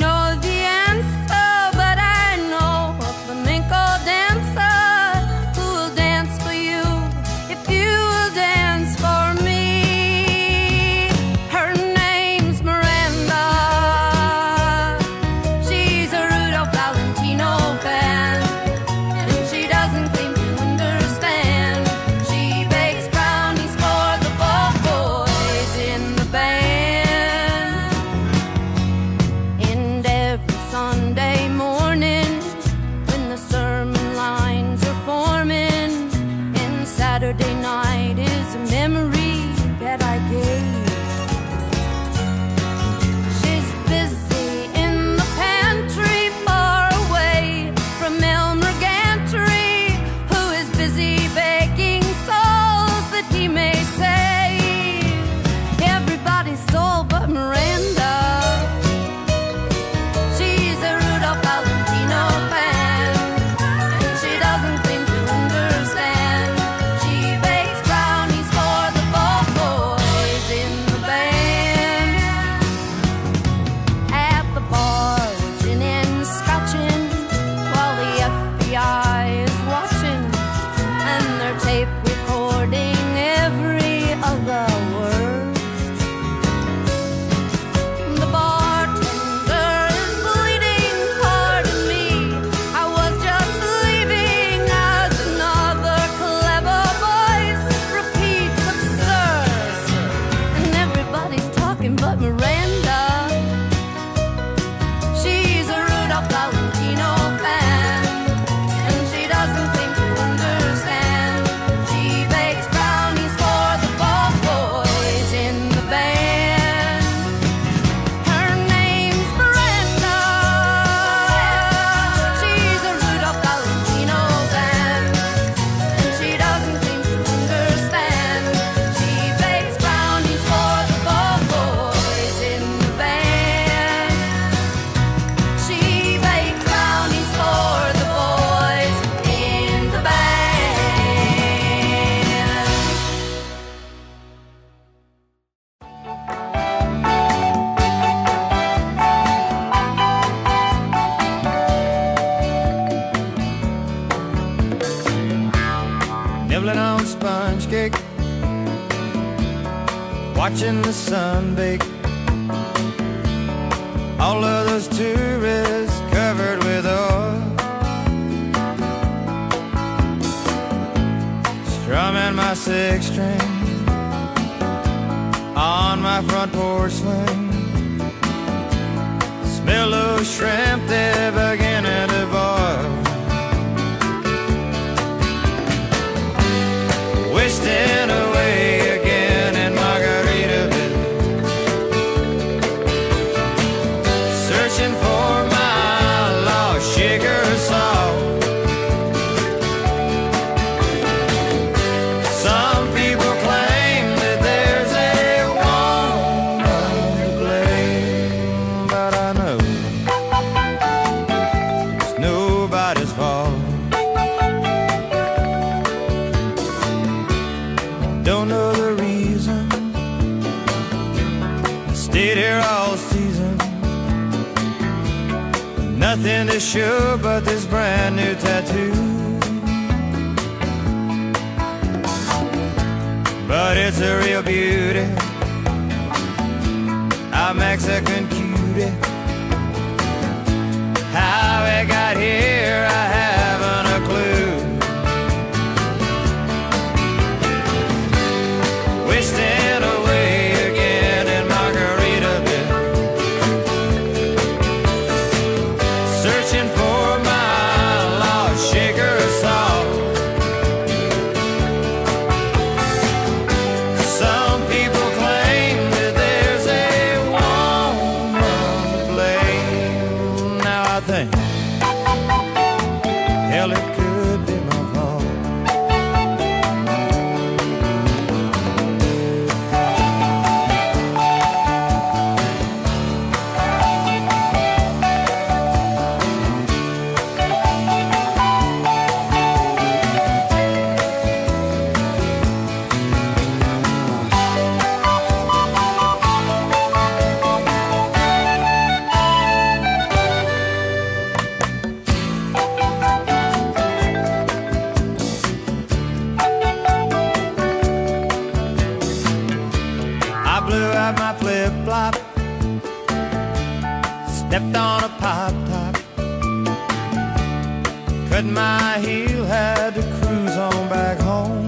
My 318.44 318.98
heel, 318.98 319.44
had 319.44 319.94
to 319.94 320.02
cruise 320.02 320.56
on 320.56 320.88
back 320.88 321.18
home. 321.20 321.64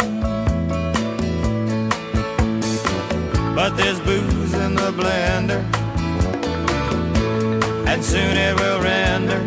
But 3.55 3.77
there's 3.77 4.01
booze 4.01 4.55
in 4.55 4.75
the 4.75 4.91
blender, 4.93 5.63
and 7.87 8.05
soon 8.05 8.37
it 8.37 8.59
will 8.59 8.81
render 8.81 9.41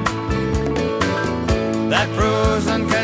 that 1.90 2.08
frozen. 2.16 2.97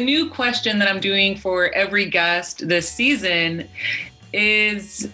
New 0.00 0.28
question 0.28 0.78
that 0.78 0.88
I'm 0.88 1.00
doing 1.00 1.36
for 1.36 1.70
every 1.74 2.06
guest 2.06 2.66
this 2.68 2.90
season 2.90 3.68
is 4.32 5.08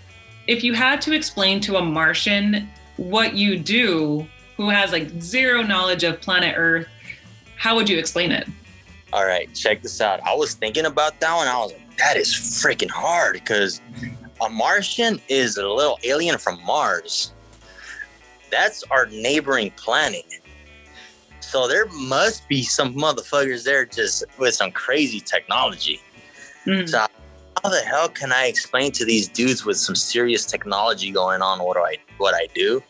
if 0.47 0.63
you 0.63 0.75
had 0.75 1.01
to 1.03 1.13
explain 1.13 1.61
to 1.61 1.77
a 1.77 1.83
Martian 1.83 2.69
what 2.97 3.35
you 3.35 3.59
do 3.59 4.27
who 4.57 4.69
has 4.69 4.93
like 4.93 5.11
zero 5.21 5.63
knowledge 5.63 6.05
of 6.05 6.21
planet 6.21 6.55
Earth, 6.57 6.89
how 7.57 7.75
would 7.75 7.89
you 7.89 7.99
explain 7.99 8.33
it? 8.33 8.47
All 9.13 9.25
right, 9.25 9.53
check 9.55 9.83
this 9.83 10.01
out. 10.01 10.21
I 10.23 10.35
was 10.35 10.55
thinking 10.55 10.87
about 10.87 11.21
that 11.21 11.35
one. 11.35 11.49
I 11.49 11.59
was 11.59 11.73
like, 11.73 11.97
that 11.99 12.17
is 12.17 12.33
freaking 12.35 12.91
hard 12.91 13.35
because 13.35 13.81
a 14.41 14.49
Martian 14.49 15.21
is 15.29 15.57
a 15.57 15.67
little 15.67 15.99
alien 16.05 16.39
from 16.39 16.63
Mars. 16.65 17.33
That's 18.51 18.83
our 18.91 19.07
neighboring 19.07 19.71
planet. 19.73 20.25
So 21.47 21.69
there 21.69 21.87
must 21.87 22.49
be 22.49 22.65
some 22.65 22.97
motherfuckers 22.97 23.63
there 23.63 23.87
just 23.87 24.25
with 24.37 24.53
some 24.55 24.73
crazy 24.73 25.21
technology. 25.21 26.01
Mm. 26.67 26.89
So 26.89 26.99
how 26.99 27.71
the 27.71 27.83
hell 27.83 28.09
can 28.09 28.33
I 28.33 28.47
explain 28.47 28.91
to 28.93 29.05
these 29.05 29.29
dudes 29.29 29.65
with 29.65 29.77
some 29.77 29.95
serious 29.95 30.45
technology 30.45 31.13
going 31.13 31.43
on 31.43 31.61
what 31.63 31.77
do 31.77 31.85
I 31.85 31.99
what 32.19 32.35
I 32.35 32.49
do? 32.53 32.83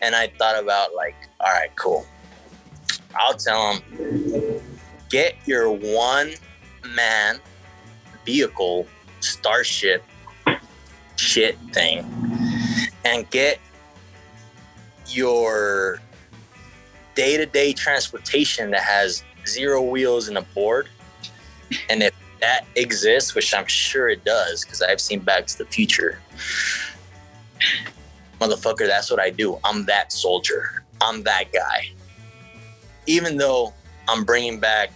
And 0.00 0.14
I 0.14 0.28
thought 0.38 0.62
about 0.62 0.94
like, 0.94 1.16
all 1.40 1.52
right, 1.52 1.74
cool. 1.74 2.06
I'll 3.16 3.34
tell 3.34 3.74
them 3.74 4.62
get 5.08 5.34
your 5.44 5.72
one 5.72 6.34
man 6.94 7.40
vehicle 8.24 8.86
starship 9.18 10.04
shit 11.16 11.58
thing 11.72 12.06
and 13.04 13.28
get 13.30 13.58
your 15.08 16.00
day-to-day 17.20 17.74
transportation 17.74 18.70
that 18.70 18.80
has 18.80 19.22
zero 19.46 19.82
wheels 19.82 20.28
and 20.28 20.38
a 20.38 20.42
board. 20.54 20.88
And 21.90 22.02
if 22.02 22.14
that 22.40 22.64
exists 22.76 23.34
which 23.34 23.52
i'm 23.52 23.66
sure 23.66 24.08
it 24.08 24.24
does 24.24 24.64
because 24.64 24.80
i've 24.80 25.02
seen 25.02 25.20
back 25.20 25.46
to 25.46 25.58
the 25.58 25.66
future. 25.66 26.18
Motherfucker 28.40 28.86
that's 28.86 29.10
what 29.10 29.20
i 29.20 29.28
do. 29.28 29.58
I'm 29.64 29.84
that 29.84 30.10
soldier. 30.12 30.82
I'm 31.02 31.22
that 31.24 31.52
guy. 31.52 31.90
Even 33.04 33.36
though 33.36 33.74
i'm 34.08 34.24
bringing 34.24 34.58
back 34.58 34.90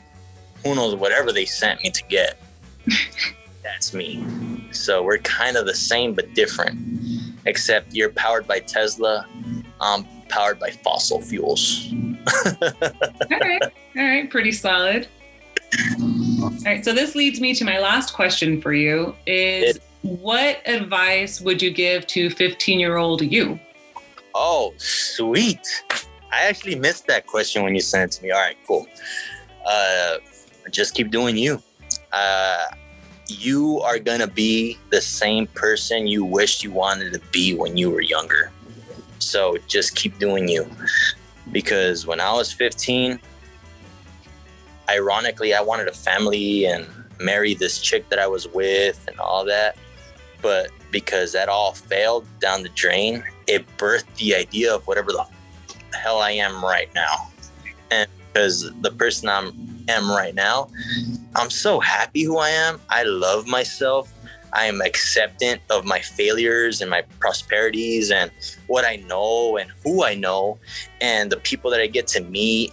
who 0.65 0.75
knows 0.75 0.95
whatever 0.95 1.31
they 1.31 1.45
sent 1.45 1.83
me 1.83 1.91
to 1.91 2.03
get 2.05 2.41
that's 3.63 3.93
me. 3.93 4.25
So 4.71 5.03
we're 5.03 5.19
kind 5.19 5.59
of 5.59 5.67
the 5.67 5.75
same 5.75 6.15
but 6.15 6.33
different. 6.33 6.79
Except 7.45 7.93
you're 7.93 8.13
powered 8.13 8.47
by 8.49 8.61
tesla. 8.61 9.27
I'm 9.79 10.07
powered 10.29 10.59
by 10.59 10.71
fossil 10.71 11.21
fuels 11.21 11.93
All 12.63 13.39
right. 13.41 13.63
All 13.97 14.05
right. 14.05 14.31
Pretty 14.31 14.53
solid. 14.53 15.09
All 16.01 16.51
right. 16.65 16.85
So 16.85 16.93
this 16.93 17.15
leads 17.15 17.41
me 17.41 17.55
to 17.55 17.65
my 17.65 17.79
last 17.79 18.15
question 18.15 18.61
for 18.61 18.73
you 18.73 19.15
is 19.27 19.79
what 20.03 20.61
advice 20.67 21.41
would 21.41 21.61
you 21.63 21.71
give 21.71 22.07
to 22.09 22.31
15 22.31 22.81
year 22.81 22.97
old 22.97 23.23
you? 23.23 23.59
Oh, 24.35 24.75
sweet. 24.77 25.85
I 26.33 26.43
actually 26.47 26.75
missed 26.75 27.07
that 27.07 27.27
question 27.27 27.63
when 27.63 27.75
you 27.75 27.81
sent 27.81 28.13
it 28.13 28.17
to 28.17 28.23
me. 28.23 28.31
All 28.33 28.41
right, 28.41 28.57
cool. 28.67 28.87
Uh, 29.65 30.17
just 30.71 30.95
keep 30.95 31.11
doing 31.11 31.37
you. 31.37 31.63
Uh, 32.13 32.65
you 33.29 33.81
are 33.81 33.99
going 33.99 34.21
to 34.21 34.27
be 34.27 34.79
the 34.91 35.01
same 35.01 35.47
person 35.49 36.07
you 36.07 36.25
wished 36.25 36.63
you 36.65 36.73
wanted 36.73 37.13
to 37.13 37.21
be 37.31 37.55
when 37.55 37.77
you 37.77 37.91
were 37.91 38.01
younger. 38.01 38.51
So 39.19 39.57
just 39.67 39.97
keep 39.97 40.19
doing 40.19 40.49
you. 40.49 40.69
Because 41.53 42.07
when 42.07 42.21
I 42.21 42.33
was 42.33 42.53
15, 42.53 43.19
ironically, 44.89 45.55
I 45.55 45.61
wanted 45.61 45.89
a 45.89 45.93
family 45.93 46.67
and 46.67 46.87
marry 47.21 47.55
this 47.55 47.79
chick 47.81 48.09
that 48.09 48.19
I 48.19 48.27
was 48.27 48.49
with 48.49 49.05
and 49.09 49.19
all 49.21 49.45
that. 49.45 49.77
But 50.41 50.71
because 50.91 51.33
that 51.33 51.49
all 51.49 51.73
failed 51.73 52.27
down 52.39 52.63
the 52.63 52.69
drain, 52.71 53.25
it 53.47 53.67
birthed 53.77 54.15
the 54.17 54.35
idea 54.35 54.75
of 54.75 54.87
whatever 54.87 55.13
the 55.13 55.27
hell 55.97 56.21
I 56.21 56.31
am 56.31 56.65
right 56.65 56.89
now. 56.95 57.31
And 57.91 58.09
because 58.33 58.71
the 58.81 58.91
person 58.91 59.29
I'm 59.29 59.85
am 59.89 60.11
right 60.11 60.35
now, 60.35 60.69
I'm 61.35 61.51
so 61.51 61.81
happy 61.81 62.23
who 62.23 62.39
I 62.39 62.51
am. 62.51 62.81
I 62.89 63.03
love 63.03 63.47
myself. 63.47 64.13
I 64.55 64.67
am 64.67 64.81
acceptant 64.81 65.61
of 65.71 65.85
my 65.85 66.01
failures 66.01 66.81
and 66.81 66.91
my 66.91 67.03
prosperities 67.19 68.11
and 68.11 68.31
what 68.67 68.85
I 68.85 68.97
know 68.97 69.57
and 69.57 69.71
who 69.83 70.05
I 70.05 70.15
know 70.15 70.59
and 71.01 71.31
the 71.31 71.39
people 71.39 71.71
that 71.73 71.81
I 71.81 71.87
get 71.87 72.07
to 72.09 72.21
meet 72.21 72.73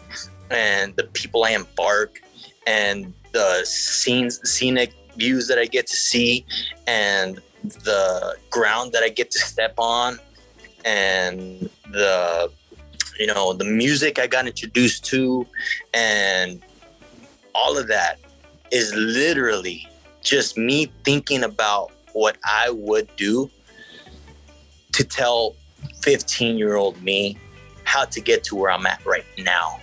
and 0.51 0.95
the 0.95 1.03
people 1.05 1.43
I 1.43 1.51
embark 1.51 2.21
and 2.67 3.13
the 3.31 3.63
scenes 3.65 4.39
scenic 4.49 4.93
views 5.17 5.47
that 5.47 5.57
I 5.57 5.65
get 5.65 5.87
to 5.87 5.95
see 5.95 6.45
and 6.87 7.41
the 7.63 8.35
ground 8.49 8.91
that 8.93 9.03
I 9.03 9.09
get 9.09 9.31
to 9.31 9.39
step 9.39 9.73
on 9.77 10.19
and 10.85 11.69
the 11.91 12.51
you 13.19 13.27
know 13.27 13.53
the 13.53 13.65
music 13.65 14.19
I 14.19 14.27
got 14.27 14.47
introduced 14.47 15.05
to 15.05 15.45
and 15.93 16.61
all 17.53 17.77
of 17.77 17.87
that 17.87 18.19
is 18.71 18.93
literally 18.95 19.87
just 20.21 20.57
me 20.57 20.91
thinking 21.03 21.43
about 21.43 21.91
what 22.13 22.37
I 22.43 22.69
would 22.69 23.09
do 23.15 23.49
to 24.93 25.03
tell 25.03 25.55
15 26.01 26.57
year 26.57 26.75
old 26.75 27.01
me 27.01 27.37
how 27.83 28.05
to 28.05 28.21
get 28.21 28.43
to 28.45 28.55
where 28.55 28.71
I'm 28.71 28.85
at 28.85 29.05
right 29.05 29.25
now. 29.37 29.79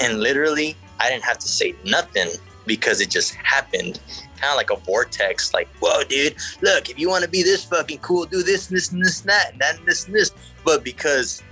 And 0.00 0.20
literally, 0.20 0.76
I 1.00 1.08
didn't 1.08 1.24
have 1.24 1.38
to 1.38 1.48
say 1.48 1.74
nothing 1.84 2.28
because 2.66 3.00
it 3.00 3.10
just 3.10 3.34
happened. 3.34 4.00
Kind 4.36 4.50
of 4.50 4.56
like 4.56 4.70
a 4.70 4.76
vortex, 4.76 5.54
like, 5.54 5.68
whoa, 5.80 6.02
dude, 6.04 6.36
look, 6.60 6.90
if 6.90 6.98
you 6.98 7.08
want 7.08 7.24
to 7.24 7.30
be 7.30 7.42
this 7.42 7.64
fucking 7.64 7.98
cool, 7.98 8.24
do 8.24 8.42
this 8.42 8.68
and 8.68 8.76
this 8.76 8.92
and 8.92 9.04
this 9.04 9.20
and 9.20 9.30
that 9.30 9.52
and 9.52 9.60
that 9.60 9.78
and 9.78 9.86
this 9.86 10.06
and 10.06 10.14
this. 10.14 10.30
But 10.64 10.84
because 10.84 11.42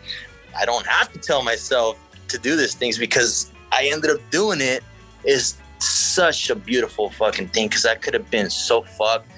I 0.58 0.64
don't 0.64 0.86
have 0.86 1.12
to 1.12 1.18
tell 1.18 1.42
myself 1.42 1.98
to 2.28 2.38
do 2.38 2.56
these 2.56 2.74
things 2.74 2.98
because 2.98 3.52
I 3.70 3.88
ended 3.92 4.10
up 4.10 4.20
doing 4.30 4.60
it 4.60 4.82
is 5.24 5.56
such 5.82 6.50
a 6.50 6.54
beautiful 6.54 7.10
fucking 7.10 7.48
thing 7.48 7.68
because 7.68 7.86
I 7.86 7.94
could 7.94 8.14
have 8.14 8.30
been 8.30 8.50
so 8.50 8.82
fucked. 8.82 9.28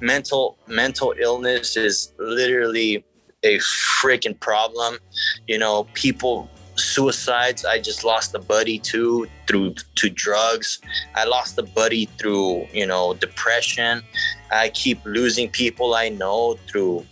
Mental 0.00 0.58
mental 0.66 1.14
illness 1.18 1.76
is 1.76 2.12
literally 2.18 3.04
a 3.42 3.58
freaking 3.58 4.38
problem. 4.38 4.98
You 5.46 5.58
know, 5.58 5.84
people 5.94 6.50
suicides. 6.76 7.64
I 7.64 7.80
just 7.80 8.04
lost 8.04 8.34
a 8.34 8.38
buddy 8.38 8.78
too 8.78 9.26
through 9.46 9.74
to 9.96 10.10
drugs. 10.10 10.80
I 11.14 11.24
lost 11.24 11.58
a 11.58 11.62
buddy 11.62 12.06
through, 12.18 12.66
you 12.72 12.86
know, 12.86 13.14
depression. 13.14 14.02
I 14.50 14.70
keep 14.70 15.04
losing 15.04 15.48
people 15.50 15.94
I 15.94 16.08
know 16.08 16.54
through 16.68 17.04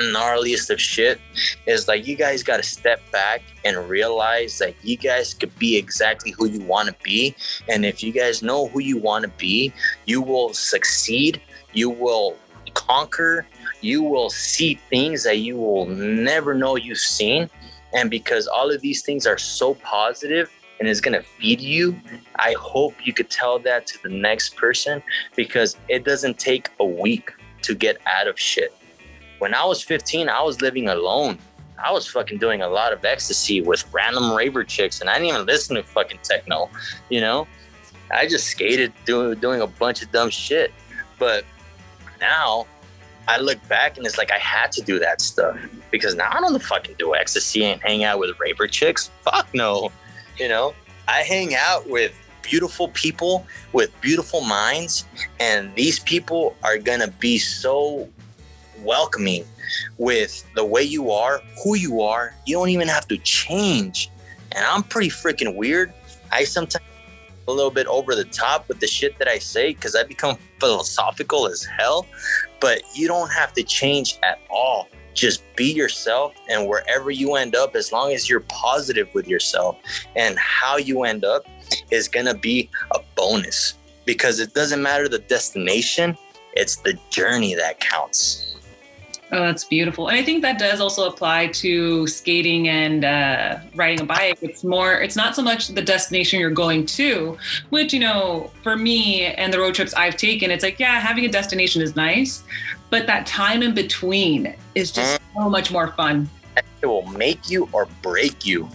gnarliest 0.00 0.70
of 0.70 0.80
shit 0.80 1.20
is 1.66 1.88
like 1.88 2.06
you 2.06 2.16
guys 2.16 2.42
got 2.42 2.58
to 2.58 2.62
step 2.62 3.00
back 3.10 3.42
and 3.64 3.76
realize 3.88 4.58
that 4.58 4.74
you 4.82 4.96
guys 4.96 5.34
could 5.34 5.56
be 5.58 5.76
exactly 5.76 6.32
who 6.32 6.46
you 6.46 6.60
want 6.60 6.88
to 6.88 6.94
be. 7.02 7.34
And 7.68 7.84
if 7.84 8.02
you 8.02 8.12
guys 8.12 8.42
know 8.42 8.68
who 8.68 8.80
you 8.80 8.98
want 8.98 9.24
to 9.24 9.30
be 9.38 9.72
you 10.06 10.22
will 10.22 10.52
succeed. 10.52 11.40
You 11.72 11.90
will 11.90 12.36
conquer. 12.74 13.46
You 13.80 14.02
will 14.02 14.30
see 14.30 14.74
things 14.90 15.22
that 15.24 15.38
you 15.38 15.56
will 15.56 15.86
never 15.86 16.54
know 16.54 16.76
you've 16.76 16.98
seen. 16.98 17.50
And 17.94 18.10
because 18.10 18.46
all 18.46 18.70
of 18.70 18.80
these 18.80 19.02
things 19.02 19.26
are 19.26 19.38
so 19.38 19.74
positive 19.74 20.50
and 20.80 20.88
is 20.88 21.00
going 21.00 21.14
to 21.20 21.26
feed 21.40 21.60
you 21.60 22.00
i 22.36 22.52
hope 22.52 22.94
you 23.04 23.12
could 23.12 23.28
tell 23.28 23.58
that 23.58 23.84
to 23.84 24.00
the 24.04 24.08
next 24.08 24.54
person 24.54 25.02
because 25.34 25.76
it 25.88 26.04
doesn't 26.04 26.38
take 26.38 26.70
a 26.78 26.84
week 26.84 27.32
to 27.62 27.74
get 27.74 27.98
out 28.06 28.28
of 28.28 28.38
shit 28.38 28.77
when 29.38 29.54
I 29.54 29.64
was 29.64 29.82
15, 29.82 30.28
I 30.28 30.42
was 30.42 30.60
living 30.60 30.88
alone. 30.88 31.38
I 31.82 31.92
was 31.92 32.06
fucking 32.08 32.38
doing 32.38 32.60
a 32.60 32.68
lot 32.68 32.92
of 32.92 33.04
ecstasy 33.04 33.60
with 33.60 33.84
random 33.92 34.34
raver 34.34 34.64
chicks, 34.64 35.00
and 35.00 35.08
I 35.08 35.14
didn't 35.14 35.28
even 35.28 35.46
listen 35.46 35.76
to 35.76 35.82
fucking 35.82 36.18
techno. 36.22 36.68
You 37.08 37.20
know, 37.20 37.46
I 38.10 38.26
just 38.26 38.48
skated 38.48 38.92
doing 39.04 39.38
doing 39.38 39.60
a 39.60 39.66
bunch 39.66 40.02
of 40.02 40.10
dumb 40.10 40.30
shit. 40.30 40.72
But 41.18 41.44
now 42.20 42.66
I 43.28 43.38
look 43.38 43.66
back 43.68 43.96
and 43.96 44.06
it's 44.06 44.18
like 44.18 44.32
I 44.32 44.38
had 44.38 44.72
to 44.72 44.82
do 44.82 44.98
that 44.98 45.20
stuff 45.20 45.58
because 45.90 46.14
now 46.14 46.30
I 46.30 46.40
don't 46.40 46.62
fucking 46.62 46.96
do 46.98 47.14
ecstasy 47.14 47.64
and 47.64 47.80
hang 47.82 48.04
out 48.04 48.18
with 48.18 48.38
raver 48.40 48.66
chicks. 48.66 49.10
Fuck 49.22 49.52
no. 49.54 49.92
You 50.36 50.48
know, 50.48 50.74
I 51.06 51.22
hang 51.22 51.54
out 51.54 51.88
with 51.88 52.12
beautiful 52.42 52.88
people 52.88 53.46
with 53.72 53.98
beautiful 54.00 54.40
minds, 54.40 55.04
and 55.38 55.74
these 55.74 55.98
people 55.98 56.56
are 56.62 56.78
gonna 56.78 57.08
be 57.08 57.38
so 57.38 58.08
welcoming 58.82 59.44
with 59.98 60.44
the 60.54 60.64
way 60.64 60.82
you 60.82 61.10
are, 61.10 61.42
who 61.62 61.76
you 61.76 62.00
are. 62.00 62.34
You 62.46 62.56
don't 62.56 62.70
even 62.70 62.88
have 62.88 63.06
to 63.08 63.18
change. 63.18 64.10
And 64.52 64.64
I'm 64.64 64.82
pretty 64.82 65.10
freaking 65.10 65.54
weird. 65.56 65.92
I 66.32 66.44
sometimes 66.44 66.84
a 67.48 67.52
little 67.52 67.70
bit 67.70 67.86
over 67.86 68.14
the 68.14 68.24
top 68.24 68.68
with 68.68 68.78
the 68.80 68.86
shit 68.86 69.18
that 69.18 69.26
I 69.26 69.38
say 69.38 69.72
because 69.72 69.96
I 69.96 70.04
become 70.04 70.36
philosophical 70.60 71.46
as 71.46 71.64
hell. 71.64 72.06
But 72.60 72.82
you 72.94 73.08
don't 73.08 73.30
have 73.30 73.52
to 73.54 73.62
change 73.62 74.18
at 74.22 74.40
all. 74.50 74.88
Just 75.14 75.42
be 75.56 75.72
yourself, 75.72 76.34
and 76.48 76.68
wherever 76.68 77.10
you 77.10 77.34
end 77.34 77.56
up, 77.56 77.74
as 77.74 77.90
long 77.90 78.12
as 78.12 78.28
you're 78.30 78.44
positive 78.48 79.08
with 79.14 79.26
yourself 79.26 79.76
and 80.14 80.38
how 80.38 80.76
you 80.76 81.02
end 81.02 81.24
up 81.24 81.44
is 81.90 82.06
gonna 82.06 82.34
be 82.34 82.70
a 82.92 83.00
bonus 83.16 83.74
because 84.04 84.38
it 84.38 84.54
doesn't 84.54 84.80
matter 84.80 85.08
the 85.08 85.18
destination, 85.18 86.16
it's 86.52 86.76
the 86.76 86.96
journey 87.10 87.54
that 87.54 87.80
counts. 87.80 88.47
Oh, 89.30 89.44
that's 89.44 89.64
beautiful. 89.64 90.08
And 90.08 90.16
I 90.16 90.22
think 90.22 90.40
that 90.40 90.58
does 90.58 90.80
also 90.80 91.06
apply 91.06 91.48
to 91.48 92.06
skating 92.06 92.68
and 92.68 93.04
uh, 93.04 93.58
riding 93.74 94.00
a 94.00 94.04
bike. 94.04 94.38
It's 94.40 94.64
more, 94.64 94.94
it's 94.94 95.16
not 95.16 95.36
so 95.36 95.42
much 95.42 95.68
the 95.68 95.82
destination 95.82 96.40
you're 96.40 96.50
going 96.50 96.86
to, 96.86 97.36
which, 97.68 97.92
you 97.92 98.00
know, 98.00 98.50
for 98.62 98.74
me 98.74 99.26
and 99.26 99.52
the 99.52 99.58
road 99.58 99.74
trips 99.74 99.92
I've 99.92 100.16
taken, 100.16 100.50
it's 100.50 100.64
like, 100.64 100.80
yeah, 100.80 100.98
having 100.98 101.26
a 101.26 101.28
destination 101.28 101.82
is 101.82 101.94
nice, 101.94 102.42
but 102.88 103.06
that 103.06 103.26
time 103.26 103.62
in 103.62 103.74
between 103.74 104.54
is 104.74 104.90
just 104.90 105.20
so 105.36 105.50
much 105.50 105.70
more 105.70 105.88
fun. 105.88 106.30
It 106.80 106.86
will 106.86 107.06
make 107.08 107.50
you 107.50 107.68
or 107.72 107.86
break 108.00 108.46
you. 108.46 108.68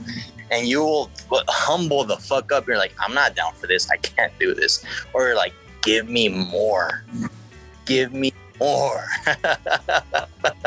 And 0.51 0.67
you 0.67 0.81
will 0.84 1.09
humble 1.47 2.03
the 2.03 2.17
fuck 2.17 2.51
up. 2.51 2.67
You're 2.67 2.77
like, 2.77 2.93
I'm 2.99 3.15
not 3.15 3.35
down 3.35 3.55
for 3.55 3.65
this. 3.65 3.89
I 3.89 3.97
can't 3.97 4.31
do 4.38 4.53
this. 4.53 4.85
Or 5.13 5.25
you're 5.25 5.35
like, 5.35 5.53
give 5.81 6.07
me 6.07 6.30
more. 6.30 7.05
Give 7.85 8.13
me 8.13 8.31
more. 8.64 9.06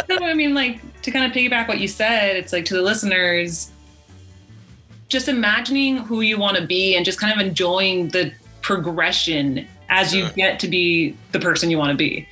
No, 0.08 0.18
I 0.24 0.34
mean, 0.34 0.54
like 0.54 1.02
to 1.02 1.10
kind 1.10 1.24
of 1.26 1.36
piggyback 1.36 1.68
what 1.68 1.80
you 1.80 1.88
said, 1.88 2.36
it's 2.36 2.52
like 2.52 2.64
to 2.66 2.74
the 2.74 2.80
listeners, 2.80 3.72
just 5.08 5.28
imagining 5.28 5.98
who 5.98 6.20
you 6.20 6.38
want 6.38 6.56
to 6.56 6.66
be 6.66 6.96
and 6.96 7.04
just 7.04 7.18
kind 7.18 7.38
of 7.38 7.44
enjoying 7.44 8.08
the 8.08 8.32
progression 8.62 9.66
as 9.88 10.14
you 10.14 10.30
get 10.32 10.60
to 10.60 10.68
be 10.68 11.16
the 11.32 11.40
person 11.40 11.70
you 11.70 11.76
want 11.76 11.90
to 11.90 11.96
be. 11.96 12.26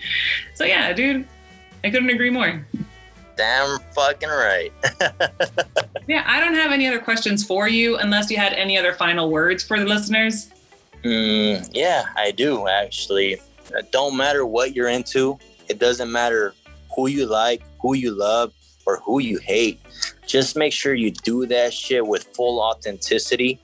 So, 0.54 0.64
yeah, 0.64 0.92
dude, 0.92 1.26
I 1.82 1.90
couldn't 1.90 2.10
agree 2.10 2.30
more. 2.30 2.64
Damn 3.36 3.78
fucking 3.92 4.28
right. 4.28 4.72
Yeah, 6.06 6.22
I 6.26 6.38
don't 6.38 6.54
have 6.54 6.70
any 6.70 6.86
other 6.86 6.98
questions 6.98 7.44
for 7.46 7.66
you 7.66 7.96
unless 7.96 8.30
you 8.30 8.36
had 8.36 8.52
any 8.52 8.76
other 8.76 8.92
final 8.92 9.30
words 9.30 9.64
for 9.64 9.78
the 9.78 9.86
listeners. 9.86 10.50
Mm, 11.02 11.70
yeah, 11.72 12.04
I 12.14 12.30
do 12.30 12.68
actually. 12.68 13.40
It 13.72 13.90
don't 13.90 14.14
matter 14.16 14.44
what 14.44 14.74
you're 14.74 14.88
into. 14.88 15.38
It 15.68 15.78
doesn't 15.78 16.10
matter 16.10 16.54
who 16.94 17.08
you 17.08 17.26
like, 17.26 17.62
who 17.80 17.94
you 17.94 18.12
love, 18.12 18.52
or 18.86 19.00
who 19.00 19.18
you 19.18 19.38
hate. 19.38 19.80
Just 20.26 20.56
make 20.56 20.72
sure 20.72 20.94
you 20.94 21.10
do 21.10 21.46
that 21.46 21.72
shit 21.72 22.06
with 22.06 22.24
full 22.34 22.60
authenticity. 22.60 23.58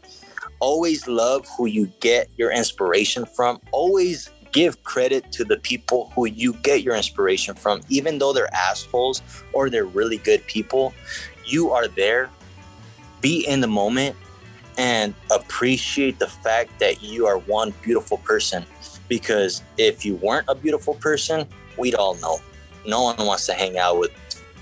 Always 0.61 1.07
love 1.07 1.47
who 1.57 1.67
you 1.67 1.87
get 2.01 2.29
your 2.37 2.53
inspiration 2.53 3.25
from. 3.25 3.61
Always 3.73 4.31
give 4.53 4.83
credit 4.83 5.31
to 5.33 5.45
the 5.45 5.57
people 5.59 6.11
who 6.15 6.27
you 6.27 6.55
get 6.55 6.83
your 6.83 6.97
inspiration 6.97 7.55
from, 7.55 7.81
even 7.89 8.19
though 8.19 8.33
they're 8.33 8.53
assholes 8.55 9.23
or 9.53 9.71
they're 9.71 9.85
really 9.85 10.19
good 10.19 10.45
people. 10.47 10.93
You 11.47 11.71
are 11.71 11.89
there. 11.89 12.31
Be 13.21 13.47
in 13.47 13.61
the 13.61 13.69
moment 13.69 14.17
and 14.79 15.15
appreciate 15.31 16.19
the 16.19 16.27
fact 16.27 16.79
that 16.81 17.03
you 17.03 17.27
are 17.27 17.39
one 17.39 17.73
beautiful 17.83 18.19
person. 18.19 18.65
Because 19.09 19.63
if 19.77 20.05
you 20.05 20.17
weren't 20.17 20.47
a 20.49 20.55
beautiful 20.55 20.95
person, 20.95 21.47
we'd 21.81 21.95
all 21.95 22.15
know. 22.17 22.39
No 22.87 23.03
one 23.03 23.17
wants 23.27 23.47
to 23.47 23.55
hang 23.55 23.79
out 23.79 23.99
with 23.99 24.13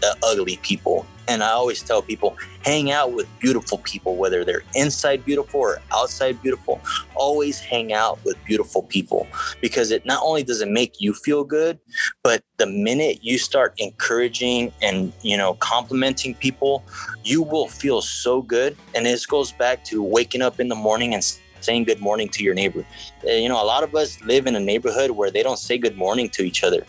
uh, 0.02 0.14
ugly 0.22 0.58
people. 0.62 1.06
And 1.28 1.42
I 1.42 1.50
always 1.50 1.82
tell 1.82 2.00
people 2.00 2.38
hang 2.64 2.90
out 2.90 3.12
with 3.12 3.26
beautiful 3.38 3.78
people, 3.78 4.16
whether 4.16 4.44
they're 4.44 4.62
inside 4.74 5.26
beautiful 5.26 5.60
or 5.60 5.78
outside 5.92 6.40
beautiful. 6.42 6.80
Always 7.14 7.60
hang 7.60 7.92
out 7.92 8.18
with 8.24 8.42
beautiful 8.46 8.84
people 8.84 9.26
because 9.60 9.90
it 9.90 10.06
not 10.06 10.22
only 10.24 10.42
does 10.42 10.62
it 10.62 10.68
make 10.68 11.02
you 11.02 11.12
feel 11.12 11.44
good, 11.44 11.78
but 12.22 12.42
the 12.56 12.66
minute 12.66 13.18
you 13.22 13.36
start 13.36 13.74
encouraging 13.76 14.72
and 14.80 15.12
you 15.20 15.36
know 15.36 15.54
complimenting 15.54 16.34
people, 16.34 16.82
you 17.24 17.42
will 17.42 17.68
feel 17.68 18.00
so 18.00 18.40
good. 18.40 18.74
And 18.94 19.04
this 19.04 19.26
goes 19.26 19.52
back 19.52 19.84
to 19.84 20.02
waking 20.02 20.40
up 20.40 20.60
in 20.60 20.68
the 20.68 20.74
morning 20.74 21.12
and 21.12 21.22
saying 21.60 21.84
good 21.84 22.00
morning 22.00 22.28
to 22.30 22.42
your 22.42 22.54
neighbor. 22.54 22.86
Uh, 23.26 23.32
You 23.32 23.48
know, 23.48 23.62
a 23.62 23.68
lot 23.74 23.82
of 23.82 23.94
us 23.94 24.20
live 24.22 24.46
in 24.46 24.56
a 24.56 24.60
neighborhood 24.60 25.10
where 25.10 25.30
they 25.30 25.42
don't 25.42 25.58
say 25.58 25.76
good 25.76 25.96
morning 25.96 26.30
to 26.30 26.42
each 26.42 26.64
other. 26.64 26.86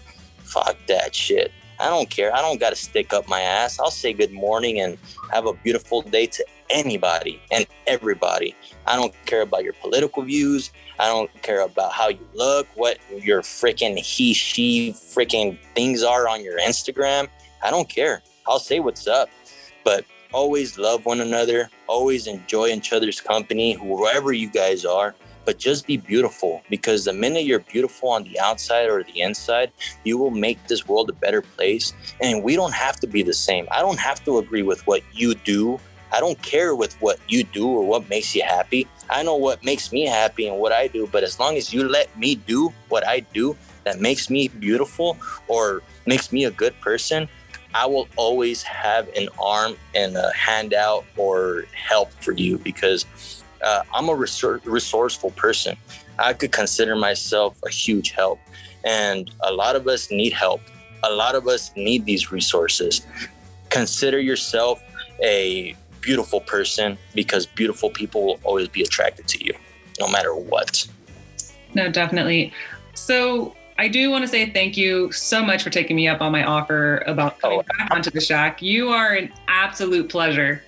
Fuck 0.50 0.78
that 0.88 1.16
shit. 1.16 1.52
I 1.80 1.88
don't 1.88 2.10
care. 2.10 2.36
I 2.36 2.42
don't 2.42 2.60
got 2.60 2.72
to 2.72 2.76
stick 2.76 3.14
up 3.14 3.28
my 3.28 3.40
ass. 3.40 3.80
I'll 3.80 3.92
say 3.92 4.12
good 4.12 4.32
morning 4.32 4.82
and 4.82 4.98
have 5.32 5.46
a 5.46 5.54
beautiful 5.54 6.02
day 6.02 6.26
to 6.26 6.46
anybody 6.70 7.42
and 7.52 7.66
everybody. 7.88 8.56
I 8.86 8.96
don't 8.96 9.14
care 9.26 9.42
about 9.42 9.64
your 9.64 9.74
political 9.74 10.24
views. 10.24 10.72
I 11.00 11.08
don't 11.08 11.32
care 11.42 11.62
about 11.62 11.94
how 11.94 12.10
you 12.10 12.28
look, 12.34 12.68
what 12.76 12.98
your 13.24 13.42
freaking 13.42 13.98
he, 13.98 14.34
she 14.34 14.92
freaking 14.92 15.58
things 15.74 16.04
are 16.04 16.28
on 16.28 16.44
your 16.44 16.60
Instagram. 16.60 17.30
I 17.64 17.70
don't 17.70 17.88
care. 17.88 18.22
I'll 18.48 18.60
say 18.60 18.80
what's 18.80 19.08
up. 19.08 19.30
But 19.86 20.06
always 20.34 20.78
love 20.78 21.06
one 21.06 21.22
another. 21.22 21.70
Always 21.88 22.28
enjoy 22.28 22.70
each 22.70 22.92
other's 22.92 23.22
company, 23.22 23.74
whoever 23.74 24.34
you 24.34 24.50
guys 24.50 24.84
are. 24.84 25.16
But 25.50 25.58
just 25.58 25.88
be 25.88 25.98
beautiful 25.98 26.62
because 26.70 27.06
the 27.06 27.14
minute 27.14 27.44
you're 27.44 27.58
beautiful 27.58 28.10
on 28.10 28.24
the 28.24 28.40
outside 28.40 28.88
or 28.88 29.02
the 29.02 29.20
inside, 29.20 29.72
you 30.04 30.16
will 30.16 30.30
make 30.30 30.68
this 30.68 30.88
world 30.88 31.10
a 31.10 31.14
better 31.14 31.42
place. 31.42 31.92
And 32.22 32.44
we 32.44 32.56
don't 32.56 32.76
have 32.76 32.98
to 32.98 33.08
be 33.08 33.24
the 33.24 33.34
same. 33.34 33.68
I 33.72 33.80
don't 33.80 33.98
have 33.98 34.24
to 34.26 34.38
agree 34.38 34.62
with 34.62 34.86
what 34.86 35.02
you 35.12 35.34
do. 35.34 35.80
I 36.12 36.20
don't 36.20 36.40
care 36.44 36.76
with 36.76 36.94
what 37.02 37.18
you 37.28 37.44
do 37.44 37.68
or 37.68 37.84
what 37.84 38.08
makes 38.10 38.36
you 38.36 38.44
happy. 38.44 38.88
I 39.10 39.24
know 39.24 39.38
what 39.38 39.66
makes 39.66 39.92
me 39.92 40.06
happy 40.06 40.48
and 40.48 40.60
what 40.60 40.72
I 40.72 40.86
do. 40.86 41.10
But 41.12 41.24
as 41.24 41.40
long 41.40 41.58
as 41.58 41.74
you 41.74 41.90
let 41.90 42.16
me 42.16 42.36
do 42.36 42.72
what 42.90 43.08
I 43.08 43.22
do 43.22 43.58
that 43.86 44.00
makes 44.00 44.30
me 44.30 44.50
beautiful 44.50 45.18
or 45.48 45.82
makes 46.06 46.32
me 46.32 46.46
a 46.46 46.52
good 46.52 46.80
person, 46.80 47.28
I 47.74 47.88
will 47.88 48.08
always 48.18 48.62
have 48.62 49.08
an 49.16 49.30
arm 49.42 49.78
and 49.96 50.16
a 50.16 50.32
handout 50.32 51.06
or 51.18 51.66
help 51.74 52.12
for 52.22 52.34
you 52.34 52.60
because 52.60 53.39
uh, 53.64 53.84
I'm 53.94 54.10
a 54.10 54.16
resourceful 54.16 55.32
person. 55.32 55.78
I 56.18 56.34
could 56.34 56.52
consider 56.52 56.96
myself 56.96 57.58
a 57.66 57.70
huge 57.70 58.12
help. 58.12 58.40
And 58.86 59.30
a 59.42 59.52
lot 59.52 59.76
of 59.76 59.88
us 59.88 60.10
need 60.12 60.34
help. 60.34 60.62
A 61.04 61.12
lot 61.12 61.36
of 61.36 61.48
us 61.48 61.72
need 61.76 62.06
these 62.06 62.32
resources. 62.32 63.06
Consider 63.70 64.20
yourself 64.20 64.82
a 65.24 65.76
beautiful 66.02 66.40
person 66.42 66.98
because 67.14 67.46
beautiful 67.46 67.90
people 67.90 68.26
will 68.26 68.40
always 68.44 68.68
be 68.68 68.82
attracted 68.82 69.28
to 69.28 69.46
you, 69.46 69.54
no 70.00 70.08
matter 70.10 70.34
what. 70.34 70.88
No, 71.74 71.90
definitely. 71.92 72.54
So 72.94 73.56
I 73.78 73.88
do 73.88 74.10
want 74.10 74.24
to 74.24 74.28
say 74.28 74.50
thank 74.50 74.76
you 74.76 75.12
so 75.12 75.44
much 75.44 75.64
for 75.64 75.70
taking 75.70 75.96
me 75.96 76.08
up 76.08 76.22
on 76.22 76.32
my 76.32 76.44
offer 76.44 77.04
about 77.06 77.40
coming 77.40 77.60
Oh. 77.60 77.78
back 77.78 77.92
onto 77.92 78.10
the 78.10 78.20
shack. 78.22 78.62
You 78.62 78.90
are 78.90 79.14
an 79.14 79.32
absolute 79.48 80.10
pleasure. 80.10 80.64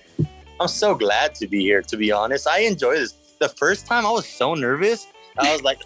I'm 0.62 0.68
so 0.68 0.94
glad 0.94 1.34
to 1.36 1.48
be 1.48 1.60
here, 1.60 1.82
to 1.82 1.96
be 1.96 2.12
honest. 2.12 2.46
I 2.46 2.60
enjoy 2.60 2.94
this. 2.94 3.14
The 3.40 3.48
first 3.48 3.84
time 3.84 4.06
I 4.06 4.12
was 4.12 4.28
so 4.28 4.54
nervous. 4.54 5.08
I 5.36 5.52
was 5.52 5.62
like, 5.62 5.82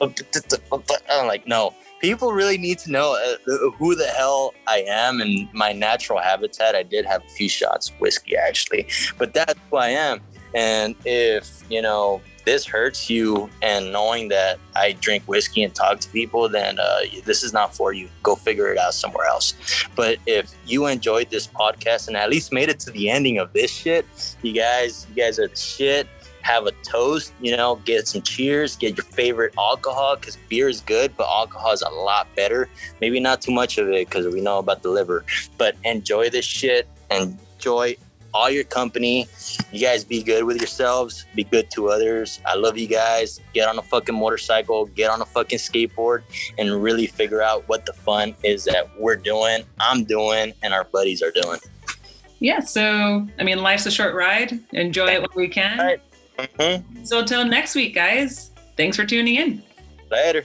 I'm 0.00 1.26
like, 1.26 1.48
no, 1.48 1.74
people 2.00 2.32
really 2.32 2.56
need 2.56 2.78
to 2.80 2.92
know 2.92 3.16
uh, 3.16 3.70
who 3.70 3.96
the 3.96 4.06
hell 4.06 4.54
I 4.68 4.84
am 4.86 5.20
and 5.20 5.52
my 5.52 5.72
natural 5.72 6.20
habitat. 6.20 6.76
I 6.76 6.84
did 6.84 7.04
have 7.04 7.24
a 7.24 7.28
few 7.30 7.48
shots 7.48 7.90
of 7.90 7.96
whiskey 7.96 8.36
actually, 8.36 8.86
but 9.18 9.34
that's 9.34 9.58
who 9.70 9.76
I 9.76 9.88
am. 9.88 10.20
And 10.56 10.96
if, 11.04 11.62
you 11.70 11.82
know, 11.82 12.22
this 12.46 12.64
hurts 12.64 13.10
you 13.10 13.50
and 13.60 13.92
knowing 13.92 14.28
that 14.28 14.58
I 14.74 14.92
drink 14.92 15.24
whiskey 15.24 15.64
and 15.64 15.74
talk 15.74 16.00
to 16.00 16.08
people, 16.08 16.48
then 16.48 16.78
uh, 16.78 17.00
this 17.24 17.42
is 17.42 17.52
not 17.52 17.74
for 17.74 17.92
you. 17.92 18.08
Go 18.22 18.36
figure 18.36 18.72
it 18.72 18.78
out 18.78 18.94
somewhere 18.94 19.26
else. 19.26 19.52
But 19.94 20.16
if 20.26 20.54
you 20.64 20.86
enjoyed 20.86 21.28
this 21.28 21.46
podcast 21.46 22.08
and 22.08 22.16
at 22.16 22.30
least 22.30 22.52
made 22.52 22.70
it 22.70 22.80
to 22.80 22.90
the 22.90 23.10
ending 23.10 23.38
of 23.38 23.52
this 23.52 23.70
shit, 23.70 24.06
you 24.42 24.54
guys, 24.54 25.06
you 25.10 25.22
guys 25.22 25.38
are 25.38 25.48
the 25.48 25.56
shit. 25.56 26.08
Have 26.40 26.66
a 26.66 26.72
toast, 26.84 27.34
you 27.40 27.56
know, 27.56 27.76
get 27.84 28.06
some 28.06 28.22
cheers, 28.22 28.76
get 28.76 28.96
your 28.96 29.04
favorite 29.04 29.52
alcohol 29.58 30.14
because 30.14 30.38
beer 30.48 30.68
is 30.68 30.80
good, 30.80 31.16
but 31.16 31.26
alcohol 31.26 31.72
is 31.72 31.82
a 31.82 31.90
lot 31.90 32.28
better. 32.36 32.68
Maybe 33.00 33.18
not 33.18 33.42
too 33.42 33.50
much 33.50 33.78
of 33.78 33.88
it 33.88 34.08
because 34.08 34.32
we 34.32 34.40
know 34.40 34.58
about 34.58 34.82
the 34.82 34.90
liver, 34.90 35.24
but 35.58 35.74
enjoy 35.82 36.30
this 36.30 36.44
shit. 36.44 36.88
Enjoy 37.10 37.96
all 38.36 38.50
your 38.50 38.64
company. 38.64 39.26
You 39.72 39.80
guys 39.80 40.04
be 40.04 40.22
good 40.22 40.44
with 40.44 40.58
yourselves, 40.58 41.24
be 41.34 41.44
good 41.44 41.70
to 41.70 41.88
others. 41.88 42.40
I 42.44 42.54
love 42.54 42.76
you 42.76 42.86
guys. 42.86 43.40
Get 43.54 43.66
on 43.66 43.78
a 43.78 43.82
fucking 43.82 44.14
motorcycle, 44.14 44.84
get 44.86 45.10
on 45.10 45.22
a 45.22 45.24
fucking 45.24 45.58
skateboard, 45.58 46.22
and 46.58 46.82
really 46.82 47.06
figure 47.06 47.40
out 47.40 47.66
what 47.66 47.86
the 47.86 47.94
fun 47.94 48.36
is 48.42 48.64
that 48.64 48.90
we're 48.98 49.16
doing, 49.16 49.62
I'm 49.80 50.04
doing, 50.04 50.52
and 50.62 50.74
our 50.74 50.84
buddies 50.84 51.22
are 51.22 51.30
doing. 51.30 51.60
Yeah. 52.38 52.60
So, 52.60 53.26
I 53.38 53.42
mean, 53.42 53.62
life's 53.62 53.86
a 53.86 53.90
short 53.90 54.14
ride. 54.14 54.60
Enjoy 54.72 55.06
it 55.06 55.20
when 55.20 55.30
we 55.34 55.48
can. 55.48 55.78
Right. 55.78 56.00
Mhm. 56.38 57.06
So, 57.06 57.20
until 57.20 57.46
next 57.46 57.74
week, 57.74 57.94
guys, 57.94 58.50
thanks 58.76 58.98
for 58.98 59.06
tuning 59.06 59.36
in. 59.36 59.62
Later. 60.10 60.44